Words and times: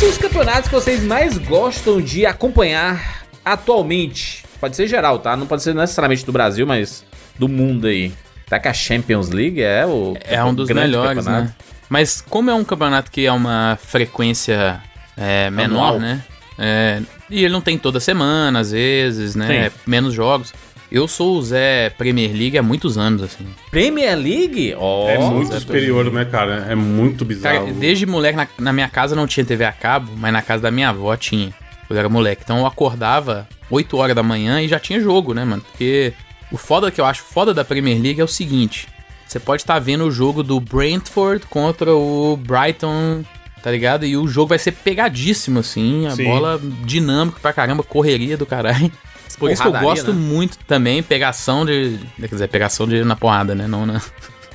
Quais 0.00 0.14
são 0.14 0.26
os 0.26 0.32
campeonatos 0.32 0.66
que 0.66 0.74
vocês 0.74 1.02
mais 1.02 1.36
gostam 1.36 2.00
de 2.00 2.24
acompanhar 2.24 3.26
atualmente? 3.44 4.42
Pode 4.58 4.74
ser 4.74 4.86
geral, 4.86 5.18
tá? 5.18 5.36
Não 5.36 5.46
pode 5.46 5.62
ser 5.62 5.74
necessariamente 5.74 6.24
do 6.24 6.32
Brasil, 6.32 6.66
mas 6.66 7.04
do 7.38 7.46
mundo 7.46 7.86
aí. 7.86 8.10
Tá 8.48 8.58
que 8.58 8.66
a 8.66 8.72
Champions 8.72 9.28
League 9.28 9.60
é 9.62 9.84
o. 9.84 10.16
É 10.24 10.42
um 10.42 10.54
dos 10.54 10.70
melhores, 10.70 11.26
né? 11.26 11.52
Mas 11.86 12.22
como 12.22 12.50
é 12.50 12.54
um 12.54 12.64
campeonato 12.64 13.10
que 13.10 13.26
é 13.26 13.32
uma 13.32 13.78
frequência 13.82 14.82
é, 15.18 15.50
menor, 15.50 15.96
Anual. 15.96 16.00
né? 16.00 16.24
É, 16.58 17.02
e 17.28 17.44
ele 17.44 17.52
não 17.52 17.60
tem 17.60 17.76
toda 17.76 18.00
semana, 18.00 18.60
às 18.60 18.70
vezes, 18.72 19.34
né? 19.34 19.66
É 19.66 19.72
menos 19.86 20.14
jogos. 20.14 20.54
Eu 20.90 21.06
sou 21.06 21.38
o 21.38 21.42
Zé 21.42 21.90
Premier 21.90 22.32
League 22.32 22.58
há 22.58 22.62
muitos 22.62 22.98
anos, 22.98 23.22
assim. 23.22 23.46
Premier 23.70 24.16
League? 24.16 24.74
Oh, 24.76 25.06
é 25.08 25.18
muito 25.18 25.52
Zé 25.52 25.60
superior, 25.60 26.10
né, 26.10 26.24
cara? 26.24 26.66
É 26.68 26.74
muito 26.74 27.24
bizarro. 27.24 27.66
Cara, 27.66 27.72
desde 27.72 28.06
moleque, 28.06 28.36
na, 28.36 28.48
na, 28.58 28.72
minha 28.72 28.88
casa 28.88 29.14
não 29.14 29.26
tinha 29.26 29.46
TV 29.46 29.64
a 29.64 29.72
cabo, 29.72 30.10
mas 30.16 30.32
na 30.32 30.42
casa 30.42 30.64
da 30.64 30.70
minha 30.70 30.88
avó 30.88 31.16
tinha. 31.16 31.54
Quando 31.86 31.96
eu 31.96 31.98
era 31.98 32.08
moleque. 32.08 32.42
Então 32.44 32.58
eu 32.58 32.66
acordava 32.66 33.48
8 33.70 33.96
horas 33.96 34.16
da 34.16 34.22
manhã 34.22 34.60
e 34.60 34.66
já 34.66 34.80
tinha 34.80 35.00
jogo, 35.00 35.32
né, 35.32 35.44
mano? 35.44 35.62
Porque 35.62 36.12
o 36.50 36.56
foda 36.56 36.90
que 36.90 37.00
eu 37.00 37.04
acho 37.04 37.22
foda 37.22 37.54
da 37.54 37.64
Premier 37.64 38.00
League 38.00 38.20
é 38.20 38.24
o 38.24 38.28
seguinte: 38.28 38.88
você 39.26 39.38
pode 39.38 39.62
estar 39.62 39.74
tá 39.74 39.80
vendo 39.80 40.04
o 40.04 40.10
jogo 40.10 40.42
do 40.42 40.58
Brentford 40.58 41.46
contra 41.46 41.94
o 41.94 42.36
Brighton, 42.36 43.24
tá 43.62 43.70
ligado? 43.70 44.04
E 44.04 44.16
o 44.16 44.26
jogo 44.26 44.48
vai 44.48 44.58
ser 44.58 44.72
pegadíssimo, 44.72 45.60
assim, 45.60 46.06
a 46.08 46.10
Sim. 46.10 46.24
bola 46.24 46.60
dinâmica 46.84 47.38
pra 47.40 47.52
caramba, 47.52 47.84
correria 47.84 48.36
do 48.36 48.44
caralho. 48.44 48.90
Por 49.40 49.50
isso 49.50 49.62
que 49.62 49.68
eu 49.68 49.72
gosto 49.72 50.12
né? 50.12 50.20
muito 50.20 50.58
também, 50.58 51.02
pegação 51.02 51.64
de. 51.64 51.98
Quer 52.18 52.26
dizer, 52.28 52.48
pegação 52.48 52.86
de 52.86 53.02
na 53.02 53.16
porrada, 53.16 53.54
né? 53.54 53.66
Não 53.66 53.86
na. 53.86 54.00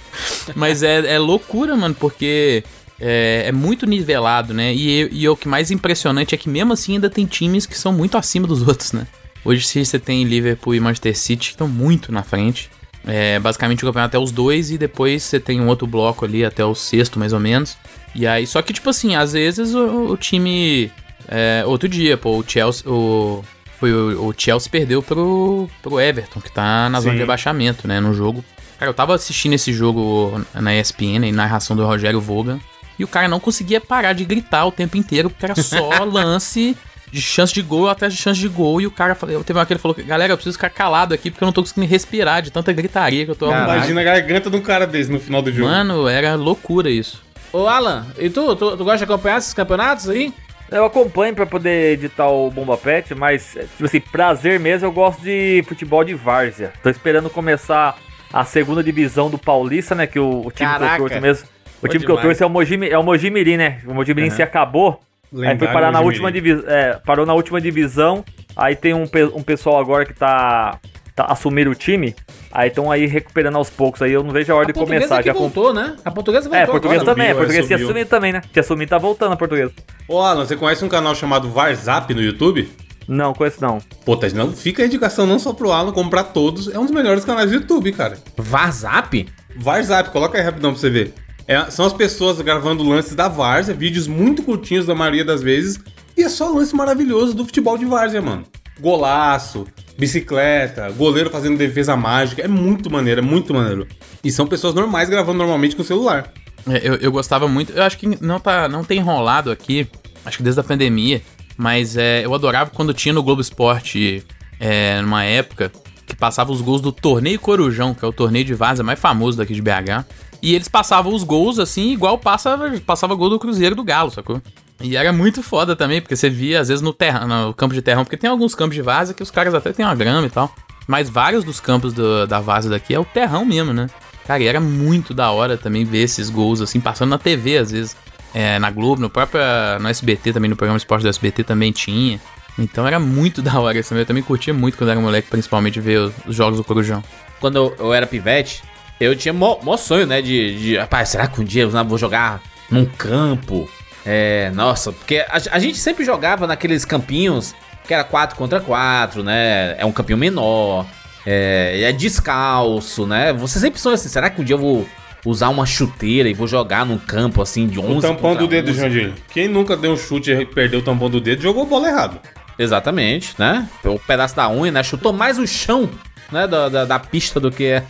Mas 0.56 0.84
é, 0.84 1.16
é 1.16 1.20
loucura, 1.20 1.76
mano, 1.76 1.96
porque 1.96 2.64
é, 3.00 3.46
é, 3.48 3.52
muito 3.52 3.88
nivelado, 3.88 4.54
né? 4.54 4.74
E, 4.74 5.10
e 5.12 5.28
o 5.28 5.36
que 5.36 5.48
mais 5.48 5.72
impressionante 5.72 6.36
é 6.36 6.38
que 6.38 6.48
mesmo 6.48 6.72
assim 6.72 6.94
ainda 6.94 7.10
tem 7.10 7.26
times 7.26 7.66
que 7.66 7.78
são 7.78 7.92
muito 7.92 8.16
acima 8.16 8.48
dos 8.48 8.66
outros, 8.66 8.94
né? 8.94 9.08
Hoje 9.44 9.66
se 9.66 9.84
você 9.84 9.98
tem 9.98 10.24
Liverpool 10.24 10.76
e 10.76 10.80
Manchester 10.80 11.18
City 11.18 11.48
que 11.48 11.54
estão 11.56 11.68
muito 11.68 12.12
na 12.12 12.22
frente. 12.22 12.70
É, 13.08 13.40
basicamente 13.40 13.84
o 13.84 13.88
campeonato 13.88 14.18
até 14.18 14.24
os 14.24 14.32
dois 14.32 14.72
e 14.72 14.78
depois 14.78 15.22
você 15.24 15.40
tem 15.40 15.62
um 15.62 15.68
outro 15.68 15.86
bloco 15.86 16.26
ali 16.26 16.46
até 16.46 16.64
o 16.64 16.74
sexto, 16.74 17.20
mais 17.20 17.34
ou 17.34 17.40
menos. 17.40 17.76
E 18.16 18.26
aí, 18.26 18.48
só 18.48 18.62
que, 18.62 18.72
tipo 18.72 18.90
assim, 18.90 19.16
às 19.16 19.34
vezes 19.34 19.74
o, 19.74 20.12
o 20.12 20.18
time. 20.18 20.92
É, 21.28 21.64
outro 21.66 21.90
dia, 21.90 22.16
pô, 22.18 22.38
o 22.38 22.44
Chelsea. 22.48 22.90
O, 22.90 23.44
foi 23.80 23.94
o, 23.94 24.28
o, 24.28 24.34
Chelsea 24.36 24.70
perdeu 24.70 25.02
pro, 25.02 25.70
pro 25.82 26.00
Everton, 26.00 26.40
que 26.42 26.52
tá 26.52 26.90
na 26.90 27.00
Sim. 27.00 27.04
zona 27.04 27.16
de 27.16 27.22
rebaixamento, 27.22 27.88
né? 27.88 28.00
No 28.00 28.14
jogo. 28.14 28.44
Cara, 28.78 28.90
eu 28.90 28.94
tava 28.94 29.16
assistindo 29.16 29.54
esse 29.54 29.72
jogo 29.72 30.42
na 30.54 30.76
ESPN, 30.76 31.32
na 31.32 31.44
narração 31.44 31.76
do 31.76 31.86
Rogério 31.86 32.20
Vogan. 32.20 32.60
E 32.98 33.04
o 33.04 33.08
cara 33.08 33.28
não 33.28 33.40
conseguia 33.40 33.82
parar 33.82 34.14
de 34.14 34.24
gritar 34.24 34.66
o 34.66 34.72
tempo 34.72 34.98
inteiro, 34.98 35.30
porque 35.30 35.46
era 35.46 35.56
só 35.56 35.90
lance 36.04 36.78
de 37.12 37.22
chance 37.22 37.54
de 37.54 37.62
gol 37.62 37.90
atrás 37.90 38.14
de 38.14 38.22
chance 38.22 38.40
de 38.40 38.48
gol. 38.48 38.82
E 38.82 38.88
o 38.88 38.92
cara 38.92 39.16
falou, 39.16 39.44
teve 39.44 39.58
uma 39.58 39.66
que 39.66 39.74
ele 39.74 39.80
falou: 39.80 39.96
Galera, 40.06 40.34
eu 40.34 40.38
preciso 40.38 40.58
ficar 40.58 40.70
calado 40.70 41.14
aqui 41.14 41.30
porque 41.30 41.44
eu 41.44 41.46
não 41.46 41.54
tô 41.54 41.62
conseguindo 41.62 41.88
respirar 41.88 42.42
de 42.42 42.52
tanta 42.52 42.72
gritaria 42.74 43.26
que 43.26 43.32
eu 43.32 43.36
tô 43.36 43.48
Imagina 43.50 44.02
a 44.02 44.04
garganta 44.04 44.50
de 44.50 44.58
um 44.58 44.62
cara 44.62 44.86
desse 44.86 45.12
no 45.12 45.20
final 45.20 45.42
do 45.42 45.52
jogo. 45.52 45.70
Mano, 45.70 46.08
era 46.08 46.36
loucura 46.36 46.90
isso. 46.90 47.24
Ô 47.52 47.68
Alan, 47.68 48.06
e 48.18 48.30
tu, 48.30 48.56
tu, 48.56 48.76
tu 48.76 48.84
gosta 48.84 48.98
de 48.98 49.04
acompanhar 49.06 49.38
esses 49.38 49.54
campeonatos 49.54 50.10
aí? 50.10 50.34
Eu 50.76 50.86
acompanho 50.86 51.34
para 51.34 51.46
poder 51.46 51.94
editar 51.94 52.28
o 52.28 52.52
Bomba 52.52 52.78
Pet, 52.78 53.16
mas, 53.16 53.58
tipo 53.72 53.86
assim, 53.86 54.00
prazer 54.00 54.60
mesmo, 54.60 54.88
eu 54.88 54.92
gosto 54.92 55.22
de 55.22 55.64
futebol 55.68 56.04
de 56.04 56.14
várzea. 56.14 56.74
Tô 56.84 56.90
esperando 56.90 57.30
começar 57.30 57.98
a 58.32 58.44
segunda 58.44 58.84
divisão 58.84 59.30
do 59.30 59.38
Paulista, 59.38 59.96
né? 59.96 60.06
Que 60.06 60.20
o, 60.20 60.46
o 60.46 60.52
time 60.52 60.70
Caraca. 60.70 60.96
que 60.96 61.02
eu 61.02 61.08
torço 61.08 61.22
mesmo. 61.22 61.48
O 61.82 61.88
time 61.88 62.00
demais. 62.00 62.06
que 62.06 62.12
eu 62.12 62.18
torço 62.18 62.44
é 62.44 62.46
o 62.46 62.50
Mogi, 62.50 62.90
é 62.90 62.98
o 62.98 63.04
Mogi 63.04 63.30
Mirim, 63.30 63.58
né? 63.58 63.80
O 63.86 63.94
Mogi 63.94 64.14
Mirim 64.14 64.30
uhum. 64.30 64.36
se 64.36 64.44
acabou. 64.44 65.00
Lendário 65.32 65.54
aí 65.54 65.60
foi 65.60 65.68
parar 65.74 65.92
na 65.92 66.02
última 66.02 66.32
divisão. 66.32 66.70
É, 66.70 67.00
parou 67.06 67.26
na 67.26 67.34
última 67.34 67.62
divisão. 67.62 68.26
Aí 68.56 68.76
tem 68.76 68.94
um, 68.94 69.06
um 69.34 69.42
pessoal 69.42 69.80
agora 69.80 70.06
que 70.06 70.14
tá, 70.14 70.78
tá 71.16 71.26
assumir 71.26 71.68
o 71.68 71.74
time. 71.74 72.14
Aí 72.52 72.68
estão 72.68 72.92
aí 72.92 73.06
recuperando 73.06 73.56
aos 73.56 73.70
poucos. 73.70 74.02
Aí 74.02 74.12
eu 74.12 74.24
não 74.24 74.32
vejo 74.32 74.52
a 74.52 74.56
hora 74.56 74.70
a 74.70 74.72
de 74.72 74.74
começar. 74.74 75.24
já 75.24 75.34
voltou, 75.34 75.74
né? 75.74 75.96
A 76.04 76.12
portuguesa 76.12 76.50
voltou. 76.50 76.60
É, 76.60 76.64
a 76.64 76.68
portuguesa 76.68 77.02
agora. 77.02 77.16
também. 77.16 77.32
a 77.32 77.36
portuguesa 77.36 77.68
tinha 77.68 77.80
sumido 77.80 78.10
também, 78.10 78.34
né? 78.34 78.42
Tinha 78.52 78.64
sumido 78.64 78.90
tá 78.90 78.98
voltando 78.98 79.34
a 79.34 79.38
portuguesa. 79.38 79.72
Ô, 80.08 80.20
Alan, 80.20 80.46
você 80.46 80.56
conhece 80.56 80.84
um 80.84 80.90
canal 80.90 81.16
chamado 81.16 81.50
Varzap 81.50 82.14
no 82.14 82.22
YouTube? 82.22 82.70
Não, 83.08 83.34
conheço 83.34 83.62
não. 83.62 83.80
Pô, 84.04 84.18
tá, 84.18 84.28
não 84.30 84.52
fica 84.52 84.84
a 84.84 84.86
indicação 84.86 85.26
não 85.26 85.40
só 85.40 85.54
pro 85.54 85.72
Alan, 85.72 85.92
como 85.92 86.10
pra 86.10 86.24
todos. 86.24 86.68
É 86.74 86.78
um 86.78 86.84
dos 86.84 86.94
melhores 86.94 87.24
canais 87.24 87.50
do 87.50 87.56
YouTube, 87.56 87.92
cara. 87.92 88.18
Varzap? 88.36 89.28
Varzap, 89.56 90.10
coloca 90.10 90.38
aí 90.38 90.44
rapidão 90.44 90.72
pra 90.72 90.80
você 90.80 90.90
ver. 90.90 91.14
É, 91.48 91.70
são 91.70 91.86
as 91.86 91.94
pessoas 91.94 92.42
gravando 92.42 92.84
lances 92.84 93.14
da 93.14 93.28
Várzea, 93.28 93.76
vídeos 93.76 94.08
muito 94.08 94.42
curtinhos 94.42 94.86
da 94.86 94.96
maioria 94.96 95.24
das 95.24 95.42
vezes. 95.42 95.80
E 96.18 96.24
é 96.24 96.30
só 96.30 96.50
lance 96.50 96.76
maravilhoso 96.76 97.36
do 97.36 97.46
futebol 97.46 97.78
de 97.78 97.86
Várzea, 97.86 98.22
mano. 98.22 98.44
Golaço, 98.80 99.66
bicicleta, 99.98 100.90
goleiro 100.92 101.30
fazendo 101.30 101.58
defesa 101.58 101.96
mágica. 101.96 102.42
É 102.42 102.48
muito 102.48 102.90
maneiro, 102.90 103.22
é 103.22 103.24
muito 103.24 103.54
maneiro. 103.54 103.88
E 104.24 104.32
são 104.32 104.46
pessoas 104.46 104.74
normais 104.74 105.10
gravando 105.10 105.38
normalmente 105.38 105.76
com 105.76 105.82
o 105.82 105.86
celular. 105.86 106.32
É, 106.68 106.88
eu, 106.88 106.96
eu 106.96 107.12
gostava 107.12 107.48
muito. 107.48 107.72
Eu 107.74 107.84
acho 107.84 107.98
que 107.98 108.18
não, 108.24 108.40
tá, 108.40 108.68
não 108.68 108.84
tem 108.84 109.00
enrolado 109.00 109.52
aqui, 109.52 109.88
acho 110.26 110.38
que 110.38 110.44
desde 110.44 110.60
a 110.60 110.64
pandemia. 110.64 111.22
Mas 111.58 111.96
é, 111.96 112.26
eu 112.26 112.34
adorava 112.34 112.70
quando 112.72 112.94
tinha 112.94 113.14
no 113.14 113.24
Globo 113.24 113.40
Esporte, 113.40 114.26
é, 114.60 115.02
numa 115.02 115.24
época, 115.24 115.72
que 116.06 116.16
passava 116.16 116.52
os 116.52 116.62
gols 116.62 116.82
do 116.82 116.92
Torneio 116.92 117.40
Corujão, 117.40 117.94
que 117.94 118.04
é 118.04 118.08
o 118.08 118.12
torneio 118.12 118.44
de 118.44 118.54
vaza 118.54 118.84
mais 118.84 119.00
famoso 119.00 119.38
daqui 119.38 119.54
de 119.54 119.62
BH. 119.62 120.06
E 120.42 120.54
eles 120.54 120.68
passavam 120.68 121.14
os 121.14 121.24
gols 121.24 121.58
assim, 121.58 121.94
igual 121.94 122.18
passa, 122.18 122.58
passava 122.86 123.16
gol 123.16 123.30
do 123.30 123.40
Cruzeiro 123.40 123.74
do 123.74 123.84
Galo, 123.84 124.12
sacou? 124.12 124.42
E 124.82 124.98
era 124.98 125.14
muito 125.14 125.42
foda 125.42 125.76
também, 125.76 126.02
porque 126.02 126.16
você 126.16 126.30
via, 126.30 126.60
às 126.60 126.68
vezes, 126.68 126.82
no, 126.82 126.94
terra, 126.94 127.26
no 127.26 127.54
campo 127.54 127.74
de 127.74 127.82
terrão, 127.82 128.04
porque 128.04 128.18
tem 128.18 128.30
alguns 128.30 128.54
campos 128.54 128.76
de 128.76 128.82
vaza 128.82 129.14
que 129.14 129.24
os 129.24 129.32
caras 129.32 129.54
até 129.54 129.72
têm 129.72 129.86
uma 129.86 129.96
grama 129.96 130.28
e 130.28 130.30
tal. 130.30 130.54
Mas 130.88 131.10
vários 131.10 131.44
dos 131.44 131.60
campos 131.60 131.94
do, 131.94 132.28
da 132.28 132.40
vaza 132.40 132.70
daqui 132.70 132.94
é 132.94 133.00
o 133.00 133.06
terrão 133.06 133.46
mesmo, 133.46 133.74
né? 133.74 133.88
Cara, 134.28 134.42
e 134.42 134.48
era 134.48 134.60
muito 134.60 135.14
da 135.14 135.32
hora 135.32 135.58
também 135.58 135.86
ver 135.86 136.00
esses 136.00 136.30
gols, 136.30 136.62
assim, 136.62 136.80
passando 136.80 137.10
na 137.10 137.18
TV, 137.18 137.58
às 137.58 137.72
vezes. 137.72 137.96
É, 138.34 138.60
na 138.60 138.70
Globo, 138.70 139.02
no 139.02 139.10
próprio 139.10 139.40
no 139.80 139.88
SBT 139.88 140.34
também, 140.34 140.50
no 140.50 140.58
programa 140.58 140.78
Esporte 140.78 141.04
do 141.04 141.08
SBT 141.08 141.46
também 141.46 141.72
tinha. 141.72 142.20
Então 142.60 142.86
era 142.86 143.00
muito 143.00 143.42
da 143.44 143.58
hora 143.60 143.80
isso 143.80 143.90
também. 143.90 144.02
Eu 144.02 144.06
também 144.06 144.24
curtia 144.24 144.54
muito 144.54 144.78
quando 144.78 144.90
era 144.90 145.00
moleque, 145.00 145.30
principalmente 145.30 145.80
ver 145.80 146.12
os 146.28 146.36
jogos 146.36 146.58
do 146.58 146.64
Corujão. 146.64 147.02
Quando 147.40 147.56
eu, 147.56 147.76
eu 147.80 147.94
era 147.94 148.06
pivete, 148.06 148.62
eu 149.00 149.16
tinha 149.16 149.34
mó, 149.34 149.60
mó 149.62 149.78
sonho, 149.78 150.06
né? 150.06 150.22
De, 150.22 150.60
de, 150.60 150.78
rapaz, 150.78 151.10
será 151.10 151.28
que 151.28 151.40
um 151.40 151.46
dia 151.46 151.64
eu 151.64 151.86
vou 151.86 151.98
jogar 151.98 152.42
num 152.70 152.86
campo? 152.86 153.70
É, 154.06 154.52
nossa, 154.54 154.92
porque 154.92 155.18
a, 155.28 155.42
a, 155.52 155.60
gente 155.60 155.78
sempre 155.78 156.06
jogava 156.06 156.46
naqueles 156.46 156.86
campinhos 156.86 157.56
que 157.88 157.94
era 157.94 158.04
4 158.04 158.38
contra 158.38 158.60
4, 158.60 159.24
né? 159.24 159.76
É 159.78 159.86
um 159.86 159.92
campinho 159.92 160.18
menor, 160.18 160.86
é, 161.26 161.82
é 161.84 161.92
descalço, 161.92 163.08
né? 163.08 163.34
Você 163.34 163.60
sempre 163.60 163.80
sonha 163.80 163.96
assim, 163.96 164.10
será 164.10 164.30
que 164.30 164.40
um 164.40 164.44
dia 164.44 164.54
eu 164.54 164.60
vou 164.60 164.88
usar 165.26 165.50
uma 165.50 165.66
chuteira 165.66 166.30
e 166.30 166.34
vou 166.34 166.48
jogar 166.48 166.86
num 166.86 167.00
campo 167.00 167.42
assim 167.42 167.68
de 167.68 167.80
11 167.80 167.98
O 167.98 168.02
tampão 168.02 168.36
do 168.36 168.48
dedo, 168.48 168.72
Jandir. 168.74 169.14
Quem 169.30 169.48
nunca 169.48 169.76
deu 169.76 169.94
um 169.94 169.98
chute 169.98 170.32
e 170.32 170.46
perdeu 170.46 170.80
o 170.80 170.84
tampão 170.84 171.10
do 171.10 171.20
dedo, 171.20 171.42
jogou 171.42 171.66
bola 171.66 171.88
errado. 171.88 172.20
Exatamente, 172.58 173.34
né? 173.38 173.68
O 173.84 174.00
pedaço 174.00 174.36
da 174.36 174.50
unha, 174.50 174.72
né? 174.72 174.84
Chutou 174.84 175.12
mais 175.12 175.38
o 175.40 175.48
chão, 175.48 175.90
né? 176.32 176.48
Da, 176.48 176.70
da, 176.70 176.86
da 176.86 177.00
pista 177.00 177.40
do 177.40 177.52
que, 177.52 177.82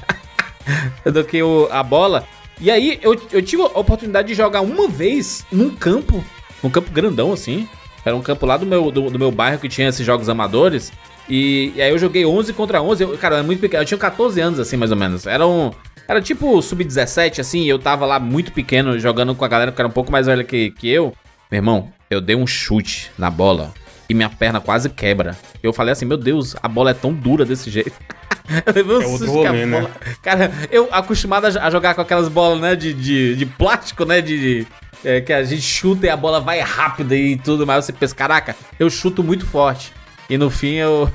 do 1.06 1.24
que 1.24 1.44
o, 1.44 1.68
a 1.72 1.84
bola. 1.84 2.26
E 2.60 2.72
aí 2.72 3.00
eu, 3.02 3.20
eu 3.32 3.42
tive 3.42 3.64
a 3.64 3.80
oportunidade 3.80 4.28
de 4.28 4.34
jogar 4.34 4.62
uma 4.62 4.88
vez 4.88 5.46
num 5.52 5.70
campo, 5.70 6.24
num 6.64 6.70
campo 6.70 6.92
grandão 6.92 7.34
assim. 7.34 7.68
Era 8.06 8.16
um 8.16 8.22
campo 8.22 8.46
lá 8.46 8.56
do 8.56 8.66
meu, 8.66 8.92
do, 8.92 9.10
do 9.10 9.20
meu 9.20 9.32
bairro 9.32 9.60
que 9.60 9.68
tinha 9.68 9.90
esses 9.90 10.06
jogos 10.06 10.30
amadores. 10.30 10.94
E, 11.28 11.74
e, 11.76 11.82
aí 11.82 11.90
eu 11.90 11.98
joguei 11.98 12.26
11 12.26 12.54
contra 12.54 12.82
11. 12.82 13.04
Eu, 13.04 13.18
cara, 13.18 13.36
era 13.38 13.44
muito 13.44 13.60
pequeno. 13.60 13.82
Eu 13.82 13.86
tinha 13.86 13.98
14 13.98 14.40
anos 14.40 14.60
assim, 14.60 14.78
mais 14.78 14.92
ou 14.92 14.98
menos. 14.98 15.26
Era 15.26 15.46
um. 15.46 15.72
Era 16.08 16.22
tipo 16.22 16.62
sub-17, 16.62 17.40
assim, 17.40 17.66
eu 17.66 17.80
tava 17.80 18.06
lá 18.06 18.20
muito 18.20 18.52
pequeno 18.52 19.00
jogando 19.00 19.34
com 19.34 19.44
a 19.44 19.48
galera 19.48 19.72
que 19.72 19.82
era 19.82 19.88
um 19.88 19.92
pouco 19.92 20.12
mais 20.12 20.28
velha 20.28 20.44
que, 20.44 20.70
que 20.70 20.88
eu. 20.88 21.14
Meu 21.50 21.58
irmão, 21.58 21.90
eu 22.12 22.22
dei 22.22 22.36
um 22.36 22.46
chute 22.46 23.12
na 23.18 23.32
bola 23.32 23.74
e 24.10 24.14
minha 24.14 24.30
perna 24.30 24.60
quase 24.60 24.90
quebra. 24.90 25.38
Eu 25.62 25.74
falei 25.74 25.92
assim, 25.92 26.06
meu 26.06 26.18
Deus, 26.18 26.56
a 26.62 26.68
bola 26.68 26.92
é 26.92 26.94
tão 26.94 27.14
dura 27.14 27.46
desse 27.46 27.70
jeito. 27.70 27.94
eu 28.76 29.02
é 29.02 29.06
outro 29.06 29.32
rolê, 29.32 29.66
né? 29.66 29.88
Cara, 30.22 30.52
eu 30.72 30.88
acostumado 30.92 31.46
a 31.46 31.70
jogar 31.70 31.96
com 31.96 32.02
aquelas 32.02 32.28
bolas, 32.28 32.60
né, 32.60 32.76
de, 32.76 32.94
de, 32.94 33.36
de 33.36 33.46
plástico, 33.46 34.06
né, 34.06 34.22
de... 34.22 34.66
É, 35.04 35.22
que 35.22 35.32
a 35.32 35.44
gente 35.44 35.62
chuta 35.62 36.08
e 36.08 36.10
a 36.10 36.18
bola 36.18 36.40
vai 36.40 36.60
rápida 36.62 37.16
e 37.16 37.38
tudo 37.38 37.66
mais. 37.66 37.86
Você 37.86 37.94
pensa, 37.94 38.16
caraca, 38.16 38.56
eu 38.80 38.90
chuto 38.90 39.24
muito 39.24 39.46
forte. 39.46 39.94
E 40.30 40.38
no 40.38 40.50
fim 40.50 40.76
eu... 40.76 41.12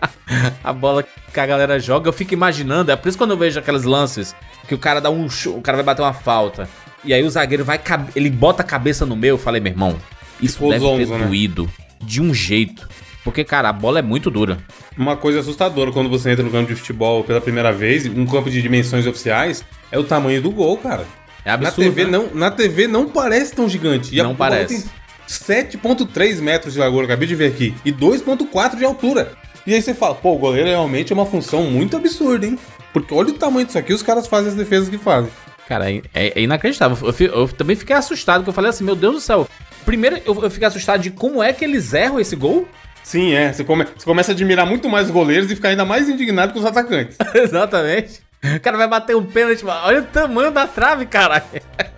a 0.64 0.72
bola 0.72 1.02
que 1.02 1.40
a 1.40 1.46
galera 1.46 1.78
joga, 1.78 2.08
eu 2.08 2.12
fico 2.12 2.32
imaginando. 2.32 2.90
É 2.90 2.96
por 2.96 3.08
isso 3.08 3.18
quando 3.18 3.32
eu 3.32 3.36
vejo 3.36 3.58
aqueles 3.58 3.84
lances 3.84 4.34
que 4.66 4.74
o 4.74 4.78
cara 4.78 5.00
dá 5.00 5.10
um... 5.10 5.26
O 5.48 5.60
cara 5.60 5.76
vai 5.76 5.84
bater 5.84 6.00
uma 6.00 6.14
falta. 6.14 6.68
E 7.04 7.12
aí 7.12 7.22
o 7.22 7.30
zagueiro 7.30 7.64
vai... 7.64 7.78
Ele 8.14 8.30
bota 8.30 8.62
a 8.62 8.64
cabeça 8.64 9.04
no 9.04 9.16
meu. 9.16 9.34
Eu 9.34 9.38
falei, 9.38 9.60
meu 9.60 9.72
irmão, 9.72 9.96
isso 10.40 10.66
deve 10.68 10.84
ter 10.96 11.06
né? 11.06 11.76
De 12.02 12.20
um 12.20 12.32
jeito. 12.32 12.88
Porque, 13.24 13.42
cara, 13.42 13.68
a 13.68 13.72
bola 13.72 13.98
é 13.98 14.02
muito 14.02 14.30
dura. 14.30 14.58
Uma 14.96 15.16
coisa 15.16 15.40
assustadora 15.40 15.90
quando 15.90 16.08
você 16.08 16.30
entra 16.30 16.44
no 16.44 16.50
campo 16.50 16.68
de 16.68 16.76
futebol 16.76 17.24
pela 17.24 17.40
primeira 17.40 17.72
vez, 17.72 18.06
um 18.06 18.24
campo 18.24 18.48
de 18.48 18.62
dimensões 18.62 19.06
oficiais, 19.06 19.64
é 19.90 19.98
o 19.98 20.04
tamanho 20.04 20.40
do 20.40 20.50
gol, 20.50 20.76
cara. 20.76 21.04
É 21.44 21.50
absurdo. 21.50 21.88
Na 21.88 21.94
TV, 21.94 22.04
né? 22.04 22.10
não, 22.10 22.34
na 22.34 22.50
TV 22.50 22.86
não 22.86 23.08
parece 23.08 23.54
tão 23.54 23.68
gigante. 23.68 24.14
E 24.14 24.22
não 24.22 24.34
parece. 24.34 24.82
Tem 24.82 24.90
7.3 25.28 26.40
metros 26.40 26.74
de 26.74 26.78
largura, 26.78 27.04
acabei 27.04 27.26
de 27.26 27.34
ver 27.34 27.48
aqui, 27.48 27.74
e 27.84 27.92
2.4 27.92 28.76
de 28.76 28.84
altura. 28.84 29.32
E 29.66 29.74
aí 29.74 29.82
você 29.82 29.92
fala, 29.92 30.14
pô, 30.14 30.34
o 30.34 30.38
goleiro 30.38 30.68
realmente 30.68 31.12
é 31.12 31.14
uma 31.14 31.26
função 31.26 31.64
muito 31.64 31.96
absurda, 31.96 32.46
hein? 32.46 32.56
Porque 32.92 33.12
olha 33.12 33.30
o 33.30 33.34
tamanho 33.34 33.66
disso 33.66 33.78
aqui, 33.78 33.92
os 33.92 34.02
caras 34.02 34.28
fazem 34.28 34.50
as 34.50 34.54
defesas 34.54 34.88
que 34.88 34.96
fazem. 34.96 35.30
Cara, 35.68 35.90
é, 35.90 36.02
é 36.14 36.40
inacreditável. 36.40 37.12
Eu, 37.18 37.26
eu, 37.26 37.48
também 37.48 37.74
fiquei 37.74 37.96
assustado, 37.96 38.38
porque 38.38 38.50
eu 38.50 38.54
falei 38.54 38.70
assim, 38.70 38.84
meu 38.84 38.94
Deus 38.94 39.14
do 39.16 39.20
céu. 39.20 39.48
Primeiro, 39.86 40.20
eu, 40.26 40.42
eu 40.42 40.50
fiquei 40.50 40.66
assustado 40.66 41.00
de 41.00 41.12
como 41.12 41.40
é 41.42 41.52
que 41.52 41.64
eles 41.64 41.94
erram 41.94 42.18
esse 42.18 42.34
gol. 42.34 42.68
Sim, 43.04 43.32
é. 43.32 43.52
Você, 43.52 43.62
come, 43.62 43.84
você 43.84 44.04
começa 44.04 44.32
a 44.32 44.34
admirar 44.34 44.66
muito 44.66 44.88
mais 44.88 45.06
os 45.06 45.12
goleiros 45.12 45.48
e 45.48 45.54
ficar 45.54 45.68
ainda 45.68 45.84
mais 45.84 46.08
indignado 46.08 46.52
com 46.52 46.58
os 46.58 46.64
atacantes. 46.64 47.16
Exatamente. 47.32 48.20
O 48.42 48.60
cara 48.60 48.76
vai 48.76 48.88
bater 48.88 49.16
um 49.16 49.24
pênalti, 49.24 49.64
olha 49.64 50.00
o 50.00 50.04
tamanho 50.04 50.50
da 50.50 50.66
trave, 50.66 51.06
caralho. 51.06 51.44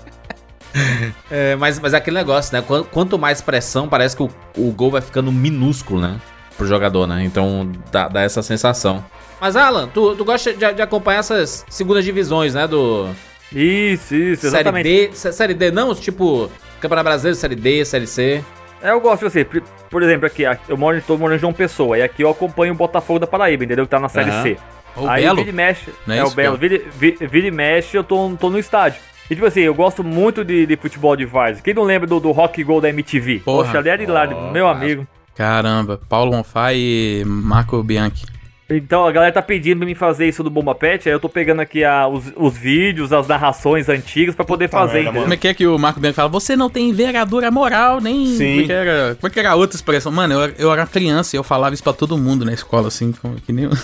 É, 1.30 1.56
mas, 1.56 1.80
mas 1.80 1.92
é 1.92 1.96
aquele 1.96 2.16
negócio, 2.16 2.54
né? 2.54 2.62
Quanto 2.92 3.18
mais 3.18 3.40
pressão, 3.40 3.88
parece 3.88 4.14
que 4.14 4.22
o, 4.22 4.30
o 4.56 4.70
gol 4.70 4.90
vai 4.92 5.00
ficando 5.00 5.32
minúsculo, 5.32 6.00
né? 6.00 6.20
Pro 6.56 6.66
jogador, 6.68 7.06
né? 7.06 7.24
Então 7.24 7.72
dá, 7.90 8.06
dá 8.06 8.20
essa 8.20 8.42
sensação. 8.42 9.04
Mas, 9.40 9.56
Alan, 9.56 9.88
tu, 9.88 10.14
tu 10.14 10.24
gosta 10.24 10.52
de, 10.52 10.72
de, 10.74 10.82
acompanhar 10.82 11.20
essas 11.20 11.64
segundas 11.68 12.04
divisões, 12.04 12.54
né? 12.54 12.68
Do. 12.68 13.08
Isso, 13.50 14.14
isso, 14.14 14.46
exatamente. 14.46 15.16
Série 15.16 15.32
D, 15.32 15.32
série 15.32 15.54
D 15.54 15.70
não? 15.70 15.94
Tipo, 15.94 16.50
Campeonato 16.80 17.04
Brasileiro, 17.04 17.36
Série 17.36 17.56
D, 17.56 17.84
Série 17.84 18.06
C. 18.06 18.44
É, 18.82 18.90
eu 18.90 19.00
gosto, 19.00 19.26
assim, 19.26 19.44
por 19.90 20.02
exemplo, 20.02 20.26
aqui, 20.26 20.44
eu 20.68 20.76
moro, 20.76 21.00
tô 21.02 21.16
morando 21.16 21.36
em 21.36 21.40
João 21.40 21.52
Pessoa, 21.52 21.98
e 21.98 22.02
aqui 22.02 22.22
eu 22.22 22.30
acompanho 22.30 22.72
o 22.72 22.76
Botafogo 22.76 23.18
da 23.18 23.26
Paraíba, 23.26 23.64
entendeu? 23.64 23.84
Que 23.84 23.90
tá 23.90 23.98
na 23.98 24.08
Série 24.08 24.30
uhum. 24.30 24.42
C. 24.42 24.56
O 24.96 25.08
Aí 25.08 25.22
Belo? 25.22 25.36
vira 25.38 25.50
e 25.50 25.52
mexe. 25.52 25.90
Não 26.06 26.14
é, 26.14 26.18
é 26.18 26.24
o 26.24 26.30
Belo. 26.30 26.56
Vira, 26.56 26.80
vira, 26.96 27.46
e 27.46 27.50
mexe, 27.50 27.96
eu 27.96 28.04
tô, 28.04 28.30
tô 28.38 28.50
no 28.50 28.58
estádio. 28.58 29.00
E 29.30 29.34
tipo 29.34 29.46
assim, 29.46 29.60
eu 29.60 29.74
gosto 29.74 30.02
muito 30.02 30.44
de, 30.44 30.64
de 30.64 30.76
futebol 30.76 31.14
de 31.14 31.24
Várzea. 31.24 31.62
Quem 31.62 31.74
não 31.74 31.82
lembra 31.82 32.06
do, 32.06 32.18
do 32.18 32.30
Rock 32.32 32.62
Gold 32.64 32.82
da 32.82 32.88
MTV? 32.88 33.40
Porra. 33.40 33.64
Poxa, 33.64 33.78
ali 33.78 33.88
era 33.90 34.36
oh, 34.36 34.50
meu 34.50 34.66
amigo. 34.66 35.06
Caramba, 35.34 36.00
Paulo 36.08 36.32
Bonfá 36.32 36.72
e 36.72 37.22
Marco 37.26 37.82
Bianchi. 37.82 38.26
Então 38.70 39.06
a 39.06 39.10
galera 39.10 39.32
tá 39.32 39.40
pedindo 39.40 39.78
pra 39.78 39.86
mim 39.86 39.94
fazer 39.94 40.28
isso 40.28 40.42
do 40.42 40.50
Bomba 40.50 40.74
Pet, 40.74 41.08
aí 41.08 41.14
eu 41.14 41.20
tô 41.20 41.28
pegando 41.28 41.60
aqui 41.60 41.84
a, 41.84 42.06
os, 42.06 42.24
os 42.36 42.56
vídeos, 42.56 43.14
as 43.14 43.26
narrações 43.26 43.88
antigas 43.88 44.34
para 44.34 44.44
poder 44.44 44.68
Puta 44.68 44.78
fazer. 44.78 45.04
Merda, 45.04 45.20
como 45.20 45.32
é 45.32 45.36
que 45.38 45.48
é 45.48 45.54
que 45.54 45.66
o 45.66 45.78
Marco 45.78 45.98
Bianchi 45.98 46.16
fala? 46.16 46.28
Você 46.28 46.54
não 46.54 46.68
tem 46.68 46.90
envergadura 46.90 47.50
moral, 47.50 47.98
nem. 47.98 48.26
Sim. 48.26 48.50
Como 48.50 48.60
é 48.60 48.66
que 48.66 48.72
era, 48.72 49.14
como 49.14 49.26
é 49.28 49.30
que 49.30 49.40
era 49.40 49.54
outra 49.54 49.74
expressão? 49.74 50.12
Mano, 50.12 50.34
eu, 50.34 50.54
eu 50.58 50.72
era 50.72 50.86
criança 50.86 51.34
e 51.34 51.38
eu 51.38 51.42
falava 51.42 51.72
isso 51.72 51.82
pra 51.82 51.94
todo 51.94 52.18
mundo 52.18 52.44
na 52.44 52.52
escola, 52.52 52.88
assim, 52.88 53.14
que 53.46 53.52
nem. 53.52 53.70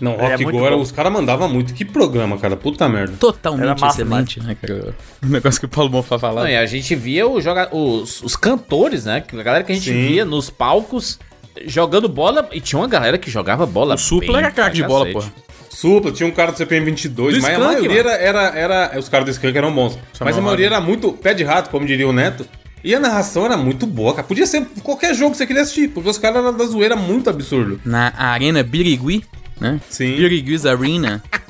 Não, 0.00 0.14
é, 0.14 0.30
Rock 0.30 0.42
é 0.42 0.50
Go, 0.50 0.76
os 0.80 0.90
caras 0.90 1.12
mandavam 1.12 1.48
muito. 1.48 1.72
Que 1.72 1.84
programa, 1.84 2.36
cara. 2.36 2.56
Puta 2.56 2.88
merda. 2.88 3.16
Totalmente 3.18 3.80
massa, 3.80 4.02
excelente, 4.02 4.42
né, 4.42 4.56
cara? 4.60 4.96
O 5.22 5.26
negócio 5.26 5.60
que 5.60 5.66
o 5.66 5.68
Paulo 5.68 5.88
Bonfá 5.90 6.18
falava. 6.18 6.42
Não, 6.42 6.52
e 6.52 6.56
a 6.56 6.66
gente 6.66 6.92
via 6.96 7.24
o 7.28 7.40
joga... 7.40 7.68
os, 7.72 8.20
os 8.20 8.34
cantores, 8.34 9.04
né? 9.04 9.22
A 9.32 9.42
galera 9.42 9.62
que 9.62 9.70
a 9.70 9.74
gente 9.76 9.92
Sim. 9.92 10.08
via 10.08 10.24
nos 10.24 10.50
palcos 10.50 11.20
jogando 11.66 12.08
bola. 12.08 12.48
E 12.52 12.60
tinha 12.60 12.78
uma 12.78 12.88
galera 12.88 13.18
que 13.18 13.30
jogava 13.30 13.66
bola. 13.66 13.94
O 13.94 13.98
Supla 13.98 14.38
era 14.38 14.50
craque 14.50 14.76
de 14.76 14.82
bola, 14.84 15.10
pô. 15.12 15.22
Supla, 15.70 16.12
tinha 16.12 16.28
um 16.28 16.32
cara 16.32 16.52
do 16.52 16.58
CPM 16.58 16.84
22, 16.86 17.36
do 17.36 17.42
mas 17.42 17.52
Skunk, 17.52 17.66
a 17.66 17.72
maioria 17.72 18.00
era, 18.00 18.12
era, 18.12 18.42
era, 18.58 18.98
Os 18.98 19.08
caras 19.08 19.24
do 19.24 19.30
Skunk 19.30 19.56
eram 19.56 19.74
bons. 19.74 19.98
Só 20.12 20.24
mas 20.24 20.36
a 20.36 20.40
maioria 20.40 20.66
era 20.66 20.80
muito 20.80 21.12
pé 21.12 21.32
de 21.34 21.42
rato, 21.42 21.70
como 21.70 21.86
diria 21.86 22.06
o 22.06 22.12
Neto. 22.12 22.46
E 22.84 22.94
a 22.94 23.00
narração 23.00 23.44
era 23.46 23.56
muito 23.56 23.86
boa, 23.86 24.12
cara. 24.12 24.26
Podia 24.26 24.46
ser 24.46 24.66
qualquer 24.82 25.14
jogo 25.14 25.32
que 25.32 25.38
você 25.38 25.46
queria 25.46 25.62
assistir, 25.62 25.88
porque 25.88 26.08
os 26.08 26.18
caras 26.18 26.38
eram 26.38 26.56
da 26.56 26.64
zoeira 26.64 26.96
muito 26.96 27.30
absurdo. 27.30 27.80
Na 27.84 28.12
Arena 28.16 28.62
Birigui, 28.62 29.24
né? 29.60 29.80
Sim. 29.88 30.16
Birigui's 30.16 30.66
Arena. 30.66 31.22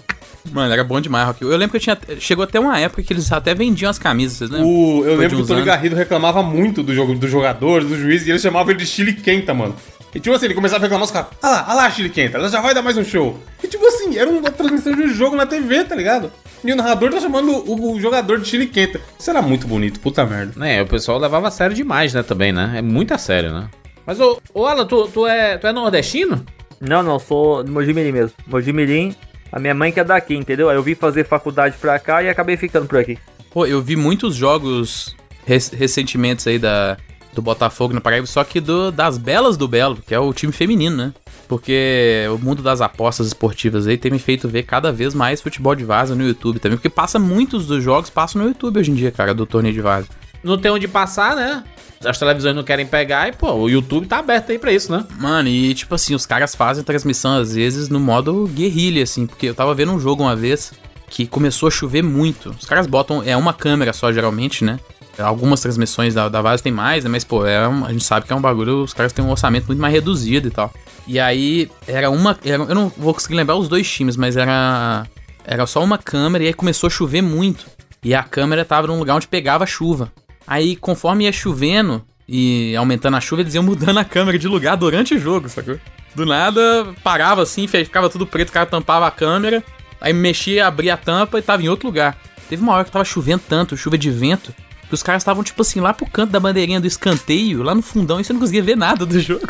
Mano, 0.50 0.72
era 0.72 0.82
bom 0.82 1.00
demais, 1.00 1.26
Rock. 1.26 1.42
Eu 1.42 1.50
lembro 1.50 1.70
que 1.70 1.76
eu 1.76 1.80
tinha. 1.80 1.98
Chegou 2.18 2.44
até 2.44 2.58
uma 2.58 2.78
época 2.78 3.02
que 3.02 3.12
eles 3.12 3.30
até 3.30 3.54
vendiam 3.54 3.90
as 3.90 3.98
camisas, 3.98 4.38
vocês 4.38 4.50
lembram? 4.50 4.68
O, 4.68 5.04
eu 5.04 5.16
lembro 5.16 5.36
que 5.36 5.42
o 5.42 5.46
Tony 5.46 5.62
Garrido 5.62 5.94
reclamava 5.94 6.42
muito 6.42 6.82
do 6.82 6.94
jogo 6.94 7.14
dos 7.14 7.30
jogadores, 7.30 7.88
dos 7.88 7.98
juízes, 7.98 8.26
e 8.26 8.30
eles 8.30 8.42
chamavam 8.42 8.70
ele 8.70 8.80
de 8.80 8.86
Chile 8.86 9.12
Quenta, 9.14 9.54
mano. 9.54 9.74
E 10.14 10.20
tipo 10.20 10.34
assim, 10.34 10.44
ele 10.46 10.54
começava 10.54 10.82
a 10.82 10.84
reclamar 10.84 11.04
os 11.04 11.10
caras, 11.10 11.30
ah 11.42 11.48
lá, 11.48 11.64
ah 11.68 11.74
lá, 11.74 11.90
Chile 11.90 12.10
Quenta, 12.10 12.36
ela 12.36 12.48
já 12.48 12.60
vai 12.60 12.74
dar 12.74 12.82
mais 12.82 12.98
um 12.98 13.04
show. 13.04 13.38
E 13.62 13.68
tipo 13.68 13.86
assim, 13.86 14.18
era 14.18 14.28
uma 14.28 14.50
transmissão 14.50 14.94
de 14.94 15.02
um 15.02 15.08
jogo 15.08 15.36
na 15.36 15.46
TV, 15.46 15.84
tá 15.84 15.94
ligado? 15.94 16.30
E 16.62 16.70
o 16.70 16.76
narrador 16.76 17.10
tá 17.10 17.18
chamando 17.18 17.50
o, 17.50 17.92
o, 17.92 18.00
jogador 18.00 18.38
de 18.38 18.46
Chile 18.46 18.66
Quenta. 18.66 19.00
Isso 19.18 19.30
era 19.30 19.40
muito 19.40 19.66
bonito, 19.66 20.00
puta 20.00 20.26
merda. 20.26 20.68
É, 20.68 20.82
o 20.82 20.86
pessoal 20.86 21.18
levava 21.18 21.48
a 21.48 21.50
sério 21.50 21.74
demais, 21.74 22.12
né, 22.12 22.22
também, 22.22 22.52
né? 22.52 22.74
É 22.76 22.82
muito 22.82 23.14
a 23.14 23.18
sério, 23.18 23.52
né? 23.52 23.68
Mas, 24.04 24.20
ô, 24.20 24.38
ô 24.52 24.66
Alan, 24.66 24.84
tu, 24.84 25.08
tu, 25.08 25.26
é, 25.26 25.56
tu 25.56 25.66
é 25.66 25.72
nordestino? 25.72 26.44
Não, 26.80 27.02
não, 27.02 27.18
sou 27.18 27.62
do 27.62 27.72
Mojimirim 27.72 28.12
mesmo. 28.12 28.32
Mojimirim, 28.46 29.14
a 29.52 29.60
minha 29.60 29.74
mãe 29.74 29.92
que 29.92 30.00
é 30.00 30.04
daqui, 30.04 30.34
entendeu? 30.34 30.70
Aí 30.70 30.76
eu 30.76 30.82
vim 30.82 30.94
fazer 30.94 31.24
faculdade 31.24 31.76
pra 31.78 31.98
cá 31.98 32.22
e 32.22 32.28
acabei 32.28 32.56
ficando 32.56 32.86
por 32.86 32.98
aqui. 32.98 33.18
Pô, 33.52 33.66
eu 33.66 33.82
vi 33.82 33.94
muitos 33.94 34.34
jogos 34.34 35.14
rec 35.44 35.72
recentemente 35.74 36.48
aí 36.48 36.58
da, 36.58 36.96
do 37.34 37.42
Botafogo 37.42 37.92
no 37.92 38.00
Paraíba, 38.00 38.26
só 38.26 38.42
que 38.42 38.60
do, 38.60 38.90
das 38.90 39.18
Belas 39.18 39.56
do 39.58 39.68
Belo, 39.68 39.98
que 40.06 40.14
é 40.14 40.18
o 40.18 40.32
time 40.32 40.52
feminino, 40.52 40.96
né? 40.96 41.12
Porque 41.46 42.24
o 42.34 42.38
mundo 42.38 42.62
das 42.62 42.80
apostas 42.80 43.26
esportivas 43.26 43.86
aí 43.86 43.98
tem 43.98 44.10
me 44.10 44.18
feito 44.18 44.48
ver 44.48 44.62
cada 44.62 44.90
vez 44.90 45.12
mais 45.12 45.42
futebol 45.42 45.74
de 45.74 45.84
vaza 45.84 46.14
no 46.14 46.26
YouTube 46.26 46.58
também, 46.58 46.78
porque 46.78 46.88
passa 46.88 47.18
muitos 47.18 47.66
dos 47.66 47.84
jogos, 47.84 48.08
passam 48.08 48.40
no 48.40 48.48
YouTube 48.48 48.78
hoje 48.78 48.90
em 48.90 48.94
dia, 48.94 49.10
cara, 49.10 49.34
do 49.34 49.44
torneio 49.44 49.74
de 49.74 49.82
vaza. 49.82 50.08
Não 50.42 50.58
tem 50.58 50.70
onde 50.70 50.88
passar, 50.88 51.36
né? 51.36 51.64
as 52.04 52.18
televisões 52.18 52.56
não 52.56 52.64
querem 52.64 52.86
pegar 52.86 53.28
e, 53.28 53.32
pô, 53.32 53.52
o 53.52 53.68
YouTube 53.70 54.06
tá 54.06 54.18
aberto 54.18 54.50
aí 54.50 54.58
pra 54.58 54.72
isso, 54.72 54.90
né? 54.90 55.04
Mano, 55.18 55.48
e 55.48 55.72
tipo 55.74 55.94
assim, 55.94 56.14
os 56.14 56.26
caras 56.26 56.54
fazem 56.54 56.82
transmissão 56.82 57.36
às 57.36 57.54
vezes 57.54 57.88
no 57.88 58.00
modo 58.00 58.48
guerrilha, 58.48 59.02
assim, 59.02 59.26
porque 59.26 59.46
eu 59.46 59.54
tava 59.54 59.74
vendo 59.74 59.92
um 59.92 60.00
jogo 60.00 60.22
uma 60.22 60.34
vez 60.34 60.72
que 61.08 61.26
começou 61.26 61.68
a 61.68 61.70
chover 61.70 62.02
muito. 62.02 62.50
Os 62.58 62.64
caras 62.64 62.86
botam, 62.86 63.22
é 63.24 63.36
uma 63.36 63.52
câmera 63.52 63.92
só 63.92 64.12
geralmente, 64.12 64.64
né? 64.64 64.80
Algumas 65.18 65.60
transmissões 65.60 66.14
da, 66.14 66.28
da 66.28 66.40
Vaz 66.40 66.62
tem 66.62 66.72
mais, 66.72 67.04
né? 67.04 67.10
Mas, 67.10 67.22
pô, 67.22 67.44
é 67.44 67.68
um, 67.68 67.84
a 67.84 67.92
gente 67.92 68.02
sabe 68.02 68.26
que 68.26 68.32
é 68.32 68.36
um 68.36 68.40
bagulho, 68.40 68.82
os 68.82 68.94
caras 68.94 69.12
têm 69.12 69.22
um 69.22 69.30
orçamento 69.30 69.66
muito 69.66 69.78
mais 69.78 69.92
reduzido 69.92 70.48
e 70.48 70.50
tal. 70.50 70.72
E 71.06 71.20
aí, 71.20 71.70
era 71.86 72.10
uma. 72.10 72.38
Era, 72.42 72.62
eu 72.62 72.74
não 72.74 72.90
vou 72.96 73.12
conseguir 73.12 73.34
lembrar 73.34 73.56
os 73.56 73.68
dois 73.68 73.88
times, 73.90 74.16
mas 74.16 74.38
era. 74.38 75.06
Era 75.44 75.66
só 75.66 75.84
uma 75.84 75.98
câmera 75.98 76.44
e 76.44 76.46
aí 76.46 76.54
começou 76.54 76.86
a 76.86 76.90
chover 76.90 77.20
muito. 77.20 77.66
E 78.02 78.14
a 78.14 78.22
câmera 78.22 78.64
tava 78.64 78.86
num 78.86 78.98
lugar 78.98 79.16
onde 79.16 79.28
pegava 79.28 79.66
chuva. 79.66 80.10
Aí, 80.46 80.76
conforme 80.76 81.24
ia 81.24 81.32
chovendo 81.32 82.04
e 82.28 82.74
aumentando 82.76 83.16
a 83.16 83.20
chuva, 83.20 83.42
eles 83.42 83.54
iam 83.54 83.62
mudando 83.62 83.98
a 83.98 84.04
câmera 84.04 84.38
de 84.38 84.48
lugar 84.48 84.76
durante 84.76 85.14
o 85.14 85.18
jogo, 85.18 85.48
sacou? 85.48 85.78
Do 86.14 86.26
nada, 86.26 86.94
parava 87.02 87.42
assim, 87.42 87.66
ficava 87.66 88.08
tudo 88.08 88.26
preto, 88.26 88.50
o 88.50 88.52
cara 88.52 88.66
tampava 88.66 89.06
a 89.06 89.10
câmera, 89.10 89.62
aí 90.00 90.12
mexia, 90.12 90.66
abria 90.66 90.94
a 90.94 90.96
tampa 90.96 91.38
e 91.38 91.42
tava 91.42 91.62
em 91.62 91.68
outro 91.68 91.86
lugar. 91.86 92.16
Teve 92.48 92.62
uma 92.62 92.74
hora 92.74 92.84
que 92.84 92.90
tava 92.90 93.04
chovendo 93.04 93.42
tanto, 93.48 93.76
chuva 93.76 93.96
de 93.96 94.10
vento, 94.10 94.54
que 94.88 94.94
os 94.94 95.02
caras 95.02 95.22
estavam, 95.22 95.42
tipo 95.42 95.62
assim, 95.62 95.80
lá 95.80 95.94
pro 95.94 96.04
canto 96.04 96.30
da 96.30 96.38
bandeirinha 96.38 96.80
do 96.80 96.86
escanteio, 96.86 97.62
lá 97.62 97.74
no 97.74 97.80
fundão, 97.80 98.20
e 98.20 98.24
você 98.24 98.32
não 98.32 98.40
conseguia 98.40 98.62
ver 98.62 98.76
nada 98.76 99.06
do 99.06 99.18
jogo. 99.20 99.46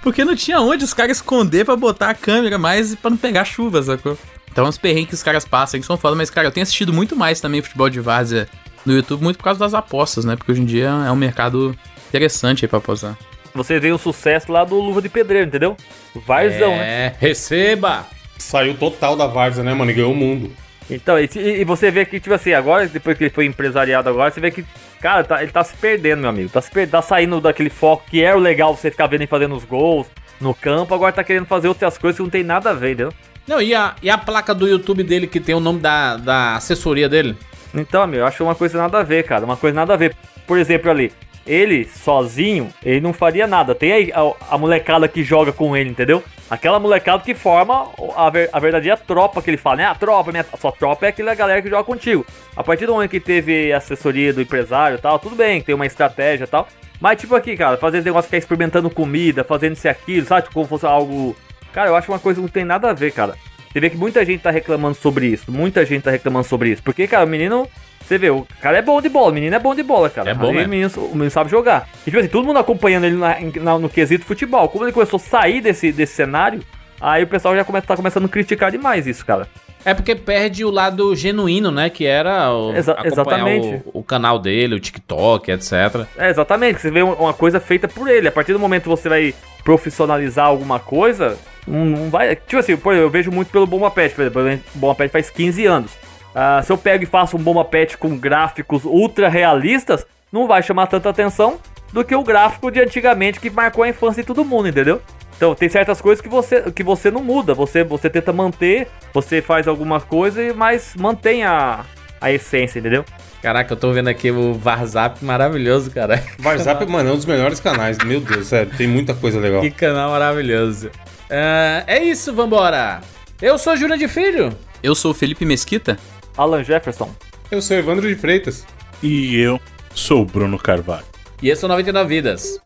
Porque 0.00 0.24
não 0.24 0.36
tinha 0.36 0.60
onde 0.60 0.84
os 0.84 0.94
caras 0.94 1.16
esconder 1.16 1.64
para 1.64 1.74
botar 1.74 2.10
a 2.10 2.14
câmera 2.14 2.56
mais 2.56 2.94
para 2.94 3.10
não 3.10 3.16
pegar 3.16 3.44
chuva, 3.44 3.82
sacou? 3.82 4.16
Então 4.50 4.68
os 4.68 4.78
perrengues 4.78 5.08
que 5.08 5.14
os 5.14 5.22
caras 5.22 5.44
passam 5.44 5.80
que 5.80 5.84
são 5.84 5.98
foda, 5.98 6.14
mas, 6.16 6.30
cara, 6.30 6.46
eu 6.46 6.52
tenho 6.52 6.62
assistido 6.62 6.92
muito 6.92 7.16
mais 7.16 7.40
também 7.40 7.60
futebol 7.60 7.90
de 7.90 8.00
várzea 8.00 8.48
no 8.86 8.94
YouTube, 8.94 9.22
muito 9.22 9.36
por 9.36 9.44
causa 9.44 9.60
das 9.60 9.74
apostas, 9.74 10.24
né? 10.24 10.36
Porque 10.36 10.52
hoje 10.52 10.62
em 10.62 10.64
dia 10.64 10.86
é 10.86 11.10
um 11.10 11.16
mercado 11.16 11.76
interessante 12.08 12.64
aí 12.64 12.68
pra 12.68 12.78
apostar. 12.78 13.18
Você 13.54 13.80
vê 13.80 13.90
o 13.90 13.98
sucesso 13.98 14.52
lá 14.52 14.64
do 14.64 14.76
Luva 14.76 15.02
de 15.02 15.08
Pedreiro, 15.08 15.48
entendeu? 15.48 15.76
Varzão, 16.14 16.72
é, 16.72 16.78
né? 16.78 17.14
receba! 17.18 18.06
Saiu 18.38 18.74
total 18.74 19.16
da 19.16 19.26
Varza, 19.26 19.62
né, 19.62 19.74
mano? 19.74 19.90
E 19.90 19.94
ganhou 19.94 20.12
o 20.12 20.16
mundo. 20.16 20.50
Então, 20.90 21.18
e, 21.18 21.28
e, 21.34 21.64
você 21.64 21.90
vê 21.90 22.04
que, 22.04 22.20
tipo 22.20 22.34
assim, 22.34 22.52
agora, 22.52 22.86
depois 22.86 23.18
que 23.18 23.24
ele 23.24 23.30
foi 23.30 23.46
empresariado 23.46 24.08
agora, 24.08 24.30
você 24.30 24.40
vê 24.40 24.50
que, 24.50 24.64
cara, 25.00 25.24
tá, 25.24 25.42
ele 25.42 25.50
tá 25.50 25.64
se 25.64 25.74
perdendo, 25.76 26.20
meu 26.20 26.30
amigo. 26.30 26.48
Tá, 26.48 26.60
se 26.60 26.70
per... 26.70 26.88
tá 26.88 27.02
saindo 27.02 27.40
daquele 27.40 27.70
foco 27.70 28.04
que 28.08 28.22
era 28.22 28.36
o 28.36 28.40
legal 28.40 28.76
você 28.76 28.90
ficar 28.90 29.06
vendo 29.08 29.24
e 29.24 29.26
fazendo 29.26 29.56
os 29.56 29.64
gols 29.64 30.06
no 30.40 30.54
campo, 30.54 30.94
agora 30.94 31.12
tá 31.12 31.24
querendo 31.24 31.46
fazer 31.46 31.66
outras 31.66 31.98
coisas 31.98 32.16
que 32.16 32.22
não 32.22 32.30
tem 32.30 32.44
nada 32.44 32.70
a 32.70 32.74
ver, 32.74 32.92
entendeu? 32.92 33.12
Não, 33.48 33.60
e 33.60 33.74
a, 33.74 33.96
e 34.02 34.10
a 34.10 34.18
placa 34.18 34.54
do 34.54 34.68
YouTube 34.68 35.02
dele 35.02 35.26
que 35.26 35.40
tem 35.40 35.54
o 35.54 35.60
nome 35.60 35.80
da, 35.80 36.16
da 36.16 36.56
assessoria 36.56 37.08
dele? 37.08 37.36
Então, 37.76 38.06
meu, 38.06 38.20
eu 38.20 38.26
acho 38.26 38.42
uma 38.42 38.54
coisa 38.54 38.78
nada 38.78 38.98
a 38.98 39.02
ver, 39.02 39.24
cara. 39.24 39.44
Uma 39.44 39.56
coisa 39.56 39.74
nada 39.74 39.94
a 39.94 39.96
ver. 39.96 40.16
Por 40.46 40.58
exemplo, 40.58 40.90
ali, 40.90 41.12
ele 41.46 41.84
sozinho, 41.84 42.72
ele 42.82 43.00
não 43.00 43.12
faria 43.12 43.46
nada. 43.46 43.74
Tem 43.74 44.10
a, 44.12 44.20
a, 44.20 44.54
a, 44.54 44.58
molecada 44.58 45.06
que 45.06 45.22
joga 45.22 45.52
com 45.52 45.76
ele, 45.76 45.90
entendeu? 45.90 46.22
Aquela 46.50 46.78
molecada 46.80 47.22
que 47.22 47.34
forma 47.34 47.88
a, 48.16 48.30
ver, 48.30 48.50
a 48.52 48.58
verdadeira 48.58 48.96
tropa 48.96 49.40
que 49.40 49.50
ele 49.50 49.56
fala, 49.56 49.76
né? 49.76 49.84
A 49.84 49.94
tropa, 49.94 50.32
minha, 50.32 50.44
sua 50.58 50.72
tropa 50.72 51.06
é 51.06 51.10
aquela 51.10 51.34
galera 51.34 51.62
que 51.62 51.70
joga 51.70 51.84
contigo. 51.84 52.26
A 52.56 52.64
partir 52.64 52.86
do 52.86 52.92
momento 52.92 53.10
que 53.10 53.20
teve 53.20 53.72
assessoria 53.72 54.32
do 54.32 54.40
empresário 54.40 54.96
e 54.96 55.00
tal, 55.00 55.18
tudo 55.18 55.36
bem, 55.36 55.60
tem 55.60 55.74
uma 55.74 55.86
estratégia 55.86 56.44
e 56.44 56.48
tal. 56.48 56.66
Mas, 57.00 57.20
tipo 57.20 57.34
aqui, 57.34 57.56
cara, 57.56 57.76
fazer 57.76 57.98
esse 57.98 58.06
negócio 58.06 58.26
ficar 58.26 58.38
experimentando 58.38 58.88
comida, 58.88 59.44
fazendo 59.44 59.74
isso 59.74 59.86
e 59.86 59.90
aquilo, 59.90 60.26
sabe? 60.26 60.48
Como 60.52 60.66
fosse 60.66 60.86
algo. 60.86 61.36
Cara, 61.72 61.90
eu 61.90 61.96
acho 61.96 62.10
uma 62.10 62.18
coisa 62.18 62.40
que 62.40 62.42
não 62.42 62.48
tem 62.48 62.64
nada 62.64 62.90
a 62.90 62.92
ver, 62.94 63.12
cara. 63.12 63.34
Você 63.76 63.80
vê 63.80 63.90
que 63.90 63.96
muita 63.98 64.24
gente 64.24 64.40
tá 64.40 64.50
reclamando 64.50 64.96
sobre 64.96 65.26
isso. 65.26 65.52
Muita 65.52 65.84
gente 65.84 66.02
tá 66.02 66.10
reclamando 66.10 66.46
sobre 66.46 66.70
isso. 66.70 66.82
Porque, 66.82 67.06
cara, 67.06 67.26
o 67.26 67.28
menino. 67.28 67.68
Você 68.00 68.16
vê, 68.16 68.30
o 68.30 68.46
cara 68.62 68.78
é 68.78 68.82
bom 68.82 69.02
de 69.02 69.10
bola, 69.10 69.32
o 69.32 69.34
menino 69.34 69.54
é 69.54 69.58
bom 69.58 69.74
de 69.74 69.82
bola, 69.82 70.08
cara. 70.08 70.30
É 70.30 70.34
bom, 70.34 70.48
o, 70.48 70.54
menino, 70.54 70.90
o 70.96 71.10
menino 71.10 71.30
sabe 71.30 71.50
jogar. 71.50 71.86
E, 72.00 72.04
tipo 72.04 72.18
assim, 72.18 72.28
todo 72.28 72.46
mundo 72.46 72.58
acompanhando 72.58 73.04
ele 73.04 73.16
na, 73.16 73.36
na, 73.60 73.78
no 73.78 73.90
quesito 73.90 74.24
futebol. 74.24 74.66
Como 74.70 74.82
ele 74.82 74.92
começou 74.92 75.18
a 75.18 75.20
sair 75.20 75.60
desse, 75.60 75.92
desse 75.92 76.14
cenário, 76.14 76.62
Aí 76.98 77.24
o 77.24 77.26
pessoal 77.26 77.54
já 77.54 77.64
começa, 77.64 77.86
tá 77.86 77.94
começando 77.94 78.24
a 78.24 78.28
criticar 78.28 78.70
demais 78.70 79.06
isso, 79.06 79.24
cara. 79.26 79.46
É 79.84 79.92
porque 79.92 80.14
perde 80.14 80.64
o 80.64 80.70
lado 80.70 81.14
genuíno, 81.14 81.70
né? 81.70 81.90
Que 81.90 82.06
era 82.06 82.50
o, 82.50 82.74
Exa 82.74 82.96
exatamente. 83.04 83.82
O, 83.92 84.00
o, 84.00 84.02
canal 84.02 84.38
dele, 84.38 84.76
o 84.76 84.80
TikTok, 84.80 85.50
etc. 85.50 86.06
É, 86.16 86.30
exatamente. 86.30 86.80
Você 86.80 86.90
vê 86.90 87.02
uma 87.02 87.34
coisa 87.34 87.60
feita 87.60 87.86
por 87.86 88.08
ele. 88.08 88.28
A 88.28 88.32
partir 88.32 88.54
do 88.54 88.58
momento 88.58 88.84
que 88.84 88.88
você 88.88 89.08
vai 89.08 89.34
profissionalizar 89.62 90.46
alguma 90.46 90.80
coisa, 90.80 91.36
não, 91.66 91.84
não 91.84 92.10
vai. 92.10 92.36
Tipo 92.36 92.58
assim, 92.58 92.76
pô, 92.76 92.92
eu 92.92 93.10
vejo 93.10 93.30
muito 93.30 93.50
pelo 93.50 93.66
Bomba 93.66 93.90
Pet, 93.90 94.14
por 94.14 94.22
exemplo. 94.24 94.64
O 94.74 94.78
Bomba 94.78 94.94
Pet 94.94 95.10
faz 95.10 95.30
15 95.30 95.66
anos. 95.66 95.92
Uh, 95.92 96.62
se 96.62 96.70
eu 96.70 96.78
pego 96.78 97.04
e 97.04 97.06
faço 97.06 97.36
um 97.36 97.40
Bomba 97.40 97.64
Pet 97.64 97.96
com 97.96 98.16
gráficos 98.16 98.84
ultra 98.84 99.28
realistas, 99.28 100.06
não 100.30 100.46
vai 100.46 100.62
chamar 100.62 100.86
tanta 100.86 101.08
atenção 101.08 101.58
do 101.92 102.04
que 102.04 102.14
o 102.14 102.22
gráfico 102.22 102.70
de 102.70 102.80
antigamente 102.80 103.40
que 103.40 103.48
marcou 103.48 103.84
a 103.84 103.88
infância 103.88 104.22
de 104.22 104.26
todo 104.26 104.44
mundo, 104.44 104.68
entendeu? 104.68 105.00
Então, 105.36 105.54
tem 105.54 105.68
certas 105.68 106.00
coisas 106.00 106.22
que 106.22 106.28
você, 106.28 106.62
que 106.72 106.82
você 106.82 107.10
não 107.10 107.22
muda. 107.22 107.54
Você, 107.54 107.84
você 107.84 108.08
tenta 108.08 108.32
manter, 108.32 108.88
você 109.12 109.42
faz 109.42 109.68
alguma 109.68 110.00
coisa, 110.00 110.52
mas 110.54 110.94
mantém 110.98 111.44
a, 111.44 111.84
a 112.20 112.32
essência, 112.32 112.78
entendeu? 112.78 113.04
Caraca, 113.42 113.72
eu 113.72 113.76
tô 113.76 113.92
vendo 113.92 114.08
aqui 114.08 114.30
o 114.30 114.54
Varzap 114.54 115.22
maravilhoso, 115.24 115.90
cara. 115.90 116.22
Varzap, 116.38 116.84
mano, 116.86 117.10
é 117.10 117.12
um 117.12 117.16
dos 117.16 117.26
melhores 117.26 117.60
canais. 117.60 117.98
Meu 117.98 118.20
Deus, 118.20 118.46
sério, 118.46 118.72
tem 118.76 118.86
muita 118.86 119.14
coisa 119.14 119.38
legal. 119.38 119.60
Que 119.60 119.70
canal 119.70 120.10
maravilhoso. 120.10 120.90
Uh, 121.26 121.82
é 121.86 122.02
isso, 122.02 122.32
vambora. 122.32 123.00
Eu 123.40 123.58
sou 123.58 123.76
Júlia 123.76 123.98
de 123.98 124.08
Filho. 124.08 124.56
Eu 124.82 124.94
sou 124.94 125.10
o 125.10 125.14
Felipe 125.14 125.44
Mesquita. 125.44 125.98
Alan 126.36 126.62
Jefferson. 126.62 127.14
Eu 127.50 127.60
sou 127.60 127.76
Evandro 127.76 128.08
de 128.08 128.14
Freitas. 128.14 128.64
E 129.02 129.36
eu 129.36 129.60
sou 129.94 130.22
o 130.22 130.24
Bruno 130.24 130.58
Carvalho. 130.58 131.04
E 131.42 131.50
esse 131.50 131.64
é 131.64 131.66
o 131.66 131.68
99 131.68 132.08
Vidas. 132.08 132.60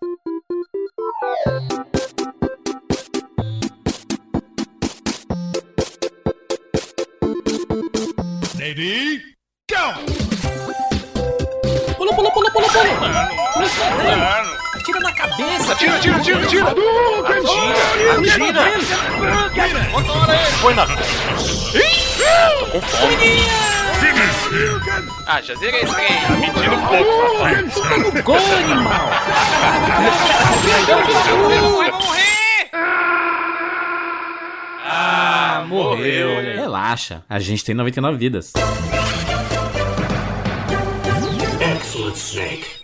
Ready, 8.59 9.23
go! 9.71 10.11
Pula, 11.97 12.15
pula, 12.15 12.31
pula, 12.31 12.51
pula, 12.51 12.69
pula! 12.69 13.41
Mano, 14.17 14.60
Atira 14.81 14.99
na 15.01 15.13
cabeça! 15.13 15.73
Atira, 15.73 15.97
atira, 15.97 16.17
atira, 16.17 16.43
atira! 16.43 16.71
Atira! 16.71 18.63
Atira! 19.47 19.85
Controla 19.93 20.35
ele! 20.35 20.57
Põe 20.63 20.75
na... 20.75 20.87
Tô 20.87 22.67
com 22.67 22.81
fome! 22.81 23.15
Ah, 25.27 25.43
já 25.43 25.55
zerei 25.57 25.83
esse 25.83 25.95
trem! 25.95 26.09
Tá 26.09 26.31
mentindo 26.31 26.77
um 26.77 26.87
pouco! 26.87 28.23
Gol, 28.23 28.37
animal! 28.37 29.11
Vai 31.47 31.91
morrer! 31.91 32.71
Ah, 34.83 35.65
morreu. 35.69 36.41
Relaxa, 36.57 37.23
a 37.29 37.39
gente 37.39 37.63
tem 37.67 37.75
99 37.75 38.17
vidas. 38.17 38.55
Excellent 41.61 42.17
Snake. 42.17 42.80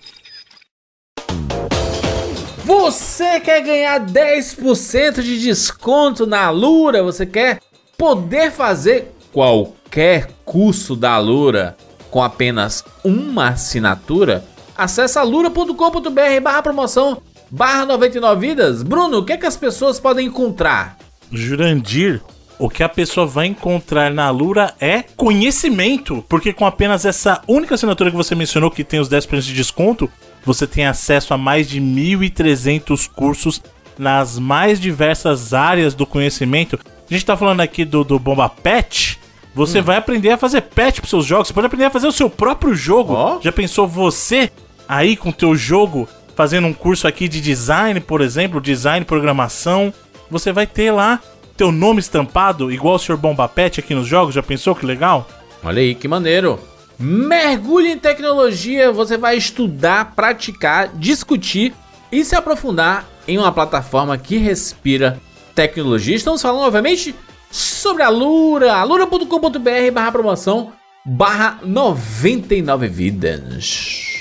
Você 2.66 3.38
quer 3.38 3.60
ganhar 3.60 4.00
10% 4.00 5.22
de 5.22 5.40
desconto 5.40 6.26
na 6.26 6.50
Lura? 6.50 7.00
Você 7.00 7.24
quer 7.24 7.60
poder 7.96 8.50
fazer 8.50 9.14
qualquer 9.32 10.30
curso 10.44 10.96
da 10.96 11.16
Lura 11.16 11.76
com 12.10 12.20
apenas 12.20 12.82
uma 13.04 13.50
assinatura? 13.50 14.44
Acesse 14.76 15.16
alura.com.br 15.16 16.40
barra 16.42 16.60
promoção 16.60 17.22
barra 17.48 17.86
99 17.86 18.48
vidas. 18.48 18.82
Bruno, 18.82 19.18
o 19.18 19.24
que, 19.24 19.34
é 19.34 19.36
que 19.36 19.46
as 19.46 19.56
pessoas 19.56 20.00
podem 20.00 20.26
encontrar? 20.26 20.98
Jurandir, 21.30 22.20
o 22.58 22.68
que 22.68 22.82
a 22.82 22.88
pessoa 22.88 23.28
vai 23.28 23.46
encontrar 23.46 24.10
na 24.10 24.28
Lura 24.30 24.74
é 24.80 25.04
conhecimento, 25.16 26.24
porque 26.28 26.52
com 26.52 26.66
apenas 26.66 27.04
essa 27.04 27.40
única 27.46 27.76
assinatura 27.76 28.10
que 28.10 28.16
você 28.16 28.34
mencionou, 28.34 28.72
que 28.72 28.82
tem 28.82 28.98
os 28.98 29.08
10% 29.08 29.40
de 29.42 29.54
desconto, 29.54 30.10
você 30.46 30.66
tem 30.66 30.86
acesso 30.86 31.34
a 31.34 31.38
mais 31.38 31.68
de 31.68 31.80
1.300 31.80 33.10
cursos 33.10 33.60
nas 33.98 34.38
mais 34.38 34.80
diversas 34.80 35.52
áreas 35.52 35.92
do 35.92 36.06
conhecimento. 36.06 36.78
A 37.10 37.12
gente 37.12 37.26
tá 37.26 37.36
falando 37.36 37.60
aqui 37.60 37.84
do, 37.84 38.04
do 38.04 38.18
Bomba 38.18 38.48
Pet. 38.48 39.18
Você 39.54 39.80
hum. 39.80 39.82
vai 39.82 39.96
aprender 39.96 40.30
a 40.30 40.38
fazer 40.38 40.62
pet 40.62 41.00
pros 41.00 41.10
seus 41.10 41.26
jogos. 41.26 41.48
Você 41.48 41.54
pode 41.54 41.66
aprender 41.66 41.86
a 41.86 41.90
fazer 41.90 42.06
o 42.06 42.12
seu 42.12 42.30
próprio 42.30 42.74
jogo. 42.74 43.14
Oh. 43.14 43.42
Já 43.42 43.50
pensou 43.50 43.88
você 43.88 44.50
aí 44.88 45.16
com 45.16 45.30
o 45.30 45.32
teu 45.32 45.56
jogo 45.56 46.08
fazendo 46.36 46.66
um 46.66 46.72
curso 46.72 47.08
aqui 47.08 47.26
de 47.28 47.40
design, 47.40 47.98
por 48.00 48.20
exemplo, 48.20 48.60
design, 48.60 49.04
programação? 49.04 49.92
você 50.30 50.52
vai 50.52 50.66
ter 50.66 50.90
lá 50.90 51.20
teu 51.56 51.72
nome 51.72 52.00
estampado, 52.00 52.70
igual 52.70 52.96
o 52.96 52.98
Sr. 52.98 53.16
Bomba 53.16 53.48
Pet 53.48 53.80
aqui 53.80 53.94
nos 53.94 54.06
jogos. 54.06 54.34
Já 54.34 54.42
pensou 54.42 54.74
que 54.74 54.84
legal? 54.84 55.26
Olha 55.64 55.80
aí, 55.80 55.94
que 55.94 56.06
maneiro. 56.06 56.60
Mergulhe 56.98 57.90
em 57.92 57.98
tecnologia, 57.98 58.90
você 58.90 59.18
vai 59.18 59.36
estudar, 59.36 60.14
praticar, 60.14 60.88
discutir 60.94 61.74
e 62.10 62.24
se 62.24 62.34
aprofundar 62.34 63.06
em 63.28 63.36
uma 63.36 63.52
plataforma 63.52 64.16
que 64.16 64.38
respira 64.38 65.20
tecnologia. 65.54 66.16
Estamos 66.16 66.40
falando, 66.40 66.64
obviamente, 66.64 67.14
sobre 67.50 68.02
a 68.02 68.08
Lura, 68.08 68.74
alura.com.br 68.74 69.90
barra 69.92 70.12
promoção 70.12 70.72
barra 71.04 71.60
99 71.62 72.88
vidas. 72.88 74.16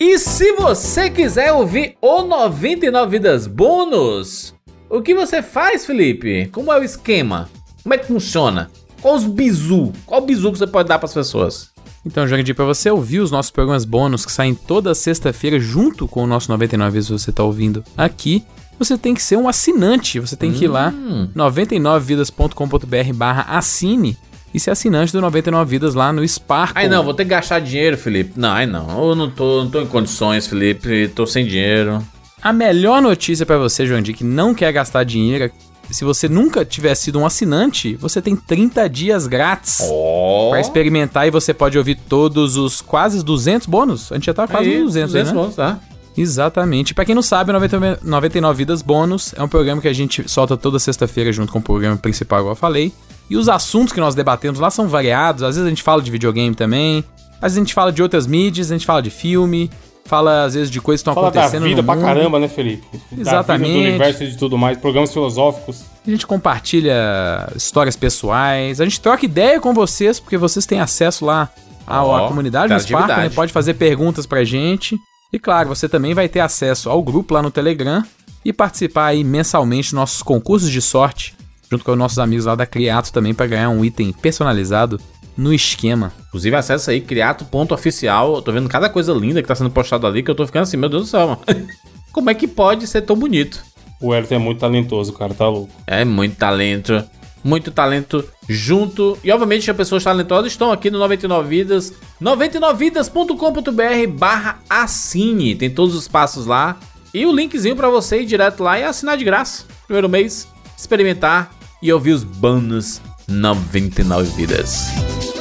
E 0.00 0.18
se 0.18 0.52
você 0.52 1.10
quiser 1.10 1.52
ouvir 1.52 1.96
o 2.00 2.22
99 2.22 3.10
Vidas 3.10 3.46
Bônus, 3.46 4.54
o 4.88 5.02
que 5.02 5.14
você 5.14 5.42
faz, 5.42 5.86
Felipe? 5.86 6.46
Como 6.52 6.72
é 6.72 6.78
o 6.78 6.84
esquema? 6.84 7.48
Como 7.82 7.94
é 7.94 7.98
que 7.98 8.06
funciona? 8.06 8.70
Qual 9.00 9.14
os 9.14 9.24
bizu? 9.24 9.92
Qual 10.04 10.22
o 10.22 10.24
bizu 10.24 10.52
que 10.52 10.58
você 10.58 10.66
pode 10.66 10.88
dar 10.88 10.98
para 10.98 11.06
as 11.06 11.14
pessoas? 11.14 11.70
Então, 12.04 12.26
Jorge, 12.26 12.54
para 12.54 12.64
você 12.64 12.90
ouvir 12.90 13.20
os 13.20 13.30
nossos 13.30 13.50
programas 13.50 13.84
bônus 13.84 14.24
que 14.24 14.32
saem 14.32 14.54
toda 14.54 14.94
sexta-feira 14.94 15.60
junto 15.60 16.08
com 16.08 16.24
o 16.24 16.26
nosso 16.26 16.50
99 16.50 16.90
vezes 16.92 17.10
você 17.10 17.30
está 17.30 17.42
ouvindo 17.42 17.84
aqui, 17.96 18.44
você 18.78 18.96
tem 18.96 19.14
que 19.14 19.22
ser 19.22 19.36
um 19.36 19.48
assinante. 19.48 20.20
Você 20.20 20.36
tem 20.36 20.50
hum. 20.50 20.54
que 20.54 20.64
ir 20.64 20.68
lá 20.68 20.92
99vidas.com.br 21.34 23.12
barra 23.14 23.42
assine 23.56 24.16
e 24.52 24.60
ser 24.60 24.70
assinante 24.70 25.12
do 25.12 25.20
99 25.20 25.70
Vidas 25.70 25.94
lá 25.94 26.12
no 26.12 26.26
Sparkle. 26.26 26.82
Ai 26.82 26.88
não, 26.88 27.04
vou 27.04 27.12
ter 27.12 27.24
que 27.24 27.30
gastar 27.30 27.60
dinheiro, 27.60 27.98
Felipe. 27.98 28.32
Não, 28.36 28.50
ai 28.50 28.66
não. 28.66 29.08
Eu 29.08 29.14
não 29.14 29.30
tô, 29.30 29.64
não 29.64 29.70
tô 29.70 29.80
em 29.80 29.86
condições, 29.86 30.46
Felipe. 30.46 31.08
Tô 31.14 31.26
sem 31.26 31.46
dinheiro. 31.46 32.02
A 32.40 32.52
melhor 32.52 33.02
notícia 33.02 33.44
para 33.44 33.58
você, 33.58 33.84
João 33.84 34.02
que 34.02 34.24
não 34.24 34.54
quer 34.54 34.72
gastar 34.72 35.04
dinheiro, 35.04 35.44
é 35.44 35.50
se 35.94 36.04
você 36.04 36.28
nunca 36.28 36.64
tiver 36.64 36.94
sido 36.94 37.18
um 37.18 37.26
assinante, 37.26 37.96
você 37.96 38.20
tem 38.20 38.36
30 38.36 38.88
dias 38.88 39.26
grátis 39.26 39.80
oh. 39.82 40.48
para 40.50 40.60
experimentar 40.60 41.26
e 41.26 41.30
você 41.30 41.54
pode 41.54 41.78
ouvir 41.78 41.96
todos 41.96 42.56
os 42.56 42.80
quase 42.80 43.24
200 43.24 43.66
bônus. 43.66 44.12
A 44.12 44.16
gente 44.16 44.26
já 44.26 44.34
tá 44.34 44.46
quase 44.46 44.68
Aí, 44.68 44.82
200, 44.82 45.12
200 45.12 45.14
aí, 45.14 45.24
né? 45.24 45.32
bônus, 45.40 45.56
tá? 45.56 45.80
Exatamente. 46.16 46.94
Para 46.94 47.04
quem 47.04 47.14
não 47.14 47.22
sabe, 47.22 47.52
99 47.52 48.56
Vidas 48.58 48.82
Bônus 48.82 49.32
é 49.36 49.42
um 49.42 49.48
programa 49.48 49.80
que 49.80 49.86
a 49.86 49.92
gente 49.92 50.28
solta 50.28 50.56
toda 50.56 50.78
sexta-feira 50.78 51.32
junto 51.32 51.52
com 51.52 51.60
o 51.60 51.62
programa 51.62 51.96
principal, 51.96 52.40
igual 52.40 52.52
eu 52.52 52.56
falei. 52.56 52.92
E 53.30 53.36
os 53.36 53.48
assuntos 53.48 53.92
que 53.92 54.00
nós 54.00 54.16
debatemos 54.16 54.58
lá 54.58 54.68
são 54.68 54.88
variados. 54.88 55.44
Às 55.44 55.54
vezes 55.54 55.66
a 55.66 55.68
gente 55.68 55.82
fala 55.82 56.02
de 56.02 56.10
videogame 56.10 56.56
também. 56.56 57.04
Às 57.36 57.52
vezes 57.52 57.58
a 57.58 57.60
gente 57.60 57.74
fala 57.74 57.92
de 57.92 58.02
outras 58.02 58.26
mídias, 58.26 58.72
a 58.72 58.74
gente 58.74 58.86
fala 58.86 59.00
de 59.00 59.10
filme. 59.10 59.70
Fala, 60.08 60.44
às 60.44 60.54
vezes, 60.54 60.70
de 60.70 60.80
coisas 60.80 61.02
que 61.02 61.10
estão 61.10 61.22
acontecendo. 61.22 61.62
Da 61.62 61.68
vida 61.68 61.82
pra 61.82 61.96
caramba, 61.96 62.40
né, 62.40 62.48
Felipe? 62.48 62.82
Exatamente. 63.16 63.46
Da 63.46 63.56
vida, 63.68 63.82
do 63.82 63.88
universo 63.88 64.24
e 64.24 64.30
de 64.30 64.38
tudo 64.38 64.56
mais, 64.56 64.78
programas 64.78 65.12
filosóficos. 65.12 65.84
A 66.06 66.10
gente 66.10 66.26
compartilha 66.26 67.46
histórias 67.54 67.94
pessoais. 67.94 68.80
A 68.80 68.84
gente 68.84 69.00
troca 69.00 69.24
ideia 69.26 69.60
com 69.60 69.74
vocês, 69.74 70.18
porque 70.18 70.38
vocês 70.38 70.64
têm 70.64 70.80
acesso 70.80 71.26
lá 71.26 71.50
à, 71.86 72.02
oh, 72.02 72.16
à 72.16 72.28
comunidade 72.28 72.72
do 72.72 72.80
Spark, 72.80 73.08
né? 73.08 73.28
Pode 73.28 73.52
fazer 73.52 73.74
perguntas 73.74 74.24
pra 74.24 74.42
gente. 74.44 74.96
E 75.30 75.38
claro, 75.38 75.68
você 75.68 75.86
também 75.86 76.14
vai 76.14 76.26
ter 76.26 76.40
acesso 76.40 76.88
ao 76.88 77.02
grupo 77.02 77.34
lá 77.34 77.42
no 77.42 77.50
Telegram 77.50 78.02
e 78.42 78.50
participar 78.50 79.08
aí 79.08 79.22
mensalmente 79.22 79.88
dos 79.88 79.92
nossos 79.92 80.22
concursos 80.22 80.70
de 80.70 80.80
sorte 80.80 81.36
junto 81.70 81.84
com 81.84 81.92
os 81.92 81.98
nossos 81.98 82.18
amigos 82.18 82.46
lá 82.46 82.54
da 82.54 82.66
Criato 82.66 83.12
também 83.12 83.34
para 83.34 83.46
ganhar 83.46 83.68
um 83.68 83.84
item 83.84 84.12
personalizado 84.12 84.98
no 85.38 85.54
esquema. 85.54 86.12
Inclusive, 86.26 86.56
acessa 86.56 86.90
aí 86.90 87.00
criato.oficial. 87.00 88.34
Eu 88.34 88.42
tô 88.42 88.50
vendo 88.50 88.68
cada 88.68 88.90
coisa 88.90 89.12
linda 89.12 89.40
que 89.40 89.46
tá 89.46 89.54
sendo 89.54 89.70
postado 89.70 90.04
ali 90.04 90.20
que 90.20 90.30
eu 90.30 90.34
tô 90.34 90.44
ficando 90.44 90.64
assim, 90.64 90.76
meu 90.76 90.88
Deus 90.88 91.04
do 91.04 91.08
céu, 91.08 91.28
mano. 91.28 91.40
Como 92.10 92.28
é 92.28 92.34
que 92.34 92.48
pode 92.48 92.88
ser 92.88 93.02
tão 93.02 93.14
bonito? 93.14 93.62
O 94.00 94.12
Elton 94.12 94.34
é 94.34 94.38
muito 94.38 94.58
talentoso, 94.58 95.12
cara, 95.12 95.32
tá 95.32 95.48
louco. 95.48 95.70
É 95.86 96.04
muito 96.04 96.36
talento. 96.36 97.04
Muito 97.44 97.70
talento 97.70 98.24
junto. 98.48 99.16
E 99.22 99.30
obviamente 99.30 99.70
as 99.70 99.76
pessoas 99.76 100.02
talentosas 100.02 100.50
estão 100.50 100.72
aqui 100.72 100.90
no 100.90 100.98
99 100.98 101.48
Vidas. 101.48 101.94
99vidas.com.br 102.20 104.12
barra 104.12 104.58
assine. 104.68 105.54
Tem 105.54 105.70
todos 105.70 105.94
os 105.94 106.08
passos 106.08 106.46
lá. 106.46 106.76
E 107.14 107.24
o 107.24 107.32
linkzinho 107.32 107.76
para 107.76 107.88
você 107.88 108.22
ir 108.22 108.26
direto 108.26 108.64
lá 108.64 108.76
e 108.78 108.82
assinar 108.82 109.16
de 109.16 109.24
graça. 109.24 109.64
Primeiro 109.86 110.08
mês, 110.08 110.48
experimentar 110.76 111.54
e 111.80 111.92
ouvir 111.92 112.12
os 112.12 112.24
bônus 112.24 113.00
99 113.28 114.34
vidas. 114.36 115.37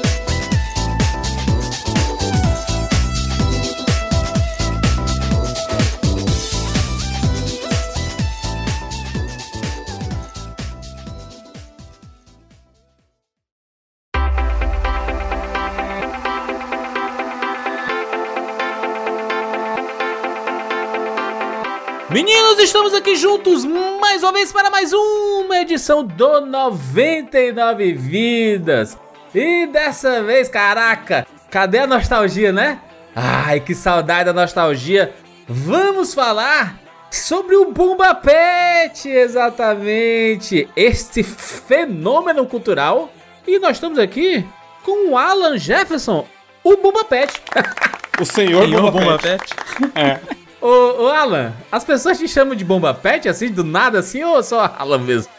Aqui 22.97 23.15
juntos 23.15 23.63
mais 23.63 24.23
uma 24.23 24.31
vez 24.31 24.51
para 24.51 24.71
mais 24.71 24.91
uma 24.91 25.59
edição 25.59 26.03
do 26.03 26.41
99 26.41 27.93
Vidas. 27.93 28.97
E 29.35 29.67
dessa 29.67 30.23
vez, 30.23 30.49
caraca, 30.49 31.27
cadê 31.51 31.77
a 31.77 31.87
nostalgia, 31.87 32.51
né? 32.51 32.79
Ai, 33.15 33.59
que 33.59 33.75
saudade 33.75 34.25
da 34.25 34.33
nostalgia. 34.33 35.13
Vamos 35.47 36.15
falar 36.15 36.75
sobre 37.11 37.55
o 37.55 37.71
Bomba 37.71 38.15
Pet, 38.15 39.07
exatamente. 39.07 40.67
Este 40.75 41.21
fenômeno 41.21 42.47
cultural. 42.47 43.11
E 43.45 43.59
nós 43.59 43.77
estamos 43.77 43.99
aqui 43.99 44.43
com 44.83 45.11
o 45.11 45.17
Alan 45.17 45.55
Jefferson, 45.59 46.27
o 46.63 46.75
Bomba 46.77 47.03
Pet. 47.03 47.31
O 48.19 48.25
senhor, 48.25 48.65
Senhor 48.65 48.81
Bomba, 48.81 48.99
Bomba 48.99 49.19
Pet. 49.19 49.43
Pet. 49.45 49.91
É. 49.95 50.19
Ô, 50.61 51.03
ô, 51.03 51.07
Alan, 51.09 51.53
as 51.71 51.83
pessoas 51.83 52.17
te 52.17 52.27
chamam 52.27 52.55
de 52.55 52.65
Bomba 52.65 52.93
Pet 52.93 53.29
assim, 53.29 53.51
do 53.51 53.63
nada 53.63 53.99
assim, 53.99 54.23
ou 54.23 54.41
só 54.41 54.73
Alan 54.77 54.97
mesmo? 54.99 55.31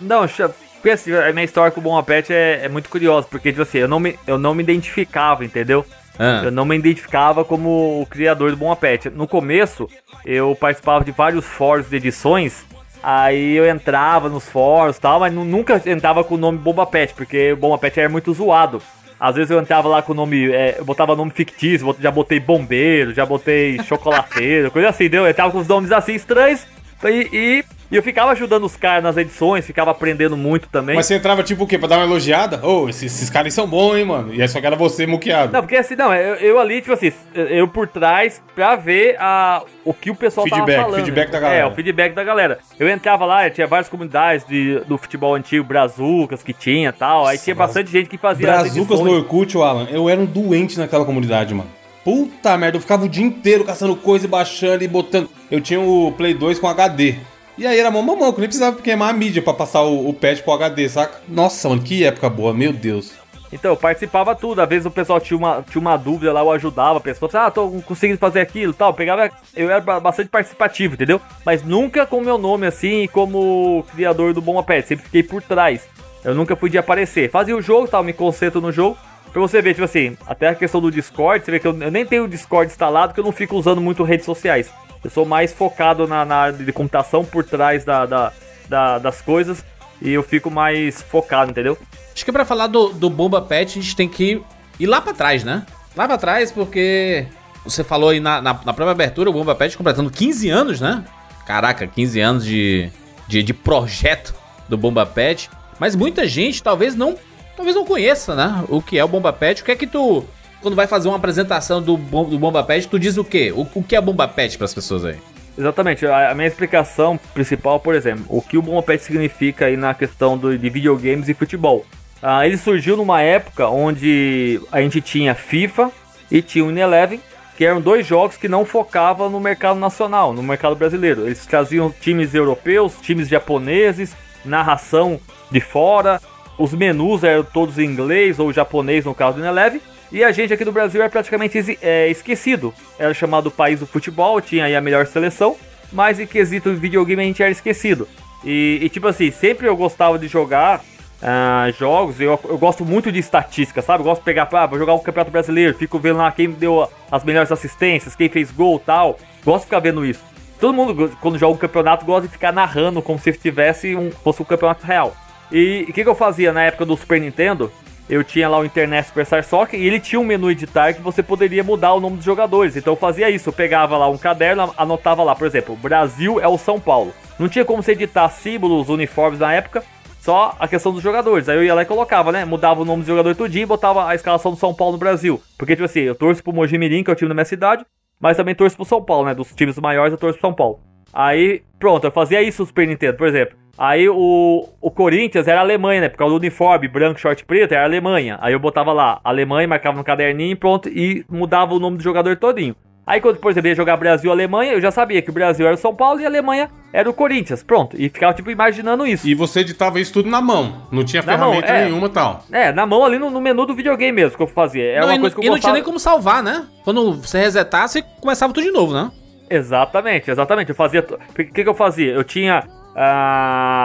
Não, 0.00 0.26
porque 0.28 0.90
assim, 0.90 1.14
a 1.14 1.32
minha 1.32 1.44
história 1.44 1.70
com 1.72 1.80
o 1.80 1.82
Bom 1.82 2.00
Pet 2.02 2.32
é, 2.32 2.60
é 2.64 2.68
muito 2.68 2.88
curiosa, 2.90 3.26
porque, 3.30 3.50
tipo 3.50 3.62
assim, 3.62 3.78
eu 3.78 3.88
não 3.88 3.98
me, 3.98 4.18
eu 4.26 4.36
não 4.38 4.54
me 4.54 4.62
identificava, 4.62 5.44
entendeu? 5.44 5.84
Ah, 6.18 6.42
Eu 6.44 6.50
não 6.50 6.64
me 6.64 6.76
identificava 6.76 7.44
como 7.44 8.00
o 8.02 8.06
criador 8.06 8.50
do 8.50 8.56
Bom 8.56 8.74
Pet. 8.76 9.10
No 9.10 9.26
começo, 9.26 9.88
eu 10.24 10.56
participava 10.58 11.04
de 11.04 11.10
vários 11.12 11.44
fóruns 11.44 11.88
de 11.90 11.96
edições, 11.96 12.64
aí 13.02 13.54
eu 13.56 13.66
entrava 13.68 14.28
nos 14.28 14.46
fóruns 14.48 14.96
e 14.96 15.00
tal, 15.00 15.20
mas 15.20 15.32
nu- 15.32 15.44
nunca 15.44 15.80
entrava 15.86 16.22
com 16.24 16.34
o 16.34 16.38
nome 16.38 16.58
Bomba 16.58 16.86
Pet, 16.86 17.14
porque 17.14 17.52
o 17.52 17.56
Bomba 17.56 17.78
Pet 17.78 17.98
era 18.00 18.08
muito 18.08 18.32
zoado. 18.32 18.80
Às 19.18 19.34
vezes 19.34 19.50
eu 19.50 19.58
entrava 19.58 19.88
lá 19.88 20.02
com 20.02 20.12
o 20.12 20.14
nome, 20.14 20.52
é, 20.52 20.76
eu 20.78 20.84
botava 20.84 21.16
nome 21.16 21.30
fictício, 21.30 21.96
já 21.98 22.10
botei 22.10 22.38
bombeiro, 22.38 23.14
já 23.14 23.24
botei 23.24 23.82
chocolateiro, 23.82 24.70
coisa 24.70 24.90
assim, 24.90 25.04
entendeu? 25.04 25.24
Eu 25.24 25.30
entrava 25.30 25.50
com 25.50 25.58
os 25.58 25.68
nomes 25.68 25.90
assim 25.90 26.14
estranhos 26.14 26.66
e, 27.04 27.28
e, 27.32 27.64
e 27.90 27.96
eu 27.96 28.02
ficava 28.02 28.32
ajudando 28.32 28.64
os 28.64 28.76
caras 28.76 29.02
nas 29.02 29.16
edições, 29.16 29.64
ficava 29.64 29.90
aprendendo 29.90 30.36
muito 30.36 30.68
também. 30.68 30.96
Mas 30.96 31.06
você 31.06 31.14
entrava 31.14 31.42
tipo 31.42 31.64
o 31.64 31.66
quê? 31.66 31.78
Pra 31.78 31.88
dar 31.88 31.98
uma 31.98 32.04
elogiada? 32.04 32.64
Ô, 32.66 32.88
esses, 32.88 33.14
esses 33.14 33.30
caras 33.30 33.54
são 33.54 33.66
bons, 33.66 33.96
hein, 33.96 34.04
mano? 34.04 34.34
E 34.34 34.42
aí 34.42 34.48
só 34.48 34.60
que 34.60 34.66
era 34.66 34.76
você 34.76 35.06
muqueado. 35.06 35.52
Não, 35.52 35.60
porque 35.60 35.76
assim, 35.76 35.94
não, 35.94 36.14
eu, 36.14 36.34
eu 36.36 36.58
ali, 36.58 36.80
tipo 36.80 36.92
assim, 36.92 37.12
eu 37.34 37.68
por 37.68 37.86
trás 37.86 38.42
pra 38.54 38.76
ver 38.76 39.16
a, 39.20 39.62
o 39.84 39.94
que 39.94 40.10
o 40.10 40.14
pessoal 40.14 40.46
Feedback, 40.46 40.66
tava 40.66 40.82
falando. 40.82 41.04
feedback 41.04 41.30
da 41.30 41.40
galera. 41.40 41.60
É, 41.60 41.66
o 41.66 41.70
feedback 41.72 42.14
da 42.14 42.24
galera. 42.24 42.58
Eu 42.78 42.88
entrava 42.88 43.24
lá, 43.24 43.48
tinha 43.50 43.66
várias 43.66 43.88
comunidades 43.88 44.46
de, 44.46 44.80
do 44.80 44.98
futebol 44.98 45.34
antigo, 45.34 45.64
Brazucas, 45.64 46.42
que 46.42 46.52
tinha 46.52 46.88
e 46.88 46.92
tal. 46.92 47.26
Aí 47.26 47.38
tinha 47.38 47.54
bastante 47.54 47.90
gente 47.90 48.08
que 48.08 48.18
fazia 48.18 48.52
as 48.52 48.62
Brazucas 48.62 49.00
no. 49.00 49.12
Orkut, 49.12 49.56
Alan, 49.56 49.86
eu 49.90 50.08
era 50.08 50.20
um 50.20 50.26
doente 50.26 50.78
naquela 50.78 51.04
comunidade, 51.04 51.54
mano. 51.54 51.70
Puta 52.04 52.56
merda, 52.56 52.76
eu 52.76 52.80
ficava 52.80 53.04
o 53.04 53.08
dia 53.08 53.24
inteiro 53.24 53.64
caçando 53.64 53.96
coisa 53.96 54.26
e 54.26 54.28
baixando 54.28 54.84
e 54.84 54.88
botando. 54.88 55.28
Eu 55.50 55.60
tinha 55.60 55.80
o 55.80 56.12
Play 56.12 56.34
2 56.34 56.58
com 56.58 56.68
HD. 56.68 57.16
E 57.58 57.66
aí 57.66 57.78
era 57.78 57.90
mó 57.90 58.02
mamão, 58.02 58.32
que 58.32 58.40
nem 58.40 58.48
precisava 58.48 58.76
queimar 58.80 59.10
a 59.10 59.12
mídia 59.12 59.40
pra 59.40 59.54
passar 59.54 59.82
o, 59.82 60.08
o 60.08 60.12
patch 60.12 60.42
pro 60.42 60.52
HD, 60.52 60.88
saca? 60.88 61.20
Nossa, 61.26 61.68
mano, 61.68 61.82
que 61.82 62.04
época 62.04 62.28
boa, 62.28 62.52
meu 62.52 62.72
Deus. 62.72 63.12
Então, 63.52 63.70
eu 63.70 63.76
participava 63.76 64.34
tudo. 64.34 64.60
Às 64.60 64.68
vezes 64.68 64.84
o 64.86 64.90
pessoal 64.90 65.20
tinha 65.20 65.38
uma, 65.38 65.64
tinha 65.70 65.80
uma 65.80 65.96
dúvida 65.96 66.32
lá, 66.32 66.40
eu 66.40 66.50
ajudava 66.50 66.98
a 66.98 67.00
pessoa. 67.00 67.30
Ah, 67.34 67.50
tô 67.50 67.70
conseguindo 67.86 68.18
fazer 68.18 68.40
aquilo 68.40 68.74
tal. 68.74 68.90
Eu 68.90 68.94
pegava, 68.94 69.30
eu 69.54 69.70
era 69.70 69.80
ba- 69.80 70.00
bastante 70.00 70.28
participativo, 70.28 70.94
entendeu? 70.94 71.20
Mas 71.44 71.62
nunca 71.62 72.04
com 72.04 72.20
meu 72.20 72.36
nome 72.36 72.66
assim 72.66 73.08
como 73.12 73.86
criador 73.94 74.34
do 74.34 74.42
Bom 74.42 74.60
Pet. 74.62 74.86
Sempre 74.86 75.04
fiquei 75.04 75.22
por 75.22 75.40
trás. 75.40 75.88
Eu 76.24 76.34
nunca 76.34 76.56
fui 76.56 76.68
de 76.68 76.76
aparecer. 76.76 77.30
Fazia 77.30 77.56
o 77.56 77.62
jogo, 77.62 77.86
tal, 77.88 78.02
me 78.02 78.12
concentro 78.12 78.60
no 78.60 78.72
jogo. 78.72 78.98
Pra 79.32 79.40
você 79.40 79.62
ver, 79.62 79.74
tipo 79.74 79.84
assim, 79.84 80.16
até 80.26 80.48
a 80.48 80.54
questão 80.54 80.80
do 80.80 80.90
Discord, 80.90 81.44
você 81.44 81.50
vê 81.52 81.60
que 81.60 81.66
eu, 81.68 81.78
eu 81.80 81.90
nem 81.90 82.04
tenho 82.04 82.24
o 82.24 82.28
Discord 82.28 82.70
instalado, 82.70 83.08
porque 83.08 83.20
eu 83.20 83.24
não 83.24 83.32
fico 83.32 83.54
usando 83.56 83.80
muito 83.80 84.02
redes 84.02 84.26
sociais. 84.26 84.70
Eu 85.04 85.10
sou 85.10 85.24
mais 85.24 85.52
focado 85.52 86.06
na, 86.06 86.24
na 86.24 86.36
área 86.36 86.52
de 86.64 86.72
computação 86.72 87.24
por 87.24 87.44
trás 87.44 87.84
da, 87.84 88.06
da- 88.06 88.32
da- 88.68 88.98
das 88.98 89.20
coisas. 89.20 89.64
E 90.02 90.10
eu 90.10 90.22
fico 90.22 90.50
mais 90.50 91.00
focado, 91.02 91.50
entendeu? 91.50 91.78
acho 92.14 92.24
que 92.24 92.32
pra 92.32 92.44
falar 92.44 92.66
do, 92.66 92.88
do 92.90 93.08
Bomba 93.10 93.40
Pet, 93.42 93.78
a 93.78 93.82
gente 93.82 93.94
tem 93.96 94.08
que 94.08 94.42
ir 94.80 94.86
lá 94.86 95.00
pra 95.00 95.12
trás, 95.14 95.44
né? 95.44 95.64
Lá 95.96 96.06
pra 96.06 96.18
trás, 96.18 96.50
porque 96.52 97.26
você 97.64 97.82
falou 97.84 98.10
aí 98.10 98.20
na, 98.20 98.40
na, 98.42 98.52
na 98.52 98.72
própria 98.72 98.90
abertura, 98.90 99.30
o 99.30 99.32
Bomba 99.32 99.54
Pet 99.54 99.76
completando 99.76 100.10
15 100.10 100.48
anos, 100.50 100.80
né? 100.80 101.04
Caraca, 101.46 101.86
15 101.86 102.20
anos 102.20 102.44
de, 102.44 102.90
de, 103.28 103.42
de 103.42 103.54
projeto 103.54 104.34
do 104.68 104.76
Bomba 104.76 105.06
Pet. 105.06 105.48
Mas 105.78 105.94
muita 105.94 106.26
gente 106.26 106.62
talvez 106.62 106.94
não 106.94 107.16
talvez 107.56 107.74
não 107.74 107.86
conheça, 107.86 108.34
né? 108.34 108.64
O 108.68 108.82
que 108.82 108.98
é 108.98 109.04
o 109.04 109.08
Bomba 109.08 109.32
Pet. 109.32 109.62
O 109.62 109.64
que 109.64 109.70
é 109.72 109.76
que 109.76 109.86
tu, 109.86 110.24
quando 110.60 110.74
vai 110.74 110.86
fazer 110.86 111.08
uma 111.08 111.16
apresentação 111.16 111.82
do, 111.82 111.96
do 111.96 112.38
Bomba 112.38 112.62
Pet, 112.62 112.88
tu 112.88 112.98
diz 112.98 113.16
o 113.16 113.24
quê? 113.24 113.52
O, 113.52 113.66
o 113.74 113.82
que 113.82 113.96
é 113.96 114.00
Bomba 114.00 114.26
Pet 114.26 114.56
pras 114.58 114.74
pessoas 114.74 115.04
aí? 115.04 115.16
Exatamente, 115.58 116.06
a, 116.06 116.34
minha 116.34 116.48
explicação 116.48 117.18
principal, 117.32 117.80
por 117.80 117.94
exemplo, 117.94 118.24
o 118.28 118.42
que 118.42 118.58
o 118.58 118.62
Bomba 118.62 118.82
Pet 118.82 119.02
significa 119.02 119.66
aí 119.66 119.76
na 119.76 119.94
questão 119.94 120.36
do, 120.36 120.56
de 120.56 120.68
videogames 120.68 121.28
e 121.28 121.34
futebol. 121.34 121.86
Ah, 122.22 122.46
ele 122.46 122.58
surgiu 122.58 122.96
numa 122.96 123.22
época 123.22 123.68
onde 123.68 124.60
a 124.70 124.80
gente 124.80 125.00
tinha 125.00 125.34
FIFA 125.34 125.90
e 126.30 126.42
tinha 126.42 126.64
o 126.64 126.70
Eleven, 126.70 127.20
que 127.56 127.64
eram 127.64 127.80
dois 127.80 128.06
jogos 128.06 128.36
que 128.36 128.48
não 128.48 128.66
focavam 128.66 129.30
no 129.30 129.40
mercado 129.40 129.78
nacional, 129.78 130.32
no 130.32 130.42
mercado 130.42 130.76
brasileiro. 130.76 131.26
Eles 131.26 131.46
traziam 131.46 131.90
times 131.90 132.34
europeus, 132.34 132.94
times 133.00 133.28
japoneses, 133.28 134.14
narração 134.44 135.18
de 135.50 135.60
fora, 135.60 136.20
os 136.58 136.72
menus 136.72 137.22
eram 137.22 137.44
todos 137.44 137.78
em 137.78 137.84
inglês 137.84 138.38
ou 138.38 138.52
japonês 138.52 139.04
no 139.04 139.14
caso 139.14 139.38
do 139.38 139.44
Eleven. 139.44 139.80
E 140.10 140.22
a 140.22 140.30
gente 140.30 140.52
aqui 140.52 140.64
do 140.64 140.72
Brasil 140.72 141.00
era 141.00 141.10
praticamente 141.10 141.78
é, 141.82 142.08
esquecido. 142.08 142.72
Era 142.98 143.12
chamado 143.12 143.50
País 143.50 143.80
do 143.80 143.86
Futebol, 143.86 144.40
tinha 144.40 144.64
aí 144.64 144.76
a 144.76 144.80
melhor 144.80 145.06
seleção, 145.06 145.56
mas 145.92 146.20
em 146.20 146.26
quesito 146.26 146.72
de 146.72 146.76
videogame 146.76 147.22
a 147.22 147.26
gente 147.26 147.42
era 147.42 147.50
esquecido. 147.50 148.08
E, 148.44 148.78
e, 148.82 148.88
tipo 148.88 149.08
assim, 149.08 149.30
sempre 149.30 149.66
eu 149.66 149.76
gostava 149.76 150.18
de 150.18 150.28
jogar 150.28 150.82
ah, 151.22 151.68
jogos, 151.76 152.20
eu, 152.20 152.38
eu 152.44 152.58
gosto 152.58 152.84
muito 152.84 153.10
de 153.10 153.18
estatística, 153.18 153.82
sabe? 153.82 154.00
Eu 154.00 154.04
gosto 154.04 154.20
de 154.20 154.24
pegar, 154.24 154.48
ah, 154.52 154.66
vou 154.66 154.78
jogar 154.78 154.94
um 154.94 154.98
campeonato 154.98 155.30
brasileiro, 155.30 155.76
fico 155.76 155.98
vendo 155.98 156.18
lá 156.18 156.30
quem 156.30 156.50
deu 156.50 156.88
as 157.10 157.24
melhores 157.24 157.50
assistências, 157.50 158.14
quem 158.14 158.28
fez 158.28 158.50
gol 158.52 158.78
tal. 158.78 159.18
Gosto 159.44 159.60
de 159.60 159.66
ficar 159.66 159.80
vendo 159.80 160.04
isso. 160.04 160.22
Todo 160.60 160.72
mundo, 160.72 161.16
quando 161.20 161.38
joga 161.38 161.54
um 161.54 161.58
campeonato, 161.58 162.04
gosta 162.04 162.26
de 162.26 162.32
ficar 162.32 162.52
narrando 162.52 163.02
como 163.02 163.18
se 163.18 163.32
tivesse 163.32 163.94
um, 163.96 164.10
fosse 164.10 164.40
um 164.40 164.44
campeonato 164.44 164.86
real. 164.86 165.14
E 165.50 165.86
o 165.88 165.92
que, 165.92 166.02
que 166.02 166.08
eu 166.08 166.14
fazia 166.14 166.52
na 166.52 166.62
época 166.62 166.84
do 166.84 166.96
Super 166.96 167.20
Nintendo? 167.20 167.70
Eu 168.08 168.22
tinha 168.22 168.48
lá 168.48 168.58
o 168.58 168.64
Internet 168.64 169.08
Superstar 169.08 169.42
Soccer 169.42 169.80
e 169.80 169.86
ele 169.86 169.98
tinha 169.98 170.20
um 170.20 170.24
menu 170.24 170.50
editar 170.50 170.94
que 170.94 171.00
você 171.00 171.22
poderia 171.22 171.64
mudar 171.64 171.92
o 171.94 172.00
nome 172.00 172.16
dos 172.16 172.24
jogadores. 172.24 172.76
Então 172.76 172.92
eu 172.92 172.96
fazia 172.96 173.28
isso, 173.28 173.48
eu 173.48 173.52
pegava 173.52 173.98
lá 173.98 174.08
um 174.08 174.16
caderno, 174.16 174.72
anotava 174.76 175.24
lá, 175.24 175.34
por 175.34 175.46
exemplo, 175.46 175.74
Brasil 175.76 176.40
é 176.40 176.46
o 176.46 176.56
São 176.56 176.78
Paulo. 176.78 177.12
Não 177.38 177.48
tinha 177.48 177.64
como 177.64 177.82
você 177.82 177.92
editar 177.92 178.28
símbolos, 178.28 178.88
uniformes 178.88 179.40
na 179.40 179.52
época, 179.52 179.82
só 180.20 180.56
a 180.58 180.66
questão 180.66 180.92
dos 180.92 181.02
jogadores. 181.02 181.48
Aí 181.48 181.56
eu 181.56 181.64
ia 181.64 181.74
lá 181.74 181.82
e 181.82 181.86
colocava, 181.86 182.32
né? 182.32 182.44
Mudava 182.44 182.82
o 182.82 182.84
nome 182.84 183.02
do 183.02 183.06
jogador 183.06 183.34
tudinho 183.34 183.64
e 183.64 183.66
botava 183.66 184.08
a 184.08 184.14
escalação 184.14 184.52
do 184.52 184.56
São 184.56 184.74
Paulo 184.74 184.94
no 184.94 184.98
Brasil. 184.98 185.40
Porque, 185.58 185.74
tipo 185.74 185.84
assim, 185.84 186.00
eu 186.00 186.14
torço 186.14 186.42
pro 186.42 186.52
Mojimirim, 186.52 187.04
que 187.04 187.10
é 187.10 187.12
o 187.12 187.16
time 187.16 187.28
da 187.28 187.34
minha 187.34 187.44
cidade, 187.44 187.84
mas 188.18 188.36
também 188.36 188.54
torço 188.54 188.76
pro 188.76 188.84
São 188.84 189.02
Paulo, 189.02 189.26
né? 189.26 189.34
Dos 189.34 189.52
times 189.54 189.78
maiores 189.78 190.12
eu 190.12 190.18
torço 190.18 190.38
pro 190.38 190.48
São 190.48 190.54
Paulo. 190.54 190.80
Aí, 191.12 191.62
pronto, 191.78 192.04
eu 192.04 192.10
fazia 192.10 192.42
isso 192.42 192.62
no 192.62 192.66
Super 192.66 192.86
Nintendo, 192.86 193.16
por 193.16 193.28
exemplo. 193.28 193.56
Aí 193.78 194.08
o, 194.08 194.68
o 194.80 194.90
Corinthians 194.90 195.46
era 195.46 195.60
Alemanha, 195.60 196.02
né? 196.02 196.08
Por 196.08 196.18
causa 196.18 196.32
do 196.32 196.38
uniforme 196.38 196.88
branco, 196.88 197.20
short 197.20 197.44
preto, 197.44 197.72
era 197.72 197.84
Alemanha. 197.84 198.38
Aí 198.40 198.52
eu 198.52 198.58
botava 198.58 198.92
lá 198.92 199.20
Alemanha, 199.22 199.68
marcava 199.68 199.96
no 199.96 200.04
caderninho 200.04 200.52
e 200.52 200.56
pronto, 200.56 200.88
e 200.88 201.24
mudava 201.30 201.74
o 201.74 201.78
nome 201.78 201.98
do 201.98 202.02
jogador 202.02 202.36
todinho. 202.36 202.74
Aí 203.06 203.20
quando, 203.20 203.36
por 203.36 203.52
exemplo, 203.52 203.68
ia 203.68 203.74
jogar 203.74 203.96
Brasil 203.96 204.28
e 204.28 204.32
Alemanha, 204.32 204.72
eu 204.72 204.80
já 204.80 204.90
sabia 204.90 205.22
que 205.22 205.30
o 205.30 205.32
Brasil 205.32 205.64
era 205.64 205.76
o 205.76 205.78
São 205.78 205.94
Paulo 205.94 206.20
e 206.20 206.24
a 206.24 206.28
Alemanha 206.28 206.68
era 206.92 207.08
o 207.08 207.12
Corinthians. 207.12 207.62
Pronto. 207.62 207.94
E 207.96 208.08
ficava, 208.08 208.34
tipo, 208.34 208.50
imaginando 208.50 209.06
isso. 209.06 209.28
E 209.28 209.32
você 209.32 209.60
editava 209.60 210.00
isso 210.00 210.12
tudo 210.12 210.28
na 210.28 210.40
mão. 210.40 210.82
Não 210.90 211.04
tinha 211.04 211.22
Na 211.22 211.36
mão, 211.36 211.50
ferramenta 211.52 211.72
é. 211.72 211.84
nenhuma 211.84 212.08
e 212.08 212.10
tal. 212.10 212.44
É, 212.50 212.72
na 212.72 212.84
mão 212.84 213.04
ali 213.04 213.16
no, 213.16 213.30
no 213.30 213.40
menu 213.40 213.64
do 213.64 213.76
videogame 213.76 214.10
mesmo 214.10 214.36
que 214.36 214.42
eu 214.42 214.48
fazia. 214.48 214.82
Era 214.82 215.02
não, 215.02 215.08
uma 215.08 215.16
e, 215.16 215.20
coisa 215.20 215.36
que 215.36 215.40
eu 215.40 215.44
e 215.44 215.46
não 215.46 215.52
tinha 215.52 215.58
gostava. 215.58 215.74
nem 215.74 215.84
como 215.84 216.00
salvar, 216.00 216.42
né? 216.42 216.66
Quando 216.82 217.14
você 217.14 217.38
resetasse, 217.38 218.02
começava 218.20 218.52
tudo 218.52 218.64
de 218.64 218.72
novo, 218.72 218.92
né? 218.92 219.08
Exatamente, 219.48 220.28
exatamente. 220.28 220.70
Eu 220.70 220.74
fazia. 220.74 221.06
O 221.30 221.34
que, 221.34 221.62
que 221.62 221.68
eu 221.68 221.74
fazia? 221.74 222.12
Eu 222.12 222.24
tinha 222.24 222.64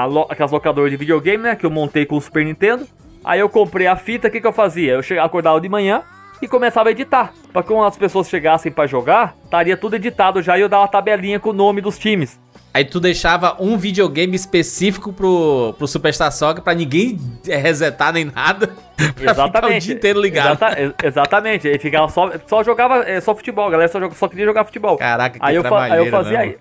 lo- 0.09 0.27
aquelas 0.29 0.51
locadoras 0.51 0.89
de 0.91 0.97
videogame, 0.97 1.43
né? 1.43 1.55
Que 1.55 1.65
eu 1.65 1.69
montei 1.71 2.05
com 2.05 2.17
o 2.17 2.21
Super 2.21 2.45
Nintendo. 2.45 2.87
Aí 3.23 3.39
eu 3.39 3.49
comprei 3.49 3.87
a 3.87 3.95
fita, 3.95 4.27
o 4.27 4.31
que, 4.31 4.41
que 4.41 4.47
eu 4.47 4.53
fazia? 4.53 4.93
Eu 4.93 5.03
chegava, 5.03 5.27
acordava 5.27 5.59
de 5.61 5.69
manhã 5.69 6.01
e 6.41 6.47
começava 6.47 6.89
a 6.89 6.91
editar. 6.91 7.31
Pra 7.53 7.61
quando 7.61 7.83
as 7.85 7.97
pessoas 7.97 8.27
chegassem 8.29 8.71
pra 8.71 8.87
jogar, 8.87 9.35
estaria 9.43 9.77
tudo 9.77 9.95
editado 9.95 10.41
já 10.41 10.57
e 10.57 10.61
eu 10.61 10.69
dava 10.69 10.83
uma 10.83 10.87
tabelinha 10.87 11.39
com 11.39 11.49
o 11.49 11.53
nome 11.53 11.81
dos 11.81 11.99
times. 11.99 12.39
Aí 12.73 12.85
tu 12.85 12.99
deixava 13.01 13.57
um 13.59 13.77
videogame 13.77 14.33
específico 14.35 15.11
pro, 15.11 15.73
pro 15.77 15.85
Superstar 15.87 16.31
Soccer 16.31 16.63
pra 16.63 16.73
ninguém 16.73 17.17
eh, 17.47 17.57
resetar 17.57 18.13
nem 18.13 18.25
nada. 18.25 18.67
pra 18.97 19.33
ficar 19.47 19.65
o 19.65 19.79
dia 19.79 19.93
inteiro 19.93 20.21
ligado. 20.21 20.53
Exata- 20.55 20.79
ex- 20.81 20.93
exatamente. 21.03 21.67
Aí 21.67 21.77
ficava 21.79 22.07
só, 22.07 22.31
só 22.47 22.63
jogava 22.63 22.99
é, 23.03 23.19
só 23.19 23.35
futebol, 23.35 23.67
a 23.67 23.71
galera 23.71 23.89
só, 23.91 23.99
joga- 23.99 24.15
só 24.15 24.27
queria 24.27 24.45
jogar 24.45 24.63
futebol. 24.63 24.97
Caraca, 24.97 25.37
que 25.37 25.45
aí 25.45 25.55
eu, 25.55 25.61
aí 25.61 25.65
eu 25.65 25.69
trabalheira, 25.69 26.11
fazia 26.11 26.39
né, 26.39 26.55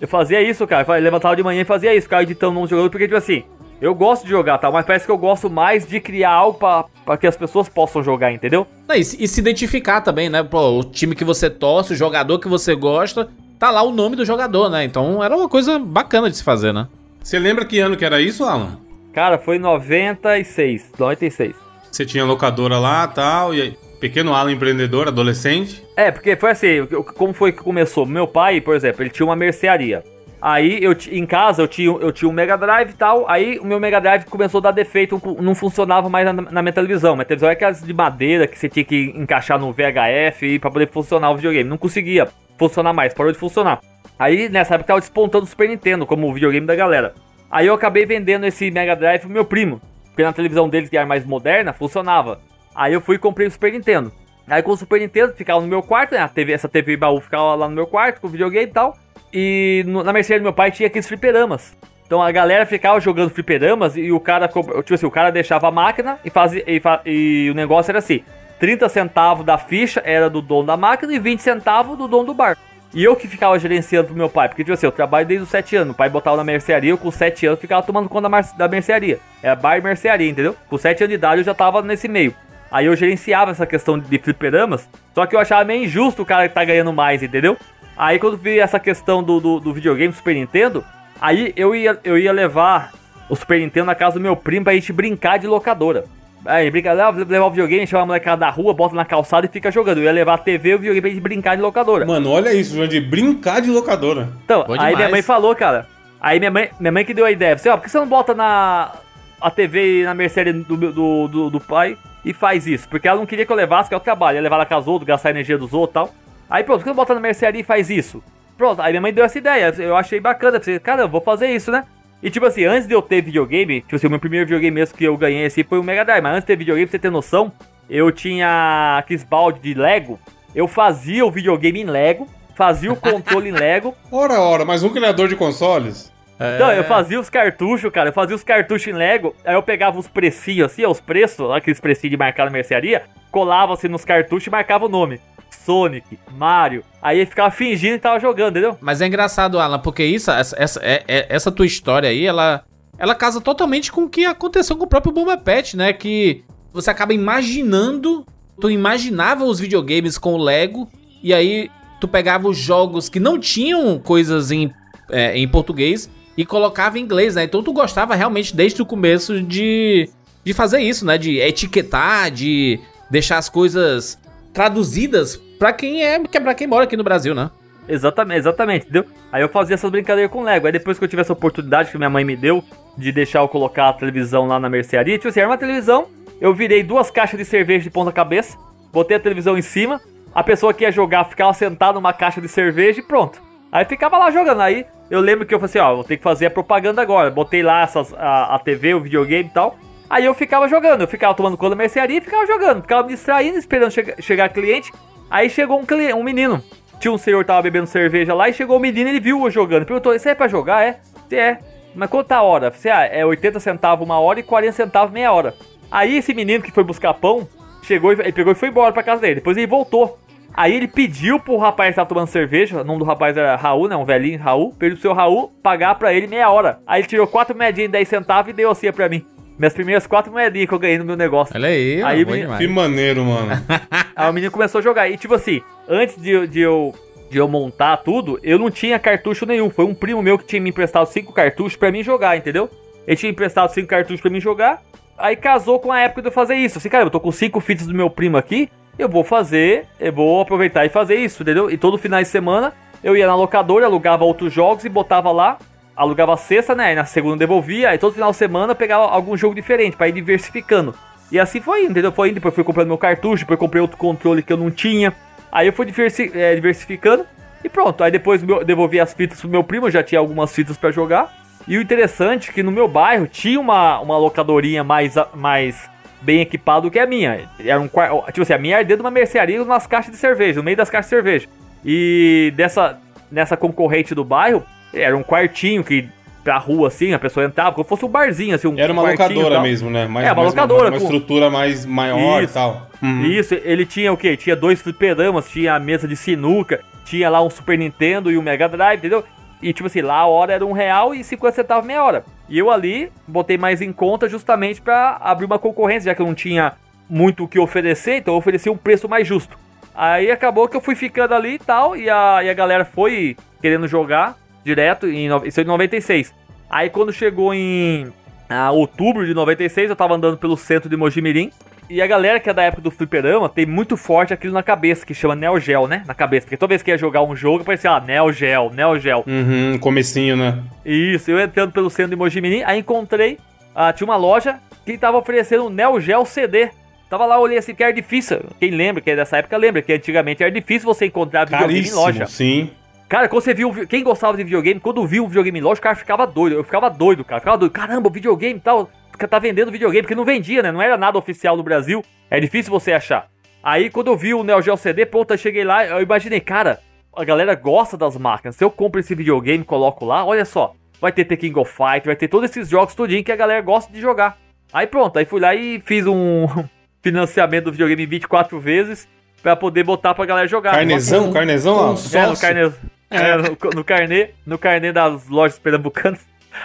Eu 0.00 0.08
fazia 0.08 0.42
isso, 0.42 0.66
cara. 0.66 0.84
Eu 0.88 1.02
levantava 1.02 1.36
de 1.36 1.42
manhã 1.42 1.62
e 1.62 1.64
fazia 1.64 1.94
isso, 1.94 2.04
ficava 2.04 2.22
editando 2.24 2.58
um 2.58 2.66
jogador, 2.66 2.90
porque, 2.90 3.04
tipo 3.06 3.16
assim, 3.16 3.44
eu 3.80 3.94
gosto 3.94 4.24
de 4.24 4.30
jogar, 4.30 4.58
tá? 4.58 4.70
Mas 4.72 4.84
parece 4.84 5.04
que 5.04 5.10
eu 5.12 5.18
gosto 5.18 5.48
mais 5.48 5.86
de 5.86 6.00
criar 6.00 6.30
algo 6.32 6.58
pra, 6.58 6.84
pra 7.04 7.16
que 7.16 7.26
as 7.28 7.36
pessoas 7.36 7.68
possam 7.68 8.02
jogar, 8.02 8.32
entendeu? 8.32 8.66
E, 8.92 9.04
se- 9.04 9.22
e 9.22 9.28
se 9.28 9.40
identificar 9.40 10.00
também, 10.00 10.28
né? 10.28 10.42
Pô, 10.42 10.80
o 10.80 10.82
time 10.84 11.14
que 11.14 11.24
você 11.24 11.48
torce, 11.48 11.92
o 11.92 11.96
jogador 11.96 12.38
que 12.40 12.48
você 12.48 12.74
gosta, 12.74 13.28
tá 13.64 13.70
lá 13.70 13.82
o 13.82 13.90
nome 13.90 14.14
do 14.14 14.26
jogador, 14.26 14.68
né? 14.68 14.84
Então 14.84 15.24
era 15.24 15.34
uma 15.34 15.48
coisa 15.48 15.78
bacana 15.78 16.28
de 16.28 16.36
se 16.36 16.44
fazer, 16.44 16.72
né? 16.72 16.86
Você 17.22 17.38
lembra 17.38 17.64
que 17.64 17.78
ano 17.78 17.96
que 17.96 18.04
era 18.04 18.20
isso, 18.20 18.44
Alan? 18.44 18.78
Cara, 19.12 19.38
foi 19.38 19.58
96. 19.58 20.92
96. 20.98 21.54
Você 21.90 22.04
tinha 22.04 22.24
locadora 22.24 22.78
lá 22.78 23.06
tal, 23.06 23.54
e 23.54 23.62
aí, 23.62 23.78
pequeno 23.98 24.34
Alan 24.34 24.52
empreendedor, 24.52 25.08
adolescente. 25.08 25.82
É, 25.96 26.10
porque 26.10 26.36
foi 26.36 26.50
assim, 26.50 26.86
como 27.16 27.32
foi 27.32 27.52
que 27.52 27.62
começou? 27.62 28.04
Meu 28.04 28.26
pai, 28.26 28.60
por 28.60 28.74
exemplo, 28.74 29.02
ele 29.02 29.10
tinha 29.10 29.24
uma 29.24 29.36
mercearia. 29.36 30.04
Aí 30.46 30.84
eu 30.84 30.94
em 31.10 31.24
casa 31.24 31.62
eu 31.62 31.66
tinha, 31.66 31.88
eu 31.88 32.12
tinha 32.12 32.28
um 32.28 32.32
Mega 32.32 32.54
Drive 32.54 32.90
e 32.90 32.92
tal. 32.92 33.26
Aí 33.30 33.58
o 33.58 33.64
meu 33.64 33.80
Mega 33.80 33.98
Drive 33.98 34.26
começou 34.26 34.58
a 34.58 34.64
dar 34.64 34.72
defeito, 34.72 35.18
não 35.40 35.54
funcionava 35.54 36.10
mais 36.10 36.26
na, 36.26 36.34
na 36.34 36.60
minha 36.60 36.72
televisão. 36.72 37.16
Minha 37.16 37.24
televisão 37.24 37.48
é 37.48 37.54
aquelas 37.54 37.80
de 37.80 37.94
madeira 37.94 38.46
que 38.46 38.58
você 38.58 38.68
tinha 38.68 38.84
que 38.84 39.10
encaixar 39.16 39.58
no 39.58 39.72
VHF 39.72 40.58
para 40.58 40.70
poder 40.70 40.90
funcionar 40.90 41.30
o 41.30 41.36
videogame. 41.36 41.66
Não 41.66 41.78
conseguia 41.78 42.28
funcionar 42.58 42.92
mais, 42.92 43.14
parou 43.14 43.32
de 43.32 43.38
funcionar. 43.38 43.80
Aí 44.18 44.50
nessa 44.50 44.74
época 44.74 44.88
tava 44.88 45.00
despontando 45.00 45.44
o 45.44 45.46
Super 45.46 45.66
Nintendo 45.66 46.04
como 46.04 46.28
o 46.28 46.34
videogame 46.34 46.66
da 46.66 46.76
galera. 46.76 47.14
Aí 47.50 47.66
eu 47.66 47.72
acabei 47.72 48.04
vendendo 48.04 48.44
esse 48.44 48.70
Mega 48.70 48.94
Drive 48.94 49.22
pro 49.22 49.30
meu 49.30 49.46
primo. 49.46 49.80
Porque 50.08 50.22
na 50.22 50.32
televisão 50.34 50.68
dele, 50.68 50.90
que 50.90 50.96
era 50.98 51.06
mais 51.06 51.24
moderna, 51.24 51.72
funcionava. 51.72 52.38
Aí 52.74 52.92
eu 52.92 53.00
fui 53.00 53.16
e 53.16 53.18
comprei 53.18 53.46
o 53.46 53.50
Super 53.50 53.72
Nintendo. 53.72 54.12
Aí 54.46 54.62
com 54.62 54.72
o 54.72 54.76
Super 54.76 55.00
Nintendo 55.00 55.32
ficava 55.32 55.62
no 55.62 55.66
meu 55.66 55.82
quarto, 55.82 56.12
né? 56.12 56.28
TV, 56.34 56.52
essa 56.52 56.68
TV 56.68 56.98
baú 56.98 57.18
ficava 57.18 57.54
lá 57.54 57.66
no 57.66 57.74
meu 57.74 57.86
quarto 57.86 58.20
com 58.20 58.26
o 58.26 58.30
videogame 58.30 58.66
e 58.66 58.74
tal. 58.74 58.94
E 59.34 59.82
no, 59.88 60.04
na 60.04 60.12
mercearia 60.12 60.40
do 60.40 60.44
meu 60.44 60.52
pai 60.52 60.70
tinha 60.70 60.86
aqueles 60.86 61.08
fliperamas. 61.08 61.76
Então 62.06 62.22
a 62.22 62.30
galera 62.30 62.64
ficava 62.64 63.00
jogando 63.00 63.30
fliperamas 63.30 63.96
e 63.96 64.12
o 64.12 64.20
cara, 64.20 64.46
tipo 64.46 64.94
assim, 64.94 65.06
o 65.06 65.10
cara 65.10 65.32
deixava 65.32 65.66
a 65.66 65.70
máquina 65.72 66.18
e 66.24 66.30
fazia 66.30 66.62
e, 66.66 66.80
e 67.04 67.50
o 67.50 67.54
negócio 67.54 67.90
era 67.90 67.98
assim: 67.98 68.22
30 68.60 68.88
centavos 68.88 69.44
da 69.44 69.58
ficha 69.58 70.00
era 70.04 70.30
do 70.30 70.40
dono 70.40 70.66
da 70.68 70.76
máquina 70.76 71.12
e 71.12 71.18
20 71.18 71.40
centavos 71.40 71.98
do 71.98 72.06
dono 72.06 72.26
do 72.26 72.34
bar. 72.34 72.56
E 72.94 73.02
eu 73.02 73.16
que 73.16 73.26
ficava 73.26 73.58
gerenciando 73.58 74.06
pro 74.06 74.16
meu 74.16 74.28
pai, 74.28 74.48
porque, 74.48 74.62
tipo 74.62 74.72
assim, 74.72 74.86
eu 74.86 74.92
trabalho 74.92 75.26
desde 75.26 75.42
os 75.42 75.50
7 75.50 75.74
anos. 75.74 75.94
O 75.94 75.96
pai 75.96 76.08
botava 76.08 76.36
na 76.36 76.44
mercearia, 76.44 76.90
eu 76.90 76.98
com 76.98 77.10
7 77.10 77.44
anos 77.44 77.58
ficava 77.58 77.82
tomando 77.82 78.08
conta 78.08 78.28
da, 78.28 78.40
da 78.40 78.68
mercearia. 78.68 79.18
Era 79.42 79.56
bar 79.56 79.78
e 79.78 79.80
mercearia, 79.80 80.30
entendeu? 80.30 80.54
Com 80.70 80.78
7 80.78 81.02
anos 81.02 81.08
de 81.08 81.14
idade 81.16 81.40
eu 81.40 81.44
já 81.44 81.52
tava 81.52 81.82
nesse 81.82 82.06
meio. 82.06 82.32
Aí 82.70 82.86
eu 82.86 82.94
gerenciava 82.94 83.50
essa 83.50 83.66
questão 83.66 83.98
de 83.98 84.18
fliperamas, 84.18 84.88
só 85.14 85.26
que 85.26 85.34
eu 85.34 85.40
achava 85.40 85.64
meio 85.64 85.84
injusto 85.84 86.22
o 86.22 86.26
cara 86.26 86.48
que 86.48 86.54
tá 86.54 86.64
ganhando 86.64 86.92
mais, 86.92 87.22
entendeu? 87.22 87.56
Aí 87.96 88.18
quando 88.18 88.36
vi 88.36 88.58
essa 88.58 88.78
questão 88.78 89.22
do, 89.22 89.40
do, 89.40 89.60
do 89.60 89.72
videogame 89.72 90.12
Super 90.12 90.34
Nintendo, 90.34 90.84
aí 91.20 91.52
eu 91.56 91.74
ia, 91.74 91.98
eu 92.04 92.18
ia 92.18 92.32
levar 92.32 92.92
o 93.28 93.36
Super 93.36 93.60
Nintendo 93.60 93.86
na 93.86 93.94
casa 93.94 94.14
do 94.14 94.20
meu 94.20 94.36
primo 94.36 94.64
pra 94.64 94.74
gente 94.74 94.92
brincar 94.92 95.38
de 95.38 95.46
locadora. 95.46 96.04
Aí, 96.46 96.70
brinca, 96.70 96.92
leva, 96.92 97.24
levar 97.24 97.46
o 97.46 97.50
videogame, 97.50 97.86
chama 97.86 98.02
a 98.02 98.06
molecada 98.06 98.40
da 98.40 98.50
rua, 98.50 98.74
bota 98.74 98.94
na 98.94 99.04
calçada 99.04 99.46
e 99.46 99.48
fica 99.48 99.70
jogando. 99.70 99.98
Eu 99.98 100.04
ia 100.04 100.12
levar 100.12 100.34
a 100.34 100.38
TV 100.38 100.70
e 100.70 100.74
o 100.74 100.78
videogame 100.78 101.00
pra 101.00 101.10
gente 101.10 101.22
brincar 101.22 101.56
de 101.56 101.62
locadora. 101.62 102.04
Mano, 102.04 102.30
olha 102.30 102.52
isso, 102.52 102.74
João, 102.74 102.86
de 102.86 103.00
brincar 103.00 103.62
de 103.62 103.70
locadora. 103.70 104.28
Então, 104.44 104.64
Bom 104.64 104.72
aí 104.74 104.78
demais. 104.78 104.96
minha 104.96 105.08
mãe 105.08 105.22
falou, 105.22 105.54
cara. 105.54 105.86
Aí 106.20 106.38
minha 106.38 106.50
mãe, 106.50 106.70
minha 106.78 106.92
mãe 106.92 107.04
que 107.04 107.14
deu 107.14 107.24
a 107.24 107.30
ideia. 107.30 107.56
Você, 107.56 107.68
ó, 107.68 107.76
por 107.76 107.84
que 107.84 107.90
você 107.90 107.98
não 107.98 108.06
bota 108.06 108.34
na 108.34 108.92
a 109.40 109.50
TV 109.50 110.04
na 110.04 110.14
Mercedes 110.14 110.54
do, 110.66 110.76
do, 110.76 111.28
do, 111.28 111.50
do, 111.50 111.60
pai 111.60 111.96
e 112.24 112.34
faz 112.34 112.66
isso? 112.66 112.88
Porque 112.88 113.08
ela 113.08 113.18
não 113.18 113.26
queria 113.26 113.46
que 113.46 113.52
eu 113.52 113.56
levasse, 113.56 113.88
que 113.88 113.94
é 113.94 113.98
o 113.98 114.00
trabalho. 114.00 114.36
Ia 114.36 114.42
levar 114.42 114.58
na 114.58 114.66
casa 114.66 114.82
dos 114.82 114.88
outros, 114.88 115.06
gastar 115.06 115.30
a 115.30 115.32
energia 115.32 115.56
dos 115.56 115.72
outros 115.72 115.90
e 115.90 115.94
tal. 115.94 116.14
Aí 116.48 116.64
pronto, 116.64 116.84
quando 116.84 116.96
bota 116.96 117.14
na 117.14 117.20
mercearia 117.20 117.60
e 117.60 117.64
faz 117.64 117.90
isso. 117.90 118.22
Pronto, 118.56 118.80
aí 118.80 118.92
minha 118.92 119.00
mãe 119.00 119.12
deu 119.12 119.24
essa 119.24 119.38
ideia. 119.38 119.74
Eu 119.78 119.96
achei 119.96 120.20
bacana. 120.20 120.60
Falei, 120.60 120.78
cara, 120.78 121.02
eu 121.02 121.08
vou 121.08 121.20
fazer 121.20 121.48
isso, 121.48 121.70
né? 121.70 121.84
E 122.22 122.30
tipo 122.30 122.46
assim, 122.46 122.64
antes 122.64 122.86
de 122.86 122.94
eu 122.94 123.02
ter 123.02 123.20
videogame, 123.20 123.82
tipo 123.82 123.96
assim, 123.96 124.06
o 124.06 124.10
meu 124.10 124.18
primeiro 124.18 124.46
videogame 124.46 124.74
mesmo 124.74 124.96
que 124.96 125.04
eu 125.04 125.16
ganhei 125.16 125.46
assim 125.46 125.62
foi 125.62 125.78
o 125.78 125.82
Mega 125.82 126.04
Drive. 126.04 126.22
Mas 126.22 126.32
antes 126.32 126.42
de 126.44 126.46
ter 126.46 126.56
videogame, 126.56 126.86
pra 126.86 126.92
você 126.92 126.98
ter 126.98 127.10
noção, 127.10 127.52
eu 127.88 128.10
tinha 128.10 128.96
aqueles 128.98 129.24
balde 129.24 129.60
de 129.60 129.74
Lego. 129.74 130.18
Eu 130.54 130.68
fazia 130.68 131.26
o 131.26 131.30
videogame 131.30 131.82
em 131.82 131.84
Lego, 131.84 132.28
fazia 132.54 132.92
o 132.92 132.96
controle 132.96 133.48
em 133.48 133.52
Lego. 133.52 133.94
Ora, 134.10 134.40
ora, 134.40 134.64
mas 134.64 134.82
um 134.82 134.88
criador 134.88 135.28
de 135.28 135.36
consoles? 135.36 136.12
É... 136.38 136.54
Então, 136.54 136.72
eu 136.72 136.84
fazia 136.84 137.18
os 137.20 137.28
cartuchos, 137.28 137.90
cara. 137.92 138.08
Eu 138.08 138.12
fazia 138.12 138.34
os 138.34 138.42
cartuchos 138.42 138.88
em 138.88 138.92
Lego. 138.92 139.34
Aí 139.44 139.54
eu 139.54 139.62
pegava 139.62 139.98
os 139.98 140.08
precinhos 140.08 140.72
assim, 140.72 140.86
os 140.86 141.00
preços, 141.00 141.50
aqueles 141.50 141.80
precinhos 141.80 142.12
de 142.12 142.16
marcar 142.16 142.44
na 142.44 142.50
mercearia. 142.50 143.02
Colava 143.30 143.74
assim 143.74 143.88
nos 143.88 144.04
cartuchos 144.04 144.46
e 144.46 144.50
marcava 144.50 144.86
o 144.86 144.88
nome. 144.88 145.20
Sonic, 145.64 146.18
Mario. 146.36 146.84
Aí 147.00 147.18
ele 147.18 147.26
ficava 147.26 147.50
fingindo 147.50 147.94
que 147.94 148.00
tava 148.00 148.20
jogando, 148.20 148.50
entendeu? 148.50 148.76
Mas 148.80 149.00
é 149.00 149.06
engraçado, 149.06 149.58
Alan, 149.58 149.78
porque 149.78 150.04
isso, 150.04 150.30
essa, 150.30 150.56
essa, 150.58 150.80
é, 150.82 151.04
é, 151.08 151.26
essa 151.28 151.50
tua 151.50 151.66
história 151.66 152.08
aí, 152.08 152.24
ela, 152.24 152.64
ela 152.98 153.14
casa 153.14 153.40
totalmente 153.40 153.90
com 153.90 154.04
o 154.04 154.08
que 154.08 154.24
aconteceu 154.24 154.76
com 154.76 154.84
o 154.84 154.88
próprio 154.88 155.12
Bomba 155.12 155.36
Pet, 155.36 155.76
né? 155.76 155.92
Que 155.92 156.44
você 156.72 156.90
acaba 156.90 157.14
imaginando, 157.14 158.26
tu 158.60 158.70
imaginava 158.70 159.44
os 159.44 159.58
videogames 159.58 160.18
com 160.18 160.34
o 160.34 160.42
Lego, 160.42 160.88
e 161.22 161.32
aí 161.32 161.70
tu 162.00 162.08
pegava 162.08 162.48
os 162.48 162.58
jogos 162.58 163.08
que 163.08 163.18
não 163.18 163.38
tinham 163.38 163.98
coisas 163.98 164.50
em, 164.50 164.70
é, 165.10 165.38
em 165.38 165.48
português 165.48 166.10
e 166.36 166.44
colocava 166.44 166.98
em 166.98 167.02
inglês, 167.02 167.34
né? 167.34 167.44
Então 167.44 167.62
tu 167.62 167.72
gostava 167.72 168.14
realmente 168.14 168.54
desde 168.54 168.82
o 168.82 168.86
começo 168.86 169.40
de, 169.40 170.10
de 170.44 170.52
fazer 170.52 170.80
isso, 170.80 171.06
né? 171.06 171.16
De 171.16 171.38
etiquetar, 171.38 172.30
de 172.30 172.78
deixar 173.10 173.38
as 173.38 173.48
coisas 173.48 174.18
traduzidas 174.54 175.36
pra 175.58 175.72
quem 175.72 176.04
é, 176.04 176.18
que 176.20 176.38
é 176.38 176.40
pra 176.40 176.54
quem 176.54 176.66
mora 176.66 176.84
aqui 176.84 176.96
no 176.96 177.04
Brasil, 177.04 177.34
né? 177.34 177.50
Exatamente, 177.86 178.38
exatamente, 178.38 178.82
entendeu? 178.84 179.04
Aí 179.30 179.42
eu 179.42 179.48
fazia 179.48 179.74
essas 179.74 179.90
brincadeiras 179.90 180.32
com 180.32 180.42
Lego. 180.42 180.66
Aí 180.66 180.72
depois 180.72 180.98
que 180.98 181.04
eu 181.04 181.08
tive 181.08 181.20
essa 181.20 181.32
oportunidade 181.32 181.90
que 181.90 181.98
minha 181.98 182.08
mãe 182.08 182.24
me 182.24 182.36
deu 182.36 182.64
de 182.96 183.12
deixar 183.12 183.40
eu 183.40 183.48
colocar 183.48 183.90
a 183.90 183.92
televisão 183.92 184.46
lá 184.46 184.58
na 184.58 184.70
mercearia, 184.70 185.18
tipo 185.18 185.28
assim, 185.28 185.40
era 185.40 185.48
uma 185.48 185.58
televisão, 185.58 186.06
eu 186.40 186.54
virei 186.54 186.82
duas 186.82 187.10
caixas 187.10 187.36
de 187.38 187.44
cerveja 187.44 187.82
de 187.82 187.90
ponta 187.90 188.12
cabeça, 188.12 188.56
botei 188.92 189.16
a 189.16 189.20
televisão 189.20 189.58
em 189.58 189.62
cima, 189.62 190.00
a 190.32 190.42
pessoa 190.42 190.72
que 190.72 190.84
ia 190.84 190.92
jogar 190.92 191.24
ficava 191.24 191.52
sentada 191.52 191.94
numa 191.94 192.12
caixa 192.12 192.40
de 192.40 192.48
cerveja 192.48 193.00
e 193.00 193.02
pronto. 193.02 193.42
Aí 193.70 193.84
ficava 193.84 194.16
lá 194.16 194.30
jogando. 194.30 194.60
Aí 194.60 194.86
eu 195.10 195.20
lembro 195.20 195.44
que 195.44 195.52
eu 195.52 195.58
falei 195.58 195.70
assim, 195.70 195.78
ó, 195.78 195.96
vou 195.96 196.04
ter 196.04 196.16
que 196.16 196.22
fazer 196.22 196.46
a 196.46 196.50
propaganda 196.50 197.02
agora. 197.02 197.30
Botei 197.30 197.62
lá 197.62 197.82
essas, 197.82 198.14
a, 198.14 198.54
a 198.54 198.58
TV, 198.60 198.94
o 198.94 199.00
videogame 199.00 199.48
e 199.48 199.52
tal. 199.52 199.76
Aí 200.14 200.26
eu 200.26 200.32
ficava 200.32 200.68
jogando, 200.68 201.00
eu 201.00 201.08
ficava 201.08 201.34
tomando 201.34 201.56
conta 201.56 201.70
da 201.70 201.76
mercearia 201.76 202.18
e 202.18 202.20
ficava 202.20 202.46
jogando, 202.46 202.82
ficava 202.82 203.02
me 203.02 203.08
distraindo, 203.08 203.58
esperando 203.58 203.90
che 203.90 204.22
chegar 204.22 204.48
cliente. 204.48 204.92
Aí 205.28 205.50
chegou 205.50 205.76
um, 205.76 205.84
cliente, 205.84 206.14
um 206.14 206.22
menino. 206.22 206.62
Tinha 207.00 207.10
um 207.10 207.18
senhor 207.18 207.44
tava 207.44 207.62
bebendo 207.62 207.88
cerveja 207.88 208.32
lá 208.32 208.48
e 208.48 208.52
chegou 208.52 208.76
o 208.76 208.80
menino 208.80 209.10
ele 209.10 209.18
viu 209.18 209.44
eu 209.44 209.50
jogando. 209.50 209.84
Perguntou: 209.84 210.14
Isso 210.14 210.28
é 210.28 210.34
pra 210.36 210.46
jogar? 210.46 210.84
É? 210.84 211.00
É. 211.32 211.58
Mas 211.96 212.08
quanto 212.08 212.30
a 212.30 212.42
hora? 212.42 212.70
Você 212.70 212.88
ah, 212.90 213.04
é 213.04 213.26
80 213.26 213.58
centavos 213.58 214.06
uma 214.06 214.20
hora 214.20 214.38
e 214.38 214.44
40 214.44 214.70
centavos 214.70 215.12
meia 215.12 215.32
hora. 215.32 215.52
Aí 215.90 216.16
esse 216.16 216.32
menino 216.32 216.62
que 216.62 216.70
foi 216.70 216.84
buscar 216.84 217.12
pão, 217.14 217.48
chegou 217.82 218.12
e 218.12 218.20
ele 218.20 218.30
pegou 218.30 218.52
e 218.52 218.54
foi 218.54 218.68
embora 218.68 218.92
pra 218.92 219.02
casa 219.02 219.20
dele. 219.20 219.34
Depois 219.34 219.56
ele 219.56 219.66
voltou. 219.66 220.16
Aí 220.56 220.76
ele 220.76 220.86
pediu 220.86 221.40
pro 221.40 221.56
rapaz 221.56 221.90
que 221.90 221.96
tava 221.96 222.08
tomando 222.08 222.28
cerveja, 222.28 222.82
o 222.82 222.84
nome 222.84 223.00
do 223.00 223.04
rapaz 223.04 223.36
era 223.36 223.56
Raul, 223.56 223.88
né? 223.88 223.96
Um 223.96 224.04
velhinho, 224.04 224.38
Raul. 224.38 224.72
Pediu 224.78 224.94
pro 224.94 225.02
seu 225.02 225.12
Raul 225.12 225.50
pagar 225.60 225.96
pra 225.96 226.14
ele 226.14 226.28
meia 226.28 226.48
hora. 226.48 226.78
Aí 226.86 227.00
ele 227.00 227.08
tirou 227.08 227.26
4 227.26 227.56
moedinhas 227.56 227.88
de 227.88 227.92
10 227.94 228.08
centavos 228.08 228.50
e 228.50 228.52
deu 228.52 228.70
assim 228.70 228.92
pra 228.92 229.08
mim. 229.08 229.26
Minhas 229.58 229.72
primeiras 229.72 230.06
quatro 230.06 230.32
moedinhas 230.32 230.68
que 230.68 230.74
eu 230.74 230.78
ganhei 230.78 230.98
no 230.98 231.04
meu 231.04 231.16
negócio. 231.16 231.54
Olha 231.54 231.68
aí, 231.68 232.02
aí 232.02 232.24
menino... 232.24 232.56
Que 232.56 232.66
maneiro, 232.66 233.24
mano. 233.24 233.52
aí 234.14 234.30
o 234.30 234.32
menino 234.32 234.50
começou 234.50 234.80
a 234.80 234.82
jogar. 234.82 235.08
E 235.08 235.16
tipo 235.16 235.34
assim, 235.34 235.62
antes 235.88 236.20
de, 236.20 236.46
de, 236.48 236.60
eu, 236.60 236.92
de 237.30 237.38
eu 237.38 237.46
montar 237.46 237.98
tudo, 237.98 238.38
eu 238.42 238.58
não 238.58 238.70
tinha 238.70 238.98
cartucho 238.98 239.46
nenhum. 239.46 239.70
Foi 239.70 239.84
um 239.84 239.94
primo 239.94 240.20
meu 240.22 240.36
que 240.36 240.44
tinha 240.44 240.60
me 240.60 240.70
emprestado 240.70 241.06
cinco 241.06 241.32
cartuchos 241.32 241.76
para 241.76 241.92
mim 241.92 242.02
jogar, 242.02 242.36
entendeu? 242.36 242.68
Ele 243.06 243.16
tinha 243.16 243.30
emprestado 243.30 243.70
cinco 243.70 243.86
cartuchos 243.86 244.20
para 244.20 244.30
mim 244.30 244.40
jogar. 244.40 244.82
Aí 245.16 245.36
casou 245.36 245.78
com 245.78 245.92
a 245.92 246.00
época 246.00 246.22
de 246.22 246.28
eu 246.28 246.32
fazer 246.32 246.56
isso. 246.56 246.78
Assim, 246.78 246.88
cara, 246.88 247.04
eu 247.04 247.10
tô 247.10 247.20
com 247.20 247.30
cinco 247.30 247.60
fitas 247.60 247.86
do 247.86 247.94
meu 247.94 248.10
primo 248.10 248.36
aqui. 248.36 248.68
Eu 248.98 249.08
vou 249.08 249.22
fazer, 249.22 249.86
eu 250.00 250.12
vou 250.12 250.40
aproveitar 250.40 250.84
e 250.84 250.88
fazer 250.88 251.16
isso, 251.16 251.42
entendeu? 251.42 251.70
E 251.70 251.76
todo 251.76 251.98
final 251.98 252.20
de 252.20 252.28
semana 252.28 252.72
eu 253.02 253.16
ia 253.16 253.26
na 253.26 253.34
locadora, 253.34 253.86
alugava 253.86 254.24
outros 254.24 254.52
jogos 254.52 254.84
e 254.84 254.88
botava 254.88 255.30
lá 255.30 255.58
alugava 255.96 256.34
a 256.34 256.36
sexta, 256.36 256.74
né? 256.74 256.92
E 256.92 256.94
na 256.94 257.04
segunda 257.04 257.36
devolvia, 257.36 257.90
aí 257.90 257.98
todo 257.98 258.14
final 258.14 258.30
de 258.30 258.36
semana 258.36 258.74
pegava 258.74 259.04
algum 259.04 259.36
jogo 259.36 259.54
diferente 259.54 259.96
para 259.96 260.08
ir 260.08 260.12
diversificando. 260.12 260.94
E 261.30 261.38
assim 261.38 261.60
foi 261.60 261.82
indo, 261.82 261.92
entendeu? 261.92 262.12
Foi 262.12 262.28
indo, 262.28 262.34
depois 262.34 262.54
fui 262.54 262.64
comprando 262.64 262.88
meu 262.88 262.98
cartucho, 262.98 263.44
depois 263.44 263.58
comprei 263.58 263.80
outro 263.80 263.96
controle 263.96 264.42
que 264.42 264.52
eu 264.52 264.56
não 264.56 264.70
tinha. 264.70 265.12
Aí 265.50 265.66
eu 265.66 265.72
fui 265.72 265.86
diversi 265.86 266.30
é, 266.34 266.54
diversificando 266.54 267.24
e 267.62 267.68
pronto. 267.68 268.02
Aí 268.04 268.10
depois 268.10 268.42
eu 268.42 268.64
devolvi 268.64 269.00
as 269.00 269.14
fitas 269.14 269.40
pro 269.40 269.48
meu 269.48 269.64
primo, 269.64 269.86
eu 269.86 269.90
já 269.90 270.02
tinha 270.02 270.18
algumas 270.18 270.52
fitas 270.54 270.76
para 270.76 270.90
jogar. 270.90 271.32
E 271.66 271.78
o 271.78 271.80
interessante 271.80 272.50
é 272.50 272.52
que 272.52 272.62
no 272.62 272.70
meu 272.70 272.86
bairro 272.86 273.26
tinha 273.26 273.58
uma, 273.58 273.98
uma 274.00 274.18
locadorinha 274.18 274.84
mais, 274.84 275.14
mais 275.34 275.88
bem 276.20 276.40
equipada 276.40 276.82
do 276.82 276.90
que 276.90 276.98
a 276.98 277.06
minha. 277.06 277.48
Era 277.58 277.80
um 277.80 277.88
Tipo 277.88 278.42
assim, 278.42 278.52
a 278.52 278.58
minha 278.58 278.76
era 278.76 278.84
dentro 278.84 278.98
de 278.98 279.02
uma 279.04 279.10
mercearia 279.10 279.62
umas 279.62 279.86
caixas 279.86 280.10
de 280.10 280.18
cerveja, 280.18 280.58
no 280.58 280.64
meio 280.64 280.76
das 280.76 280.90
caixas 280.90 281.06
de 281.06 281.16
cerveja. 281.16 281.48
E 281.84 282.52
dessa, 282.56 282.98
nessa 283.30 283.56
concorrente 283.56 284.14
do 284.14 284.24
bairro, 284.24 284.62
era 284.94 285.16
um 285.16 285.22
quartinho 285.22 285.82
que 285.82 286.08
pra 286.44 286.58
rua 286.58 286.88
assim, 286.88 287.14
a 287.14 287.18
pessoa 287.18 287.46
entrava, 287.46 287.72
como 287.72 287.84
se 287.84 287.88
fosse 287.88 288.04
um 288.04 288.08
barzinho 288.08 288.54
assim, 288.54 288.68
um 288.68 288.78
Era 288.78 288.92
uma 288.92 289.02
locadora 289.02 289.60
mesmo, 289.60 289.88
né? 289.88 290.06
Mais, 290.06 290.26
é, 290.26 290.30
uma 290.30 290.42
mais, 290.42 290.48
locadora. 290.48 290.88
Uma, 290.88 290.90
uma 290.90 290.96
estrutura 290.98 291.50
mais 291.50 291.86
maior 291.86 292.42
isso, 292.42 292.52
e 292.52 292.54
tal. 292.54 292.90
Uhum. 293.02 293.24
Isso, 293.24 293.54
ele 293.54 293.86
tinha 293.86 294.12
o 294.12 294.16
quê? 294.16 294.36
Tinha 294.36 294.54
dois 294.54 294.82
fliperamas, 294.82 295.48
tinha 295.48 295.74
a 295.74 295.80
mesa 295.80 296.06
de 296.06 296.14
sinuca, 296.14 296.80
tinha 297.04 297.30
lá 297.30 297.42
um 297.42 297.48
Super 297.48 297.78
Nintendo 297.78 298.30
e 298.30 298.36
um 298.36 298.42
Mega 298.42 298.68
Drive, 298.68 298.98
entendeu? 298.98 299.24
E 299.62 299.72
tipo 299.72 299.86
assim, 299.86 300.02
lá 300.02 300.18
a 300.18 300.26
hora 300.26 300.52
era 300.52 300.66
um 300.66 300.72
real 300.72 301.14
e 301.14 301.24
50 301.24 301.56
centavos 301.56 301.86
meia 301.86 302.04
hora. 302.04 302.24
E 302.48 302.58
eu 302.58 302.70
ali 302.70 303.10
botei 303.26 303.56
mais 303.56 303.80
em 303.80 303.92
conta 303.92 304.28
justamente 304.28 304.82
para 304.82 305.16
abrir 305.20 305.46
uma 305.46 305.58
concorrência, 305.58 306.10
já 306.10 306.14
que 306.14 306.20
eu 306.20 306.26
não 306.26 306.34
tinha 306.34 306.74
muito 307.08 307.44
o 307.44 307.48
que 307.48 307.58
oferecer, 307.58 308.16
então 308.16 308.34
eu 308.34 308.38
ofereci 308.38 308.68
um 308.68 308.76
preço 308.76 309.08
mais 309.08 309.26
justo. 309.26 309.58
Aí 309.94 310.30
acabou 310.30 310.68
que 310.68 310.76
eu 310.76 310.80
fui 310.80 310.94
ficando 310.94 311.34
ali 311.34 311.54
e 311.54 311.58
tal, 311.58 311.96
e 311.96 312.10
a, 312.10 312.40
e 312.42 312.50
a 312.50 312.54
galera 312.54 312.84
foi 312.84 313.36
querendo 313.62 313.88
jogar 313.88 314.36
direto, 314.64 315.06
em, 315.06 315.28
isso 315.44 315.60
em 315.60 315.64
96. 315.64 316.34
Aí 316.68 316.90
quando 316.90 317.12
chegou 317.12 317.52
em 317.54 318.12
ah, 318.48 318.70
outubro 318.70 319.26
de 319.26 319.34
96, 319.34 319.90
eu 319.90 319.96
tava 319.96 320.14
andando 320.14 320.36
pelo 320.36 320.56
centro 320.56 320.88
de 320.88 320.96
Mojimirim. 320.96 321.50
E 321.88 322.00
a 322.00 322.06
galera 322.06 322.40
que 322.40 322.48
é 322.48 322.54
da 322.54 322.62
época 322.62 322.80
do 322.80 322.90
fliperama 322.90 323.46
tem 323.46 323.66
muito 323.66 323.96
forte 323.96 324.32
aquilo 324.32 324.54
na 324.54 324.62
cabeça, 324.62 325.04
que 325.04 325.12
chama 325.12 325.34
Neo 325.34 325.60
Geo, 325.60 325.86
né? 325.86 326.02
Na 326.06 326.14
cabeça. 326.14 326.46
Porque 326.46 326.56
toda 326.56 326.70
vez 326.70 326.82
que 326.82 326.90
ia 326.90 326.96
jogar 326.96 327.22
um 327.22 327.36
jogo, 327.36 327.62
parecia 327.62 327.90
lá, 327.90 328.00
Neo 328.00 328.32
Geo, 328.32 328.70
Neo 328.70 328.98
Geo. 328.98 329.22
Uhum, 329.26 329.78
comecinho, 329.78 330.34
né? 330.34 330.62
Isso, 330.84 331.30
eu 331.30 331.38
entrando 331.38 331.72
pelo 331.72 331.90
centro 331.90 332.10
de 332.10 332.16
Mojimirim, 332.16 332.62
aí 332.62 332.78
encontrei, 332.78 333.38
ah, 333.74 333.92
tinha 333.92 334.06
uma 334.06 334.16
loja 334.16 334.58
que 334.86 334.96
tava 334.96 335.18
oferecendo 335.18 335.66
um 335.66 335.70
Neo 335.70 336.00
Geo 336.00 336.24
CD. 336.24 336.70
Tava 337.10 337.26
lá, 337.26 337.38
olhei 337.38 337.58
assim, 337.58 337.74
que 337.74 337.82
era 337.82 337.92
difícil. 337.92 338.40
Quem 338.58 338.70
lembra, 338.70 339.02
que 339.02 339.10
é 339.10 339.16
dessa 339.16 339.36
época, 339.36 339.56
lembra 339.56 339.82
que 339.82 339.92
antigamente 339.92 340.42
era 340.42 340.50
difícil 340.50 340.86
você 340.86 341.06
encontrar 341.06 341.44
videogame 341.44 341.86
em 341.86 341.92
loja. 341.92 342.26
sim. 342.26 342.70
Cara, 343.14 343.28
quando 343.28 343.44
você 343.44 343.54
viu. 343.54 343.72
Quem 343.86 344.02
gostava 344.02 344.36
de 344.36 344.42
videogame, 344.42 344.80
quando 344.80 345.06
viu 345.06 345.22
um 345.22 345.28
videogame 345.28 345.60
em 345.60 345.62
loja, 345.62 345.78
o 345.78 345.82
cara 345.82 345.94
ficava 345.94 346.26
doido. 346.26 346.56
Eu 346.56 346.64
ficava 346.64 346.90
doido, 346.90 347.24
cara. 347.24 347.40
Ficava 347.40 347.56
doido. 347.56 347.70
Caramba, 347.70 348.10
videogame 348.10 348.58
e 348.58 348.60
tal 348.60 348.90
tá 349.30 349.38
vendendo 349.38 349.70
videogame, 349.70 350.02
porque 350.02 350.16
não 350.16 350.24
vendia, 350.24 350.60
né? 350.60 350.72
Não 350.72 350.82
era 350.82 350.96
nada 350.96 351.16
oficial 351.16 351.56
no 351.56 351.62
Brasil. 351.62 352.04
É 352.28 352.40
difícil 352.40 352.72
você 352.72 352.92
achar. 352.92 353.28
Aí 353.62 353.88
quando 353.88 354.08
eu 354.08 354.16
vi 354.16 354.34
o 354.34 354.42
Neo 354.42 354.60
Geo 354.60 354.76
CD, 354.76 355.08
eu 355.30 355.38
cheguei 355.38 355.62
lá, 355.62 355.86
eu 355.86 356.02
imaginei, 356.02 356.40
cara, 356.40 356.80
a 357.16 357.24
galera 357.24 357.54
gosta 357.54 357.96
das 357.96 358.16
máquinas. 358.16 358.56
Se 358.56 358.64
eu 358.64 358.70
compro 358.70 358.98
esse 358.98 359.14
videogame 359.14 359.62
coloco 359.62 360.04
lá, 360.04 360.24
olha 360.24 360.44
só, 360.44 360.74
vai 361.00 361.12
ter 361.12 361.24
The 361.24 361.36
King 361.36 361.56
of 361.56 361.70
Fight, 361.70 362.04
vai 362.04 362.16
ter 362.16 362.26
todos 362.26 362.50
esses 362.50 362.68
jogos 362.68 362.96
tudinho 362.96 363.22
que 363.22 363.30
a 363.30 363.36
galera 363.36 363.60
gosta 363.62 363.92
de 363.92 364.00
jogar. 364.00 364.36
Aí 364.72 364.88
pronto, 364.88 365.20
aí 365.20 365.24
fui 365.24 365.40
lá 365.40 365.54
e 365.54 365.80
fiz 365.86 366.04
um 366.08 366.48
financiamento 367.00 367.66
do 367.66 367.70
videogame 367.70 368.06
24 368.06 368.58
vezes 368.58 369.08
pra 369.40 369.54
poder 369.54 369.84
botar 369.84 370.14
pra 370.14 370.26
galera 370.26 370.48
jogar. 370.48 370.72
Carnezão, 370.72 371.32
carnezão, 371.32 371.76
ó. 371.76 371.94
É, 371.94 372.36
carnê, 372.36 372.72
é, 373.10 373.36
no, 373.36 373.56
no 373.74 373.84
carnê, 373.84 374.30
no 374.46 374.58
carnê 374.58 374.92
das 374.92 375.28
lojas 375.28 375.58
pernambucanas. 375.58 376.20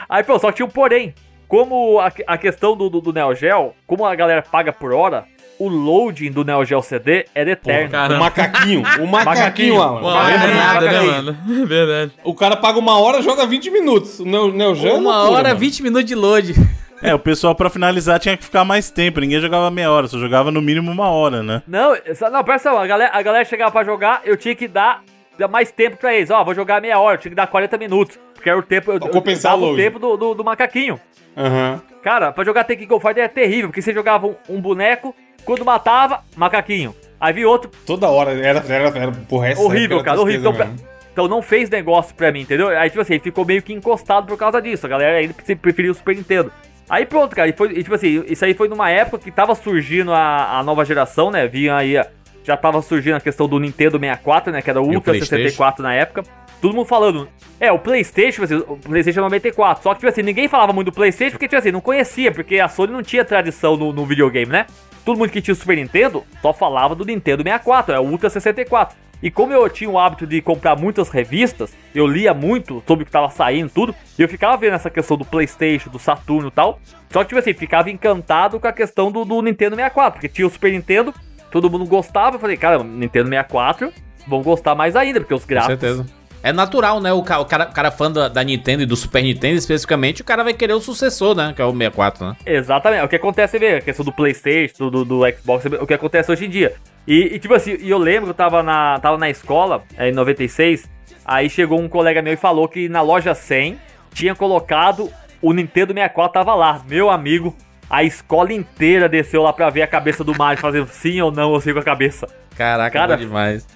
Aí, 0.08 0.23
pô, 0.23 0.38
só 0.39 0.49
que 0.49 0.58
tinha 0.58 0.65
um 0.65 0.69
porém. 0.69 1.13
Como 1.47 1.99
a, 1.99 2.12
a 2.28 2.38
questão 2.38 2.78
do, 2.78 2.89
do, 2.89 3.02
do, 3.02 3.12
Neo 3.12 3.34
Geo, 3.34 3.73
como 3.88 4.06
a 4.06 4.13
galera 4.13 4.43
paga 4.43 4.71
por 4.71 4.93
hora, 4.93 5.25
o 5.58 5.67
loading 5.67 6.32
do 6.32 6.45
Neo 6.45 6.63
Geo 6.63 6.82
CD 6.82 7.25
era 7.34 7.52
eterno. 7.52 7.89
Pô, 7.89 8.13
o 8.13 8.19
macaquinho, 8.19 8.84
o 9.02 9.08
macaquinho, 9.10 9.78
mano. 9.78 10.02
Não 10.02 10.25
lembra 10.25 10.54
nada, 10.54 10.91
né, 10.91 11.02
mano? 11.02 11.38
Verdade. 11.65 12.12
O 12.23 12.36
cara 12.36 12.56
paga 12.56 12.78
uma 12.78 12.99
hora, 12.99 13.23
joga 13.23 13.47
20 13.47 13.71
minutos. 13.71 14.19
O 14.19 14.25
Neo, 14.25 14.54
Neo 14.54 14.75
Geo 14.75 14.91
é 14.91 14.93
Uma 14.93 15.17
loucura, 15.17 15.39
hora, 15.39 15.47
mano. 15.49 15.60
20 15.60 15.84
minutos 15.84 16.06
de 16.06 16.15
load. 16.15 16.54
É, 17.02 17.15
o 17.15 17.19
pessoal 17.19 17.56
pra 17.56 17.69
finalizar 17.69 18.19
tinha 18.19 18.36
que 18.36 18.43
ficar 18.43 18.65
mais 18.65 18.91
tempo. 18.91 19.21
Ninguém 19.21 19.39
jogava 19.39 19.71
meia 19.71 19.89
hora, 19.89 20.06
só 20.08 20.17
jogava 20.17 20.52
no 20.52 20.62
mínimo 20.62 20.91
uma 20.91 21.08
hora, 21.10 21.41
né? 21.41 21.63
Não, 21.65 21.91
não, 21.91 22.43
presta 22.43 22.69
atenção. 22.69 22.78
A 22.78 22.86
galera, 22.86 23.12
a 23.13 23.21
galera 23.21 23.45
chegava 23.45 23.71
pra 23.71 23.86
jogar, 23.86 24.21
eu 24.25 24.36
tinha 24.36 24.54
que 24.54 24.67
dar 24.67 25.02
mais 25.47 25.71
tempo 25.71 25.97
pra 25.97 26.13
eles. 26.13 26.30
Ó, 26.30 26.43
vou 26.43 26.54
jogar 26.54 26.82
meia 26.82 26.99
hora, 26.99 27.15
eu 27.15 27.19
tinha 27.19 27.32
que 27.32 27.36
dar 27.36 27.47
40 27.47 27.78
minutos. 27.78 28.19
Porque 28.34 28.49
era 28.49 28.58
o 28.58 28.63
tempo. 28.63 28.91
Eu, 28.91 28.99
eu, 28.99 29.12
eu 29.12 29.63
o 29.63 29.75
tempo 29.75 29.99
do, 29.99 30.17
do, 30.17 30.34
do 30.36 30.43
macaquinho. 30.43 30.99
Uhum. 31.36 31.80
Cara, 32.02 32.32
pra 32.32 32.43
jogar 32.43 32.63
Tekken 32.63 32.88
Go 32.88 32.99
Fighter 32.99 33.23
é 33.23 33.28
terrível, 33.28 33.69
porque 33.69 33.82
você 33.82 33.93
jogava 33.93 34.28
um, 34.28 34.36
um, 34.49 34.62
boneco, 34.62 35.15
quando 35.43 35.65
matava, 35.65 36.23
macaquinho. 36.36 36.95
Aí 37.19 37.34
vi 37.34 37.45
outro. 37.45 37.69
Toda 37.86 38.10
hora, 38.10 38.32
era, 38.32 38.63
era, 38.67 38.88
era 38.97 39.12
porra, 39.12 39.54
Horrível, 39.58 40.04
cara, 40.04 40.19
horrível. 40.19 40.52
Então, 40.52 40.75
então, 41.12 41.28
não 41.28 41.41
fez 41.41 41.69
negócio 41.69 42.15
pra 42.15 42.32
mim, 42.32 42.41
entendeu? 42.41 42.69
Aí, 42.69 42.89
tipo 42.89 43.02
assim, 43.02 43.19
ficou 43.19 43.43
meio 43.43 43.62
que 43.62 43.73
encostado 43.73 44.28
por 44.28 44.38
causa 44.38 44.62
disso. 44.62 44.86
A 44.86 44.89
galera 44.89 45.17
ainda 45.17 45.34
preferiu 45.62 45.91
o 45.91 45.95
Super 45.95 46.15
Nintendo. 46.15 46.52
Aí 46.89 47.06
pronto, 47.06 47.36
cara, 47.36 47.47
e 47.47 47.54
foi, 47.54 47.71
e, 47.71 47.84
tipo 47.84 47.93
assim, 47.93 48.23
isso 48.28 48.43
aí 48.43 48.54
foi 48.54 48.67
numa 48.67 48.89
época 48.89 49.19
que 49.19 49.30
tava 49.30 49.54
surgindo 49.54 50.12
a, 50.12 50.60
a 50.60 50.63
nova 50.63 50.84
geração, 50.84 51.30
né? 51.30 51.47
Vinha 51.47 51.75
aí, 51.75 51.95
já 52.43 52.58
tava 52.58 52.82
surgindo 52.82 53.15
a 53.15 53.21
questão 53.21 53.47
do 53.47 53.60
Nintendo 53.60 53.99
64, 53.99 54.52
né? 54.52 54.62
Que 54.62 54.69
era 54.69 54.82
o 54.82 54.86
Ultra 54.86 55.13
64 55.13 55.84
na 55.84 55.93
época 55.93 56.23
todo 56.62 56.75
mundo 56.75 56.86
falando. 56.86 57.28
É, 57.60 57.71
o 57.71 57.80
PlayStation, 57.80 58.43
assim, 58.43 58.56
o 58.56 58.78
PlayStation 58.78 59.21
94. 59.21 59.84
Só 59.84 59.93
que, 59.93 59.99
tipo 59.99 60.10
assim, 60.10 60.21
ninguém 60.21 60.47
falava 60.47 60.71
muito 60.71 60.88
do 60.88 60.93
PlayStation 60.93 61.34
porque, 61.34 61.47
tipo 61.47 61.58
assim, 61.58 61.71
não 61.71 61.82
conhecia, 61.82 62.32
porque 62.32 62.60
a 62.60 62.67
Sony 62.67 62.93
não 62.93 63.04
tinha 63.04 63.25
tradição 63.25 63.75
no, 63.75 63.91
no 63.91 64.06
videogame, 64.06 64.52
né? 64.52 64.65
Todo 65.04 65.17
mundo 65.17 65.30
que 65.30 65.41
tinha 65.41 65.54
o 65.54 65.58
Super 65.58 65.78
Nintendo 65.78 66.23
só 66.41 66.54
falava 66.54 66.93
do 66.93 67.06
Nintendo 67.06 67.43
64, 67.43 67.95
é 67.95 67.99
o 67.99 68.04
Ultra 68.04 68.30
64. 68.30 68.95
E 69.21 69.30
como 69.30 69.52
eu 69.52 69.67
tinha 69.69 69.89
o 69.89 69.99
hábito 69.99 70.25
de 70.25 70.41
comprar 70.41 70.78
muitas 70.78 71.10
revistas, 71.10 71.75
eu 71.93 72.08
lia 72.08 72.34
muito 72.34 72.82
sobre 72.88 73.04
o 73.04 73.06
que 73.06 73.12
tava 73.12 73.30
saindo, 73.30 73.69
tudo, 73.69 73.93
e 74.17 74.21
eu 74.21 74.30
ficava 74.30 74.56
vendo 74.56 74.75
essa 74.75 74.89
questão 74.89 75.17
do 75.17 75.25
PlayStation, 75.25 75.89
do 75.89 75.99
Saturno 75.99 76.47
e 76.47 76.52
tal. 76.52 76.80
Só 77.10 77.23
que, 77.23 77.30
tipo 77.30 77.39
assim, 77.39 77.54
ficava 77.54 77.89
encantado 77.89 78.60
com 78.60 78.67
a 78.67 78.71
questão 78.71 79.12
do, 79.12 79.25
do 79.25 79.41
Nintendo 79.41 79.75
64, 79.75 80.13
porque 80.13 80.30
tinha 80.30 80.47
o 80.47 80.49
Super 80.49 80.71
Nintendo, 80.71 81.13
todo 81.52 81.70
mundo 81.70 81.86
gostava. 81.86 82.36
Eu 82.36 82.40
falei, 82.40 82.58
cara, 82.58 82.84
Nintendo 82.84 83.30
64, 83.30 83.92
vão 84.28 84.42
gostar 84.42 84.76
mais 84.76 84.96
ainda, 84.96 85.20
porque 85.20 85.34
os 85.34 85.46
gráficos. 85.46 85.76
Com 85.76 85.82
certeza 85.82 86.20
é 86.42 86.54
natural, 86.54 87.02
né? 87.02 87.12
O 87.12 87.22
cara, 87.22 87.42
o 87.42 87.46
cara, 87.46 87.92
fã 87.92 88.12
da, 88.12 88.28
da, 88.28 88.44
Nintendo 88.44 88.84
e 88.84 88.86
do 88.86 88.96
Super 88.96 89.22
Nintendo, 89.22 89.58
especificamente, 89.58 90.22
o 90.22 90.26
cara 90.26 90.44
vai 90.44 90.54
querer 90.54 90.74
o 90.74 90.80
sucessor, 90.80 91.36
né? 91.36 91.54
Que 91.56 91.62
é 91.62 91.66
o 91.66 91.72
64, 91.72 92.26
né? 92.26 92.36
Exatamente. 92.46 93.04
O 93.04 93.08
que 93.08 93.16
acontece, 93.16 93.60
vê, 93.60 93.76
a 93.76 93.82
questão 93.82 94.06
do 94.06 94.12
PlayStation, 94.12 94.90
do, 94.90 95.04
do 95.04 95.22
Xbox, 95.32 95.66
o 95.80 95.86
que 95.86 95.94
acontece 95.94 96.32
hoje 96.32 96.46
em 96.46 96.50
dia. 96.50 96.76
E, 97.08 97.36
e 97.36 97.40
tipo 97.40 97.54
assim, 97.54 97.78
eu 97.82 97.98
lembro 97.98 98.26
que 98.26 98.30
eu 98.32 98.36
tava 98.36 98.64
na, 98.64 99.00
tava 99.00 99.18
na 99.18 99.30
escola, 99.30 99.84
é, 99.98 100.10
em 100.10 100.14
96, 100.14 100.90
aí 101.26 101.50
chegou 101.50 101.80
um 101.80 101.90
colega 101.90 102.22
meu 102.22 102.34
e 102.34 102.38
falou 102.38 102.68
que 102.68 102.88
na 102.88 103.02
loja 103.02 103.34
100 103.34 103.78
tinha 104.14 104.36
colocado 104.36 105.12
o 105.42 105.54
Nintendo 105.54 105.94
64, 105.94 106.34
tava 106.34 106.56
lá. 106.56 106.82
Meu 106.88 107.10
amigo, 107.10 107.56
a 107.89 108.04
escola 108.04 108.54
inteira 108.54 109.10
desceu 109.10 109.41
lá 109.41 109.52
pra 109.52 109.69
ver 109.69 109.82
a 109.82 109.88
cabeça 109.88 110.23
do 110.23 110.38
Mario, 110.38 110.62
fazendo 110.62 110.88
sim 110.88 111.19
ou 111.21 111.32
não, 111.32 111.54
eu 111.54 111.62
sei 111.62 111.73
com 111.73 111.80
a 111.80 111.84
cabeça. 111.84 112.28
Caraca, 112.56 112.97
cara, 112.97 113.17
demais. 113.17 113.67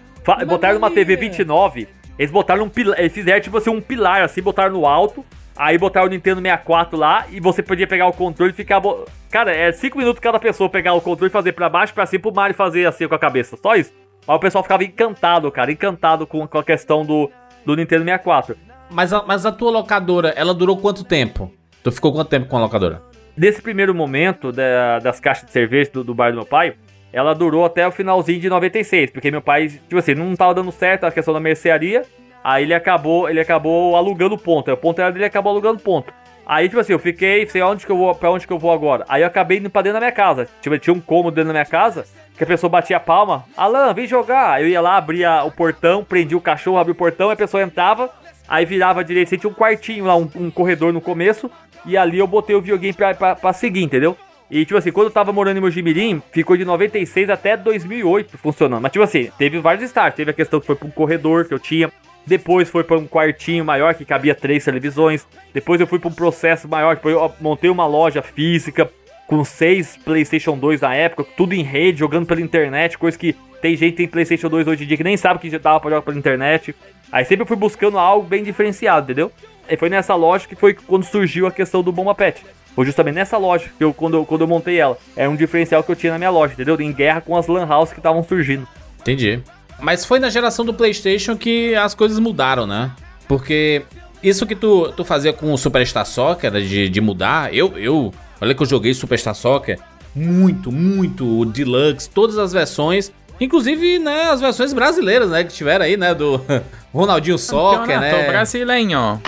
Botaram 0.48 0.76
numa 0.76 0.92
TV 0.92 1.16
29 1.16 1.88
eles 2.18 2.32
botaram 2.32 2.64
um 2.64 2.70
pilar, 2.70 3.00
eles 3.00 3.12
fizeram 3.12 3.42
tipo 3.42 3.58
assim 3.58 3.70
um 3.70 3.82
pilar 3.82 4.22
assim, 4.22 4.42
botaram 4.42 4.74
no 4.74 4.86
alto, 4.86 5.26
aí 5.56 5.78
botaram 5.78 6.08
o 6.08 6.10
Nintendo 6.10 6.42
64 6.42 6.98
lá 6.98 7.26
e 7.32 7.40
você 7.40 7.64
podia 7.64 7.88
pegar 7.88 8.08
o 8.08 8.14
controle 8.14 8.52
e 8.52 8.56
ficar. 8.56 8.80
Bo... 8.80 9.06
Cara, 9.32 9.54
é 9.54 9.72
5 9.72 9.98
minutos 9.98 10.20
cada 10.20 10.40
pessoa 10.40 10.70
pegar 10.70 10.94
o 10.94 11.02
controle 11.02 11.30
e 11.30 11.34
fazer 11.34 11.54
para 11.54 11.70
baixo, 11.70 11.94
para 11.94 12.06
cima, 12.06 12.22
pro 12.22 12.34
Mario 12.34 12.56
fazer 12.56 12.86
assim 12.86 13.08
com 13.08 13.16
a 13.16 13.20
cabeça. 13.20 13.58
Só 13.62 13.76
isso. 13.76 13.92
Mas 14.26 14.36
o 14.38 14.40
pessoal 14.40 14.64
ficava 14.64 14.84
encantado, 14.84 15.52
cara, 15.52 15.72
encantado 15.72 16.26
com, 16.28 16.48
com 16.48 16.58
a 16.58 16.64
questão 16.64 17.04
do, 17.04 17.30
do 17.66 17.76
Nintendo 17.76 18.04
64. 18.04 18.56
Mas 18.90 19.12
a, 19.12 19.24
mas 19.24 19.46
a 19.46 19.52
tua 19.52 19.72
locadora, 19.72 20.30
ela 20.30 20.54
durou 20.54 20.78
quanto 20.78 21.04
tempo? 21.04 21.52
Tu 21.84 21.92
ficou 21.92 22.14
quanto 22.14 22.30
tempo 22.30 22.48
com 22.48 22.58
a 22.58 22.62
locadora? 22.62 23.02
Nesse 23.36 23.62
primeiro 23.62 23.96
momento 23.96 24.52
da, 24.52 25.00
das 25.00 25.20
caixas 25.20 25.46
de 25.46 25.52
cerveja 25.52 25.90
do, 25.92 26.04
do 26.04 26.14
bar 26.14 26.32
do 26.32 26.38
meu 26.38 26.46
pai, 26.46 26.76
ela 27.12 27.34
durou 27.34 27.66
até 27.66 27.88
o 27.88 27.92
finalzinho 27.92 28.40
de 28.40 28.50
96, 28.50 29.12
porque 29.12 29.32
meu 29.32 29.42
pai, 29.42 29.68
tipo 29.68 29.98
assim, 29.98 30.16
não 30.16 30.36
tava 30.36 30.54
dando 30.54 30.72
certo 30.72 31.06
a 31.06 31.12
questão 31.12 31.34
da 31.34 31.40
mercearia, 31.40 32.04
aí 32.44 32.64
ele 32.64 32.74
acabou, 32.74 33.30
ele 33.30 33.40
acabou 33.40 33.96
alugando 33.96 34.38
ponto, 34.38 34.72
o 34.72 34.78
ponto 34.78 35.00
era 35.00 35.12
dele, 35.12 35.26
acabou 35.26 35.52
alugando 35.52 35.80
ponto. 35.80 36.14
Aí, 36.46 36.68
tipo 36.68 36.80
assim, 36.80 36.92
eu 36.92 37.00
fiquei, 37.00 37.48
sei 37.48 37.62
onde 37.62 37.86
que 37.86 37.92
eu 37.92 37.98
vou, 37.98 38.14
pra 38.14 38.30
onde 38.30 38.46
que 38.46 38.52
eu 38.52 38.60
vou 38.60 38.72
agora. 38.72 39.06
Aí 39.08 39.22
eu 39.22 39.28
acabei 39.28 39.60
indo 39.60 39.70
pra 39.70 39.82
dentro 39.82 39.94
da 39.94 40.00
minha 40.02 40.12
casa. 40.12 40.48
Tipo, 40.62 40.78
tinha 40.78 40.94
um 40.94 41.00
cômodo 41.00 41.36
dentro 41.36 41.48
da 41.48 41.54
minha 41.54 41.66
casa, 41.66 42.06
que 42.38 42.44
a 42.44 42.48
pessoa 42.48 42.70
batia 42.70 42.98
a 42.98 43.00
palma. 43.00 43.46
Alan, 43.56 43.94
vem 43.94 44.06
jogar. 44.06 44.62
Eu 44.62 44.68
ia 44.68 44.82
lá, 44.82 44.98
abria 44.98 45.44
o 45.46 45.52
portão, 45.52 46.04
prendia 46.04 46.38
o 46.38 46.42
cachorro, 46.42 46.78
abria 46.78 46.92
o 46.92 46.98
portão, 46.98 47.30
a 47.30 47.36
pessoa 47.36 47.64
entrava, 47.64 48.10
aí 48.48 48.66
virava 48.66 49.00
a 49.00 49.04
direita, 49.04 49.38
tinha 49.38 49.50
um 49.50 49.54
quartinho 49.54 50.06
lá, 50.06 50.18
um, 50.18 50.30
um, 50.36 50.52
corredor 50.52 50.92
no 50.92 51.00
começo, 51.00 51.50
e 51.86 51.98
ali 51.98 52.20
eu 52.20 52.28
botei 52.28 52.56
o 52.56 52.62
videogame 52.62 52.94
pra, 52.94 53.14
pra, 53.14 53.36
pra 53.36 53.54
seguir, 53.54 53.84
entendeu? 53.84 54.18
E, 54.50 54.66
tipo 54.66 54.78
assim, 54.78 54.92
quando 54.92 55.08
eu 55.08 55.12
tava 55.12 55.34
morando 55.34 55.58
em 55.58 55.62
Mojimirim, 55.62 56.22
ficou 56.32 56.56
de 56.56 56.64
96 56.64 57.30
até 57.30 57.58
2008 57.58 58.38
funcionando. 58.38 58.82
Mas, 58.82 58.92
tipo 58.92 59.04
assim, 59.04 59.32
teve 59.38 59.60
vários 59.60 59.84
starts. 59.86 60.16
Teve 60.16 60.30
a 60.30 60.34
questão 60.34 60.60
que 60.60 60.68
foi 60.68 60.76
pra 60.76 60.88
um 60.88 60.92
corredor 60.92 61.46
que 61.46 61.54
eu 61.54 61.60
tinha. 61.60 61.92
Depois 62.26 62.70
foi 62.70 62.84
para 62.84 62.98
um 62.98 63.08
quartinho 63.08 63.66
maior 63.66 63.96
que 63.96 64.06
cabia 64.06 64.36
três 64.36 64.64
televisões. 64.64 65.28
Depois 65.54 65.82
eu 65.82 65.88
fui 65.88 66.00
para 66.00 66.10
um 66.10 66.14
processo 66.14 66.68
maior, 66.68 66.96
depois 66.96 67.16
eu 67.16 67.34
montei 67.42 67.70
uma 67.70 67.86
loja 67.86 68.22
física 68.22 68.90
com 69.28 69.44
seis 69.44 69.98
PlayStation 69.98 70.58
2 70.58 70.82
na 70.82 70.94
época, 70.94 71.26
tudo 71.36 71.54
em 71.54 71.64
rede, 71.64 72.00
jogando 72.00 72.26
pela 72.26 72.42
internet, 72.42 72.98
coisa 72.98 73.18
que 73.18 73.36
tem 73.62 73.76
gente 73.76 73.92
que 73.92 73.98
tem 73.98 74.08
PlayStation 74.08 74.50
2 74.50 74.68
hoje 74.68 74.84
em 74.84 74.88
dia 74.88 74.98
que 74.98 75.04
nem 75.04 75.18
sabe 75.18 75.40
que 75.40 75.50
já 75.50 75.58
dava 75.58 75.80
para 75.80 75.92
jogar 75.92 76.02
pela 76.02 76.18
internet. 76.18 76.76
Aí 77.12 77.26
sempre 77.26 77.44
eu 77.44 77.48
fui 77.48 77.56
buscando 77.56 77.98
algo 77.98 78.28
bem 78.28 78.44
diferenciado, 78.44 79.06
entendeu? 79.06 79.32
E 79.70 79.78
foi 79.78 79.90
nessa 79.90 80.16
loja 80.16 80.48
que 80.48 80.56
foi 80.56 80.74
quando 80.74 81.04
surgiu 81.04 81.48
a 81.48 81.52
questão 81.52 81.82
do 81.82 81.92
Bomba 81.92 82.14
Pet. 82.14 82.44
Foi 82.76 82.86
justamente 82.86 83.16
nessa 83.16 83.38
loja 83.38 83.66
que 83.78 83.84
eu, 83.84 83.94
quando, 83.94 84.18
eu, 84.18 84.26
quando 84.26 84.42
eu 84.42 84.48
montei 84.48 84.80
ela. 84.80 84.98
Era 85.16 85.30
um 85.30 85.36
diferencial 85.36 85.84
que 85.84 85.92
eu 85.92 85.96
tinha 85.96 86.12
na 86.12 86.18
minha 86.18 86.32
loja, 86.32 86.54
entendeu? 86.54 86.80
Em 86.80 86.92
guerra 86.92 87.22
com 87.22 87.38
as 87.38 87.48
Lan 87.48 87.68
House 87.68 87.92
que 87.92 88.00
estavam 88.00 88.24
surgindo. 88.24 88.68
Entendi. 89.00 89.42
Mas 89.80 90.06
foi 90.06 90.20
na 90.20 90.30
geração 90.30 90.66
do 90.66 90.74
PlayStation 90.74 91.38
que 91.38 91.76
as 91.76 91.94
coisas 91.94 92.18
mudaram, 92.20 92.66
né? 92.66 92.92
Porque 93.28 93.84
isso 94.24 94.46
que 94.46 94.56
tu, 94.56 94.92
tu 94.94 95.04
fazia 95.06 95.34
com 95.34 95.54
o 95.54 95.58
Superstar 95.58 96.06
Soccer, 96.06 96.52
né, 96.52 96.62
de, 96.62 96.90
de 96.90 97.02
mudar, 97.02 97.54
eu, 97.54 97.78
eu. 97.78 98.14
Olha 98.42 98.56
que 98.56 98.62
eu 98.62 98.68
joguei 98.68 98.94
Superstar 98.94 99.36
Soccer 99.36 99.80
muito, 100.16 100.72
muito, 100.72 101.40
o 101.40 101.46
Deluxe, 101.46 102.10
todas 102.10 102.38
as 102.38 102.54
versões. 102.54 103.12
Inclusive, 103.40 104.00
né, 104.00 104.30
as 104.30 104.40
versões 104.40 104.74
brasileiras, 104.74 105.30
né, 105.30 105.44
que 105.44 105.54
tiveram 105.54 105.86
aí, 105.86 105.98
né, 105.98 106.14
do 106.14 106.40
Ronaldinho 106.94 107.38
Soccer, 107.38 108.00
né? 108.00 108.12
brasileiro. 108.28 109.22